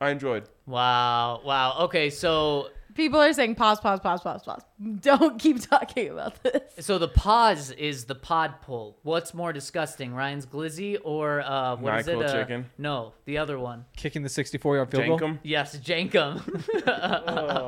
I 0.00 0.10
enjoyed. 0.10 0.44
wow, 0.66 1.40
wow. 1.44 1.76
Okay, 1.80 2.10
so 2.10 2.68
People 2.94 3.20
are 3.20 3.32
saying, 3.32 3.54
"Pause, 3.54 3.78
pause, 3.78 4.00
pause, 4.00 4.22
pause, 4.22 4.42
pause." 4.42 4.62
Don't 5.02 5.38
keep 5.38 5.60
talking 5.60 6.08
about 6.10 6.42
this. 6.42 6.62
so 6.84 6.98
the 6.98 7.06
pause 7.06 7.70
is 7.70 8.06
the 8.06 8.16
pod 8.16 8.60
pull. 8.62 8.98
What's 9.04 9.32
more 9.32 9.52
disgusting, 9.52 10.12
Ryan's 10.12 10.46
glizzy 10.46 10.98
or 11.04 11.40
uh, 11.42 11.76
what 11.76 12.00
is 12.00 12.08
it? 12.08 12.16
NyQuil 12.16 12.28
Uh, 12.28 12.32
chicken. 12.32 12.70
No, 12.76 13.12
the 13.24 13.38
other 13.38 13.56
one. 13.56 13.84
Kicking 13.96 14.22
the 14.24 14.28
64 14.28 14.76
yard 14.76 14.90
field 14.90 15.06
goal. 15.06 15.18
Jenkem. 15.20 15.38
Yes, 15.44 15.76
Jenkem. 15.78 16.40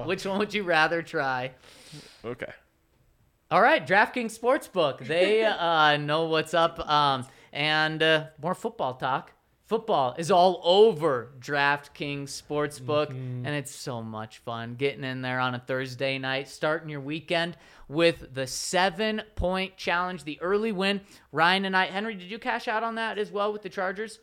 Which 0.07 0.27
one 0.27 0.39
would 0.41 0.53
you 0.53 0.65
rather 0.65 1.01
try? 1.01 1.53
Okay. 2.25 2.53
All 3.53 3.63
right, 3.63 3.87
DraftKings 3.87 4.37
Sportsbook. 4.37 5.07
They 5.07 5.45
uh, 5.45 5.97
know 5.99 6.25
what's 6.25 6.55
up. 6.55 6.81
Um, 6.91 7.25
and 7.53 8.03
uh, 8.03 8.27
more 8.41 8.55
football 8.55 8.95
talk. 8.95 9.33
Football 9.67 10.17
is 10.19 10.33
all 10.33 10.61
over 10.65 11.31
DraftKings 11.39 12.43
Sportsbook, 12.43 13.11
and 13.11 13.47
it's 13.47 13.73
so 13.73 14.03
much 14.03 14.39
fun 14.39 14.75
getting 14.75 15.05
in 15.05 15.23
there 15.23 15.39
on 15.39 15.55
a 15.55 15.61
Thursday 15.61 16.19
night, 16.19 16.49
starting 16.49 16.89
your 16.89 17.01
weekend 17.01 17.57
with 17.87 18.35
the 18.35 18.49
seven 18.49 19.23
point 19.37 19.77
challenge, 19.77 20.25
the 20.25 20.41
early 20.41 20.73
win. 20.73 21.01
Ryan 21.31 21.67
and 21.67 21.77
I, 21.77 21.87
Henry, 21.87 22.17
did 22.17 22.33
you 22.33 22.41
cash 22.41 22.67
out 22.67 22.83
on 22.83 22.97
that 22.97 23.17
as 23.17 23.31
well 23.31 23.53
with 23.53 23.63
the 23.63 23.69
Chargers? 23.69 24.19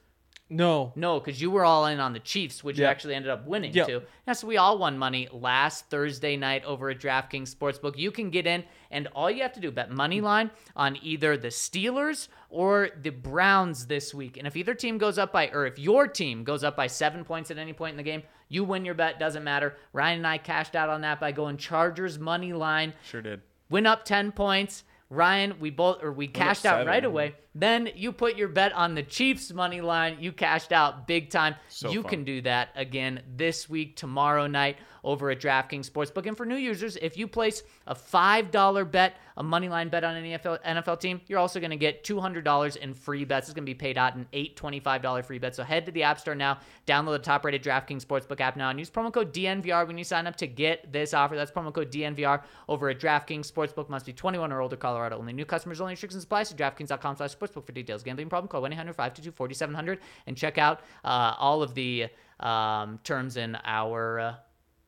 No. 0.49 0.93
No, 0.95 1.19
because 1.19 1.41
you 1.41 1.51
were 1.51 1.65
all 1.65 1.85
in 1.87 1.99
on 1.99 2.13
the 2.13 2.19
Chiefs, 2.19 2.63
which 2.63 2.77
you 2.77 2.85
actually 2.85 3.15
ended 3.15 3.29
up 3.31 3.45
winning 3.45 3.73
too. 3.73 4.01
Yeah, 4.25 4.33
so 4.33 4.47
we 4.47 4.57
all 4.57 4.77
won 4.77 4.97
money 4.97 5.27
last 5.31 5.89
Thursday 5.89 6.37
night 6.37 6.63
over 6.63 6.89
at 6.89 6.99
DraftKings 6.99 7.53
Sportsbook. 7.53 7.97
You 7.97 8.11
can 8.11 8.29
get 8.29 8.47
in, 8.47 8.63
and 8.89 9.07
all 9.07 9.29
you 9.29 9.41
have 9.41 9.53
to 9.53 9.59
do 9.59 9.71
bet 9.71 9.91
money 9.91 10.21
line 10.21 10.51
on 10.75 10.97
either 11.01 11.35
the 11.35 11.49
Steelers 11.49 12.29
or 12.49 12.89
the 13.01 13.09
Browns 13.09 13.87
this 13.87 14.13
week. 14.13 14.37
And 14.37 14.47
if 14.47 14.55
either 14.55 14.73
team 14.73 14.97
goes 14.97 15.17
up 15.17 15.33
by, 15.33 15.49
or 15.49 15.65
if 15.65 15.77
your 15.77 16.07
team 16.07 16.43
goes 16.45 16.63
up 16.63 16.77
by 16.77 16.87
seven 16.87 17.25
points 17.25 17.51
at 17.51 17.57
any 17.57 17.73
point 17.73 17.91
in 17.91 17.97
the 17.97 18.03
game, 18.03 18.23
you 18.47 18.63
win 18.63 18.85
your 18.85 18.93
bet. 18.95 19.19
Doesn't 19.19 19.43
matter. 19.43 19.75
Ryan 19.91 20.19
and 20.19 20.27
I 20.27 20.37
cashed 20.37 20.75
out 20.75 20.89
on 20.89 21.01
that 21.01 21.19
by 21.19 21.33
going 21.33 21.57
Chargers 21.57 22.17
money 22.17 22.53
line 22.53 22.93
Sure 23.03 23.21
did. 23.21 23.41
win 23.69 23.85
up 23.85 24.05
10 24.05 24.31
points. 24.31 24.85
Ryan, 25.09 25.55
we 25.59 25.69
both 25.69 26.03
or 26.03 26.11
we 26.11 26.27
cashed 26.27 26.65
out 26.65 26.79
seven. 26.79 26.87
right 26.87 27.03
away. 27.05 27.35
Then 27.55 27.89
you 27.95 28.11
put 28.11 28.35
your 28.35 28.49
bet 28.49 28.73
on 28.73 28.93
the 28.93 29.03
Chiefs 29.03 29.53
money 29.53 29.81
line. 29.81 30.17
You 30.19 30.31
cashed 30.31 30.71
out 30.71 31.07
big 31.07 31.29
time. 31.29 31.55
So 31.69 31.89
you 31.89 32.01
fun. 32.01 32.09
can 32.09 32.23
do 32.25 32.41
that 32.41 32.69
again 32.75 33.21
this 33.35 33.69
week, 33.69 33.95
tomorrow 33.95 34.47
night 34.47 34.77
over 35.07 35.29
at 35.29 35.39
DraftKings 35.39 35.89
Sportsbook. 35.89 36.27
And 36.27 36.35
for 36.35 36.45
new 36.45 36.57
users, 36.57 36.97
if 36.97 37.17
you 37.17 37.29
place 37.29 37.63
a 37.87 37.95
$5 37.95 38.91
bet, 38.91 39.15
a 39.37 39.43
money 39.43 39.69
line 39.69 39.87
bet 39.87 40.03
on 40.03 40.17
any 40.17 40.31
NFL, 40.31 40.61
NFL 40.63 40.99
team, 40.99 41.21
you're 41.27 41.39
also 41.39 41.61
going 41.61 41.71
to 41.71 41.77
get 41.77 42.03
$200 42.03 42.77
in 42.77 42.93
free 42.93 43.23
bets. 43.23 43.47
It's 43.47 43.53
going 43.53 43.65
to 43.65 43.69
be 43.69 43.73
paid 43.73 43.97
out 43.97 44.15
in 44.15 44.25
eight 44.33 44.57
$25 44.57 45.23
free 45.23 45.39
bets. 45.39 45.55
So 45.55 45.63
head 45.63 45.85
to 45.85 45.93
the 45.93 46.03
App 46.03 46.19
Store 46.19 46.35
now, 46.35 46.59
download 46.85 47.13
the 47.13 47.19
top 47.19 47.45
rated 47.45 47.63
DraftKings 47.63 48.05
Sportsbook 48.05 48.41
app 48.41 48.57
now, 48.57 48.69
and 48.69 48.77
use 48.77 48.89
promo 48.89 49.13
code 49.13 49.33
DNVR 49.33 49.87
when 49.87 49.97
you 49.97 50.03
sign 50.03 50.27
up 50.27 50.35
to 50.35 50.47
get 50.47 50.91
this 50.91 51.13
offer. 51.13 51.37
That's 51.37 51.51
promo 51.51 51.73
code 51.73 51.89
DNVR 51.89 52.41
over 52.67 52.89
at 52.89 52.99
DraftKings 52.99 53.49
Sportsbook. 53.49 53.87
Must 53.87 54.05
be 54.05 54.11
21 54.11 54.51
or 54.51 54.59
older, 54.59 54.75
Colorado 54.75 55.17
only. 55.17 55.31
New 55.31 55.45
customers 55.45 55.79
only. 55.79 55.93
Restrictions 55.93 56.25
apply. 56.25 56.43
So 56.43 56.55
DraftKings.com 56.55 57.15
slash 57.15 57.33
sportsbook 57.33 57.65
for 57.65 57.71
details. 57.71 58.03
Gambling 58.03 58.27
problem? 58.27 58.49
Call 58.49 58.61
1-800-522-4700 58.63 59.99
and 60.25 60.35
check 60.35 60.57
out 60.57 60.81
uh, 61.05 61.33
all 61.39 61.63
of 61.63 61.73
the 61.75 62.07
um, 62.39 62.99
terms 63.03 63.37
in 63.37 63.57
our 63.63 64.19
uh, 64.19 64.35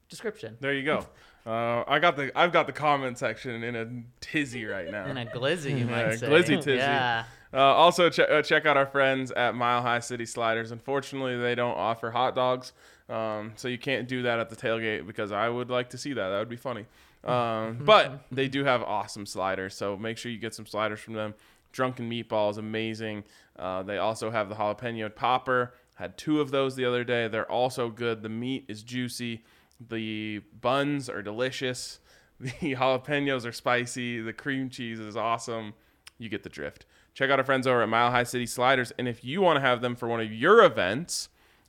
description. 0.09 0.57
There 0.59 0.73
you 0.73 0.83
go. 0.83 1.05
Uh, 1.45 1.83
I 1.87 1.99
got 1.99 2.15
the 2.15 2.31
I've 2.37 2.51
got 2.51 2.67
the 2.67 2.73
comment 2.73 3.17
section 3.17 3.63
in 3.63 3.75
a 3.75 3.87
tizzy 4.21 4.65
right 4.65 4.91
now. 4.91 5.05
In 5.05 5.17
a 5.17 5.25
glizzy, 5.25 5.79
you 5.79 5.85
might 5.85 6.19
say. 6.19 6.27
glizzy 6.27 6.57
tizzy. 6.57 6.77
Yeah. 6.77 7.23
Uh, 7.51 7.57
also, 7.57 8.09
che- 8.09 8.27
uh, 8.27 8.41
check 8.43 8.65
out 8.65 8.77
our 8.77 8.85
friends 8.85 9.31
at 9.31 9.55
Mile 9.55 9.81
High 9.81 9.99
City 9.99 10.25
Sliders. 10.25 10.71
Unfortunately, 10.71 11.37
they 11.37 11.55
don't 11.55 11.75
offer 11.75 12.11
hot 12.11 12.35
dogs, 12.35 12.73
um, 13.09 13.53
so 13.55 13.67
you 13.67 13.79
can't 13.79 14.07
do 14.07 14.21
that 14.23 14.39
at 14.39 14.49
the 14.49 14.55
tailgate 14.55 15.07
because 15.07 15.31
I 15.31 15.49
would 15.49 15.69
like 15.71 15.89
to 15.91 15.97
see 15.97 16.13
that. 16.13 16.29
That 16.29 16.37
would 16.39 16.49
be 16.49 16.57
funny. 16.57 16.85
Um, 17.23 17.79
but 17.85 18.25
they 18.31 18.47
do 18.47 18.65
have 18.65 18.83
awesome 18.83 19.25
sliders, 19.25 19.73
so 19.73 19.97
make 19.97 20.17
sure 20.17 20.31
you 20.31 20.37
get 20.37 20.53
some 20.53 20.67
sliders 20.67 20.99
from 20.99 21.15
them. 21.15 21.33
Drunken 21.71 22.09
Meatball 22.09 22.51
is 22.51 22.57
amazing. 22.57 23.23
Uh, 23.57 23.81
they 23.83 23.97
also 23.97 24.29
have 24.29 24.49
the 24.49 24.55
jalapeno 24.55 25.13
popper. 25.13 25.73
Had 25.95 26.17
two 26.17 26.39
of 26.39 26.51
those 26.51 26.75
the 26.75 26.85
other 26.85 27.03
day. 27.03 27.27
They're 27.27 27.51
also 27.51 27.89
good. 27.89 28.21
The 28.21 28.29
meat 28.29 28.65
is 28.67 28.83
juicy. 28.83 29.43
The 29.79 30.39
buns 30.59 31.09
are 31.09 31.21
delicious. 31.21 31.99
The 32.39 32.73
jalapenos 32.73 33.45
are 33.45 33.51
spicy. 33.51 34.21
The 34.21 34.31
cream 34.31 34.69
cheese 34.69 34.97
is 34.97 35.17
awesome. 35.17 35.73
You 36.17 36.29
get 36.29 36.43
the 36.43 36.49
drift. 36.49 36.85
check 37.13 37.29
out 37.29 37.37
our 37.37 37.43
friends 37.43 37.67
over 37.67 37.83
at 37.83 37.89
Mile 37.89 38.11
High 38.11 38.23
City 38.23 38.45
Sliders. 38.45 38.93
And 38.97 39.09
if 39.09 39.25
you 39.25 39.41
want 39.41 39.57
to 39.57 39.61
have 39.61 39.81
them 39.81 39.93
for 39.93 40.07
one 40.07 40.21
of 40.21 40.31
your 40.31 40.63
events, 40.63 41.27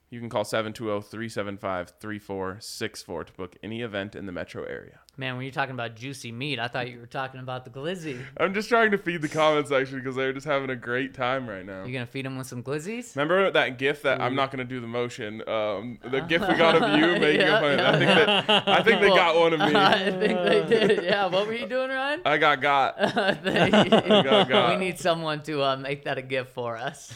you 0.09 0.21
can 0.21 0.29
call 0.29 0.45
720 0.45 1.01
375 1.01 1.93
3464 1.99 3.23
to 3.25 3.33
book 3.33 3.57
any 3.61 3.81
event 3.81 4.15
in 4.15 4.27
the 4.27 4.31
metro 4.31 4.63
area. 4.63 5.00
Man, 5.17 5.35
when 5.35 5.43
you're 5.45 5.51
talking 5.51 5.73
about 5.73 5.95
juicy 5.95 6.31
meat, 6.31 6.57
I 6.57 6.69
thought 6.69 6.89
you 6.89 6.97
were 6.99 7.05
talking 7.05 7.41
about 7.41 7.65
the 7.65 7.69
glizzy. 7.69 8.23
I'm 8.37 8.53
just 8.53 8.69
trying 8.69 8.91
to 8.91 8.97
feed 8.97 9.21
the 9.21 9.27
comment 9.27 9.67
section 9.67 9.99
because 9.99 10.15
they're 10.15 10.31
just 10.31 10.47
having 10.47 10.69
a 10.69 10.75
great 10.75 11.13
time 11.13 11.47
right 11.49 11.65
now. 11.65 11.83
You're 11.83 11.91
gonna 11.91 12.05
feed 12.05 12.25
them 12.25 12.37
with 12.37 12.47
some 12.47 12.63
glizzies? 12.63 13.13
Remember 13.15 13.51
that 13.51 13.77
GIF 13.77 14.03
that 14.03 14.21
I'm 14.21 14.35
not 14.35 14.51
gonna 14.51 14.63
do 14.63 14.79
the 14.79 14.87
motion. 14.87 15.47
Um, 15.47 15.99
the 16.01 16.21
GIF 16.27 16.41
we 16.47 16.55
got 16.55 16.81
of 16.81 16.97
you 16.97 17.19
making 17.19 17.41
Yeah, 17.41 17.57
a 17.57 17.61
fun. 17.61 17.77
yeah. 17.77 17.89
I 17.91 17.97
think 17.99 18.47
that 18.47 18.67
I 18.69 18.83
think 18.83 19.01
they 19.01 19.09
got 19.15 19.35
one 19.37 19.53
of 19.53 19.59
me. 19.59 19.65
I 19.75 20.11
think 20.11 20.67
they 20.69 20.77
did. 20.87 21.03
Yeah. 21.03 21.25
What 21.27 21.45
were 21.45 21.53
you 21.53 21.67
doing, 21.67 21.89
Ryan? 21.89 22.21
I 22.25 22.37
got 22.37 22.61
got. 22.61 22.97
They- 23.43 23.69
got, 23.69 24.47
got. 24.49 24.69
we 24.79 24.83
need 24.83 24.97
someone 24.97 25.43
to 25.43 25.61
uh, 25.61 25.75
make 25.75 26.05
that 26.05 26.17
a 26.17 26.21
gift 26.21 26.53
for 26.53 26.77
us. 26.77 27.13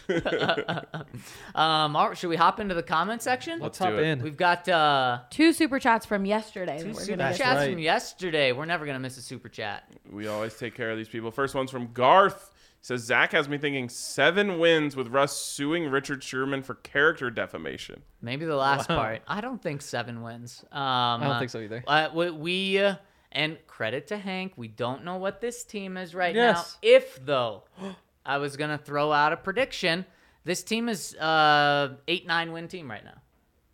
um, 1.55 1.95
all 1.95 2.09
right, 2.09 2.17
should 2.17 2.29
we 2.29 2.35
hop 2.35 2.59
into 2.59 2.75
the 2.75 2.83
comment 2.83 3.21
section? 3.21 3.59
Let's 3.59 3.77
do 3.79 3.85
hop 3.85 3.93
it. 3.93 4.03
in. 4.03 4.21
We've 4.21 4.37
got 4.37 4.67
uh, 4.67 5.19
Two 5.29 5.53
super 5.53 5.79
chats 5.79 6.05
from 6.05 6.25
yesterday. 6.25 6.79
two 6.79 6.87
we're 6.87 6.93
super 6.95 7.05
gonna 7.17 7.17
That's 7.29 7.37
get 7.37 7.43
chats 7.45 7.57
right. 7.59 7.69
from 7.71 7.79
yesterday. 7.79 7.84
We're 7.89 8.65
never 8.65 8.85
gonna 8.85 8.99
miss 8.99 9.17
a 9.17 9.21
super 9.21 9.49
chat. 9.49 9.83
We 10.11 10.27
always 10.27 10.55
take 10.55 10.75
care 10.75 10.91
of 10.91 10.97
these 10.97 11.09
people. 11.09 11.31
First 11.31 11.55
one's 11.55 11.71
from 11.71 11.91
Garth. 11.93 12.51
He 12.53 12.87
says 12.87 13.01
Zach 13.01 13.31
has 13.31 13.49
me 13.49 13.57
thinking 13.57 13.89
seven 13.89 14.59
wins 14.59 14.95
with 14.95 15.07
Russ 15.07 15.35
suing 15.35 15.89
Richard 15.89 16.23
Sherman 16.23 16.61
for 16.61 16.75
character 16.75 17.29
defamation. 17.31 18.03
Maybe 18.21 18.45
the 18.45 18.55
last 18.55 18.89
Wow. 18.89 18.95
part. 18.97 19.21
I 19.27 19.41
don't 19.41 19.61
think 19.61 19.81
seven 19.81 20.21
wins. 20.21 20.63
Um, 20.71 20.79
I 20.81 21.19
don't 21.23 21.39
think 21.39 21.49
so 21.51 21.59
either. 21.59 21.83
Uh, 21.87 22.09
we, 22.13 22.29
we 22.31 22.79
uh, 22.79 22.95
and 23.31 23.57
credit 23.67 24.07
to 24.07 24.17
Hank. 24.17 24.53
We 24.55 24.67
don't 24.67 25.03
know 25.03 25.17
what 25.17 25.41
this 25.41 25.63
team 25.63 25.97
is 25.97 26.13
right 26.13 26.35
Yes. 26.35 26.77
now. 26.83 26.87
If 26.89 27.25
though, 27.25 27.63
I 28.25 28.37
was 28.37 28.55
gonna 28.57 28.77
throw 28.77 29.11
out 29.11 29.33
a 29.33 29.37
prediction. 29.37 30.05
This 30.43 30.63
team 30.63 30.87
is 30.89 31.15
uh 31.15 31.95
eight 32.07 32.27
nine 32.27 32.51
win 32.51 32.67
team 32.67 32.89
right 32.89 33.03
now. 33.03 33.17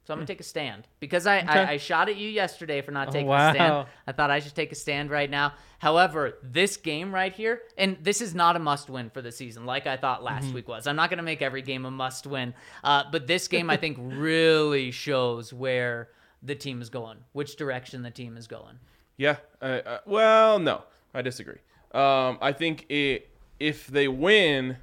So 0.04 0.14
I'm 0.14 0.18
gonna 0.18 0.26
take 0.28 0.40
a 0.40 0.44
stand 0.44 0.88
because 1.00 1.28
I. 1.28 1.40
Okay. 1.40 1.48
I, 1.48 1.72
I 1.74 1.78
shot 1.78 2.10
at 2.10 2.16
you 2.18 2.28
yesterday 2.28 2.82
for 2.82 2.92
not 2.92 3.10
Oh, 3.10 3.12
taking 3.12 3.28
wow. 3.28 3.50
a 3.50 3.54
stand. 3.54 3.86
I 4.08 4.12
thought 4.12 4.32
I 4.32 4.40
should 4.40 4.56
take 4.56 4.72
a 4.72 4.76
stand 4.76 5.12
right 5.12 5.30
now. 5.30 5.54
However, 5.78 6.38
this 6.42 6.76
game 6.78 7.14
right 7.14 7.32
here, 7.34 7.62
and 7.78 7.98
this 8.02 8.20
is 8.20 8.34
not 8.34 8.56
a 8.56 8.60
must 8.60 8.90
win 8.90 9.12
for 9.12 9.22
the 9.22 9.32
season, 9.32 9.66
like 9.66 9.86
I 9.86 9.98
thought 9.98 10.24
last 10.24 10.46
Mm-hmm. 10.46 10.56
week 10.56 10.68
was. 10.68 10.88
I'm 10.88 10.96
not 10.96 11.12
gonna 11.12 11.22
make 11.22 11.44
every 11.44 11.62
game 11.62 11.86
a 11.86 11.92
must 11.92 12.26
win, 12.26 12.56
uh, 12.84 13.04
but 13.12 13.28
this 13.28 13.48
game 13.48 13.70
I 13.70 13.78
think 13.78 13.98
really 14.02 14.90
shows 14.90 15.54
where 15.54 16.10
the 16.42 16.56
team 16.56 16.82
is 16.82 16.90
going, 16.90 17.20
which 17.34 17.56
direction 17.56 18.02
the 18.02 18.10
team 18.12 18.38
is 18.38 18.48
going. 18.48 18.80
Yeah. 19.18 19.36
Uh, 19.62 19.66
uh, 19.86 19.98
well, 20.08 20.58
no, 20.58 20.82
I 21.14 21.22
disagree. 21.22 21.60
Um, 21.94 22.40
I 22.42 22.54
think 22.54 22.88
it, 22.90 23.30
if 23.60 23.86
they 23.86 24.08
win, 24.08 24.78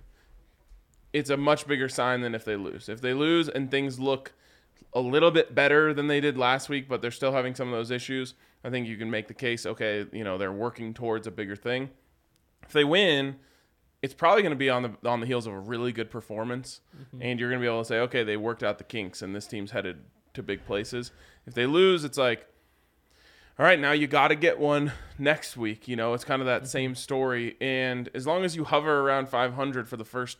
it's 1.13 1.31
a 1.31 1.37
much 1.37 1.67
bigger 1.67 1.89
sign 1.89 2.21
than 2.21 2.37
if 2.37 2.45
they 2.45 2.55
lose. 2.55 2.89
If 2.89 3.01
they 3.01 3.15
lose 3.15 3.49
and 3.49 3.69
things 3.71 3.99
look 3.99 4.33
a 4.93 5.01
little 5.01 5.31
bit 5.31 5.55
better 5.55 5.93
than 5.93 6.07
they 6.07 6.21
did 6.21 6.39
last 6.39 6.69
week, 6.69 6.89
but 6.89 7.03
they're 7.03 7.11
still 7.11 7.33
having 7.33 7.55
some 7.55 7.69
of 7.69 7.75
those 7.75 7.91
issues, 7.91 8.35
I 8.65 8.71
think 8.71 8.89
you 8.89 8.97
can 8.97 9.11
make 9.11 9.29
the 9.29 9.35
case. 9.35 9.67
Okay, 9.67 10.07
you 10.13 10.25
know 10.25 10.39
they're 10.39 10.53
working 10.53 10.95
towards 10.95 11.27
a 11.27 11.31
bigger 11.31 11.57
thing. 11.57 11.91
If 12.63 12.73
they 12.73 12.85
win, 12.85 13.37
it's 14.03 14.15
probably 14.15 14.43
going 14.43 14.51
to 14.51 14.57
be 14.57 14.71
on 14.71 14.83
the 14.83 15.09
on 15.09 15.21
the 15.21 15.27
heels 15.27 15.47
of 15.47 15.53
a 15.53 15.59
really 15.59 15.93
good 15.93 16.11
performance, 16.11 16.81
mm-hmm. 16.97 17.23
and 17.23 17.41
you're 17.41 17.51
going 17.51 17.61
to 17.61 17.65
be 17.65 17.69
able 17.69 17.83
to 17.83 17.89
say, 17.89 17.99
okay, 18.01 18.25
they 18.25 18.37
worked 18.37 18.63
out 18.63 18.79
the 18.79 18.85
kinks, 18.85 19.23
and 19.23 19.35
this 19.35 19.47
team's 19.47 19.71
headed 19.71 20.05
to 20.35 20.43
big 20.43 20.65
places. 20.65 21.13
If 21.47 21.55
they 21.55 21.67
lose, 21.67 22.05
it's 22.05 22.19
like, 22.19 22.47
all 23.59 23.65
right, 23.65 23.79
now 23.79 23.93
you 23.93 24.07
got 24.07 24.29
to 24.29 24.37
get 24.37 24.59
one 24.59 24.93
next 25.19 25.57
week. 25.57 25.89
You 25.89 25.97
know, 25.97 26.15
it's 26.15 26.25
kind 26.25 26.43
of 26.43 26.47
that 26.47 26.63
mm-hmm. 26.63 26.69
same 26.69 26.95
story, 26.95 27.57
and 27.61 28.09
as 28.15 28.27
long 28.27 28.45
as 28.45 28.57
you 28.57 28.65
hover 28.65 29.01
around 29.01 29.29
500 29.29 29.89
for 29.89 29.97
the 29.97 30.05
first 30.05 30.39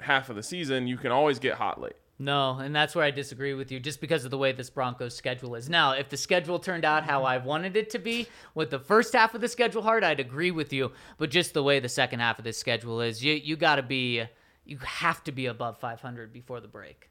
half 0.00 0.28
of 0.30 0.36
the 0.36 0.42
season, 0.42 0.86
you 0.86 0.96
can 0.96 1.12
always 1.12 1.38
get 1.38 1.54
hot 1.54 1.80
late. 1.80 1.96
No, 2.18 2.58
and 2.58 2.74
that's 2.74 2.94
where 2.94 3.04
I 3.04 3.10
disagree 3.10 3.54
with 3.54 3.72
you, 3.72 3.80
just 3.80 4.00
because 4.00 4.24
of 4.24 4.30
the 4.30 4.38
way 4.38 4.52
this 4.52 4.70
Broncos 4.70 5.16
schedule 5.16 5.56
is. 5.56 5.68
Now, 5.68 5.92
if 5.92 6.08
the 6.08 6.16
schedule 6.16 6.60
turned 6.60 6.84
out 6.84 7.02
how 7.04 7.24
I 7.24 7.38
wanted 7.38 7.76
it 7.76 7.90
to 7.90 7.98
be, 7.98 8.28
with 8.54 8.70
the 8.70 8.78
first 8.78 9.14
half 9.14 9.34
of 9.34 9.40
the 9.40 9.48
schedule 9.48 9.82
hard, 9.82 10.04
I'd 10.04 10.20
agree 10.20 10.52
with 10.52 10.72
you. 10.72 10.92
But 11.18 11.30
just 11.30 11.54
the 11.54 11.62
way 11.64 11.80
the 11.80 11.88
second 11.88 12.20
half 12.20 12.38
of 12.38 12.44
this 12.44 12.56
schedule 12.56 13.00
is, 13.00 13.24
you 13.24 13.34
you 13.34 13.56
got 13.56 13.76
to 13.76 13.82
be, 13.82 14.22
you 14.64 14.78
have 14.78 15.24
to 15.24 15.32
be 15.32 15.46
above 15.46 15.78
500 15.80 16.32
before 16.32 16.60
the 16.60 16.68
break. 16.68 17.10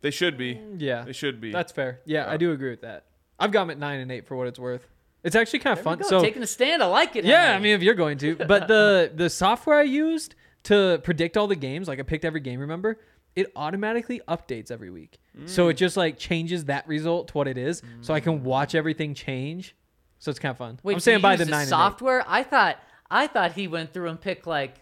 They 0.00 0.12
should 0.12 0.38
be. 0.38 0.54
Mm, 0.54 0.76
yeah, 0.78 1.02
They 1.02 1.12
should 1.12 1.40
be. 1.40 1.50
That's 1.50 1.72
fair. 1.72 2.00
Yeah, 2.04 2.30
I 2.30 2.36
do 2.36 2.52
agree 2.52 2.70
with 2.70 2.82
that. 2.82 3.06
I've 3.40 3.50
got 3.50 3.62
them 3.62 3.70
at 3.70 3.78
nine 3.78 3.98
and 3.98 4.12
eight 4.12 4.26
for 4.28 4.36
what 4.36 4.46
it's 4.46 4.58
worth. 4.58 4.86
It's 5.24 5.34
actually 5.34 5.58
kind 5.58 5.76
of 5.76 5.82
fun. 5.82 5.98
Go, 5.98 6.08
So 6.08 6.22
taking 6.22 6.42
a 6.42 6.46
stand, 6.46 6.84
I 6.84 6.86
like 6.86 7.16
it. 7.16 7.24
yeah, 7.24 7.52
I 7.52 7.58
mean, 7.58 7.74
if 7.74 7.82
you're 7.82 7.94
going 7.94 8.16
to, 8.18 8.36
but 8.36 8.68
the 8.68 9.10
the 9.14 9.28
software 9.28 9.78
I 9.78 9.82
used 9.82 10.36
to 10.64 11.00
predict 11.02 11.36
all 11.36 11.48
the 11.48 11.56
games, 11.56 11.88
like 11.88 11.98
I 11.98 12.02
picked 12.02 12.24
every 12.24 12.40
game. 12.40 12.60
Remember, 12.60 13.00
it 13.36 13.52
automatically 13.54 14.20
updates 14.26 14.70
every 14.70 14.90
week, 14.90 15.18
so 15.44 15.68
it 15.68 15.74
just 15.74 15.96
like 15.96 16.18
changes 16.18 16.64
that 16.64 16.88
result 16.88 17.28
to 17.28 17.34
what 17.34 17.46
it 17.46 17.56
is, 17.58 17.82
so 18.00 18.12
I 18.14 18.20
can 18.20 18.42
watch 18.42 18.74
everything 18.74 19.14
change. 19.14 19.76
So 20.18 20.30
it's 20.30 20.40
kind 20.40 20.50
of 20.50 20.56
fun. 20.58 20.80
Wait, 20.82 20.94
I'm 20.94 21.00
so 21.00 21.04
saying 21.12 21.20
by 21.20 21.36
the 21.36 21.44
nine. 21.44 21.66
software. 21.66 22.24
I 22.26 22.42
thought, 22.42 22.78
I 23.10 23.26
thought 23.26 23.52
he 23.52 23.68
went 23.68 23.92
through 23.92 24.08
and 24.08 24.18
picked 24.20 24.46
like 24.46 24.76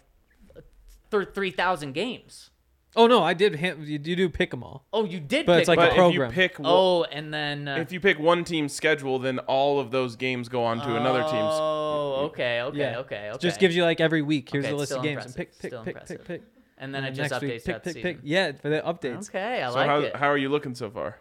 th- 1.11 1.29
three 1.33 1.51
thousand 1.51 1.93
games. 1.93 2.49
Oh 2.97 3.07
no, 3.07 3.21
I 3.21 3.33
did. 3.33 3.59
ha- 3.59 3.75
You 3.77 3.99
you 4.01 4.15
do 4.15 4.29
pick 4.29 4.51
them 4.51 4.63
all. 4.63 4.85
Oh, 4.93 5.03
you 5.03 5.19
did. 5.19 5.45
But 5.45 5.55
pick 5.55 5.59
it's 5.63 5.67
like 5.67 5.77
but 5.77 5.87
a 5.89 5.91
if 5.91 5.95
program. 5.97 6.29
you 6.31 6.33
pick 6.33 6.57
one, 6.59 6.65
Oh, 6.73 7.03
and 7.03 7.33
then 7.33 7.67
uh, 7.67 7.75
if 7.75 7.91
you 7.91 7.99
pick 7.99 8.17
one 8.19 8.45
team's 8.45 8.71
schedule, 8.71 9.19
then 9.19 9.39
all 9.39 9.81
of 9.81 9.91
those 9.91 10.15
games 10.15 10.47
go 10.47 10.63
on 10.63 10.77
to 10.79 10.95
another 10.95 11.23
team's. 11.23 11.33
Oh, 11.35 12.27
okay, 12.31 12.61
okay, 12.61 12.77
Yeah. 12.77 12.99
okay, 12.99 13.17
okay. 13.27 13.31
It 13.35 13.41
just 13.41 13.59
gives 13.59 13.75
you 13.75 13.83
like 13.83 13.99
every 13.99 14.21
week. 14.21 14.49
Here's 14.49 14.63
Okay, 14.63 14.73
a 14.73 14.77
list 14.77 14.93
of 14.93 14.99
still 14.99 15.03
games 15.03 15.25
and 15.25 15.35
pick 15.35 15.59
pick 15.59 15.71
Still 15.71 15.83
pick 15.83 15.95
impressive. 15.95 16.17
pick 16.19 16.27
pick. 16.41 16.43
And 16.85 16.95
then 16.95 17.03
it 17.03 17.07
And 17.07 17.15
just 17.17 17.31
next 17.31 17.41
week, 17.41 17.51
updates 17.51 17.55
pick 17.55 17.63
throughout 17.65 17.83
the 17.83 17.93
pick 17.93 18.03
pick. 18.03 18.15
season. 18.17 18.27
Yeah, 18.29 18.51
for 18.53 18.69
the 18.69 18.81
updates. 18.81 19.29
Okay, 19.29 19.61
I 19.61 19.69
So 19.69 19.75
like 19.75 19.87
how, 19.87 19.99
it. 19.99 20.15
how 20.15 20.27
are 20.27 20.37
you 20.37 20.49
looking 20.49 20.73
so 20.75 20.89
far? 20.89 21.17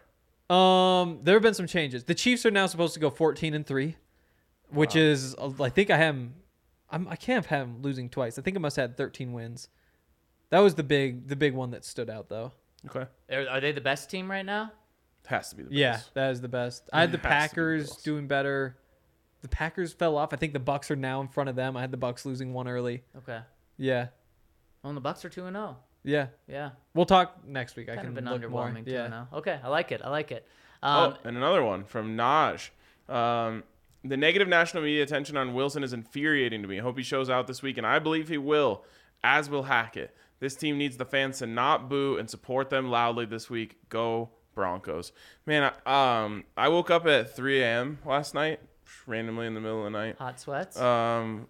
Um, 0.55 1.21
there 1.23 1.35
have 1.35 1.43
been 1.43 1.55
some 1.55 1.67
changes. 1.67 2.05
The 2.05 2.15
Chiefs 2.15 2.45
are 2.47 2.51
now 2.51 2.67
supposed 2.67 2.95
to 2.95 3.01
go 3.01 3.11
14 3.11 3.55
and 3.55 3.67
three, 3.67 3.97
which 4.69 4.95
is 4.95 5.35
uh, 5.37 5.51
I 5.61 5.71
think 5.71 5.91
I 5.91 5.97
have 5.97 6.15
'em- 6.15 6.35
I'm 6.91 7.09
I 7.09 7.17
can't 7.17 7.45
have 7.47 7.47
him 7.47 7.83
losing 7.83 8.09
twice. 8.11 8.39
I 8.39 8.43
think 8.43 8.57
I 8.57 8.61
must 8.61 8.77
have 8.77 8.91
had 8.91 8.97
13 8.97 9.33
wins. 9.33 9.69
That 10.51 10.61
was 10.61 10.75
the 10.75 10.83
big 10.85 11.29
the 11.29 11.37
big 11.37 11.55
one 11.55 11.71
that 11.73 11.85
stood 11.85 12.09
out 12.11 12.29
though. 12.29 12.53
Okay, 12.87 13.07
Are, 13.33 13.49
are 13.49 13.61
they 13.61 13.73
the 13.73 13.81
best 13.81 14.11
team 14.11 14.31
right 14.31 14.45
now? 14.45 14.71
has 15.27 15.49
to 15.49 15.57
be 15.57 15.63
the 15.63 15.71
best. 15.71 15.79
Yeah, 15.79 16.01
that 16.13 16.31
is 16.33 16.43
the 16.43 16.49
best. 16.49 16.89
I 16.93 17.01
had 17.01 17.11
the 17.11 17.17
Has 17.17 17.23
to 17.23 17.29
be 17.29 17.29
Packers 17.33 17.87
close. 17.89 18.03
doing 18.03 18.27
better. 18.29 18.77
The 19.41 19.49
Packers 19.49 19.95
fell 19.95 20.19
off. 20.19 20.35
I 20.35 20.37
think 20.37 20.53
the 20.53 20.59
Bucks 20.61 20.91
are 20.91 20.97
now 20.97 21.23
in 21.23 21.29
front 21.29 21.49
of 21.49 21.57
them. 21.57 21.79
I 21.79 21.81
had 21.81 21.91
the 21.91 21.97
Bucks 21.97 22.27
losing 22.27 22.53
one 22.53 22.69
early. 22.69 23.03
Okay. 23.17 23.41
Yeah, 23.79 24.09
Well, 24.85 24.93
the 24.93 25.01
Bucks 25.01 25.25
are 25.25 25.29
two 25.31 25.47
and 25.47 25.57
zero. 25.57 25.79
yeah. 26.05 26.27
Yeah, 26.47 26.71
We'll 26.95 27.07
talk 27.07 27.45
next 27.47 27.75
week. 27.75 27.89
I 27.89 27.95
kind 27.97 28.01
can 28.01 28.09
of 28.11 28.15
been 28.15 28.25
look 28.31 28.51
more. 28.51 28.69
underwhelming. 28.69 28.85
Two 28.85 28.93
Yeah. 28.93 29.05
and 29.07 29.13
zero. 29.15 29.29
Okay, 29.33 29.59
I 29.65 29.69
like 29.69 29.91
it. 29.91 30.01
I 30.05 30.11
like 30.11 30.31
it. 30.31 30.47
Oh, 30.83 30.89
Um, 31.07 31.15
and 31.25 31.37
another 31.37 31.65
one 31.65 31.85
from 31.85 32.17
Naj. 32.17 32.69
Um, 33.09 33.65
the 34.05 34.17
negative 34.19 34.47
national 34.49 34.83
media 34.83 35.03
attention 35.03 35.37
on 35.39 35.55
Wilson 35.55 35.83
is 35.83 35.95
infuriating 35.95 36.61
to 36.63 36.69
me. 36.69 36.79
I 36.79 36.83
hope 36.83 36.99
he 36.99 37.03
shows 37.03 37.31
out 37.31 37.47
this 37.47 37.63
week, 37.63 37.79
and 37.79 37.87
I 37.87 37.99
believe 37.99 38.29
he 38.29 38.37
will, 38.39 38.85
as 39.23 39.49
will 39.49 39.63
Hackett. 39.65 40.15
This 40.41 40.55
team 40.55 40.77
needs 40.77 40.99
the 40.99 41.07
fans 41.07 41.39
to 41.39 41.47
not 41.47 41.89
boo 41.89 42.19
and 42.19 42.29
support 42.29 42.69
them 42.69 42.91
loudly 42.91 43.25
this 43.25 43.49
week. 43.49 43.79
Go 43.89 44.29
Broncos. 44.55 45.11
Man, 45.47 45.73
I, 45.87 46.25
um, 46.25 46.45
I 46.57 46.69
woke 46.69 46.91
up 46.91 47.07
at 47.07 47.35
3 47.35 47.63
a.m. 47.63 47.99
last 48.05 48.35
night, 48.35 48.61
randomly 49.07 49.47
in 49.47 49.55
the 49.55 49.61
middle 49.61 49.87
of 49.87 49.91
the 49.93 49.99
night. 49.99 50.17
hot 50.19 50.39
sweats. 50.39 50.79
Um, 50.79 51.49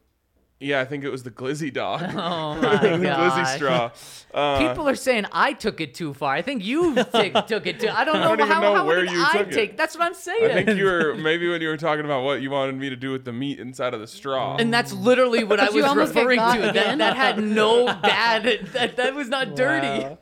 yeah, 0.65 0.81
I 0.81 0.85
think 0.85 1.05
it 1.05 1.11
was 1.11 1.23
the 1.23 1.31
Glizzy 1.31 1.73
dog. 1.73 2.03
oh 2.09 2.15
my 2.61 2.77
the 2.79 3.07
Glizzy 3.07 3.57
straw. 3.57 3.91
Uh, 4.33 4.69
People 4.69 4.89
are 4.89 4.95
saying 4.95 5.27
I 5.33 5.53
took 5.53 5.81
it 5.81 5.95
too 5.95 6.15
far. 6.15 6.35
I 6.35 6.43
think 6.43 6.65
you 6.65 6.95
take, 7.13 7.35
took 7.47 7.67
it 7.67 7.81
too. 7.81 7.89
I 7.89 8.05
don't 8.05 8.21
know 8.21 8.35
don't 8.35 8.49
how, 8.49 8.61
know 8.61 8.75
how 8.75 8.87
where 8.87 9.05
did 9.05 9.13
you 9.13 9.23
I 9.23 9.39
took 9.39 9.49
it. 9.49 9.55
take. 9.55 9.77
That's 9.77 9.97
what 9.97 10.05
I'm 10.05 10.15
saying. 10.15 10.51
I 10.51 10.65
think 10.65 10.79
you 10.79 10.85
were 10.87 11.15
maybe 11.15 11.49
when 11.49 11.61
you 11.61 11.69
were 11.69 11.77
talking 11.77 12.05
about 12.05 12.25
what 12.25 12.41
you 12.41 12.51
wanted 12.51 12.77
me 12.77 12.89
to 12.91 12.97
do 12.97 13.13
with 13.13 13.25
the 13.25 13.33
meat 13.33 13.61
inside 13.61 13.95
of 13.95 14.01
the 14.01 14.07
straw. 14.07 14.57
And 14.57 14.73
that's 14.73 14.93
literally 14.93 15.45
what 15.45 15.61
I 15.61 15.71
was 15.71 15.95
referring 15.95 16.39
to. 16.39 16.73
That, 16.73 16.99
that 16.99 17.17
had 17.17 17.43
no 17.43 17.87
bad. 17.87 18.69
That, 18.73 18.97
that 18.97 19.15
was 19.15 19.29
not 19.29 19.55
dirty. 19.55 20.17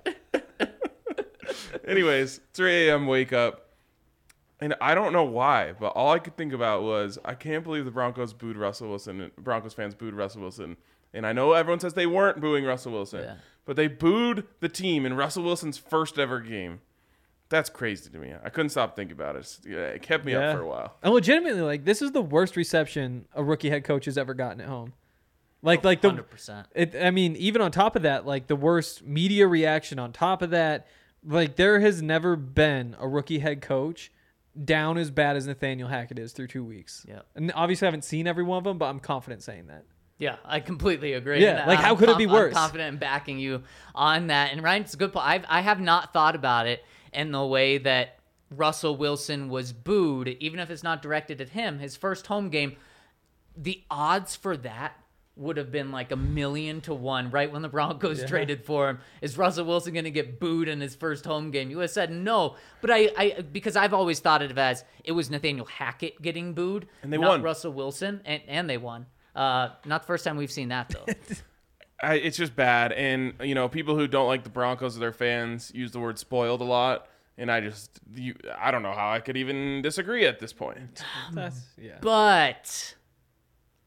Anyways, 1.87 2.41
3 2.55 2.89
a.m. 2.89 3.07
wake 3.07 3.33
up. 3.33 3.72
And 4.63 4.75
I 4.81 4.95
don't 4.95 5.13
know 5.13 5.25
why, 5.25 5.73
but 5.73 5.89
all 5.89 6.13
I 6.13 6.19
could 6.21 6.37
think 6.37 6.53
about 6.53 6.83
was 6.83 7.19
I 7.25 7.35
can't 7.35 7.65
believe 7.65 7.85
the 7.85 7.91
Broncos 7.91 8.33
booed 8.33 8.57
Russell 8.57 8.89
Wilson. 8.89 9.31
Broncos 9.37 9.75
fans 9.75 9.95
booed 9.95 10.15
Russell 10.15 10.43
Wilson. 10.43 10.77
And 11.13 11.27
I 11.27 11.33
know 11.33 11.53
everyone 11.53 11.81
says 11.81 11.95
they 11.95 12.07
weren't 12.07 12.41
booing 12.41 12.65
Russell 12.65 12.93
Wilson, 12.93 13.21
Yeah. 13.25 13.35
but 13.67 13.77
they 13.77 13.89
booed 13.89 14.47
the 14.61 14.69
team 14.69 15.05
in 15.05 15.15
Russell 15.15 15.43
Wilson's 15.43 15.77
first 15.79 16.19
ever 16.19 16.41
game. 16.41 16.81
That's 17.49 17.69
crazy 17.69 18.09
to 18.09 18.19
me. 18.19 18.33
I 18.43 18.49
couldn't 18.49 18.71
stop 18.71 18.97
thinking 18.97 19.13
about 19.15 19.37
it. 19.37 19.59
It 19.67 20.01
kept 20.01 20.25
me 20.25 20.33
Yeah. 20.33 20.51
up 20.51 20.57
for 20.57 20.63
a 20.63 20.67
while. 20.69 20.95
And 21.03 21.13
legitimately, 21.13 21.61
like 21.61 21.85
this 21.85 22.01
is 22.01 22.13
the 22.13 22.23
worst 22.23 22.57
reception 22.57 23.27
a 23.35 23.43
rookie 23.45 23.69
head 23.69 23.85
coach 23.85 24.05
has 24.07 24.17
ever 24.17 24.33
gotten 24.33 24.61
at 24.61 24.69
home. 24.69 24.93
Like, 25.61 25.85
like 25.85 26.01
the 26.01 26.09
100%. 26.13 26.65
It, 26.75 26.95
I 26.97 27.11
mean, 27.11 27.37
even 27.37 27.61
on 27.63 27.71
top 27.73 27.95
of 27.95 28.03
that, 28.03 28.25
like 28.27 28.47
the 28.47 28.57
worst 28.57 29.05
media 29.05 29.47
reaction 29.47 29.99
on 29.99 30.13
top 30.13 30.41
of 30.41 30.51
that, 30.51 30.87
like 31.25 31.57
there 31.57 31.79
has 31.81 32.01
never 32.01 32.37
been 32.37 32.97
a 32.99 33.07
rookie 33.07 33.41
head 33.41 33.61
coach 33.61 34.11
down 34.65 34.99
as 34.99 35.11
bad 35.11 35.37
as 35.37 35.47
Nathaniel 35.47 35.89
Hackett 35.89 36.19
is 36.19 36.33
through 36.33 36.49
two 36.49 36.65
weeks. 36.65 37.05
Yep. 37.09 37.27
And 37.35 37.53
obviously, 37.55 37.87
I 37.87 37.89
haven't 37.89 38.05
seen 38.05 38.27
every 38.27 38.45
one 38.45 38.59
of 38.59 38.65
them, 38.65 38.79
but 38.79 38.87
I'm 38.87 39.01
confident 39.01 39.43
saying 39.43 39.69
that. 39.69 39.85
Yeah, 40.19 40.37
I 40.45 40.61
completely 40.61 41.15
agree. 41.15 41.43
Yeah, 41.43 41.67
like, 41.67 41.81
how 41.81 41.93
I'm 41.93 41.97
could 41.97 42.09
it 42.09 42.19
be 42.19 42.27
worse? 42.27 42.55
I'm 42.55 42.63
confident 42.63 42.93
in 42.95 42.99
backing 42.99 43.39
you 43.39 43.65
on 43.95 44.29
that. 44.29 44.53
And 44.53 44.63
Ryan, 44.63 44.83
it's 44.83 44.95
a 44.95 44.97
good 44.97 45.13
point. 45.13 45.27
I've, 45.27 45.45
I 45.49 45.63
have 45.63 45.81
not 45.81 46.13
thought 46.13 46.37
about 46.37 46.67
it 46.67 46.85
in 47.13 47.33
the 47.33 47.45
way 47.45 47.79
that 47.79 48.21
Russell 48.51 48.97
Wilson 48.97 49.49
was 49.49 49.73
booed, 49.73 50.29
even 50.29 50.61
if 50.61 50.71
it's 50.71 50.83
not 50.83 51.03
directed 51.03 51.41
at 51.41 51.51
him. 51.51 51.79
His 51.79 51.97
first 51.97 52.29
home 52.29 52.51
game, 52.51 52.77
the 53.57 53.83
odds 53.91 54.37
for 54.37 54.57
that 54.59 54.97
would 55.37 55.57
have 55.57 55.73
been 55.73 55.91
like 55.91 56.13
a 56.13 56.17
million 56.17 56.81
to 56.83 56.95
one 56.95 57.31
right 57.31 57.51
when 57.51 57.63
the 57.63 57.69
Broncos 57.69 58.25
traded 58.25 58.65
for 58.65 58.89
him. 58.89 58.99
Is 59.21 59.39
Russell 59.39 59.65
Wilson 59.65 59.95
going 59.95 60.05
to 60.05 60.11
get 60.11 60.39
booed 60.39 60.69
in 60.69 60.81
his 60.81 60.95
first 60.95 61.25
home 61.25 61.51
game? 61.51 61.71
You 61.71 61.77
would 61.79 61.85
have 61.85 61.91
said 61.91 62.11
no, 62.11 62.57
but 62.81 62.91
I, 62.91 63.11
I 63.17 63.45
because 63.53 63.77
I've 63.77 63.95
always 63.95 64.21
thought 64.21 64.43
of 64.43 64.51
it 64.51 64.59
as 64.59 64.85
it 65.05 65.13
was 65.13 65.31
Nathaniel 65.31 65.67
Hackett 65.67 66.21
getting 66.21 66.53
booed, 66.53 66.87
And 67.03 67.13
they 67.13 67.19
not 67.19 67.29
won. 67.29 67.43
Russell 67.43 67.73
Wilson, 67.73 68.21
and, 68.25 68.43
and 68.47 68.69
they 68.69 68.79
won. 68.79 69.07
Uh, 69.35 69.71
not 69.87 70.03
the 70.03 70.07
first 70.07 70.25
time 70.25 70.37
we've 70.37 70.53
seen 70.53 70.69
that 70.69 70.91
though. 70.91 71.07
I, 72.03 72.15
it's 72.15 72.37
just 72.37 72.57
bad. 72.57 72.93
And 72.93 73.35
you 73.43 73.55
know, 73.55 73.69
people 73.69 73.97
who 73.97 74.07
don't 74.07 74.27
like 74.27 74.45
the 74.45 74.51
Broncos 74.51 74.97
or 74.97 75.01
their 75.01 75.13
fans 75.13 75.71
use 75.75 75.93
the 75.93 76.01
word 76.01 76.19
spoiled 76.19 76.61
a 76.61 76.65
lot. 76.65 77.09
And 77.39 77.51
I 77.51 77.61
just, 77.61 77.99
you, 78.15 78.35
I 78.59 78.71
don't 78.71 78.83
know 78.83 78.93
how 78.93 79.11
I 79.11 79.21
could 79.21 79.39
even 79.39 79.81
disagree 79.81 80.27
at 80.27 80.39
this 80.39 80.53
point. 80.53 81.03
That's 81.33 81.61
yeah. 81.81 81.97
but 82.03 82.95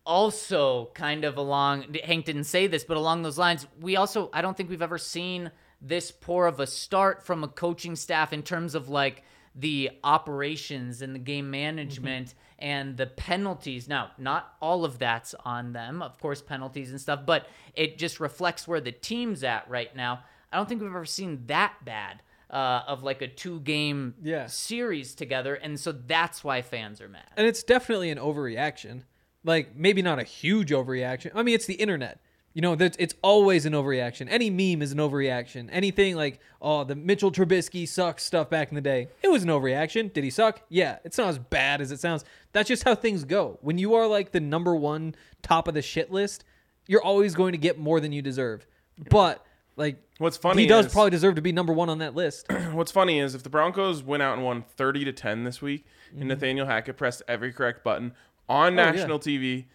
also 0.05 0.91
kind 0.93 1.23
of 1.25 1.37
along 1.37 1.95
Hank 2.03 2.25
didn't 2.25 2.43
say 2.45 2.67
this, 2.67 2.83
but 2.83 2.97
along 2.97 3.23
those 3.23 3.37
lines, 3.37 3.65
we 3.81 3.95
also 3.95 4.29
I 4.33 4.41
don't 4.41 4.55
think 4.55 4.69
we've 4.69 4.81
ever 4.81 4.97
seen 4.97 5.51
this 5.81 6.11
poor 6.11 6.45
of 6.47 6.59
a 6.59 6.67
start 6.67 7.23
from 7.25 7.43
a 7.43 7.47
coaching 7.47 7.95
staff 7.95 8.33
in 8.33 8.43
terms 8.43 8.75
of 8.75 8.89
like 8.89 9.23
the 9.55 9.89
operations 10.03 11.01
and 11.01 11.15
the 11.15 11.19
game 11.19 11.49
management 11.49 12.33
and 12.59 12.97
the 12.97 13.05
penalties. 13.07 13.87
Now, 13.87 14.11
not 14.17 14.53
all 14.61 14.83
of 14.85 14.99
that's 14.99 15.33
on 15.45 15.73
them, 15.73 16.01
of 16.01 16.19
course, 16.19 16.41
penalties 16.41 16.91
and 16.91 16.99
stuff, 16.99 17.21
but 17.25 17.47
it 17.73 17.97
just 17.97 18.19
reflects 18.19 18.67
where 18.67 18.81
the 18.81 18.91
team's 18.91 19.43
at 19.43 19.69
right 19.69 19.95
now. 19.95 20.21
I 20.51 20.57
don't 20.57 20.67
think 20.67 20.81
we've 20.81 20.89
ever 20.89 21.05
seen 21.05 21.43
that 21.47 21.73
bad 21.85 22.21
uh, 22.49 22.83
of 22.87 23.03
like 23.03 23.21
a 23.21 23.27
two 23.27 23.59
game 23.61 24.15
Yeah. 24.21 24.47
series 24.47 25.15
together. 25.15 25.55
And 25.55 25.79
so 25.79 25.91
that's 25.91 26.43
why 26.43 26.61
fans 26.61 27.01
are 27.01 27.09
mad. 27.09 27.25
And 27.37 27.47
it's 27.47 27.63
definitely 27.63 28.09
an 28.09 28.17
overreaction. 28.17 29.03
Like 29.45 29.75
maybe 29.75 30.01
not 30.01 30.19
a 30.19 30.23
huge 30.23 30.71
overreaction. 30.71 31.31
I 31.35 31.43
mean, 31.43 31.55
it's 31.55 31.65
the 31.65 31.75
internet. 31.75 32.19
You 32.55 32.61
know, 32.61 32.71
it's 32.79 33.13
always 33.21 33.65
an 33.65 33.73
overreaction. 33.73 34.27
Any 34.29 34.49
meme 34.49 34.81
is 34.81 34.93
an 34.93 34.97
overreaction. 34.97 35.67
Anything 35.73 36.15
like, 36.15 36.39
oh, 36.61 36.85
the 36.85 36.95
Mitchell 36.95 37.29
Trubisky 37.29 37.85
sucks 37.85 38.23
stuff 38.23 38.49
back 38.49 38.69
in 38.69 38.75
the 38.75 38.81
day. 38.81 39.09
It 39.21 39.27
was 39.27 39.43
an 39.43 39.49
overreaction. 39.49 40.13
Did 40.13 40.23
he 40.23 40.29
suck? 40.29 40.61
Yeah. 40.69 40.99
It's 41.03 41.17
not 41.17 41.27
as 41.27 41.37
bad 41.37 41.81
as 41.81 41.91
it 41.91 41.99
sounds. 41.99 42.23
That's 42.53 42.69
just 42.69 42.85
how 42.85 42.95
things 42.95 43.25
go. 43.25 43.59
When 43.61 43.77
you 43.77 43.95
are 43.95 44.07
like 44.07 44.31
the 44.31 44.39
number 44.39 44.73
one 44.73 45.15
top 45.41 45.67
of 45.67 45.73
the 45.73 45.81
shit 45.81 46.13
list, 46.13 46.45
you're 46.87 47.03
always 47.03 47.35
going 47.35 47.51
to 47.51 47.57
get 47.57 47.77
more 47.77 47.99
than 47.99 48.13
you 48.13 48.21
deserve. 48.21 48.65
But 49.09 49.45
like 49.75 50.01
What's 50.17 50.37
funny 50.37 50.61
he 50.61 50.67
does 50.69 50.85
is- 50.85 50.93
probably 50.93 51.11
deserve 51.11 51.35
to 51.35 51.41
be 51.41 51.51
number 51.51 51.73
one 51.73 51.89
on 51.89 51.97
that 51.97 52.15
list. 52.15 52.49
What's 52.71 52.91
funny 52.91 53.19
is 53.19 53.35
if 53.35 53.43
the 53.43 53.49
Broncos 53.49 54.01
went 54.01 54.23
out 54.23 54.37
and 54.37 54.45
won 54.45 54.63
30 54.77 55.03
to 55.03 55.11
10 55.11 55.43
this 55.43 55.61
week, 55.61 55.85
and 56.11 56.19
mm-hmm. 56.19 56.29
Nathaniel 56.29 56.67
Hackett 56.67 56.95
pressed 56.95 57.21
every 57.27 57.51
correct 57.51 57.83
button 57.83 58.13
on 58.49 58.79
oh, 58.79 58.83
yeah. 58.83 58.91
national 58.91 59.19
TV, 59.19 59.65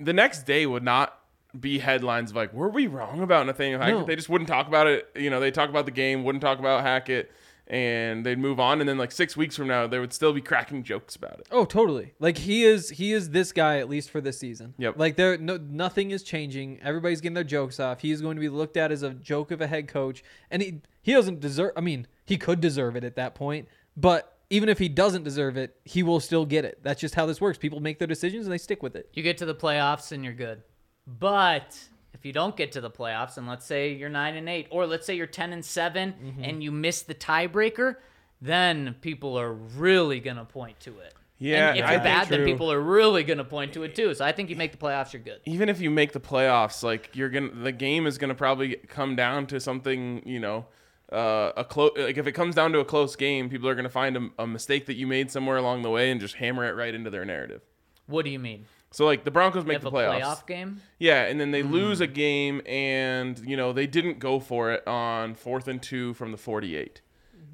the 0.00 0.12
next 0.12 0.44
day 0.44 0.66
would 0.66 0.82
not 0.82 1.18
be 1.58 1.78
headlines 1.78 2.30
of 2.30 2.36
like, 2.36 2.52
"Were 2.52 2.68
we 2.68 2.86
wrong 2.86 3.22
about 3.22 3.46
Nathaniel 3.46 3.80
Hackett?" 3.80 4.00
No. 4.00 4.04
They 4.04 4.16
just 4.16 4.28
wouldn't 4.28 4.48
talk 4.48 4.68
about 4.68 4.86
it. 4.86 5.10
You 5.14 5.30
know, 5.30 5.40
they 5.40 5.50
talk 5.50 5.70
about 5.70 5.86
the 5.86 5.90
game, 5.90 6.24
wouldn't 6.24 6.42
talk 6.42 6.58
about 6.58 6.82
Hackett, 6.82 7.30
and 7.66 8.24
they'd 8.24 8.38
move 8.38 8.60
on. 8.60 8.80
And 8.80 8.88
then 8.88 8.98
like 8.98 9.12
six 9.12 9.36
weeks 9.36 9.56
from 9.56 9.68
now, 9.68 9.86
they 9.86 9.98
would 9.98 10.12
still 10.12 10.32
be 10.32 10.40
cracking 10.40 10.82
jokes 10.82 11.16
about 11.16 11.40
it. 11.40 11.48
Oh, 11.50 11.64
totally. 11.64 12.14
Like 12.18 12.38
he 12.38 12.64
is 12.64 12.90
he 12.90 13.12
is 13.12 13.30
this 13.30 13.52
guy 13.52 13.78
at 13.78 13.88
least 13.88 14.10
for 14.10 14.20
this 14.20 14.38
season. 14.38 14.74
Yep. 14.78 14.98
Like 14.98 15.16
there 15.16 15.36
no 15.38 15.56
nothing 15.56 16.10
is 16.10 16.22
changing. 16.22 16.80
Everybody's 16.82 17.20
getting 17.20 17.34
their 17.34 17.44
jokes 17.44 17.80
off. 17.80 18.00
He 18.00 18.12
is 18.12 18.20
going 18.20 18.36
to 18.36 18.40
be 18.40 18.48
looked 18.48 18.76
at 18.76 18.92
as 18.92 19.02
a 19.02 19.10
joke 19.10 19.50
of 19.50 19.60
a 19.60 19.66
head 19.66 19.88
coach 19.88 20.22
and 20.50 20.62
he 20.62 20.80
he 21.02 21.12
doesn't 21.12 21.40
deserve 21.40 21.72
I 21.76 21.80
mean, 21.80 22.06
he 22.24 22.36
could 22.36 22.60
deserve 22.60 22.96
it 22.96 23.04
at 23.04 23.16
that 23.16 23.34
point, 23.34 23.68
but 23.96 24.35
even 24.50 24.68
if 24.68 24.78
he 24.78 24.88
doesn't 24.88 25.24
deserve 25.24 25.56
it, 25.56 25.76
he 25.84 26.02
will 26.02 26.20
still 26.20 26.44
get 26.46 26.64
it. 26.64 26.78
That's 26.82 27.00
just 27.00 27.14
how 27.14 27.26
this 27.26 27.40
works. 27.40 27.58
People 27.58 27.80
make 27.80 27.98
their 27.98 28.06
decisions 28.08 28.46
and 28.46 28.52
they 28.52 28.58
stick 28.58 28.82
with 28.82 28.94
it. 28.96 29.08
You 29.12 29.22
get 29.22 29.38
to 29.38 29.46
the 29.46 29.54
playoffs 29.54 30.12
and 30.12 30.22
you're 30.24 30.34
good. 30.34 30.62
But 31.06 31.78
if 32.14 32.24
you 32.24 32.32
don't 32.32 32.56
get 32.56 32.72
to 32.72 32.80
the 32.80 32.90
playoffs, 32.90 33.36
and 33.36 33.46
let's 33.46 33.66
say 33.66 33.92
you're 33.92 34.08
nine 34.08 34.36
and 34.36 34.48
eight, 34.48 34.66
or 34.70 34.86
let's 34.86 35.06
say 35.06 35.14
you're 35.14 35.26
ten 35.26 35.52
and 35.52 35.64
7 35.64 36.12
Mm-hmm. 36.12 36.44
and 36.44 36.62
you 36.62 36.70
miss 36.72 37.02
the 37.02 37.14
tiebreaker, 37.14 37.96
then 38.40 38.96
people 39.00 39.38
are 39.38 39.52
really 39.52 40.20
gonna 40.20 40.44
point 40.44 40.78
to 40.80 40.98
it. 41.00 41.14
Yeah, 41.38 41.68
and 41.70 41.78
if 41.78 41.82
you're 41.84 41.88
think 41.90 42.02
bad, 42.04 42.28
then 42.28 42.44
people 42.44 42.72
are 42.72 42.80
really 42.80 43.22
gonna 43.22 43.44
point 43.44 43.72
to 43.74 43.82
it 43.82 43.94
too. 43.94 44.14
So 44.14 44.24
I 44.24 44.32
think 44.32 44.48
you 44.50 44.56
make 44.56 44.72
the 44.72 44.78
playoffs, 44.78 45.12
you're 45.12 45.22
good. 45.22 45.40
even 45.44 45.68
if 45.68 45.80
you 45.80 45.90
make 45.90 46.12
the 46.12 46.20
playoffs, 46.20 46.82
like 46.82 47.10
you're 47.14 47.28
gonna, 47.28 47.50
the 47.50 47.72
game 47.72 48.06
is 48.06 48.16
gonna 48.18 48.34
probably 48.34 48.76
come 48.88 49.16
down 49.16 49.46
to 49.48 49.60
something, 49.60 50.22
you 50.26 50.40
know, 50.40 50.66
uh, 51.12 51.52
a 51.56 51.64
close. 51.64 51.92
Like 51.96 52.16
if 52.18 52.26
it 52.26 52.32
comes 52.32 52.54
down 52.54 52.72
to 52.72 52.80
a 52.80 52.84
close 52.84 53.14
game, 53.16 53.48
people 53.48 53.68
are 53.68 53.74
gonna 53.74 53.88
find 53.88 54.16
a, 54.16 54.28
a 54.40 54.46
mistake 54.46 54.86
that 54.86 54.94
you 54.94 55.06
made 55.06 55.30
somewhere 55.30 55.56
along 55.56 55.82
the 55.82 55.90
way 55.90 56.10
and 56.10 56.20
just 56.20 56.34
hammer 56.36 56.64
it 56.64 56.72
right 56.74 56.94
into 56.94 57.10
their 57.10 57.24
narrative. 57.24 57.62
What 58.06 58.24
do 58.24 58.30
you 58.30 58.38
mean? 58.38 58.66
So 58.92 59.04
like 59.04 59.24
the 59.24 59.30
Broncos 59.30 59.64
You 59.64 59.68
make 59.68 59.74
have 59.82 59.82
the 59.82 59.88
a 59.90 59.92
playoffs, 59.92 60.20
playoff 60.22 60.46
game? 60.46 60.80
yeah, 60.98 61.24
and 61.24 61.38
then 61.40 61.50
they 61.50 61.60
Hmm. 61.62 61.72
lose 61.72 62.00
a 62.00 62.06
game, 62.06 62.62
and 62.66 63.38
you 63.46 63.56
know 63.56 63.72
they 63.72 63.86
didn't 63.86 64.18
go 64.20 64.40
for 64.40 64.72
it 64.72 64.86
on 64.86 65.34
fourth 65.34 65.68
and 65.68 65.82
two 65.82 66.14
from 66.14 66.30
the 66.32 66.38
48. 66.38 67.00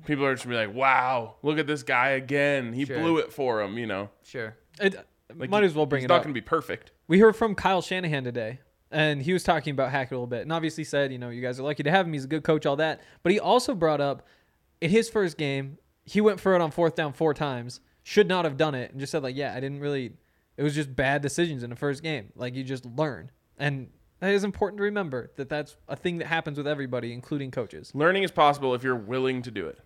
People 0.07 0.25
are 0.27 0.35
just 0.35 0.45
gonna 0.45 0.57
be 0.59 0.67
like, 0.67 0.75
"Wow, 0.75 1.37
look 1.43 1.59
at 1.59 1.67
this 1.67 1.83
guy 1.83 2.11
again! 2.11 2.73
He 2.73 2.85
Sure. 2.85 2.99
blew 2.99 3.19
it 3.19 3.33
for 3.33 3.61
him." 3.63 3.79
You 3.79 3.87
know, 3.87 4.11
Sure. 4.25 4.57
It 4.81 4.95
like 5.37 5.49
might 5.51 5.61
he- 5.61 5.67
as 5.67 5.75
well 5.75 5.87
bring 5.87 6.01
he's 6.01 6.05
it 6.07 6.09
not 6.09 6.17
up. 6.19 6.23
gonna 6.25 6.33
be 6.35 6.41
perfect. 6.41 6.91
We 7.09 7.19
heard 7.21 7.35
from 7.37 7.55
Kyle 7.55 7.81
Shanahan 7.83 8.25
today, 8.25 8.61
and 8.93 9.23
he 9.23 9.33
was 9.33 9.43
talking 9.43 9.73
about 9.73 9.91
Hackett 9.91 10.13
a 10.13 10.15
little 10.17 10.27
bit, 10.27 10.43
and 10.43 10.53
obviously 10.53 10.85
said, 10.85 11.13
you 11.13 11.19
know, 11.19 11.31
you 11.31 11.43
guys 11.43 11.59
are 11.59 11.63
lucky 11.63 11.83
to 11.83 11.91
have 11.91 12.07
him. 12.07 12.13
He's 12.13 12.25
a 12.25 12.29
good 12.29 12.45
coach, 12.45 12.67
all 12.67 12.77
that. 12.77 13.01
But 13.23 13.33
he 13.33 13.41
also 13.41 13.75
brought 13.75 14.01
up 14.01 14.27
in 14.81 14.91
his 14.91 15.09
first 15.09 15.37
game, 15.39 15.79
he 16.05 16.21
went 16.21 16.41
for 16.41 16.55
it 16.55 16.61
on 16.61 16.71
fourth 16.71 16.95
down 16.95 17.13
four 17.13 17.35
times, 17.35 17.81
should 18.03 18.29
not 18.29 18.45
have 18.45 18.57
done 18.57 18.75
it, 18.75 18.91
and 18.91 19.01
just 19.01 19.13
said 19.13 19.23
like, 19.23 19.37
yeah, 19.37 19.55
I 19.55 19.61
didn't 19.61 19.81
really. 19.81 20.13
It 20.57 20.63
was 20.63 20.75
just 20.75 20.95
bad 20.95 21.23
decisions 21.23 21.63
in 21.63 21.71
the 21.71 21.77
first 21.77 22.03
game. 22.03 22.31
Like 22.37 22.55
you 22.55 22.63
just 22.65 22.85
learn, 22.85 23.31
and 23.59 23.89
that 24.21 24.33
is 24.33 24.45
important 24.45 24.79
to 24.79 24.85
remember 24.85 25.31
that 25.37 25.49
that's 25.49 25.77
a 25.89 25.97
thing 25.97 26.19
that 26.19 26.27
happens 26.27 26.59
with 26.59 26.67
everybody, 26.67 27.13
including 27.13 27.51
coaches. 27.51 27.91
Learning 27.95 28.23
is 28.23 28.31
possible 28.31 28.75
if 28.75 28.83
you're 28.85 28.95
willing 28.95 29.43
to 29.43 29.51
do 29.51 29.67
it. 29.67 29.79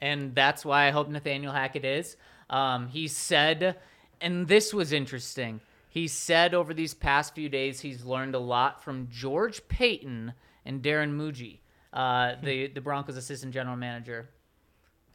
and 0.00 0.34
that's 0.34 0.64
why 0.64 0.86
I 0.86 0.90
hope 0.90 1.08
Nathaniel 1.08 1.52
Hackett 1.52 1.84
is. 1.84 2.16
Um, 2.50 2.88
he 2.88 3.08
said, 3.08 3.76
and 4.20 4.46
this 4.48 4.72
was 4.74 4.92
interesting. 4.92 5.60
He 5.94 6.08
said 6.08 6.54
over 6.54 6.74
these 6.74 6.92
past 6.92 7.36
few 7.36 7.48
days 7.48 7.78
he's 7.80 8.04
learned 8.04 8.34
a 8.34 8.40
lot 8.40 8.82
from 8.82 9.06
George 9.12 9.68
Paton 9.68 10.32
and 10.66 10.82
Darren 10.82 11.12
Mougey, 11.16 11.60
uh, 11.92 12.34
the 12.42 12.66
the 12.66 12.80
Broncos 12.80 13.16
assistant 13.16 13.54
general 13.54 13.76
manager. 13.76 14.28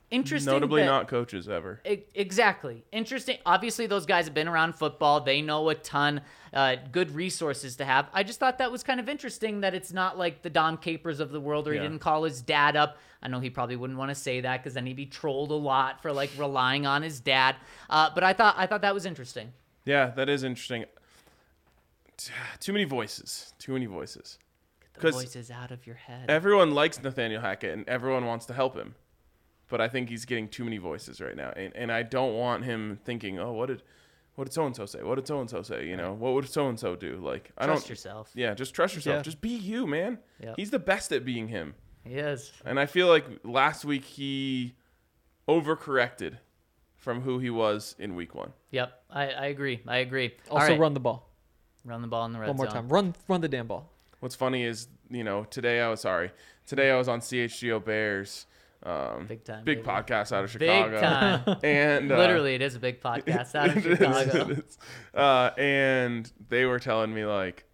Interesting. 0.09 0.53
Notably, 0.53 0.81
that- 0.81 0.87
not 0.87 1.07
coaches 1.09 1.49
ever. 1.49 1.81
E- 1.85 1.99
Exactly. 2.15 2.83
Interesting. 2.93 3.37
Obviously, 3.45 3.87
those 3.87 4.05
guys 4.05 4.25
have 4.25 4.33
been 4.33 4.47
around 4.47 4.73
football. 4.73 5.19
They 5.21 5.41
know 5.41 5.67
a 5.69 5.75
ton. 5.75 6.21
Uh, 6.53 6.77
good 6.91 7.11
resources 7.11 7.75
to 7.75 7.85
have. 7.85 8.07
I 8.13 8.23
just 8.23 8.39
thought 8.39 8.57
that 8.59 8.71
was 8.71 8.81
kind 8.81 8.99
of 9.01 9.07
interesting 9.09 9.59
that 9.61 9.75
it's 9.75 9.91
not 9.91 10.17
like 10.17 10.41
the 10.43 10.49
Dom 10.49 10.77
Capers 10.77 11.19
of 11.19 11.29
the 11.31 11.39
world, 11.41 11.67
or 11.67 11.73
he 11.73 11.79
didn't 11.83 11.99
call 11.99 12.23
his 12.23 12.41
dad 12.41 12.75
up. 12.77 12.97
I 13.21 13.27
know 13.27 13.39
he 13.41 13.49
probably 13.51 13.75
wouldn't 13.75 13.99
want 13.99 14.09
to 14.09 14.15
say 14.15 14.39
that 14.41 14.63
because 14.63 14.73
then 14.75 14.85
he'd 14.87 14.95
be 14.95 15.05
trolled 15.05 15.51
a 15.51 15.55
lot 15.55 16.01
for 16.01 16.11
like 16.13 16.31
relying 16.39 16.87
on 16.87 17.01
his 17.03 17.19
dad. 17.19 17.57
Uh, 17.89 18.09
but 18.15 18.23
I 18.23 18.31
thought 18.33 18.55
I 18.57 18.65
thought 18.65 18.81
that 18.81 18.93
was 18.95 19.05
interesting. 19.05 19.51
Yeah, 19.89 20.11
that 20.11 20.29
is 20.29 20.43
interesting. 20.43 20.85
T- 22.17 22.31
Too 22.59 22.73
many 22.73 22.85
voices. 22.85 23.53
Too 23.57 23.73
many 23.73 23.87
voices. 23.87 24.37
The 24.93 24.99
'Cause 24.99 25.13
voices 25.15 25.49
out 25.49 25.71
of 25.71 25.87
your 25.87 25.95
head. 25.95 26.29
Everyone 26.29 26.71
likes 26.71 27.01
Nathaniel 27.01 27.41
Hackett 27.41 27.73
and 27.73 27.87
everyone 27.89 28.25
wants 28.25 28.45
to 28.47 28.53
help 28.53 28.75
him. 28.75 28.95
But 29.69 29.81
I 29.81 29.87
think 29.87 30.09
he's 30.09 30.25
getting 30.25 30.47
too 30.47 30.63
many 30.63 30.77
voices 30.77 31.21
right 31.21 31.35
now. 31.35 31.51
And, 31.55 31.75
and 31.75 31.91
I 31.91 32.03
don't 32.03 32.35
want 32.35 32.65
him 32.65 32.99
thinking, 33.05 33.39
oh, 33.39 33.53
what 33.53 33.67
did 33.67 33.81
what 34.35 34.45
did 34.45 34.53
so 34.53 34.65
and 34.65 34.75
so 34.75 34.85
say? 34.85 35.03
What 35.03 35.15
did 35.15 35.27
so 35.27 35.41
and 35.41 35.49
so 35.49 35.61
say? 35.63 35.85
You 35.87 35.97
know, 35.97 36.13
what 36.13 36.33
would 36.33 36.47
so 36.49 36.69
and 36.69 36.79
so 36.79 36.95
do? 36.95 37.17
Like 37.17 37.51
I 37.57 37.65
Trust 37.65 37.67
don't 37.67 37.87
trust 37.87 37.89
yourself. 37.89 38.31
Yeah, 38.35 38.53
just 38.53 38.73
trust 38.73 38.95
yourself. 38.95 39.17
Yeah. 39.17 39.21
Just 39.21 39.41
be 39.41 39.49
you, 39.49 39.85
man. 39.87 40.19
Yep. 40.41 40.55
He's 40.57 40.69
the 40.71 40.79
best 40.79 41.11
at 41.11 41.25
being 41.25 41.47
him. 41.49 41.75
He 42.03 42.15
is. 42.15 42.51
And 42.65 42.79
I 42.79 42.85
feel 42.85 43.07
like 43.07 43.25
last 43.43 43.85
week 43.85 44.05
he 44.05 44.75
overcorrected 45.47 46.37
from 46.99 47.21
who 47.21 47.39
he 47.39 47.49
was 47.49 47.95
in 47.97 48.15
week 48.15 48.35
one. 48.35 48.53
Yep. 48.71 48.91
I, 49.09 49.29
I 49.29 49.45
agree. 49.47 49.81
I 49.87 49.97
agree. 49.97 50.35
Also, 50.51 50.67
right. 50.67 50.79
run 50.79 50.93
the 50.93 50.99
ball 50.99 51.29
run 51.85 52.01
the 52.01 52.07
ball 52.07 52.25
in 52.25 52.33
the 52.33 52.39
red 52.39 52.47
zone. 52.47 52.57
one 52.57 52.57
more 52.57 52.65
zone. 52.67 52.75
time. 52.75 52.89
Run, 52.89 53.15
run 53.27 53.41
the 53.41 53.47
damn 53.49 53.67
ball. 53.67 53.89
What's 54.19 54.35
funny 54.35 54.63
is, 54.63 54.87
you 55.09 55.23
know, 55.23 55.45
today 55.45 55.81
I 55.81 55.89
was 55.89 56.01
sorry. 56.01 56.31
Today 56.65 56.91
I 56.91 56.97
was 56.97 57.07
on 57.07 57.19
CHGO 57.21 57.83
Bears, 57.83 58.45
um, 58.83 59.25
Big 59.27 59.43
time, 59.43 59.63
big 59.63 59.83
baby. 59.83 59.87
podcast 59.87 60.31
out 60.31 60.43
of 60.43 60.53
Big 60.57 60.69
Chicago, 60.69 60.99
time. 61.01 61.59
and 61.63 62.11
uh, 62.11 62.17
Literally, 62.17 62.55
it 62.55 62.61
is 62.61 62.75
a 62.75 62.79
big 62.79 63.01
podcast 63.01 63.55
out 63.55 63.69
of 63.69 63.77
it 63.77 63.85
is, 63.85 63.97
Chicago. 63.97 64.51
it 64.51 64.59
is. 64.59 64.77
Uh, 65.13 65.51
and 65.57 66.31
they 66.49 66.65
were 66.65 66.79
telling 66.79 67.13
me 67.13 67.25
like, 67.25 67.65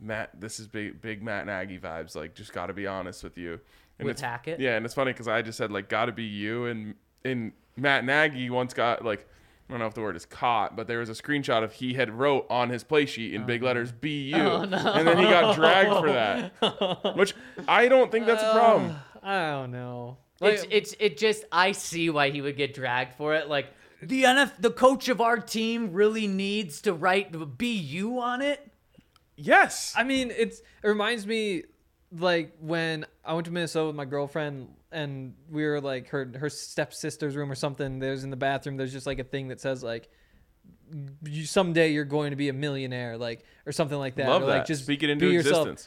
Matt, 0.00 0.30
this 0.38 0.58
is 0.60 0.66
big, 0.66 1.00
big 1.00 1.22
Matt 1.22 1.46
Nagy 1.46 1.78
vibes. 1.78 2.14
Like, 2.14 2.34
just 2.34 2.52
got 2.52 2.66
to 2.66 2.72
be 2.72 2.86
honest 2.86 3.22
with 3.22 3.36
you. 3.36 3.60
And 3.98 4.06
With 4.06 4.14
it's, 4.14 4.20
Hackett? 4.20 4.60
Yeah, 4.60 4.76
and 4.76 4.84
it's 4.86 4.94
funny 4.94 5.12
because 5.12 5.28
I 5.28 5.42
just 5.42 5.58
said 5.58 5.72
like, 5.72 5.88
got 5.88 6.06
to 6.06 6.12
be 6.12 6.24
you, 6.24 6.66
and 6.66 6.94
and 7.24 7.52
Matt 7.78 8.04
Nagy 8.04 8.50
once 8.50 8.74
got 8.74 9.04
like, 9.04 9.26
I 9.68 9.72
don't 9.72 9.80
know 9.80 9.86
if 9.86 9.94
the 9.94 10.00
word 10.00 10.16
is 10.16 10.24
caught, 10.24 10.76
but 10.76 10.86
there 10.86 10.98
was 10.98 11.08
a 11.08 11.12
screenshot 11.12 11.62
of 11.62 11.72
he 11.74 11.94
had 11.94 12.10
wrote 12.10 12.46
on 12.48 12.70
his 12.70 12.84
play 12.84 13.06
sheet 13.06 13.34
in 13.34 13.42
Oh, 13.42 13.46
big 13.46 13.62
letters 13.62 13.92
"BU," 13.92 14.32
oh, 14.34 14.62
and 14.62 14.72
then 14.72 15.18
he 15.18 15.24
got 15.24 15.54
dragged 15.54 15.90
for 15.90 16.12
that. 16.12 17.14
Which 17.16 17.34
I 17.66 17.88
don't 17.88 18.10
think 18.10 18.26
that's 18.26 18.42
a 18.42 18.52
problem. 18.52 18.90
Uh, 18.92 19.26
I 19.26 19.50
don't 19.50 19.72
know. 19.72 20.18
It's 20.40 20.64
it's 20.70 20.94
it 21.00 21.18
just 21.18 21.44
I 21.50 21.72
see 21.72 22.10
why 22.10 22.30
he 22.30 22.40
would 22.40 22.56
get 22.56 22.72
dragged 22.72 23.14
for 23.14 23.34
it. 23.34 23.48
Like 23.48 23.66
the 24.00 24.22
NF, 24.22 24.52
the 24.60 24.70
coach 24.70 25.08
of 25.08 25.20
our 25.20 25.38
team 25.38 25.92
really 25.92 26.26
needs 26.26 26.80
to 26.82 26.92
write 26.92 27.32
the 27.32 27.44
BU 27.44 28.18
on 28.20 28.40
it. 28.40 28.70
Yes. 29.36 29.92
I 29.96 30.04
mean, 30.04 30.32
it's 30.36 30.60
it 30.60 30.88
reminds 30.88 31.26
me 31.26 31.64
like 32.16 32.54
when 32.60 33.06
I 33.24 33.34
went 33.34 33.46
to 33.46 33.52
Minnesota 33.52 33.86
with 33.86 33.96
my 33.96 34.04
girlfriend 34.04 34.68
and 34.90 35.34
we 35.50 35.64
were 35.64 35.80
like 35.80 36.08
her 36.08 36.30
her 36.38 36.48
stepsister's 36.48 37.36
room 37.36 37.50
or 37.50 37.54
something. 37.54 37.98
There's 37.98 38.24
in 38.24 38.30
the 38.30 38.36
bathroom. 38.36 38.76
There's 38.76 38.92
just 38.92 39.06
like 39.06 39.18
a 39.18 39.24
thing 39.24 39.48
that 39.48 39.60
says 39.60 39.82
like. 39.82 40.08
You 41.24 41.44
someday 41.44 41.92
you're 41.92 42.06
going 42.06 42.30
to 42.30 42.36
be 42.36 42.48
a 42.48 42.52
millionaire, 42.54 43.18
like 43.18 43.44
or 43.66 43.72
something 43.72 43.98
like 43.98 44.14
that. 44.16 44.28
Love 44.28 44.42
or, 44.42 44.46
that. 44.46 44.58
Like, 44.58 44.66
just 44.66 44.84
Speak 44.84 45.02
it 45.02 45.06
be 45.06 45.12
into 45.12 45.30
yourself. 45.30 45.86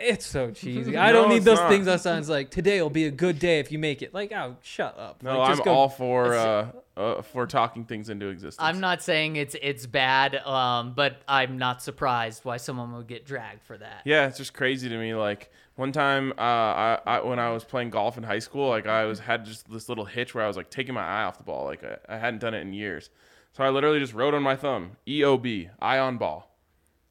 Existence. 0.00 0.18
It's 0.18 0.26
so 0.26 0.50
cheesy. 0.50 0.96
I 0.96 1.12
don't 1.12 1.24
No, 1.24 1.28
need 1.30 1.36
it's 1.38 1.44
those 1.44 1.58
not. 1.58 1.70
things 1.70 1.86
that 1.86 2.00
sounds 2.00 2.28
like 2.28 2.50
today 2.50 2.80
will 2.82 2.90
be 2.90 3.06
a 3.06 3.10
good 3.10 3.38
day 3.38 3.58
if 3.60 3.70
you 3.72 3.78
make 3.78 4.02
it. 4.02 4.12
Like, 4.14 4.32
oh, 4.32 4.56
shut 4.62 4.98
up. 4.98 5.22
No, 5.22 5.38
Like, 5.38 5.48
I'm 5.50 5.56
just 5.56 5.64
go- 5.64 5.72
all 5.74 5.88
for 5.88 6.34
uh, 6.34 6.68
uh, 6.96 7.22
for 7.22 7.46
talking 7.46 7.84
things 7.84 8.08
into 8.10 8.28
existence. 8.28 8.56
I'm 8.58 8.80
not 8.80 9.02
saying 9.02 9.36
it's 9.36 9.56
it's 9.62 9.86
bad, 9.86 10.36
um, 10.36 10.92
but 10.94 11.22
I'm 11.28 11.56
not 11.58 11.82
surprised 11.82 12.44
why 12.44 12.56
someone 12.58 12.92
would 12.94 13.06
get 13.06 13.24
dragged 13.24 13.62
for 13.62 13.78
that. 13.78 14.02
Yeah, 14.04 14.26
it's 14.26 14.38
just 14.38 14.54
crazy 14.54 14.88
to 14.88 14.98
me. 14.98 15.14
Like 15.14 15.50
one 15.76 15.92
time, 15.92 16.32
uh, 16.32 16.42
I, 16.42 16.98
I 17.06 17.20
when 17.20 17.38
I 17.38 17.50
was 17.50 17.64
playing 17.64 17.90
golf 17.90 18.18
in 18.18 18.22
high 18.24 18.38
school, 18.40 18.68
like 18.68 18.86
I 18.86 19.04
was 19.06 19.20
had 19.20 19.44
just 19.44 19.70
this 19.70 19.88
little 19.88 20.04
hitch 20.04 20.34
where 20.34 20.44
I 20.44 20.46
was 20.48 20.56
like 20.56 20.70
taking 20.70 20.94
my 20.94 21.04
eye 21.04 21.24
off 21.24 21.38
the 21.38 21.44
ball. 21.44 21.64
Like 21.64 21.82
I, 21.84 21.96
I 22.08 22.18
hadn't 22.18 22.40
done 22.40 22.52
it 22.54 22.60
in 22.60 22.72
years, 22.72 23.08
so 23.52 23.64
I 23.64 23.70
literally 23.70 23.98
just 24.00 24.12
wrote 24.12 24.34
on 24.34 24.42
my 24.42 24.56
thumb 24.56 24.92
EOB, 25.06 25.70
eye 25.80 25.98
on 25.98 26.18
ball. 26.18 26.49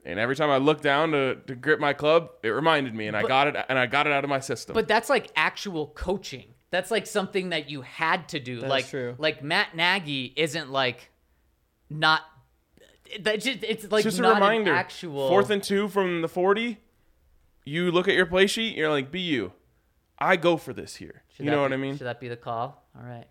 And 0.05 0.17
every 0.17 0.35
time 0.35 0.49
I 0.49 0.57
looked 0.57 0.83
down 0.83 1.11
to, 1.11 1.35
to 1.35 1.55
grip 1.55 1.79
my 1.79 1.93
club, 1.93 2.29
it 2.41 2.49
reminded 2.49 2.95
me, 2.95 3.07
and 3.07 3.17
I 3.17 3.23
got 3.23 3.47
it, 3.47 3.55
and 3.67 3.77
I 3.77 3.85
got 3.85 4.07
it 4.07 4.13
out 4.13 4.23
of 4.23 4.29
my 4.29 4.39
system. 4.39 4.73
But 4.73 4.87
that's 4.87 5.09
like 5.09 5.29
actual 5.35 5.87
coaching. 5.87 6.53
That's 6.71 6.89
like 6.91 7.05
something 7.05 7.49
that 7.49 7.69
you 7.69 7.81
had 7.81 8.29
to 8.29 8.39
do. 8.39 8.61
That's 8.61 8.69
like 8.69 8.89
true. 8.89 9.15
like 9.17 9.43
Matt 9.43 9.75
Nagy 9.75 10.33
isn't 10.35 10.71
like 10.71 11.09
not. 11.89 12.21
That 13.21 13.41
just 13.41 13.63
it's 13.63 13.91
like 13.91 14.05
it's 14.05 14.15
just 14.15 14.19
a 14.19 14.21
not 14.21 14.37
an 14.37 14.41
reminder. 14.43 14.73
actual 14.73 15.27
Fourth 15.29 15.49
and 15.49 15.63
two 15.63 15.87
from 15.89 16.21
the 16.21 16.29
forty. 16.29 16.77
You 17.65 17.91
look 17.91 18.07
at 18.07 18.13
your 18.15 18.25
play 18.25 18.47
sheet, 18.47 18.77
you're 18.77 18.89
like, 18.89 19.11
"Bu, 19.11 19.51
I 20.17 20.35
go 20.35 20.57
for 20.57 20.73
this 20.73 20.95
here." 20.95 21.23
Should 21.33 21.45
you 21.45 21.51
know 21.51 21.57
be- 21.57 21.61
what 21.61 21.73
I 21.73 21.77
mean? 21.77 21.97
Should 21.97 22.07
that 22.07 22.19
be 22.19 22.27
the 22.27 22.37
call? 22.37 22.87
All 22.95 23.03
right. 23.03 23.25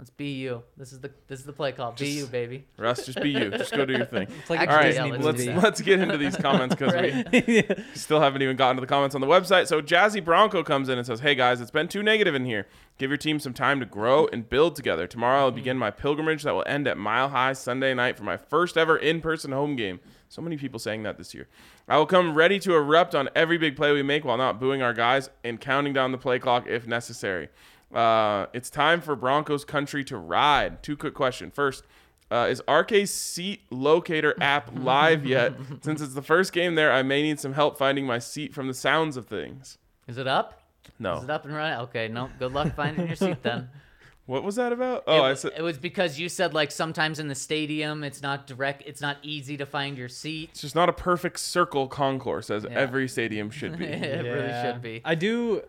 Let's 0.00 0.08
be 0.08 0.30
you. 0.30 0.62
This 0.78 0.94
is 0.94 1.00
the 1.00 1.10
this 1.28 1.40
is 1.40 1.44
the 1.44 1.52
play 1.52 1.72
call. 1.72 1.92
Be 1.92 2.08
you, 2.08 2.24
baby. 2.26 2.64
Russ, 2.78 3.04
just 3.04 3.20
be 3.20 3.28
you. 3.32 3.50
Just 3.50 3.70
go 3.74 3.84
do 3.84 3.92
your 3.92 4.06
thing. 4.06 4.28
It's 4.40 4.48
like 4.48 4.60
All 4.60 4.66
right, 4.68 4.94
yeah, 4.94 5.02
Disney 5.02 5.10
let's 5.12 5.24
let's 5.26 5.38
movie. 5.44 5.60
let's 5.60 5.80
get 5.82 6.00
into 6.00 6.16
these 6.16 6.36
comments 6.38 6.74
because 6.74 6.94
Right. 6.94 7.30
we 7.30 7.62
still 7.94 8.18
haven't 8.18 8.40
even 8.40 8.56
gotten 8.56 8.76
to 8.76 8.80
the 8.80 8.86
comments 8.86 9.14
on 9.14 9.20
the 9.20 9.26
website. 9.26 9.66
So 9.66 9.82
Jazzy 9.82 10.24
Bronco 10.24 10.62
comes 10.62 10.88
in 10.88 10.96
and 10.96 11.06
says, 11.06 11.20
"Hey 11.20 11.34
guys, 11.34 11.60
it's 11.60 11.70
been 11.70 11.86
too 11.86 12.02
negative 12.02 12.34
in 12.34 12.46
here. 12.46 12.66
Give 12.96 13.10
your 13.10 13.18
team 13.18 13.38
some 13.40 13.52
time 13.52 13.78
to 13.80 13.84
grow 13.84 14.26
and 14.32 14.48
build 14.48 14.74
together. 14.74 15.06
Tomorrow 15.06 15.40
I'll 15.40 15.50
begin 15.50 15.76
my 15.76 15.90
pilgrimage 15.90 16.44
that 16.44 16.54
will 16.54 16.64
end 16.66 16.88
at 16.88 16.96
Mile 16.96 17.28
High 17.28 17.52
Sunday 17.52 17.92
night 17.92 18.16
for 18.16 18.24
my 18.24 18.38
first 18.38 18.78
ever 18.78 18.96
in-person 18.96 19.52
home 19.52 19.76
game. 19.76 20.00
So 20.30 20.40
many 20.40 20.56
people 20.56 20.78
saying 20.78 21.02
that 21.02 21.18
this 21.18 21.34
year. 21.34 21.46
I 21.88 21.98
will 21.98 22.06
come 22.06 22.34
ready 22.34 22.58
to 22.60 22.74
erupt 22.74 23.14
on 23.14 23.28
every 23.34 23.58
big 23.58 23.76
play 23.76 23.92
we 23.92 24.02
make 24.02 24.24
while 24.24 24.38
not 24.38 24.60
booing 24.60 24.80
our 24.80 24.94
guys 24.94 25.28
and 25.44 25.60
counting 25.60 25.92
down 25.92 26.12
the 26.12 26.18
play 26.18 26.38
clock 26.38 26.66
if 26.68 26.86
necessary. 26.86 27.48
Uh, 27.94 28.46
it's 28.52 28.70
time 28.70 29.00
for 29.00 29.16
Broncos 29.16 29.64
country 29.64 30.04
to 30.04 30.16
ride. 30.16 30.82
Two 30.82 30.96
quick 30.96 31.14
question. 31.14 31.50
First, 31.50 31.84
uh, 32.30 32.46
is 32.48 32.62
RK's 32.68 33.10
seat 33.12 33.62
locator 33.70 34.34
app 34.40 34.70
live 34.76 35.26
yet? 35.26 35.54
Since 35.82 36.00
it's 36.00 36.14
the 36.14 36.22
first 36.22 36.52
game 36.52 36.76
there, 36.76 36.92
I 36.92 37.02
may 37.02 37.22
need 37.22 37.40
some 37.40 37.54
help 37.54 37.76
finding 37.76 38.06
my 38.06 38.18
seat 38.18 38.54
from 38.54 38.68
the 38.68 38.74
sounds 38.74 39.16
of 39.16 39.26
things. 39.26 39.78
Is 40.06 40.18
it 40.18 40.26
up? 40.28 40.62
Is 40.86 40.92
No. 41.00 41.20
it 41.22 41.30
up 41.30 41.44
and 41.44 41.52
running? 41.54 41.78
Okay, 41.80 42.08
no. 42.08 42.30
Good 42.38 42.52
luck 42.52 42.74
finding 42.74 43.06
your 43.06 43.16
seat 43.16 43.42
then. 43.42 43.68
What 44.26 44.44
was 44.44 44.54
that 44.56 44.72
about? 44.72 45.02
Oh, 45.08 45.24
it, 45.24 45.30
I 45.30 45.34
said 45.34 45.52
it 45.56 45.62
was 45.62 45.76
because 45.76 46.16
you 46.20 46.28
said 46.28 46.54
like 46.54 46.70
sometimes 46.70 47.18
in 47.18 47.26
the 47.26 47.34
stadium 47.34 48.04
it's 48.04 48.22
not 48.22 48.46
direct. 48.46 48.84
It's 48.86 49.00
not 49.00 49.16
easy 49.24 49.56
to 49.56 49.66
find 49.66 49.98
your 49.98 50.08
seat. 50.08 50.50
it's 50.52 50.60
just 50.60 50.76
not 50.76 50.88
a 50.88 50.92
perfect 50.92 51.40
circle 51.40 51.88
concourse 51.88 52.48
as 52.48 52.62
Yeah. 52.62 52.70
every 52.78 53.08
stadium 53.08 53.50
should 53.50 53.76
be. 53.76 53.84
it 53.86 54.22
really 54.24 54.52
should 54.62 54.82
be. 54.82 55.00
I 55.04 55.16
do 55.16 55.62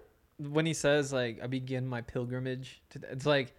when 0.49 0.65
he 0.65 0.73
says 0.73 1.11
like 1.13 1.39
I 1.43 1.47
begin 1.47 1.87
my 1.87 2.01
pilgrimage. 2.01 2.81
To, 2.91 3.01
it's 3.11 3.25
like 3.25 3.53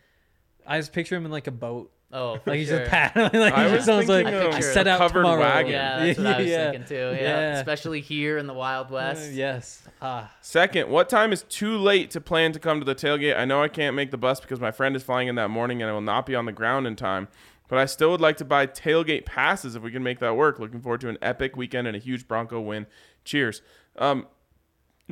I 0.67 0.79
just 0.79 0.93
picture 0.93 1.17
him 1.17 1.25
in 1.25 1.31
like 1.31 1.47
a 1.47 1.53
boat. 1.53 1.93
Oh, 2.15 2.37
for 2.39 2.51
Like 2.51 2.59
he's 2.59 2.69
sure. 2.69 2.81
just 2.81 2.91
paddling. 2.91 3.41
Like 3.41 3.55
I 3.55 3.65
he 3.69 3.73
was 3.73 3.73
just 3.79 3.87
sounds 3.87 4.07
like 4.09 4.27
thinking 4.27 4.49
of 4.49 4.55
I 4.55 4.59
a 4.59 4.63
set 4.63 4.87
out 4.87 4.99
covered 4.99 5.23
tomorrow. 5.23 5.41
wagon. 5.41 5.73
Yeah, 5.73 6.05
that's 6.05 6.19
what 6.19 6.27
I 6.27 6.39
was 6.39 6.47
Yeah. 6.47 6.71
thinking 6.71 6.89
too. 6.89 6.95
Yeah. 6.95 7.21
Yeah. 7.21 7.59
especially 7.59 8.01
here 8.03 8.37
in 8.37 8.47
the 8.47 8.53
Wild 8.53 8.89
Uh, 8.89 8.95
West. 8.95 9.33
yes. 9.33 9.83
Ah. 10.03 10.31
Second, 10.43 10.91
what 10.91 11.09
time 11.09 11.33
is 11.33 11.43
too 11.45 11.79
late 11.79 12.11
to 12.11 12.21
plan 12.21 12.53
to 12.53 12.59
come 12.61 12.81
to 12.81 12.85
the 12.85 12.95
tailgate? 12.95 13.37
I 13.39 13.47
know 13.47 13.63
I 13.63 13.69
can't 13.69 13.97
make 13.97 14.11
the 14.11 14.19
bus 14.19 14.41
because 14.41 14.61
my 14.61 14.71
friend 14.71 14.95
is 14.95 15.03
flying 15.03 15.29
in 15.29 15.37
that 15.37 15.49
morning 15.49 15.81
and 15.81 15.91
I 15.91 15.95
will 15.95 16.03
not 16.03 16.27
be 16.27 16.35
on 16.35 16.45
the 16.45 16.53
ground 16.53 16.87
in 16.87 16.97
time. 16.97 17.29
But 17.69 17.79
I 17.79 17.87
still 17.87 18.11
would 18.11 18.21
like 18.21 18.37
to 18.37 18.45
buy 18.45 18.67
tailgate 18.67 19.25
passes 19.25 19.75
if 19.75 19.83
we 19.83 19.91
can 19.91 20.03
make 20.03 20.19
that 20.19 20.37
work. 20.37 20.59
Looking 20.59 20.83
forward 20.83 21.01
to 21.01 21.09
an 21.09 21.17
epic 21.23 21.57
weekend 21.57 21.87
and 21.87 21.97
a 21.97 22.01
huge 22.01 22.29
Bronco 22.29 22.61
win. 22.61 22.87
Cheers. 23.25 23.63
Um, 23.97 24.27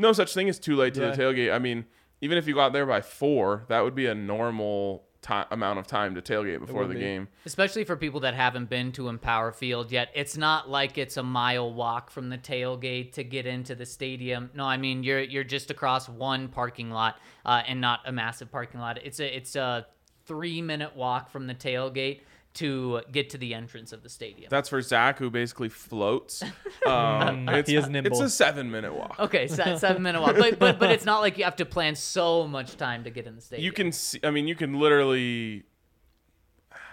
no 0.00 0.12
such 0.12 0.34
thing 0.34 0.48
as 0.48 0.58
too 0.58 0.76
late 0.76 0.94
to 0.94 1.00
Yeah. 1.00 1.10
the 1.10 1.22
tailgate. 1.22 1.52
I 1.52 1.58
mean, 1.58 1.84
even 2.20 2.38
if 2.38 2.46
you 2.46 2.54
got 2.54 2.72
there 2.72 2.86
by 2.86 3.00
four, 3.00 3.64
that 3.68 3.80
would 3.82 3.94
be 3.94 4.06
a 4.06 4.14
normal 4.14 5.04
ti 5.22 5.34
amount 5.50 5.78
of 5.78 5.86
time 5.86 6.14
to 6.14 6.22
tailgate 6.22 6.60
before 6.60 6.86
the 6.86 6.94
be. 6.94 7.00
game. 7.00 7.28
Especially 7.44 7.84
for 7.84 7.94
people 7.96 8.20
that 8.20 8.32
haven't 8.34 8.70
been 8.70 8.90
to 8.92 9.08
Empower 9.08 9.52
Field 9.52 9.92
yet. 9.92 10.08
It's 10.14 10.36
not 10.36 10.70
like 10.70 10.96
it's 10.96 11.16
a 11.18 11.22
mile 11.22 11.72
walk 11.72 12.10
from 12.10 12.30
the 12.30 12.38
tailgate 12.38 13.12
to 13.12 13.24
get 13.24 13.46
into 13.46 13.74
the 13.74 13.84
stadium. 13.86 14.50
No, 14.54 14.64
I 14.64 14.76
mean 14.78 15.02
you're 15.02 15.20
you're 15.20 15.44
just 15.44 15.70
across 15.70 16.08
one 16.08 16.48
parking 16.48 16.90
lot 16.90 17.18
uh, 17.44 17.62
and 17.66 17.80
not 17.82 18.00
a 18.06 18.12
massive 18.12 18.50
parking 18.50 18.80
lot. 18.80 18.98
It's 19.04 19.20
a 19.20 19.36
it's 19.36 19.56
a 19.56 19.86
three 20.26 20.62
minute 20.62 20.96
walk 20.96 21.30
from 21.30 21.46
the 21.46 21.54
tailgate 21.54 22.20
to 22.60 23.02
get 23.12 23.30
to 23.30 23.38
the 23.38 23.52
entrance 23.54 23.92
of 23.92 24.02
the 24.02 24.08
stadium. 24.08 24.48
That's 24.50 24.68
for 24.68 24.80
Zach, 24.80 25.18
who 25.18 25.28
basically 25.30 25.68
floats. 25.68 26.42
Um, 26.86 27.46
it's, 27.50 27.68
He 27.68 27.76
is 27.76 27.88
nimble. 27.90 28.10
It's 28.10 28.20
a 28.20 28.30
seven 28.30 28.70
minute 28.70 28.94
walk. 28.94 29.16
Okay, 29.18 29.46
se- 29.48 29.76
seven 29.76 30.02
minute 30.02 30.22
walk, 30.22 30.34
but 30.38 30.58
but 30.58 30.78
but 30.78 30.90
it's 30.90 31.04
not 31.04 31.20
like 31.20 31.36
you 31.36 31.44
have 31.44 31.56
to 31.56 31.66
plan 31.66 31.94
so 31.94 32.46
much 32.48 32.78
time 32.78 33.04
to 33.04 33.10
get 33.10 33.26
in 33.26 33.36
the 33.36 33.42
stadium. 33.42 33.64
You 33.66 33.72
can 33.72 33.92
see. 33.92 34.18
I 34.24 34.30
mean, 34.30 34.48
you 34.48 34.54
can 34.54 34.80
literally. 34.80 35.64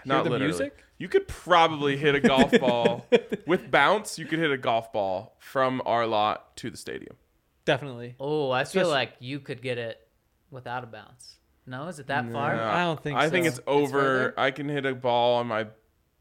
Not 0.04 0.24
the 0.24 0.30
literally. 0.30 0.50
music? 0.52 0.84
You 0.98 1.08
could 1.08 1.26
probably 1.26 1.96
hit 1.96 2.14
a 2.14 2.20
golf 2.20 2.50
ball 2.60 3.06
with 3.46 3.70
bounce. 3.70 4.18
You 4.18 4.26
could 4.26 4.38
hit 4.40 4.50
a 4.50 4.58
golf 4.58 4.92
ball 4.92 5.36
from 5.38 5.80
our 5.86 6.06
lot 6.06 6.54
to 6.58 6.70
the 6.70 6.76
stadium. 6.76 7.16
Definitely. 7.64 8.14
Oh, 8.20 8.50
I 8.50 8.64
feel 8.64 8.82
Especially- 8.82 8.90
like 8.92 9.12
you 9.20 9.40
could 9.40 9.62
get 9.62 9.78
it 9.78 10.06
without 10.50 10.84
a 10.84 10.86
bounce. 10.86 11.37
No, 11.68 11.86
is 11.88 11.98
it 11.98 12.06
that 12.08 12.30
far? 12.32 12.54
Yeah. 12.56 12.74
I 12.74 12.84
don't 12.84 13.02
think 13.02 13.16
I 13.18 13.28
think 13.30 13.46
it's 13.46 13.60
over. 13.66 13.90
further? 13.92 14.34
I 14.38 14.50
can 14.50 14.68
hit 14.68 14.86
a 14.86 14.94
ball 14.94 15.36
on 15.36 15.46
my 15.46 15.66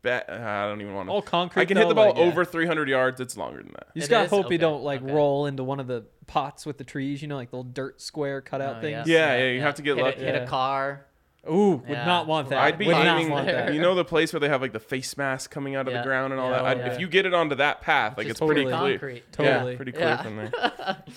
bet. 0.01 0.29
Uh, 0.29 0.33
I 0.33 0.67
don't 0.67 0.81
even 0.81 0.93
want 0.93 1.07
to. 1.09 1.13
All 1.13 1.21
concrete, 1.21 1.61
I 1.61 1.65
can 1.65 1.77
hit 1.77 1.87
the 1.87 1.95
ball 1.95 2.07
like, 2.09 2.17
yeah. 2.17 2.23
over 2.23 2.45
300 2.45 2.87
yards. 2.89 3.19
It's 3.21 3.35
longer 3.37 3.63
than 3.63 3.71
that. 3.73 3.87
You 3.93 4.01
just 4.01 4.09
It 4.09 4.11
gotta 4.11 4.25
is? 4.25 4.29
hope 4.29 4.45
Okay, 4.45 4.55
you 4.55 4.59
don't 4.59 4.83
like 4.83 5.01
okay. 5.01 5.11
roll 5.11 5.45
into 5.47 5.63
one 5.63 5.79
of 5.79 5.87
the 5.87 6.05
pots 6.27 6.65
with 6.65 6.77
the 6.77 6.83
trees. 6.83 7.21
You 7.21 7.27
know, 7.29 7.35
like 7.37 7.49
the 7.51 7.57
little 7.57 7.71
dirt 7.71 8.01
square 8.01 8.41
cutout 8.41 8.77
Oh, 8.77 8.81
things. 8.81 9.07
Yeah, 9.07 9.37
yeah, 9.37 9.49
you 9.51 9.61
have 9.61 9.75
to 9.75 9.81
get 9.81 9.95
hit 9.97 10.03
lucky. 10.03 10.21
A, 10.21 10.25
hit 10.33 10.43
a 10.43 10.45
car. 10.45 11.06
Ooh, 11.49 11.77
would 11.77 11.89
Yeah. 11.89 12.05
not 12.05 12.27
want 12.27 12.49
that. 12.49 12.59
I'd 12.59 12.77
be 12.77 12.85
would 12.87 12.91
not 12.93 13.05
aiming. 13.07 13.29
want 13.31 13.47
that. 13.47 13.73
You 13.73 13.81
know 13.81 13.95
the 13.95 14.05
place 14.05 14.33
where 14.33 14.39
they 14.39 14.49
have 14.49 14.61
like 14.61 14.73
the 14.73 14.79
face 14.79 15.15
mask 15.17 15.51
coming 15.51 15.75
out 15.75 15.87
of 15.87 15.93
Yeah. 15.93 15.99
the 16.01 16.05
ground 16.05 16.33
and 16.33 16.39
all 16.41 16.49
Yeah, 16.49 16.57
that. 16.57 16.63
Oh, 16.63 16.67
I'd, 16.67 16.77
yeah. 16.79 16.93
If 16.93 16.99
you 16.99 17.07
get 17.07 17.25
it 17.25 17.33
onto 17.33 17.55
that 17.55 17.81
path, 17.81 18.17
like 18.17 18.27
Just 18.27 18.41
it's 18.41 18.45
pretty 18.45 18.63
totally 18.65 18.79
clear. 18.79 18.99
concrete. 18.99 19.31
Totally. 19.31 19.71
Yeah, 19.71 19.77
pretty 19.77 19.91
clear 19.91 20.07
Yeah. 20.07 20.21
from 20.23 20.35
there. 20.37 20.51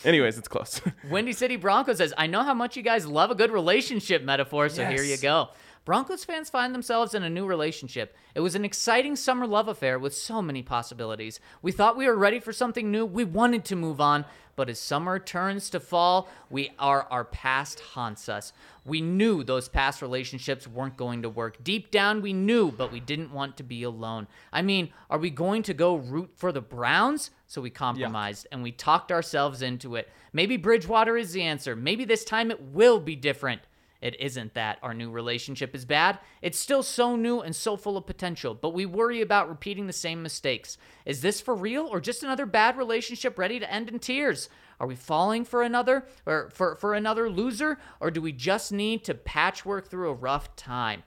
Anyways, 0.05 0.39
it's 0.39 0.49
close. 0.49 0.81
Windy 1.11 1.33
City 1.33 1.57
Broncos 1.57 1.99
says, 1.99 2.15
I 2.17 2.27
know 2.27 2.43
how 2.43 2.55
much 2.55 2.77
you 2.77 2.83
guys 2.83 3.07
love 3.07 3.31
a 3.31 3.35
good 3.35 3.51
relationship 3.51 4.23
metaphor, 4.23 4.69
so 4.69 4.85
here 4.85 5.03
you 5.03 5.11
Yes. 5.11 5.21
go. 5.23 5.49
Broncos 5.87 6.25
fans 6.25 6.51
find 6.51 6.75
themselves 6.75 7.15
in 7.15 7.23
a 7.23 7.31
new 7.31 7.47
relationship. 7.47 8.15
It 8.35 8.41
was 8.41 8.55
an 8.55 8.65
exciting 8.67 9.17
summer 9.17 9.47
love 9.47 9.67
affair 9.67 9.99
with 9.99 10.15
so 10.15 10.43
many 10.43 10.63
possibilities. 10.63 11.41
We 11.63 11.73
thought 11.73 11.97
we 11.97 12.07
were 12.07 12.17
ready 12.17 12.39
for 12.39 12.53
something 12.53 12.91
new. 12.91 13.07
We 13.07 13.25
wanted 13.25 13.65
to 13.65 13.77
move 13.77 13.99
on, 14.01 14.27
but 14.61 14.69
as 14.69 14.79
summer 14.79 15.19
turns 15.19 15.71
to 15.71 15.81
fall, 15.81 16.29
we 16.51 16.71
are 16.79 17.05
our 17.11 17.25
past 17.25 17.81
haunts 17.81 18.29
us. 18.29 18.53
We 18.85 19.01
knew 19.01 19.43
those 19.43 19.71
past 19.71 20.03
relationships 20.03 20.69
weren't 20.69 20.99
going 20.99 21.23
to 21.23 21.31
work. 21.31 21.65
Deep 21.65 21.91
down, 21.91 22.21
we 22.21 22.35
knew, 22.35 22.71
but 22.71 22.93
we 22.93 23.01
didn't 23.01 23.33
want 23.33 23.57
to 23.57 23.63
be 23.63 23.85
alone. 23.85 24.29
I 24.53 24.61
mean, 24.61 24.91
are 25.09 25.17
we 25.17 25.31
going 25.31 25.63
to 25.63 25.73
go 25.73 25.95
root 25.95 26.33
for 26.37 26.53
the 26.53 26.61
Browns? 26.61 27.31
So 27.47 27.63
we 27.63 27.71
compromised 27.71 28.49
and 28.53 28.63
we 28.63 28.71
talked 28.71 29.11
ourselves 29.11 29.63
into 29.63 29.97
it. 29.97 30.11
Maybe 30.35 30.59
Bridgewater 30.59 31.17
is 31.17 31.33
the 31.33 31.41
answer. 31.41 31.75
Maybe 31.75 32.05
this 32.05 32.23
time 32.23 32.51
it 32.51 32.61
will 32.61 33.01
be 33.01 33.17
different. 33.17 33.63
It 34.01 34.19
isn't 34.21 34.55
that 34.55 34.79
our 34.83 34.95
new 34.95 35.11
relationship 35.11 35.75
is 35.75 35.85
bad. 35.85 36.19
It's 36.43 36.59
still 36.59 36.83
so 36.83 37.17
new 37.17 37.41
and 37.41 37.55
so 37.55 37.77
full 37.77 37.97
of 37.97 38.07
potential, 38.07 38.55
but 38.55 38.75
we 38.75 38.87
worry 38.87 39.21
about 39.21 39.49
repeating 39.49 39.87
the 39.87 39.93
same 39.93 40.23
mistakes. 40.23 40.79
Is 41.05 41.21
this 41.21 41.41
for 41.41 41.55
real 41.55 41.87
or 41.87 42.01
just 42.01 42.23
another 42.23 42.47
bad 42.47 42.77
relationship 42.77 43.39
ready 43.39 43.59
to 43.61 43.73
end 43.73 43.89
in 43.89 43.99
tears? 43.99 44.49
Are 44.79 44.87
we 44.87 44.97
falling 44.97 45.45
for 45.45 45.63
another 45.63 46.07
or 46.25 46.51
for, 46.53 46.77
for 46.77 46.95
another 46.95 47.29
loser 47.29 47.79
or 48.01 48.11
do 48.11 48.23
we 48.23 48.33
just 48.33 48.73
need 48.73 49.05
to 49.05 49.15
patchwork 49.15 49.89
through 49.89 50.09
a 50.09 50.15
rough 50.15 50.57
time? 50.57 51.03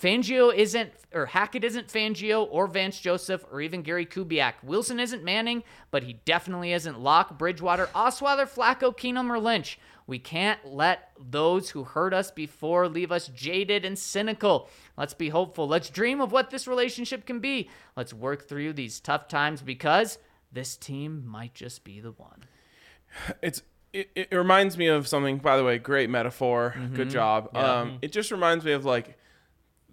Fangio 0.00 0.54
isn't, 0.54 0.92
or 1.14 1.24
Hackett 1.24 1.64
isn't 1.64 1.88
Fangio 1.88 2.46
or 2.50 2.66
Vance 2.66 3.00
Joseph 3.00 3.44
or 3.50 3.62
even 3.62 3.80
Gary 3.80 4.04
Kubiak. 4.04 4.52
Wilson 4.62 5.00
isn't 5.00 5.24
Manning, 5.24 5.62
but 5.90 6.02
he 6.02 6.20
definitely 6.26 6.74
isn't 6.74 7.00
Locke, 7.00 7.38
Bridgewater, 7.38 7.86
Osweiler, 7.94 8.46
Flacco, 8.46 8.94
Keenum, 8.94 9.30
or 9.30 9.38
Lynch. 9.38 9.78
We 10.06 10.18
can't 10.18 10.64
let 10.64 11.10
those 11.18 11.70
who 11.70 11.84
hurt 11.84 12.14
us 12.14 12.30
before 12.30 12.88
leave 12.88 13.10
us 13.10 13.28
jaded 13.28 13.84
and 13.84 13.98
cynical. 13.98 14.68
Let's 14.96 15.14
be 15.14 15.30
hopeful. 15.30 15.66
Let's 15.66 15.90
dream 15.90 16.20
of 16.20 16.30
what 16.32 16.50
this 16.50 16.68
relationship 16.68 17.26
can 17.26 17.40
be. 17.40 17.68
Let's 17.96 18.14
work 18.14 18.48
through 18.48 18.74
these 18.74 19.00
tough 19.00 19.26
times 19.28 19.62
because 19.62 20.18
this 20.52 20.76
team 20.76 21.26
might 21.26 21.54
just 21.54 21.82
be 21.84 22.00
the 22.00 22.12
one. 22.12 22.44
it's 23.42 23.62
it, 23.92 24.10
it 24.14 24.28
reminds 24.32 24.76
me 24.76 24.88
of 24.88 25.08
something 25.08 25.38
by 25.38 25.56
the 25.56 25.64
way 25.64 25.78
great 25.78 26.10
metaphor 26.10 26.74
good 26.92 27.08
job 27.08 27.56
um 27.56 27.98
it 28.02 28.12
just 28.12 28.30
reminds 28.30 28.64
me 28.64 28.72
of 28.72 28.84
like 28.84 29.16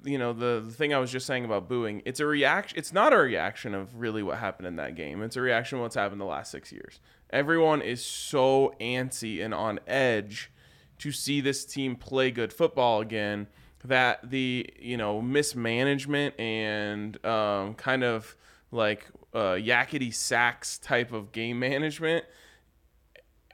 you 0.03 0.17
know 0.17 0.33
the, 0.33 0.61
the 0.65 0.71
thing 0.71 0.93
i 0.93 0.99
was 0.99 1.11
just 1.11 1.25
saying 1.25 1.45
about 1.45 1.67
booing 1.69 2.01
it's 2.05 2.19
a 2.19 2.25
reaction 2.25 2.77
it's 2.77 2.91
not 2.93 3.13
a 3.13 3.17
reaction 3.17 3.73
of 3.73 3.95
really 3.95 4.23
what 4.23 4.37
happened 4.37 4.67
in 4.67 4.75
that 4.77 4.95
game. 4.95 5.21
It's 5.21 5.35
a 5.35 5.41
reaction 5.41 5.77
of 5.77 5.83
what's 5.83 5.95
happened 5.95 6.19
the 6.19 6.25
last 6.25 6.51
six 6.51 6.71
years. 6.71 6.99
Everyone 7.29 7.81
is 7.81 8.03
so 8.03 8.73
antsy 8.79 9.43
and 9.43 9.53
on 9.53 9.79
edge 9.87 10.51
to 10.99 11.11
see 11.11 11.41
this 11.41 11.65
team 11.65 11.95
play 11.95 12.31
good 12.31 12.53
football 12.53 13.01
again 13.01 13.47
that 13.85 14.29
the 14.29 14.69
you 14.79 14.97
know 14.97 15.21
mismanagement 15.21 16.39
and 16.39 17.23
um, 17.25 17.73
kind 17.75 18.03
of 18.03 18.35
like 18.71 19.07
uh, 19.33 19.53
yakety 19.53 20.13
sax 20.13 20.77
type 20.77 21.11
of 21.11 21.31
game 21.31 21.59
management 21.59 22.25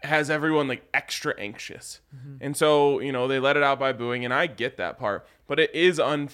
has 0.04 0.30
everyone 0.30 0.68
like 0.68 0.88
extra 0.94 1.38
anxious. 1.40 2.00
And 2.42 2.56
so, 2.56 3.00
you 3.00 3.12
know, 3.12 3.28
they 3.28 3.40
let 3.40 3.58
it 3.58 3.64
out 3.64 3.80
by 3.80 3.92
booing 3.92 4.24
and 4.24 4.34
I 4.34 4.48
get 4.48 4.78
that 4.78 4.98
part, 4.98 5.28
but 5.50 5.60
it 5.60 5.76
is 5.76 6.00
un 6.00 6.30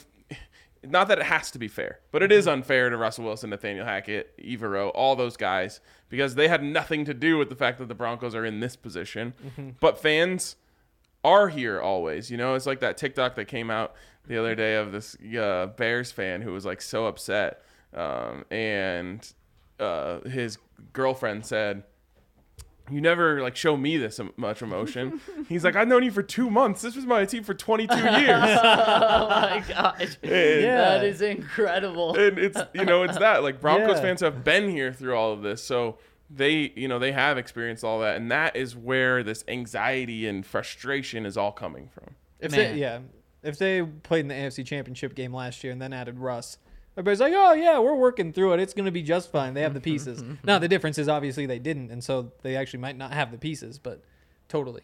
not 0.83 1.07
that 1.07 1.17
it 1.17 1.25
has 1.25 1.49
to 1.49 1.57
be 1.57 1.67
fair, 1.67 1.99
but 2.11 2.21
it 2.21 2.31
is 2.31 2.47
unfair 2.47 2.91
to 2.91 2.97
Russell 2.97 3.25
Wilson, 3.25 3.49
Nathaniel 3.49 3.85
Hackett, 3.85 4.37
Evero, 4.37 4.91
all 4.93 5.15
those 5.15 5.35
guys 5.35 5.79
because 6.09 6.35
they 6.35 6.47
had 6.47 6.61
nothing 6.61 7.05
to 7.05 7.13
do 7.13 7.39
with 7.39 7.49
the 7.49 7.55
fact 7.55 7.79
that 7.79 7.87
the 7.87 7.95
Broncos 7.95 8.35
are 8.35 8.45
in 8.45 8.59
this 8.59 8.75
position. 8.75 9.33
But 9.79 9.97
fans 9.99 10.57
are 11.23 11.49
here 11.49 11.81
always. 11.81 12.29
You 12.29 12.37
know, 12.37 12.53
it's 12.53 12.67
like 12.67 12.81
that 12.81 12.97
TikTok 12.97 13.33
that 13.35 13.45
came 13.45 13.71
out 13.71 13.95
the 14.27 14.37
other 14.37 14.53
day 14.53 14.75
of 14.75 14.91
this 14.91 15.15
uh, 15.15 15.67
Bears 15.75 16.11
fan 16.11 16.41
who 16.41 16.53
was 16.53 16.65
like 16.65 16.81
so 16.81 17.07
upset, 17.07 17.63
um, 17.93 18.45
and 18.51 19.27
uh, 19.79 20.19
his 20.21 20.57
girlfriend 20.93 21.45
said, 21.45 21.83
"You 22.89 23.01
never 23.01 23.41
like 23.41 23.55
show 23.55 23.75
me 23.77 23.97
this 23.97 24.19
much 24.37 24.61
emotion." 24.61 25.19
He's 25.49 25.63
like, 25.63 25.75
"I've 25.75 25.87
known 25.87 26.03
you 26.03 26.11
for 26.11 26.23
two 26.23 26.49
months. 26.49 26.81
This 26.81 26.95
was 26.95 27.05
my 27.05 27.25
team 27.25 27.43
for 27.43 27.53
22 27.53 27.95
years." 27.97 28.09
Oh 28.29 29.27
my 29.29 29.63
gosh. 29.69 30.17
And- 30.23 30.63
That 30.63 31.03
is 31.03 31.21
incredible. 31.21 32.15
and 32.17 32.37
it's 32.37 32.59
you 32.73 32.85
know 32.85 33.03
it's 33.03 33.17
that 33.17 33.43
like 33.43 33.59
Broncos 33.61 33.97
Yeah. 33.97 34.01
fans 34.01 34.21
have 34.21 34.43
been 34.43 34.69
here 34.69 34.91
through 34.93 35.15
all 35.15 35.31
of 35.33 35.41
this, 35.41 35.63
so 35.63 35.97
they 36.29 36.71
you 36.75 36.87
know 36.87 36.99
they 36.99 37.11
have 37.11 37.37
experienced 37.37 37.83
all 37.83 37.99
that, 38.01 38.17
and 38.17 38.31
that 38.31 38.55
is 38.55 38.75
where 38.75 39.23
this 39.23 39.43
anxiety 39.47 40.27
and 40.27 40.45
frustration 40.45 41.25
is 41.25 41.37
all 41.37 41.51
coming 41.51 41.89
from. 41.93 42.15
If 42.39 42.51
Man. 42.51 42.73
they, 42.75 42.79
yeah, 42.79 42.99
if 43.43 43.57
they 43.57 43.81
played 43.83 44.21
in 44.21 44.27
the 44.27 44.33
AFC 44.35 44.65
Championship 44.65 45.15
game 45.15 45.33
last 45.33 45.63
year 45.63 45.71
and 45.71 45.81
then 45.81 45.93
added 45.93 46.17
Russ, 46.19 46.57
everybody's 46.97 47.19
like, 47.19 47.33
"Oh 47.35 47.53
yeah, 47.53 47.79
we're 47.79 47.95
working 47.95 48.33
through 48.33 48.53
it. 48.53 48.59
It's 48.59 48.73
going 48.73 48.85
to 48.85 48.91
be 48.91 49.03
just 49.03 49.31
fine. 49.31 49.53
They 49.53 49.61
have 49.61 49.73
the 49.73 49.79
mm-hmm. 49.79 49.83
pieces." 49.83 50.21
Mm-hmm. 50.21 50.33
now 50.43 50.55
mm-hmm. 50.55 50.61
the 50.61 50.67
difference 50.67 50.97
is 50.97 51.07
obviously 51.07 51.45
they 51.45 51.59
didn't, 51.59 51.91
and 51.91 52.03
so 52.03 52.31
they 52.41 52.55
actually 52.55 52.79
might 52.79 52.97
not 52.97 53.13
have 53.13 53.31
the 53.31 53.37
pieces, 53.37 53.77
but 53.79 54.01
totally. 54.47 54.83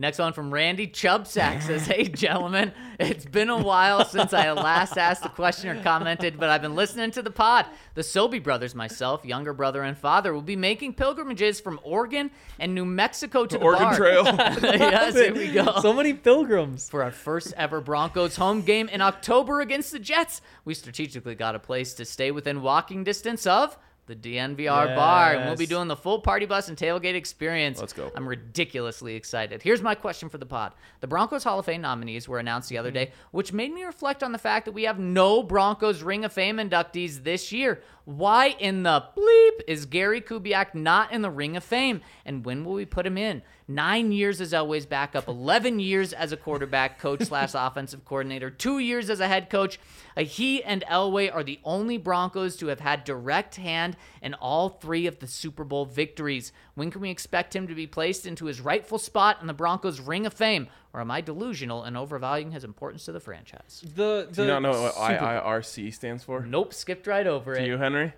Next 0.00 0.18
one 0.18 0.32
from 0.32 0.50
Randy 0.50 0.86
Chubsack 0.86 1.60
says, 1.60 1.86
Hey, 1.86 2.04
gentlemen, 2.04 2.72
it's 2.98 3.26
been 3.26 3.50
a 3.50 3.62
while 3.62 4.02
since 4.06 4.32
I 4.32 4.50
last 4.52 4.96
asked 4.96 5.26
a 5.26 5.28
question 5.28 5.68
or 5.68 5.82
commented, 5.82 6.40
but 6.40 6.48
I've 6.48 6.62
been 6.62 6.74
listening 6.74 7.10
to 7.10 7.22
the 7.22 7.30
pod. 7.30 7.66
The 7.92 8.02
Sobey 8.02 8.38
brothers, 8.38 8.74
myself, 8.74 9.26
younger 9.26 9.52
brother, 9.52 9.82
and 9.82 9.98
father 9.98 10.32
will 10.32 10.40
be 10.40 10.56
making 10.56 10.94
pilgrimages 10.94 11.60
from 11.60 11.78
Oregon 11.82 12.30
and 12.58 12.74
New 12.74 12.86
Mexico 12.86 13.44
to 13.44 13.58
the 13.58 13.62
Oregon 13.62 13.88
bar. 13.88 13.96
Trail. 13.96 14.24
yes, 14.62 15.16
here 15.16 15.34
we 15.34 15.52
go. 15.52 15.80
So 15.82 15.92
many 15.92 16.14
pilgrims. 16.14 16.88
For 16.88 17.02
our 17.02 17.12
first 17.12 17.52
ever 17.58 17.82
Broncos 17.82 18.36
home 18.36 18.62
game 18.62 18.88
in 18.88 19.02
October 19.02 19.60
against 19.60 19.92
the 19.92 19.98
Jets, 19.98 20.40
we 20.64 20.72
strategically 20.72 21.34
got 21.34 21.54
a 21.54 21.58
place 21.58 21.92
to 21.92 22.06
stay 22.06 22.30
within 22.30 22.62
walking 22.62 23.04
distance 23.04 23.46
of 23.46 23.76
the 24.10 24.16
DNVR 24.16 24.96
bar, 24.96 25.34
and 25.34 25.46
we'll 25.46 25.56
be 25.56 25.66
doing 25.66 25.88
the 25.88 25.96
full 25.96 26.20
party 26.20 26.44
bus 26.44 26.68
and 26.68 26.76
tailgate 26.76 27.14
experience. 27.14 27.78
Let's 27.78 27.92
go. 27.92 28.10
I'm 28.14 28.28
ridiculously 28.28 29.14
excited. 29.14 29.62
Here's 29.62 29.82
my 29.82 29.94
question 29.94 30.28
for 30.28 30.38
the 30.38 30.46
pod. 30.46 30.72
The 30.98 31.06
Broncos 31.06 31.44
Hall 31.44 31.60
of 31.60 31.66
Fame 31.66 31.80
nominees 31.80 32.28
were 32.28 32.40
announced 32.40 32.68
the 32.68 32.76
other 32.76 32.88
mm-hmm. 32.88 33.10
day, 33.10 33.12
which 33.30 33.52
made 33.52 33.72
me 33.72 33.84
reflect 33.84 34.22
on 34.22 34.32
the 34.32 34.38
fact 34.38 34.64
that 34.66 34.72
we 34.72 34.82
have 34.82 34.98
no 34.98 35.42
Broncos 35.42 36.02
Ring 36.02 36.24
of 36.24 36.32
Fame 36.32 36.56
inductees 36.56 37.22
this 37.22 37.52
year. 37.52 37.82
Why 38.10 38.56
in 38.58 38.82
the 38.82 39.04
bleep 39.16 39.60
is 39.68 39.86
Gary 39.86 40.20
Kubiak 40.20 40.74
not 40.74 41.12
in 41.12 41.22
the 41.22 41.30
Ring 41.30 41.56
of 41.56 41.62
Fame? 41.62 42.00
And 42.24 42.44
when 42.44 42.64
will 42.64 42.72
we 42.72 42.84
put 42.84 43.06
him 43.06 43.16
in? 43.16 43.40
Nine 43.68 44.10
years 44.10 44.40
as 44.40 44.52
Elway's 44.52 44.84
backup, 44.84 45.28
11 45.28 45.78
years 45.78 46.12
as 46.12 46.32
a 46.32 46.36
quarterback 46.36 46.98
coach 46.98 47.22
slash 47.22 47.52
offensive 47.54 48.04
coordinator, 48.04 48.50
two 48.50 48.80
years 48.80 49.10
as 49.10 49.20
a 49.20 49.28
head 49.28 49.48
coach. 49.48 49.78
Uh, 50.16 50.22
he 50.22 50.60
and 50.64 50.82
Elway 50.90 51.32
are 51.32 51.44
the 51.44 51.60
only 51.62 51.98
Broncos 51.98 52.56
to 52.56 52.66
have 52.66 52.80
had 52.80 53.04
direct 53.04 53.54
hand 53.54 53.96
in 54.20 54.34
all 54.34 54.68
three 54.70 55.06
of 55.06 55.20
the 55.20 55.28
Super 55.28 55.62
Bowl 55.62 55.84
victories. 55.84 56.50
When 56.74 56.90
can 56.90 57.02
we 57.02 57.10
expect 57.10 57.54
him 57.54 57.68
to 57.68 57.76
be 57.76 57.86
placed 57.86 58.26
into 58.26 58.46
his 58.46 58.60
rightful 58.60 58.98
spot 58.98 59.38
in 59.40 59.46
the 59.46 59.54
Broncos 59.54 60.00
Ring 60.00 60.26
of 60.26 60.34
Fame? 60.34 60.66
Or 60.92 61.00
am 61.00 61.10
I 61.10 61.20
delusional 61.20 61.84
and 61.84 61.96
overvaluing 61.96 62.50
his 62.50 62.64
importance 62.64 63.04
to 63.04 63.12
the 63.12 63.20
franchise? 63.20 63.84
The, 63.94 64.28
Do 64.32 64.42
you 64.42 64.48
not 64.48 64.62
know 64.62 64.82
what 64.82 64.94
Super- 64.94 65.24
IIRC 65.24 65.94
stands 65.94 66.24
for? 66.24 66.44
Nope, 66.44 66.74
skipped 66.74 67.06
right 67.06 67.26
over 67.26 67.54
Do 67.54 67.60
it. 67.62 67.66
you, 67.66 67.78
Henry? 67.78 68.12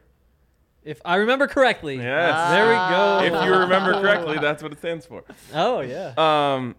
If 0.82 1.00
I 1.04 1.16
remember 1.16 1.46
correctly. 1.46 1.96
Yes. 1.96 2.50
There 2.50 2.66
we 2.66 2.72
go. 2.72 2.78
Ah. 2.80 3.22
if 3.22 3.44
you 3.46 3.52
remember 3.54 3.92
correctly, 4.00 4.38
that's 4.40 4.62
what 4.62 4.72
it 4.72 4.78
stands 4.78 5.06
for. 5.06 5.22
Oh 5.54 5.80
yeah. 5.80 6.14
Um, 6.16 6.74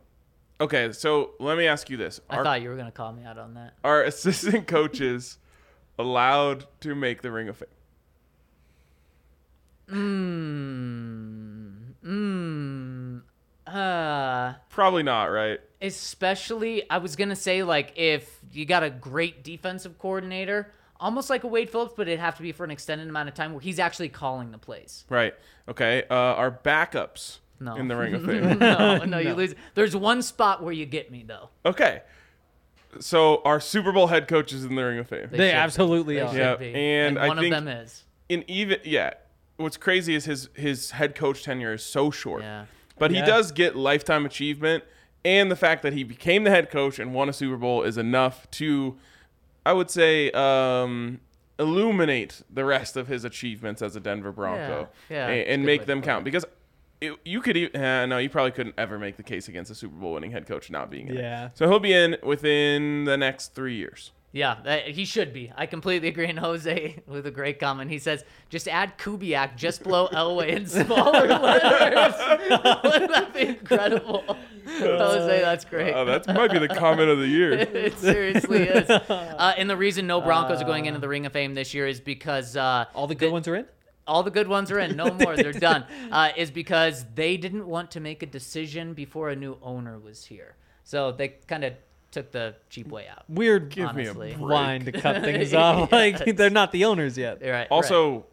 okay, 0.60 0.92
so 0.92 1.32
let 1.40 1.58
me 1.58 1.68
ask 1.68 1.90
you 1.90 1.96
this: 1.96 2.20
I 2.30 2.38
Are, 2.38 2.44
thought 2.44 2.62
you 2.62 2.70
were 2.70 2.76
going 2.76 2.88
to 2.88 2.92
call 2.92 3.14
me 3.14 3.24
out 3.24 3.38
on 3.38 3.54
that. 3.54 3.74
are 3.84 4.04
assistant 4.04 4.68
coaches 4.68 5.38
allowed 6.00 6.66
to 6.82 6.96
make 6.96 7.22
the 7.22 7.32
Ring 7.32 7.48
of 7.48 7.58
Fame? 7.58 7.68
Mmm. 9.90 11.94
Mmm. 12.04 12.83
Uh, 13.74 14.54
Probably 14.70 15.04
not, 15.04 15.26
right? 15.26 15.60
especially, 15.82 16.90
I 16.90 16.98
was 17.00 17.16
going 17.16 17.30
to 17.30 17.36
say, 17.36 17.64
like, 17.64 17.94
if 17.98 18.40
you 18.52 18.66
got 18.66 18.84
a 18.84 18.90
great 18.90 19.44
defensive 19.44 19.98
coordinator, 20.00 20.72
almost 21.00 21.30
like 21.30 21.44
a 21.44 21.48
Wade 21.48 21.70
Phillips, 21.70 21.94
but 21.98 22.08
it'd 22.08 22.20
have 22.20 22.38
to 22.38 22.42
be 22.42 22.52
for 22.52 22.64
an 22.64 22.72
extended 22.72 23.08
amount 23.10 23.28
of 23.30 23.36
time 23.36 23.52
where 23.52 23.60
he's 23.62 23.80
actually 23.80 24.10
calling 24.10 24.52
the 24.52 24.58
plays. 24.58 25.04
Right. 25.10 25.34
Okay. 25.68 26.04
Uh, 26.10 26.14
our 26.16 26.52
backups 26.52 27.40
No. 27.60 27.76
in 27.76 27.88
the 27.90 27.96
Ring 27.98 28.14
of 28.14 28.26
Fame. 28.26 28.60
no, 28.60 28.98
no, 29.06 29.18
you 29.18 29.34
lose. 29.34 29.56
There's 29.76 29.96
one 29.96 30.22
spot 30.22 30.64
where 30.64 30.72
you 30.74 30.86
get 30.86 31.12
me, 31.12 31.24
though. 31.28 31.50
okay. 31.66 32.02
So 33.00 33.42
our 33.44 33.60
Super 33.60 33.92
Bowl 33.92 34.06
head 34.08 34.28
coaches 34.28 34.64
in 34.64 34.76
the 34.76 34.84
Ring 34.86 35.00
of 35.00 35.08
Fame. 35.08 35.28
They 35.32 35.50
should- 35.50 35.56
absolutely 35.56 36.16
they 36.16 36.22
are. 36.22 36.30
should 36.30 36.38
Yeah, 36.38 36.56
be. 36.58 36.76
and 36.76 37.18
I 37.18 37.28
one 37.28 37.38
think- 37.38 37.54
of 37.56 37.66
them 37.66 37.68
is. 37.80 38.04
In 38.30 38.46
even 38.48 38.78
yeah, 38.86 39.14
what's 39.58 39.78
crazy 39.78 40.14
is 40.16 40.26
his 40.26 40.50
his 40.56 40.92
head 40.92 41.14
coach 41.16 41.44
tenure 41.44 41.74
is 41.74 41.84
so 41.84 42.10
short. 42.12 42.42
Yeah. 42.44 42.66
But 43.00 43.12
he 43.12 43.22
does 43.22 43.52
get 43.52 43.76
lifetime 43.76 44.26
achievement, 44.26 44.84
and 45.26 45.50
the 45.52 45.56
fact 45.56 45.82
that 45.84 45.94
he 45.94 46.04
became 46.04 46.44
the 46.44 46.50
head 46.52 46.70
coach 46.70 47.00
and 47.00 47.14
won 47.14 47.28
a 47.30 47.34
Super 47.34 47.58
Bowl 47.58 47.84
is 47.84 47.98
enough 47.98 48.50
to, 48.52 48.98
I 49.66 49.74
would 49.74 49.90
say, 49.90 50.32
um, 50.32 51.20
illuminate 51.60 52.42
the 52.50 52.66
rest 52.66 52.96
of 52.98 53.08
his 53.08 53.24
achievements 53.26 53.82
as 53.82 53.96
a 53.96 54.00
Denver 54.00 54.32
Bronco 54.32 54.90
Yeah, 55.10 55.16
yeah, 55.16 55.34
and, 55.34 55.48
and 55.50 55.66
make 55.66 55.86
them 55.86 56.02
count 56.02 56.22
it. 56.22 56.26
because. 56.26 56.46
It, 57.02 57.20
you 57.26 57.42
could 57.42 57.58
even 57.58 57.84
uh, 57.84 58.06
no, 58.06 58.18
you 58.18 58.30
probably 58.30 58.52
couldn't 58.52 58.76
ever 58.78 58.98
make 58.98 59.18
the 59.18 59.24
case 59.24 59.50
against 59.50 59.70
a 59.70 59.76
Super 59.76 59.94
Bowl 59.98 60.14
winning 60.14 60.32
head 60.32 60.48
coach 60.48 60.72
not 60.72 60.90
being 60.90 61.10
in 61.10 61.16
Yeah. 61.16 61.48
it. 61.48 61.52
So 61.58 61.68
he'll 61.68 61.80
be 61.82 61.92
in 61.92 62.16
within 62.24 63.04
the 63.04 63.18
next 63.18 63.54
three 63.54 63.76
years. 63.76 64.14
Yeah, 64.36 64.58
that, 64.64 64.88
he 64.88 65.06
should 65.06 65.32
be. 65.32 65.52
I 65.56 65.68
completely 65.68 66.08
agree. 66.08 66.26
And 66.28 66.40
Jose 66.40 67.04
with 67.08 67.28
a 67.28 67.32
great 67.32 67.60
comment. 67.60 67.92
He 67.92 68.00
says, 68.00 68.26
just 68.50 68.68
add 68.68 68.98
Kubiak 68.98 69.56
just 69.56 69.84
below 69.84 70.08
Elway 70.12 70.48
in 70.48 70.66
smaller 70.86 71.28
letters. 71.28 72.16
Wouldn't 72.84 73.12
that 73.12 73.32
be 73.32 73.42
incredible? 73.42 74.24
Jose, 74.66 75.40
that's 75.42 75.66
great. 75.66 75.94
Oh, 75.94 76.04
that 76.06 76.26
might 76.28 76.52
be 76.52 76.58
the 76.58 76.68
comment 76.68 77.10
of 77.12 77.20
the 77.20 77.28
year. 77.28 77.52
it 77.54 77.96
seriously 78.00 78.64
is. 78.64 78.90
Uh, 78.90 79.54
and 79.56 79.70
the 79.70 79.78
reason 79.78 80.08
no 80.08 80.20
Broncos 80.20 80.62
are 80.62 80.66
going 80.66 80.86
into 80.88 81.00
the 81.00 81.08
Ring 81.10 81.28
of 81.28 81.32
Fame 81.32 81.54
this 81.54 81.76
year 81.76 81.86
is 81.86 82.00
because 82.00 82.58
uh, 82.58 82.86
All 82.96 83.06
the 83.06 83.14
good 83.16 83.32
ones 83.32 83.48
are 83.48 83.56
in. 83.56 83.66
all 84.08 84.24
the 84.24 84.32
good 84.32 84.48
ones 84.48 84.72
are 84.72 84.80
in. 84.80 84.96
No 84.96 85.14
more. 85.14 85.36
They're 85.36 85.54
done. 85.54 85.86
Uh, 86.12 86.30
is 86.36 86.50
because 86.50 87.06
they 87.14 87.38
didn't 87.38 87.68
want 87.68 87.92
to 87.92 88.00
make 88.00 88.24
a 88.24 88.26
decision 88.26 88.94
before 88.96 89.30
a 89.30 89.36
new 89.36 89.58
owner 89.62 90.00
was 90.00 90.26
here. 90.26 90.56
So 90.84 91.12
they 91.12 91.28
kind 91.48 91.64
of 91.64 91.74
took 92.14 92.32
the 92.32 92.56
cheap 92.70 92.88
way 92.88 93.08
out. 93.08 93.24
Weird 93.30 93.70
Give 93.70 93.94
me 93.96 94.08
a 94.08 94.14
break. 94.14 94.40
line 94.40 94.86
to 94.86 94.92
cut 94.94 95.22
things 95.24 95.54
off. 95.54 95.92
Like 95.92 96.24
they're 96.38 96.50
not 96.50 96.72
the 96.72 96.86
owners 96.86 97.18
yet. 97.18 97.42
Right. 97.42 97.52
right. 97.52 97.68
Also, 97.70 98.26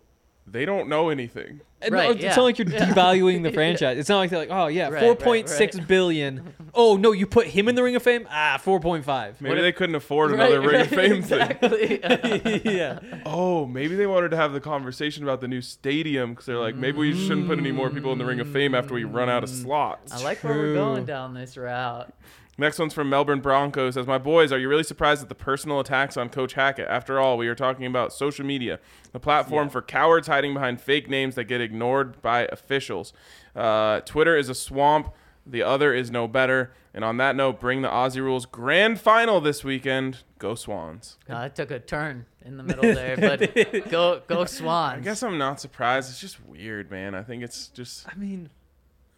they 0.47 0.65
don't 0.65 0.89
know 0.89 1.09
anything. 1.09 1.61
And 1.83 1.95
Right, 1.95 2.05
no, 2.05 2.11
it's 2.11 2.23
yeah. 2.23 2.37
not 2.37 2.43
like 2.43 2.59
you're 2.59 2.69
Yeah. 2.69 2.91
devaluing 2.93 3.43
the 3.43 3.53
franchise. 3.55 3.97
It's 3.97 4.09
not 4.11 4.19
like 4.19 4.29
they're 4.29 4.39
like, 4.41 4.51
oh 4.51 4.67
yeah, 4.67 4.85
Right, 4.85 4.93
right, 4.95 5.03
four 5.03 5.15
point 5.17 5.49
six 5.49 5.79
right. 5.79 5.89
billion. 5.89 6.53
Oh 6.75 6.99
no, 6.99 7.13
you 7.13 7.27
put 7.27 7.47
him 7.47 7.69
in 7.69 7.75
the 7.75 7.83
Ring 7.83 7.97
of 7.97 8.03
Fame? 8.03 8.27
Ah, 8.31 8.59
four 8.63 8.81
point 8.81 9.03
five. 9.05 9.41
Maybe 9.41 9.63
they 9.63 9.73
couldn't 9.73 9.95
afford 9.95 10.33
another 10.33 10.61
Ring 10.61 10.83
of 10.83 10.89
Fame 10.89 11.23
thing. 11.23 11.41
exactly. 11.41 12.61
yeah. 12.77 12.99
Oh, 13.25 13.65
maybe 13.65 13.97
they 13.97 14.07
wanted 14.07 14.31
to 14.33 14.37
have 14.37 14.53
the 14.53 14.61
conversation 14.61 15.23
about 15.23 15.41
the 15.41 15.49
new 15.49 15.63
stadium 15.63 16.31
because 16.31 16.45
they're 16.47 16.59
like, 16.59 16.75
maybe 16.77 16.99
we 16.99 17.15
shouldn't 17.15 17.47
put 17.47 17.59
any 17.59 17.73
more 17.73 17.89
people 17.89 18.13
in 18.13 18.19
the 18.19 18.27
Ring 18.27 18.41
of 18.41 18.49
Fame 18.53 18.75
after 18.75 18.93
we 18.93 19.05
run 19.05 19.31
out 19.31 19.43
of 19.43 19.49
slots. 19.49 20.13
I 20.13 20.23
like 20.23 20.45
where 20.45 20.55
we're 20.59 20.75
going 20.75 21.07
down 21.07 21.33
this 21.33 21.57
route. 21.57 22.13
Next 22.61 22.79
one's 22.79 22.93
from 22.93 23.09
Melbourne 23.09 23.41
Broncos. 23.41 23.95
Says, 23.95 24.07
"My 24.07 24.19
boys, 24.19 24.53
are 24.53 24.59
you 24.59 24.69
really 24.69 24.83
surprised 24.83 25.23
at 25.23 25.31
the 25.31 25.35
personal 25.35 25.81
attacks 25.81 26.19
on 26.19 26.29
Coach 26.29 26.53
Hackett? 26.53 26.87
After 26.89 27.19
all, 27.19 27.39
we 27.39 27.49
are 27.49 27.55
talking 27.55 27.87
about 27.87 28.13
social 28.13 28.45
media, 28.45 28.79
the 29.13 29.19
platform 29.19 29.71
for 29.71 29.81
cowards 29.81 30.29
hiding 30.29 30.53
behind 30.53 30.81
fake 30.81 31.09
names 31.09 31.37
that 31.37 31.45
get 31.45 31.63
ignored 31.63 32.21
by 32.21 32.47
officials. 32.53 33.15
Uh, 33.57 34.01
Twitter 34.01 34.37
is 34.37 34.51
a 34.51 34.55
swamp. 34.55 35.11
The 35.47 35.63
other 35.63 35.95
is 35.95 36.11
no 36.11 36.29
better. 36.29 36.73
And 36.93 37.03
on 37.03 37.17
that 37.17 37.35
note, 37.35 37.61
bring 37.61 37.81
the 37.81 37.89
Aussie 37.89 38.21
Rules 38.21 38.45
Grand 38.45 39.01
Final 39.01 39.41
this 39.41 39.65
weekend. 39.65 40.19
Go 40.39 40.55
Swans. 40.55 41.17
Uh, 41.29 41.39
it 41.39 41.55
took 41.55 41.71
a 41.71 41.79
turn 41.79 42.27
in 42.45 42.57
the 42.59 42.63
middle 42.63 42.83
there, 42.83 43.17
but 43.17 43.55
go 43.91 44.21
go 44.27 44.45
Swans. 44.45 45.01
I 45.01 45.01
guess 45.03 45.23
I'm 45.23 45.39
not 45.39 45.61
surprised. 45.61 46.11
It's 46.11 46.21
just 46.21 46.45
weird, 46.45 46.91
man. 46.91 47.15
I 47.15 47.23
think 47.23 47.43
it's 47.43 47.69
just 47.69 48.07
I 48.07 48.15
mean, 48.17 48.51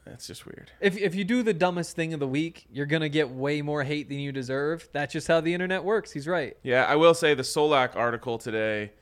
it's 0.07 0.27
just 0.27 0.47
weird. 0.47 0.71
if 0.81 0.97
if 0.97 1.15
you 1.15 1.25
do 1.25 1.43
the 1.43 1.55
dumbest 1.55 1.95
thing 1.97 2.13
of 2.13 2.21
the 2.21 2.29
week, 2.29 2.67
you're 2.73 2.87
gonna 2.87 3.09
get 3.09 3.31
way 3.31 3.63
more 3.63 3.85
hate 3.85 4.09
than 4.09 4.19
you 4.19 4.33
deserve. 4.33 4.89
That's 4.93 5.13
just 5.13 5.29
how 5.29 5.41
the 5.41 5.55
internet 5.55 5.85
works. 5.85 6.13
He's 6.13 6.27
right. 6.27 6.57
Yeah, 6.63 6.85
I 6.85 6.97
will 6.97 7.15
say 7.15 7.35
the 7.35 7.43
Solak 7.43 7.97
article 7.97 8.39
today 8.39 8.93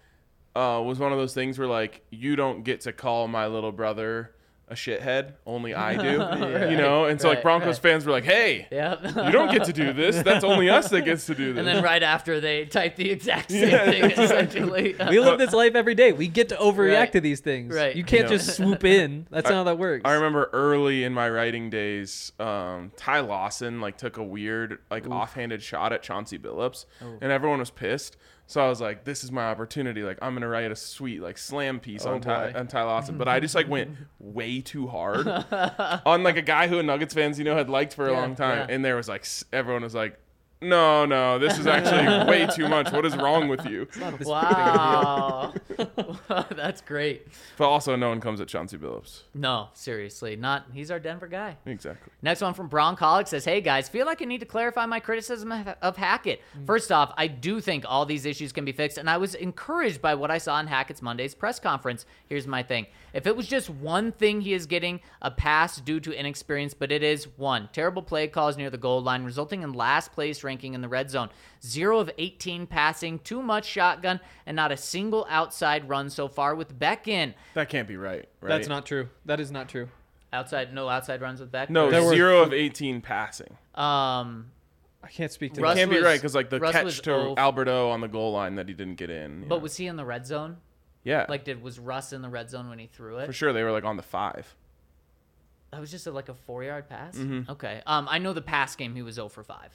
uh, 0.55 0.83
was 0.85 0.99
one 0.99 1.13
of 1.13 1.19
those 1.19 1.35
things 1.35 1.59
where 1.59 1.69
like 1.69 2.03
you 2.11 2.37
don't 2.37 2.63
get 2.65 2.83
to 2.83 2.93
call 2.93 3.29
my 3.29 3.47
little 3.47 3.73
brother 3.73 4.35
a 4.71 4.75
shithead, 4.75 5.33
only 5.47 5.75
I 5.75 5.97
do. 5.97 6.21
You 6.71 6.77
know, 6.77 7.07
and 7.07 7.21
so 7.21 7.29
like 7.29 7.43
Broncos 7.43 7.67
right. 7.77 7.83
fans 7.83 8.07
were 8.07 8.13
like, 8.13 8.25
"Hey, 8.25 8.69
Yep. 8.71 9.03
you 9.05 9.33
don't 9.33 9.51
get 9.51 9.65
to 9.65 9.73
do 9.73 9.93
this. 9.93 10.23
That's 10.23 10.45
only 10.45 10.71
us 10.71 10.89
that 10.91 11.03
gets 11.05 11.27
to 11.27 11.35
do 11.35 11.53
this." 11.53 11.59
And 11.59 11.67
then 11.67 11.83
right 11.83 12.03
after 12.03 12.41
they 12.41 12.65
type 12.67 12.97
the 12.97 13.11
exact 13.11 13.51
same 13.51 13.69
Yeah. 13.69 13.91
thing, 13.91 14.05
essentially. 14.13 14.95
We 15.11 15.19
live 15.21 15.39
this 15.39 15.53
life 15.53 15.75
every 15.75 15.95
day. 15.95 16.13
We 16.13 16.29
get 16.29 16.49
to 16.51 16.57
overreact 16.57 16.99
Right. 16.99 17.13
to 17.13 17.21
these 17.21 17.41
things. 17.41 17.75
Right. 17.75 17.97
You 17.97 18.05
can't 18.05 18.25
You 18.25 18.31
know. 18.31 18.37
just 18.37 18.57
swoop 18.57 18.85
in. 18.85 19.27
That's 19.31 19.49
not 19.49 19.55
how 19.57 19.65
that 19.65 19.79
works. 19.79 20.03
I 20.05 20.13
remember 20.15 20.49
early 20.53 21.03
in 21.05 21.13
my 21.13 21.29
writing 21.29 21.71
days, 21.71 22.33
um, 22.39 22.93
Ty 22.97 23.21
Lawson 23.21 23.81
like 23.81 23.97
took 23.99 24.17
a 24.19 24.23
weird 24.25 24.79
like 24.91 25.09
offhanded 25.09 25.63
shot 25.63 25.93
at 25.93 26.03
Chauncey 26.03 26.39
Billups, 26.39 26.85
and 27.01 27.33
everyone 27.33 27.59
was 27.59 27.71
pissed. 27.71 28.17
So 28.51 28.61
I 28.61 28.69
was 28.69 28.81
like, 28.81 29.05
"This 29.05 29.23
is 29.23 29.31
my 29.31 29.45
opportunity. 29.45 30.03
Like 30.03 30.19
I'm 30.21 30.35
gonna 30.35 30.49
write 30.49 30.73
a 30.73 30.75
sweet 30.75 31.23
like 31.23 31.39
slam 31.39 31.79
piece 31.79 32.05
oh, 32.05 32.15
on 32.15 32.21
Ty 32.21 32.51
boy. 32.51 32.59
on 32.59 32.67
Ty 32.67 32.83
Lawson." 32.83 33.17
But 33.17 33.29
I 33.29 33.39
just 33.39 33.55
like 33.55 33.69
went 33.69 33.91
way 34.19 34.61
too 34.61 34.89
hard 34.89 35.29
on 36.05 36.25
like 36.25 36.37
a 36.37 36.43
guy 36.43 36.67
who 36.67 36.83
Nuggets 36.83 37.15
fans 37.15 37.39
you 37.39 37.45
know 37.45 37.55
had 37.55 37.71
liked 37.71 37.95
for 37.95 38.09
a 38.09 38.11
Yeah, 38.11 38.21
long 38.21 38.35
time, 38.35 38.69
yeah. 38.69 38.75
and 38.75 38.85
there 38.85 38.97
was 38.97 39.09
like 39.09 39.25
everyone 39.53 39.83
was 39.85 39.95
like. 39.95 40.19
No, 40.63 41.07
no, 41.07 41.39
this 41.39 41.59
is 41.59 41.67
actually 41.67 42.07
way 42.31 42.47
too 42.47 42.69
much. 42.69 42.93
What 42.93 43.07
is 43.07 43.17
wrong 43.17 43.49
with 43.49 43.65
you? 43.67 43.89
Wow. 44.25 45.55
That's 46.51 46.83
great. 46.83 47.27
But 47.57 47.69
also, 47.69 47.97
no 47.97 48.11
one 48.11 48.21
comes 48.21 48.41
at 48.41 48.49
Chauncey 48.49 48.77
Billups. 48.77 49.23
No, 49.35 49.69
seriously. 49.73 50.37
Not 50.37 50.67
he's 50.73 50.91
our 50.91 51.01
Denver 51.01 51.29
guy. 51.29 51.57
Exactly. 51.65 52.13
Next 52.21 52.43
one 52.43 52.53
from 52.53 52.69
Broncolic 52.69 53.29
says, 53.29 53.45
Hey 53.45 53.61
guys, 53.61 53.89
feel 53.89 54.05
like 54.05 54.21
I 54.21 54.27
need 54.27 54.41
to 54.41 54.47
clarify 54.47 54.85
my 54.85 55.01
criticism 55.01 55.51
of, 55.51 55.69
of 55.81 55.97
Hackett. 55.97 56.43
First 56.67 56.93
off, 56.93 57.13
I 57.17 57.27
do 57.27 57.61
think 57.61 57.85
all 57.89 58.05
these 58.05 58.27
issues 58.27 58.53
can 58.53 58.65
be 58.65 58.73
fixed, 58.73 58.99
and 58.99 59.09
I 59.09 59.17
was 59.17 59.35
encouraged 59.35 60.03
by 60.03 60.15
what 60.15 60.31
I 60.31 60.39
saw 60.39 60.61
in 60.61 60.67
Hackett's 60.67 61.01
Monday's 61.01 61.35
press 61.35 61.59
conference. 61.59 62.05
Here's 62.27 62.47
my 62.47 62.63
thing. 62.63 62.87
If 63.13 63.27
it 63.27 63.37
was 63.37 63.47
just 63.47 63.69
one 63.69 64.13
thing 64.13 64.41
he 64.41 64.53
is 64.53 64.67
getting 64.67 65.01
a 65.21 65.31
pass 65.31 65.81
due 65.81 66.01
to 66.01 66.13
inexperience, 66.13 66.75
but 66.75 66.93
it 66.93 67.03
is 67.03 67.27
one 67.37 67.69
terrible 67.73 68.03
play 68.03 68.29
calls 68.29 68.57
near 68.57 68.71
the 68.71 68.79
goal 68.79 69.03
line, 69.03 69.25
resulting 69.25 69.63
in 69.63 69.73
last 69.73 70.13
place 70.13 70.45
ranking 70.45 70.75
in 70.75 70.81
the 70.81 70.89
red 70.89 71.11
zone. 71.11 71.31
Zero 71.65 71.99
of 71.99 72.11
18 72.19 72.67
passing, 72.67 73.19
too 73.21 73.43
much 73.43 73.67
shotgun, 73.67 74.21
and 74.47 74.57
not 74.57 74.73
a 74.73 74.77
single 74.77 75.27
outside 75.29 75.89
run 75.89 76.11
so 76.11 76.29
far 76.29 76.55
with 76.55 76.79
Beck 76.79 77.09
in. 77.09 77.35
That 77.55 77.69
can't 77.69 77.89
be 77.89 77.97
right, 77.97 78.29
right? 78.41 78.49
That's 78.49 78.69
not 78.69 78.87
true. 78.87 79.09
That 79.25 79.41
is 79.41 79.51
not 79.51 79.69
true. 79.69 79.89
Outside, 80.33 80.73
no 80.73 80.89
outside 80.89 81.21
runs 81.21 81.41
with 81.41 81.51
Beck. 81.51 81.71
No, 81.71 81.91
There 81.91 82.05
were- 82.05 82.15
zero 82.15 82.43
of 82.43 82.53
18 82.53 83.01
passing. 83.01 83.57
Um, 83.75 84.53
I 85.03 85.09
can't 85.09 85.33
speak 85.33 85.55
to 85.55 85.61
Russ 85.61 85.75
that. 85.75 85.81
Can't 85.81 85.91
be 85.91 85.99
right 85.99 86.19
because 86.19 86.35
like 86.35 86.51
the 86.51 86.61
Russ 86.61 86.73
catch 86.73 87.03
to 87.03 87.13
oh- 87.13 87.35
Albert 87.37 87.69
O 87.69 87.91
on 87.91 88.01
the 88.01 88.09
goal 88.09 88.33
line 88.33 88.55
that 88.57 88.69
he 88.69 88.75
didn't 88.75 88.97
get 88.97 89.11
in. 89.11 89.49
but 89.49 89.57
know. 89.57 89.63
was 89.63 89.77
he 89.77 89.87
in 89.87 89.97
the 89.97 90.05
red 90.05 90.27
zone? 90.27 90.59
Yeah, 91.05 91.27
Like, 91.29 91.45
did 91.45 91.63
was 91.63 91.79
Russ 91.79 92.13
in 92.13 92.23
the 92.23 92.29
red 92.29 92.51
zone 92.51 92.69
when 92.69 92.79
he 92.79 92.87
threw 92.87 93.19
it? 93.19 93.27
for 93.27 93.33
sure 93.33 93.53
they 93.53 93.63
were 93.63 93.73
like 93.73 93.85
on 93.85 93.97
the 93.97 94.03
five. 94.03 94.55
That 95.73 95.81
was 95.81 95.91
just 95.91 96.07
a, 96.07 96.11
like 96.11 96.29
a 96.29 96.35
four 96.35 96.65
yard 96.65 96.89
pass. 96.89 97.17
Mm-hmm. 97.17 97.51
Okay. 97.53 97.81
Um, 97.87 98.09
I 98.11 98.19
know 98.19 98.33
the 98.33 98.43
pass 98.43 98.75
game 98.77 98.95
he 98.97 99.03
was 99.03 99.15
0 99.15 99.29
for 99.29 99.45
five, 99.45 99.71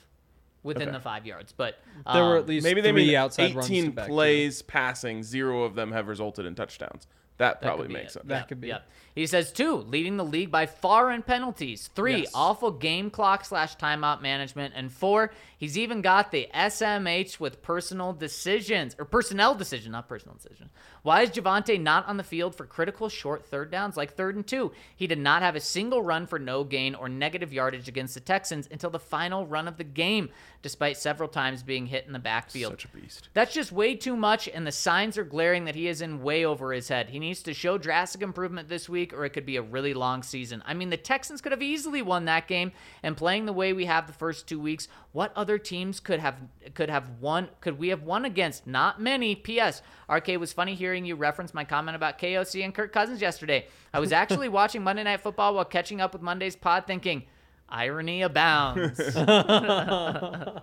within 0.62 0.88
Okay. 0.88 0.90
the 0.92 1.00
five 1.00 1.24
yards. 1.26 1.52
But 1.52 1.78
There 2.12 2.22
were 2.22 2.36
um, 2.36 2.42
at 2.42 2.46
least 2.46 2.64
Maybe 2.64 2.80
they 2.82 2.90
three 2.92 3.06
mean 3.06 3.14
outside 3.14 3.54
runs 3.54 3.68
to 3.68 3.74
18 3.74 3.90
back 3.92 4.08
plays 4.08 4.60
passing, 4.62 5.22
zero 5.22 5.62
of 5.62 5.74
them 5.74 5.92
have 5.92 6.06
resulted 6.08 6.44
in 6.44 6.54
touchdowns. 6.54 7.06
That, 7.38 7.60
that 7.60 7.66
probably 7.66 7.88
makes 7.88 8.10
it. 8.10 8.20
sense. 8.20 8.26
That 8.28 8.38
Yep, 8.40 8.48
could 8.48 8.60
be 8.60 8.68
yep. 8.68 8.86
He 9.16 9.26
says 9.26 9.50
two, 9.50 9.76
leading 9.76 10.18
the 10.18 10.24
league 10.24 10.50
by 10.50 10.66
far 10.66 11.10
in 11.10 11.22
penalties. 11.22 11.88
Three, 11.94 12.18
Yes. 12.20 12.30
awful 12.34 12.70
game 12.70 13.08
clock 13.10 13.46
slash 13.46 13.74
timeout 13.76 14.20
management, 14.20 14.74
and 14.76 14.92
four, 14.92 15.32
he's 15.56 15.78
even 15.78 16.02
got 16.02 16.30
the 16.30 16.48
SMH 16.52 17.40
with 17.40 17.62
personal 17.62 18.12
decisions 18.12 18.94
or 18.98 19.06
personnel 19.06 19.54
decision, 19.54 19.92
not 19.92 20.06
personal 20.06 20.36
decision. 20.36 20.68
Why 21.02 21.22
is 21.22 21.30
Javonte 21.30 21.80
not 21.80 22.06
on 22.06 22.18
the 22.18 22.24
field 22.24 22.54
for 22.54 22.66
critical 22.66 23.08
short 23.08 23.46
third 23.46 23.70
downs 23.70 23.96
like 23.96 24.14
third 24.14 24.36
and 24.36 24.46
two? 24.46 24.72
He 24.94 25.06
did 25.06 25.18
not 25.18 25.40
have 25.40 25.56
a 25.56 25.60
single 25.60 26.02
run 26.02 26.26
for 26.26 26.38
no 26.38 26.62
gain 26.62 26.94
or 26.94 27.08
negative 27.08 27.54
yardage 27.54 27.88
against 27.88 28.12
the 28.14 28.20
Texans 28.20 28.68
until 28.70 28.90
the 28.90 28.98
final 28.98 29.46
run 29.46 29.66
of 29.66 29.78
the 29.78 29.84
game, 29.84 30.28
despite 30.60 30.98
several 30.98 31.28
times 31.30 31.62
being 31.62 31.86
hit 31.86 32.06
in 32.06 32.12
the 32.12 32.18
backfield. 32.18 32.72
Such 32.72 32.84
a 32.84 32.88
beast. 32.88 33.28
That's 33.32 33.54
just 33.54 33.72
way 33.72 33.94
too 33.94 34.16
much, 34.16 34.46
and 34.46 34.66
the 34.66 34.72
signs 34.72 35.16
are 35.16 35.24
glaring 35.24 35.64
that 35.64 35.74
he 35.74 35.88
is 35.88 36.02
in 36.02 36.22
way 36.22 36.44
over 36.44 36.72
his 36.72 36.88
head. 36.88 37.08
He 37.08 37.18
needs 37.18 37.42
to 37.44 37.54
show 37.54 37.78
drastic 37.78 38.20
improvement 38.20 38.68
this 38.68 38.88
week, 38.88 39.05
or 39.12 39.24
it 39.24 39.30
could 39.30 39.46
be 39.46 39.56
a 39.56 39.62
really 39.62 39.94
long 39.94 40.22
season. 40.22 40.62
I 40.66 40.74
mean, 40.74 40.90
the 40.90 40.96
Texans 40.96 41.40
could 41.40 41.52
have 41.52 41.62
easily 41.62 42.02
won 42.02 42.24
that 42.26 42.48
game, 42.48 42.72
and 43.02 43.16
playing 43.16 43.46
the 43.46 43.52
way 43.52 43.72
we 43.72 43.86
have 43.86 44.06
the 44.06 44.12
first 44.12 44.46
two 44.46 44.60
weeks, 44.60 44.88
what 45.12 45.32
other 45.36 45.58
teams 45.58 46.00
could 46.00 46.20
have 46.20 46.36
could 46.74 46.90
have 46.90 47.10
won? 47.20 47.48
Could 47.60 47.78
we 47.78 47.88
have 47.88 48.02
won 48.02 48.24
against? 48.24 48.66
Not 48.66 49.00
many. 49.00 49.34
P.S. 49.34 49.82
RK 50.08 50.28
was 50.38 50.52
funny 50.52 50.74
hearing 50.74 51.04
you 51.04 51.16
reference 51.16 51.54
my 51.54 51.64
comment 51.64 51.96
about 51.96 52.18
KOC 52.18 52.64
and 52.64 52.74
Kirk 52.74 52.92
Cousins 52.92 53.20
yesterday. 53.20 53.66
I 53.92 54.00
was 54.00 54.12
actually 54.12 54.48
watching 54.48 54.82
Monday 54.82 55.02
Night 55.02 55.20
Football 55.20 55.54
while 55.54 55.64
catching 55.64 56.00
up 56.00 56.12
with 56.12 56.22
Monday's 56.22 56.56
pod, 56.56 56.86
thinking. 56.86 57.24
Irony 57.68 58.22
abounds. 58.22 59.00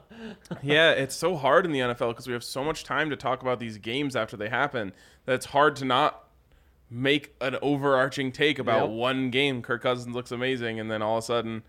Yeah, 0.62 0.92
it's 0.92 1.16
so 1.16 1.36
hard 1.36 1.66
in 1.66 1.72
the 1.72 1.80
NFL 1.80 2.10
because 2.10 2.28
we 2.28 2.34
have 2.34 2.44
so 2.44 2.64
much 2.64 2.84
time 2.84 3.10
to 3.10 3.16
talk 3.16 3.42
about 3.42 3.60
these 3.60 3.78
games 3.78 4.16
after 4.16 4.38
they 4.38 4.48
happen 4.48 4.94
that 5.26 5.34
it's 5.34 5.48
hard 5.48 5.76
to 5.78 5.86
not 5.86 6.23
make 6.94 7.34
an 7.42 7.58
overarching 7.62 8.32
take 8.32 8.60
about 8.60 8.90
Yep. 8.90 8.98
one 8.98 9.30
game. 9.32 9.62
Kirk 9.62 9.82
Cousins 9.82 10.14
looks 10.16 10.32
amazing, 10.32 10.80
and 10.80 10.90
then 10.92 11.02
all 11.02 11.18
of 11.18 11.24
a 11.24 11.26
sudden, 11.26 11.64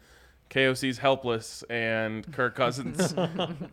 KOC's 0.50 0.98
helpless, 0.98 1.62
and 1.70 2.30
Kirk 2.32 2.54
Cousins 2.56 3.14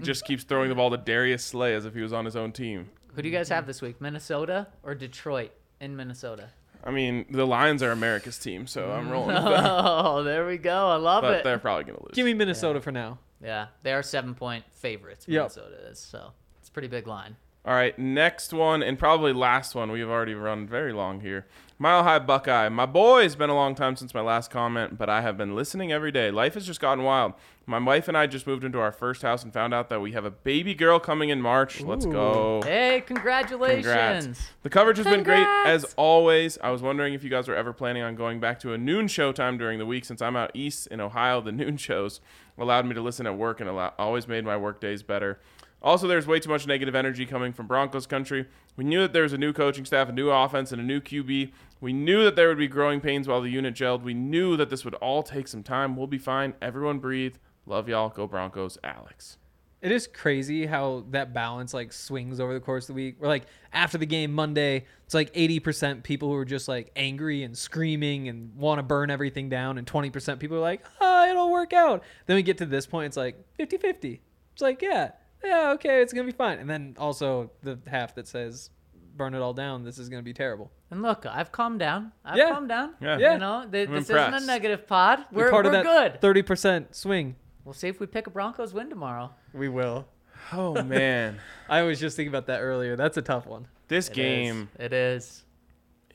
just 0.01 0.25
keeps 0.25 0.43
throwing 0.43 0.69
the 0.69 0.75
ball 0.75 0.89
to 0.89 0.97
Darius 0.97 1.43
Slay 1.43 1.73
as 1.75 1.85
if 1.85 1.93
he 1.93 2.01
was 2.01 2.13
on 2.13 2.25
his 2.25 2.35
own 2.35 2.51
team. 2.51 2.89
Who 3.15 3.21
do 3.21 3.27
you 3.29 3.35
guys 3.35 3.49
have 3.49 3.67
this 3.67 3.81
week? 3.81 3.99
Minnesota 3.99 4.67
or 4.83 4.95
Detroit 4.95 5.51
in 5.81 5.95
Minnesota? 5.95 6.49
I 6.83 6.89
mean, 6.91 7.25
the 7.29 7.45
Lions 7.45 7.83
are 7.83 7.91
America's 7.91 8.39
team, 8.39 8.65
so 8.65 8.91
I'm 8.91 9.09
rolling 9.09 9.35
with 9.35 9.43
them. 9.43 9.53
Oh, 9.65 10.23
there 10.23 10.47
we 10.47 10.57
go. 10.57 10.87
I 10.87 10.95
love 10.95 11.21
But 11.21 11.33
it. 11.39 11.43
they're 11.43 11.59
probably 11.59 11.83
going 11.83 11.97
to 11.97 12.03
lose. 12.05 12.13
Give 12.15 12.25
me 12.25 12.33
Minnesota 12.33 12.81
for 12.81 12.91
now. 12.91 13.19
Yeah, 13.43 13.67
they 13.83 13.93
are 13.93 14.01
seven 14.01 14.33
point 14.33 14.63
favorites. 14.71 15.25
Yep. 15.27 15.41
Minnesota 15.41 15.75
is 15.89 15.99
so 15.99 16.31
it's 16.59 16.69
a 16.69 16.71
pretty 16.71 16.87
big 16.87 17.05
line. 17.07 17.35
All 17.63 17.75
right, 17.75 17.97
next 17.99 18.53
one 18.53 18.81
and 18.81 18.97
probably 18.97 19.33
last 19.33 19.75
one. 19.75 19.91
We've 19.91 20.09
already 20.09 20.33
run 20.33 20.65
very 20.67 20.93
long 20.93 21.19
here. 21.21 21.45
Mile 21.77 22.03
High 22.03 22.17
Buckeye. 22.19 22.69
My 22.69 22.87
boy, 22.87 23.23
it's 23.23 23.35
been 23.35 23.51
a 23.51 23.55
long 23.55 23.75
time 23.75 23.95
since 23.95 24.13
my 24.15 24.21
last 24.21 24.49
comment, 24.49 24.97
but 24.97 25.09
I 25.09 25.21
have 25.21 25.37
been 25.37 25.55
listening 25.55 25.91
every 25.91 26.11
day. 26.11 26.31
Life 26.31 26.55
has 26.55 26.65
just 26.65 26.79
gotten 26.79 27.03
wild. 27.03 27.33
My 27.67 27.77
wife 27.77 28.07
and 28.07 28.17
I 28.17 28.25
just 28.25 28.47
moved 28.47 28.63
into 28.63 28.79
our 28.79 28.91
first 28.91 29.21
house 29.21 29.43
and 29.43 29.53
found 29.53 29.75
out 29.75 29.89
that 29.89 30.01
we 30.01 30.11
have 30.13 30.25
a 30.25 30.31
baby 30.31 30.73
girl 30.73 30.99
coming 30.99 31.29
in 31.29 31.39
March. 31.39 31.81
Let's 31.81 32.05
go. 32.07 32.61
Hey, 32.63 33.03
congratulations! 33.05 33.85
Congrats. 33.85 34.41
The 34.63 34.69
coverage 34.69 34.97
has 34.97 35.05
been 35.05 35.23
great 35.23 35.45
as 35.65 35.85
always. 35.97 36.57
I 36.63 36.71
was 36.71 36.81
wondering 36.81 37.13
if 37.13 37.23
you 37.23 37.29
guys 37.29 37.47
were 37.47 37.55
ever 37.55 37.73
planning 37.73 38.01
on 38.01 38.15
going 38.15 38.39
back 38.39 38.59
to 38.61 38.73
a 38.73 38.77
noon 38.77 39.07
show 39.07 39.31
time 39.31 39.59
during 39.59 39.77
the 39.77 39.85
week 39.85 40.05
since 40.05 40.19
I'm 40.21 40.35
out 40.35 40.49
east 40.55 40.87
in 40.87 40.99
Ohio. 40.99 41.41
The 41.41 41.51
noon 41.51 41.77
shows 41.77 42.21
allowed 42.57 42.87
me 42.87 42.95
to 42.95 43.01
listen 43.01 43.27
at 43.27 43.37
work 43.37 43.59
and 43.59 43.69
allow- 43.69 43.93
always 43.99 44.27
made 44.27 44.45
my 44.45 44.57
work 44.57 44.81
days 44.81 45.03
better. 45.03 45.39
Also, 45.81 46.07
there's 46.07 46.27
way 46.27 46.39
too 46.39 46.49
much 46.49 46.67
negative 46.67 46.93
energy 46.93 47.25
coming 47.25 47.51
from 47.53 47.65
Broncos 47.65 48.05
country. 48.05 48.45
We 48.75 48.83
knew 48.83 49.01
that 49.01 49.13
there 49.13 49.23
was 49.23 49.33
a 49.33 49.37
new 49.37 49.51
coaching 49.51 49.85
staff, 49.85 50.09
a 50.09 50.11
new 50.11 50.29
offense, 50.29 50.71
and 50.71 50.79
a 50.79 50.85
new 50.85 51.01
QB. 51.01 51.51
We 51.79 51.93
knew 51.93 52.23
that 52.23 52.35
there 52.35 52.49
would 52.49 52.59
be 52.59 52.67
growing 52.67 53.01
pains 53.01 53.27
while 53.27 53.41
the 53.41 53.49
unit 53.49 53.73
gelled. 53.73 54.03
We 54.03 54.13
knew 54.13 54.55
that 54.57 54.69
this 54.69 54.85
would 54.85 54.93
all 54.95 55.23
take 55.23 55.47
some 55.47 55.63
time. 55.63 55.95
We'll 55.95 56.07
be 56.07 56.19
fine. 56.19 56.53
Everyone 56.61 56.99
breathe. 56.99 57.35
Love 57.65 57.89
y'all. 57.89 58.09
Go 58.09 58.27
Broncos. 58.27 58.77
Alex. 58.83 59.37
It 59.81 59.91
is 59.91 60.05
crazy 60.05 60.67
how 60.67 61.05
that 61.09 61.33
balance 61.33 61.73
like 61.73 61.91
swings 61.91 62.39
over 62.39 62.53
the 62.53 62.59
course 62.59 62.83
of 62.83 62.95
the 62.95 63.01
week. 63.01 63.15
We're 63.19 63.27
like 63.27 63.45
after 63.73 63.97
the 63.97 64.05
game 64.05 64.31
Monday, 64.31 64.85
it's 65.05 65.15
like 65.15 65.33
80% 65.33 66.03
people 66.03 66.29
who 66.29 66.35
are 66.35 66.45
just 66.45 66.67
like 66.67 66.91
angry 66.95 67.41
and 67.41 67.57
screaming 67.57 68.29
and 68.29 68.55
want 68.55 68.77
to 68.77 68.83
burn 68.83 69.09
everything 69.09 69.49
down, 69.49 69.79
and 69.79 69.87
20% 69.87 70.37
people 70.37 70.57
are 70.57 70.61
like, 70.61 70.85
oh, 70.99 71.27
it'll 71.27 71.51
work 71.51 71.73
out. 71.73 72.03
Then 72.27 72.35
we 72.35 72.43
get 72.43 72.59
to 72.59 72.67
this 72.67 72.85
point, 72.85 73.07
it's 73.07 73.17
like 73.17 73.43
50 73.55 73.77
50. 73.77 74.21
It's 74.53 74.61
like, 74.61 74.83
yeah, 74.83 75.11
yeah, 75.43 75.71
okay, 75.71 76.01
it's 76.01 76.13
going 76.13 76.25
to 76.25 76.31
be 76.31 76.35
fine. 76.37 76.59
And 76.59 76.69
then 76.69 76.95
also 76.99 77.51
the 77.63 77.79
half 77.87 78.15
that 78.15 78.27
says, 78.27 78.69
burn 79.15 79.33
it 79.33 79.39
all 79.41 79.53
down, 79.53 79.83
this 79.83 79.97
is 79.97 80.09
going 80.09 80.21
to 80.21 80.25
be 80.25 80.33
terrible. 80.33 80.71
And 80.89 81.01
look, 81.01 81.25
I've 81.25 81.51
calmed 81.51 81.79
down. 81.79 82.11
I've 82.25 82.37
Yeah. 82.37 82.51
calmed 82.51 82.69
down. 82.69 82.95
Yeah. 83.01 83.17
Yeah. 83.17 83.33
You 83.33 83.39
know, 83.39 83.65
th- 83.71 83.87
I'm 83.87 83.93
this 83.95 84.09
isn't 84.09 84.33
a 84.33 84.39
negative 84.41 84.87
pod. 84.87 85.25
We're, 85.31 85.49
part 85.49 85.65
we're 85.65 85.75
of 85.75 85.83
that 85.85 86.19
good. 86.21 86.45
30% 86.45 86.93
swing. 86.95 87.35
We'll 87.65 87.73
see 87.73 87.87
if 87.87 87.99
we 87.99 88.07
pick 88.07 88.27
a 88.27 88.29
Broncos 88.29 88.73
win 88.73 88.89
tomorrow. 88.89 89.31
We 89.53 89.69
will. 89.69 90.07
Oh 90.51 90.81
man, 90.81 91.39
I 91.69 91.83
was 91.83 91.99
just 91.99 92.15
thinking 92.17 92.31
about 92.31 92.47
that 92.47 92.59
earlier. 92.61 92.95
That's 92.95 93.17
a 93.17 93.21
tough 93.21 93.45
one. 93.45 93.67
this 93.87 94.07
It 94.07 94.11
is. 94.11 94.15
game 94.15 94.69
It 94.79 94.91
is. 94.93 95.43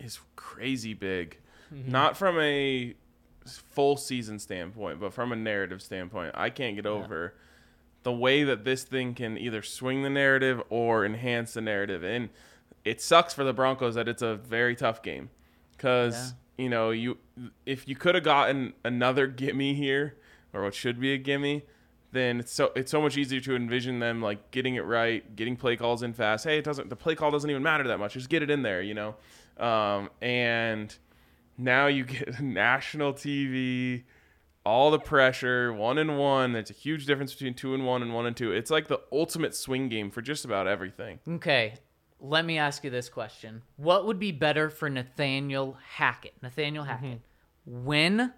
is 0.01 0.19
crazy 0.35 0.93
big. 0.95 1.39
Mm-hmm. 1.73 1.91
Not 1.93 2.17
from 2.17 2.39
a 2.41 2.95
full 3.47 3.97
season 3.97 4.39
standpoint, 4.41 4.99
but 4.99 5.13
from 5.13 5.31
a 5.33 5.37
narrative 5.37 5.81
standpoint. 5.81 6.33
I 6.35 6.51
can't 6.51 6.75
get 6.75 6.87
over 6.87 7.35
the 8.07 8.13
way 8.13 8.45
that 8.45 8.63
this 8.63 8.85
thing 8.85 9.15
can 9.15 9.37
either 9.37 9.63
swing 9.63 10.05
the 10.05 10.09
narrative 10.09 10.63
or 10.71 11.05
enhance 11.05 11.55
the 11.55 11.61
narrative. 11.61 12.05
And 12.05 12.29
it 12.85 13.01
sucks 13.01 13.35
for 13.35 13.43
the 13.43 13.53
Broncos 13.53 13.97
that 13.97 14.07
it's 14.07 14.23
a 14.23 14.37
very 14.37 14.77
tough 14.77 15.03
game 15.03 15.29
because 15.73 16.35
you 16.57 16.69
know 16.69 16.91
you 16.91 17.19
if 17.67 17.89
you 17.89 17.97
could 17.97 18.15
have 18.15 18.23
gotten 18.23 18.75
another 18.85 19.27
gimme 19.43 19.75
here 19.75 20.15
or 20.55 20.63
what 20.63 20.73
should 20.73 21.01
be 21.01 21.15
a 21.15 21.19
gimme. 21.19 21.65
Then 22.13 22.39
it's 22.39 22.53
so 22.53 22.71
it's 22.77 22.93
so 22.93 23.03
much 23.03 23.17
easier 23.17 23.41
to 23.41 23.57
envision 23.57 23.99
them 23.99 24.23
like 24.23 24.53
getting 24.53 24.77
it 24.77 24.85
right, 24.85 25.35
getting 25.35 25.57
play 25.57 25.75
calls 25.75 26.05
in 26.05 26.13
fast. 26.13 26.45
Hey, 26.45 26.59
it 26.59 26.65
doesn't 26.65 26.89
the 26.89 26.95
play 26.95 27.17
call 27.17 27.33
doesn't 27.33 27.51
even 27.51 27.65
matter 27.65 27.89
that 27.89 27.99
much. 27.99 28.13
Just 28.13 28.29
get 28.29 28.41
it 28.41 28.51
in 28.51 28.63
there, 28.63 28.83
you 28.83 28.95
know. 28.95 29.17
Um, 29.59 30.11
and 30.23 30.95
now 31.59 31.89
you 31.89 32.05
get 32.05 32.41
national 32.41 33.15
TV, 33.15 34.05
all 34.67 34.91
the 34.91 34.99
pressure, 34.99 35.73
one 35.73 35.97
and 35.97 36.19
one. 36.19 36.53
There's 36.53 36.71
a 36.71 36.75
huge 36.75 37.07
difference 37.07 37.33
between 37.33 37.55
two 37.55 37.73
and 37.73 37.87
one 37.87 38.03
and 38.03 38.13
one 38.13 38.27
and 38.27 38.37
two. 38.37 38.51
It's 38.51 38.71
like 38.71 38.89
the 38.89 39.01
ultimate 39.13 39.55
swing 39.55 39.89
game 39.89 40.11
for 40.11 40.21
just 40.21 40.45
about 40.45 40.67
everything. 40.67 41.21
Okay, 41.27 41.75
let 42.21 42.45
me 42.45 42.59
ask 42.59 42.83
you 42.83 42.91
this 42.91 43.09
question: 43.09 43.63
What 43.77 44.07
would 44.07 44.19
be 44.19 44.33
better 44.33 44.69
for 44.69 44.91
Nathaniel 44.91 45.79
Hackett? 45.95 46.35
Nathaniel 46.43 46.83
Hackett, 46.83 47.21
win, 47.65 48.33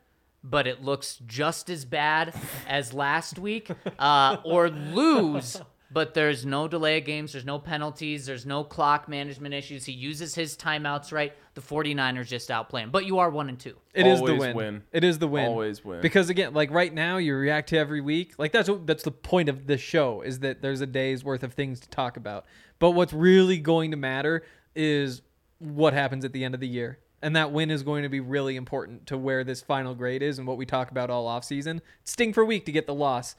but 0.45 0.67
it 0.67 0.83
looks 0.83 1.19
just 1.27 1.71
as 1.71 1.87
bad 1.87 2.35
as 2.69 2.93
last 2.93 3.39
week, 3.39 3.71
uh, 3.99 4.37
or 4.45 4.69
lose, 4.69 5.61
but 5.91 6.13
there's 6.13 6.45
no 6.45 6.69
delay 6.69 6.99
of 6.99 7.05
games, 7.05 7.33
there's 7.33 7.47
no 7.47 7.59
penalties, 7.59 8.27
there's 8.27 8.45
no 8.45 8.63
clock 8.63 9.09
management 9.09 9.55
issues. 9.55 9.85
He 9.87 9.93
uses 9.93 10.35
his 10.35 10.57
timeouts 10.57 11.13
right. 11.13 11.33
The 11.55 11.61
49ers 11.63 12.27
just 12.27 12.51
outplay 12.51 12.83
him, 12.83 12.91
but 12.91 13.07
you 13.07 13.19
are 13.19 13.31
one 13.31 13.49
and 13.49 13.59
two. 13.59 13.77
It 13.95 14.07
is 14.07 14.21
Always 14.21 14.35
the 14.35 14.39
win. 14.39 14.57
win. 14.57 14.83
It 14.93 15.03
is 15.03 15.19
the 15.19 15.29
win. 15.29 15.47
Always 15.47 15.85
win. 15.85 16.01
Because 16.01 16.29
again, 16.29 16.53
like 16.53 16.71
right 16.71 16.93
now, 16.93 17.17
you 17.17 17.35
react 17.35 17.71
to 17.71 17.79
every 17.79 18.01
week. 18.01 18.35
Like 18.39 18.53
that's 18.53 18.69
what, 18.69 18.87
that's 18.87 19.03
the 19.03 19.11
point 19.11 19.49
of 19.49 19.67
this 19.67 19.81
show 19.81 20.21
is 20.21 20.41
that 20.41 20.61
there's 20.63 20.81
a 20.81 20.87
day's 20.87 21.25
worth 21.25 21.43
of 21.43 21.55
things 21.55 21.81
to 21.81 21.89
talk 21.89 22.17
about. 22.17 22.45
But 22.79 22.91
what's 22.91 23.13
really 23.13 23.59
going 23.59 23.91
to 23.91 23.97
matter 23.97 24.45
is 24.77 25.23
what 25.59 25.95
happens 25.95 26.25
at 26.25 26.33
the 26.33 26.45
end 26.45 26.55
of 26.55 26.61
the 26.61 26.69
year. 26.69 26.99
And 27.21 27.35
that 27.35 27.51
win 27.51 27.71
is 27.71 27.83
going 27.83 28.05
to 28.05 28.09
be 28.09 28.21
really 28.21 28.55
important 28.55 29.07
to 29.07 29.19
where 29.19 29.43
this 29.43 29.61
final 29.61 29.95
grade 29.95 30.23
is 30.23 30.39
and 30.39 30.47
what 30.47 30.57
we 30.57 30.65
talk 30.65 30.93
about 30.93 31.11
all 31.11 31.27
off 31.27 31.43
season. 31.43 31.83
Sting 32.05 32.33
for 32.33 32.43
a 32.43 32.47
week 32.47 32.65
to 32.67 32.73
get 32.73 32.87
the 32.87 32.95
loss, 32.95 33.35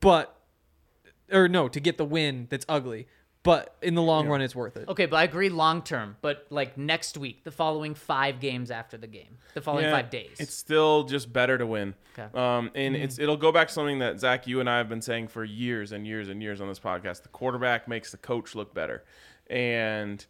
but 0.00 0.37
or 1.32 1.48
no, 1.48 1.68
to 1.68 1.80
get 1.80 1.98
the 1.98 2.04
win 2.04 2.46
that's 2.50 2.66
ugly. 2.68 3.06
But 3.44 3.76
in 3.82 3.94
the 3.94 4.02
long 4.02 4.26
run, 4.28 4.42
it's 4.42 4.54
worth 4.54 4.76
it. 4.76 4.88
Okay, 4.88 5.06
but 5.06 5.16
I 5.16 5.22
agree 5.22 5.48
long 5.48 5.80
term. 5.82 6.16
But 6.20 6.46
like 6.50 6.76
next 6.76 7.16
week, 7.16 7.44
the 7.44 7.52
following 7.52 7.94
five 7.94 8.40
games 8.40 8.70
after 8.70 8.98
the 8.98 9.06
game, 9.06 9.38
the 9.54 9.60
following 9.62 9.84
Yeah, 9.84 9.92
five 9.92 10.10
days. 10.10 10.36
It's 10.38 10.52
still 10.54 11.04
just 11.04 11.32
better 11.32 11.56
to 11.56 11.64
win. 11.66 11.94
Okay. 12.18 12.36
Um, 12.36 12.70
and 12.74 12.96
it's 12.96 13.18
it'll 13.18 13.36
go 13.36 13.52
back 13.52 13.68
to 13.68 13.74
something 13.74 14.00
that 14.00 14.18
Zach, 14.18 14.46
you 14.48 14.58
and 14.60 14.68
I 14.68 14.78
have 14.78 14.88
been 14.88 15.00
saying 15.00 15.28
for 15.28 15.44
years 15.44 15.92
and 15.92 16.04
years 16.06 16.28
and 16.28 16.42
years 16.42 16.60
on 16.60 16.68
this 16.68 16.80
podcast. 16.80 17.22
The 17.22 17.28
quarterback 17.28 17.86
makes 17.86 18.10
the 18.10 18.18
coach 18.18 18.54
look 18.56 18.74
better, 18.74 19.04
and 19.48 20.26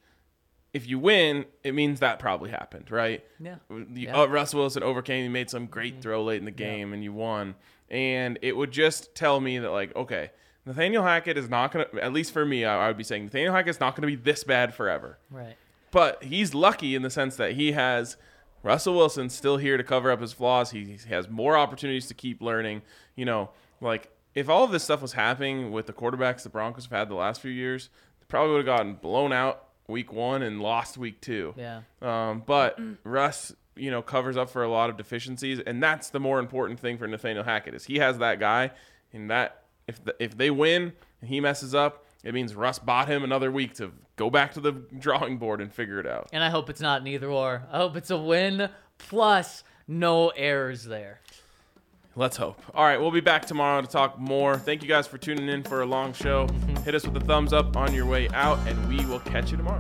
if 0.75 0.87
you 0.87 0.99
win, 0.99 1.47
it 1.65 1.73
means 1.75 2.01
that 2.01 2.19
probably 2.19 2.51
happened, 2.51 2.91
right? 2.91 3.25
Yeah. 3.41 3.57
The, 3.71 4.03
Yeah. 4.03 4.21
uh, 4.21 4.27
Russell 4.27 4.61
Wilson 4.61 4.83
overcame. 4.83 5.23
He 5.23 5.29
made 5.31 5.49
some 5.49 5.67
great 5.67 6.03
throw 6.03 6.23
late 6.23 6.39
in 6.39 6.45
the 6.45 6.51
game, 6.51 6.93
and 6.93 7.03
you 7.03 7.13
won. 7.15 7.55
And 7.89 8.39
it 8.43 8.55
would 8.55 8.71
just 8.71 9.15
tell 9.15 9.41
me 9.41 9.59
that, 9.59 9.71
like, 9.71 9.97
okay, 9.97 10.31
Nathaniel 10.69 11.03
Hackett 11.03 11.39
is 11.39 11.49
not 11.49 11.73
gonna. 11.73 11.87
At 12.01 12.13
least 12.13 12.33
for 12.33 12.45
me, 12.45 12.65
I, 12.67 12.85
I 12.85 12.89
would 12.89 12.99
be 12.99 13.03
saying 13.03 13.25
Nathaniel 13.25 13.55
Hackett 13.55 13.71
is 13.71 13.81
not 13.81 13.97
gonna 13.97 14.07
be 14.07 14.17
this 14.17 14.45
bad 14.45 14.75
forever. 14.75 15.19
right. 15.31 15.57
But 15.91 16.23
he's 16.23 16.53
lucky 16.53 16.95
in 16.95 17.01
the 17.01 17.09
sense 17.09 17.37
that 17.37 17.53
he 17.53 17.73
has 17.73 18.19
Russell 18.63 18.95
Wilson 18.95 19.31
still 19.31 19.57
here 19.57 19.79
to 19.79 19.83
cover 19.83 20.11
up 20.11 20.21
his 20.21 20.35
flaws. 20.35 20.71
He, 20.71 20.85
he 20.85 21.09
has 21.09 21.31
more 21.31 21.57
opportunities 21.57 22.07
to 22.09 22.15
keep 22.15 22.43
learning. 22.43 22.83
You 23.17 23.25
know, 23.25 23.49
like 23.81 24.11
if 24.35 24.51
all 24.51 24.65
of 24.65 24.71
this 24.71 24.85
stuff 24.85 25.01
was 25.01 25.15
happening 25.15 25.73
with 25.73 25.87
the 25.87 25.95
quarterbacks 25.95 26.43
the 26.43 26.51
Broncos 26.51 26.85
have 26.85 26.93
had 26.93 27.09
the 27.09 27.15
last 27.15 27.41
few 27.41 27.51
years, 27.51 27.89
they 28.21 28.27
probably 28.29 28.53
would 28.53 28.67
have 28.67 28.77
gotten 28.77 28.95
blown 28.97 29.33
out 29.33 29.65
week 29.87 30.13
one 30.13 30.43
and 30.43 30.61
lost 30.61 30.99
week 30.99 31.23
two. 31.23 31.55
Yeah. 31.57 31.81
Um, 32.03 32.43
but 32.45 32.79
Russ, 33.05 33.55
you 33.75 33.91
know, 33.91 34.03
covers 34.03 34.37
up 34.37 34.51
for 34.51 34.63
a 34.63 34.69
lot 34.69 34.91
of 34.91 34.99
deficiencies, 34.99 35.59
and 35.61 35.83
that's 35.83 36.11
the 36.11 36.21
more 36.21 36.39
important 36.39 36.81
thing 36.81 36.99
for 36.99 37.07
Nathaniel 37.07 37.45
Hackett 37.45 37.73
is 37.75 37.87
he 37.87 37.97
has 37.97 38.19
that 38.19 38.39
guy, 38.39 38.73
and 39.15 39.31
that 39.31 39.58
if 39.89 40.05
the, 40.05 40.15
if 40.23 40.37
they 40.37 40.51
win 40.51 40.93
and 41.21 41.29
he 41.29 41.41
messes 41.41 41.75
up, 41.75 42.07
it 42.23 42.35
means 42.35 42.55
Russ 42.55 42.79
bought 42.79 43.09
him 43.09 43.25
another 43.25 43.51
week 43.51 43.75
to 43.75 43.93
go 44.17 44.31
back 44.31 44.53
to 44.55 44.61
the 44.61 44.73
drawing 44.99 45.39
board 45.39 45.61
and 45.61 45.73
figure 45.73 45.99
it 45.99 46.07
out. 46.07 46.29
And 46.33 46.45
I 46.45 46.51
hope 46.51 46.71
it's 46.71 46.81
not 46.81 47.01
an 47.01 47.07
either 47.09 47.29
or. 47.29 47.63
I 47.73 47.79
hope 47.79 47.97
it's 47.97 48.11
a 48.11 48.19
win 48.19 48.69
plus 48.99 49.65
no 49.89 50.29
errors 50.29 50.85
there. 50.85 51.21
Let's 52.15 52.37
hope. 52.37 52.61
All 52.75 52.85
right, 52.85 53.01
we'll 53.01 53.13
be 53.13 53.21
back 53.21 53.47
tomorrow 53.47 53.81
to 53.81 53.87
talk 53.87 54.19
more. 54.19 54.59
Thank 54.59 54.83
you 54.83 54.89
guys 54.89 55.07
for 55.07 55.19
tuning 55.19 55.49
in 55.49 55.63
for 55.63 55.83
a 55.83 55.87
long 55.87 56.13
show. 56.13 56.49
Mm-hmm. 56.49 56.77
Hit 56.83 56.95
us 56.97 57.07
with 57.07 57.17
a 57.17 57.25
thumbs 57.25 57.53
up 57.53 57.77
on 57.77 57.95
your 57.95 58.07
way 58.07 58.29
out, 58.31 58.59
and 58.67 58.89
we 58.89 59.05
will 59.07 59.21
catch 59.21 59.53
you 59.53 59.57
tomorrow. 59.57 59.79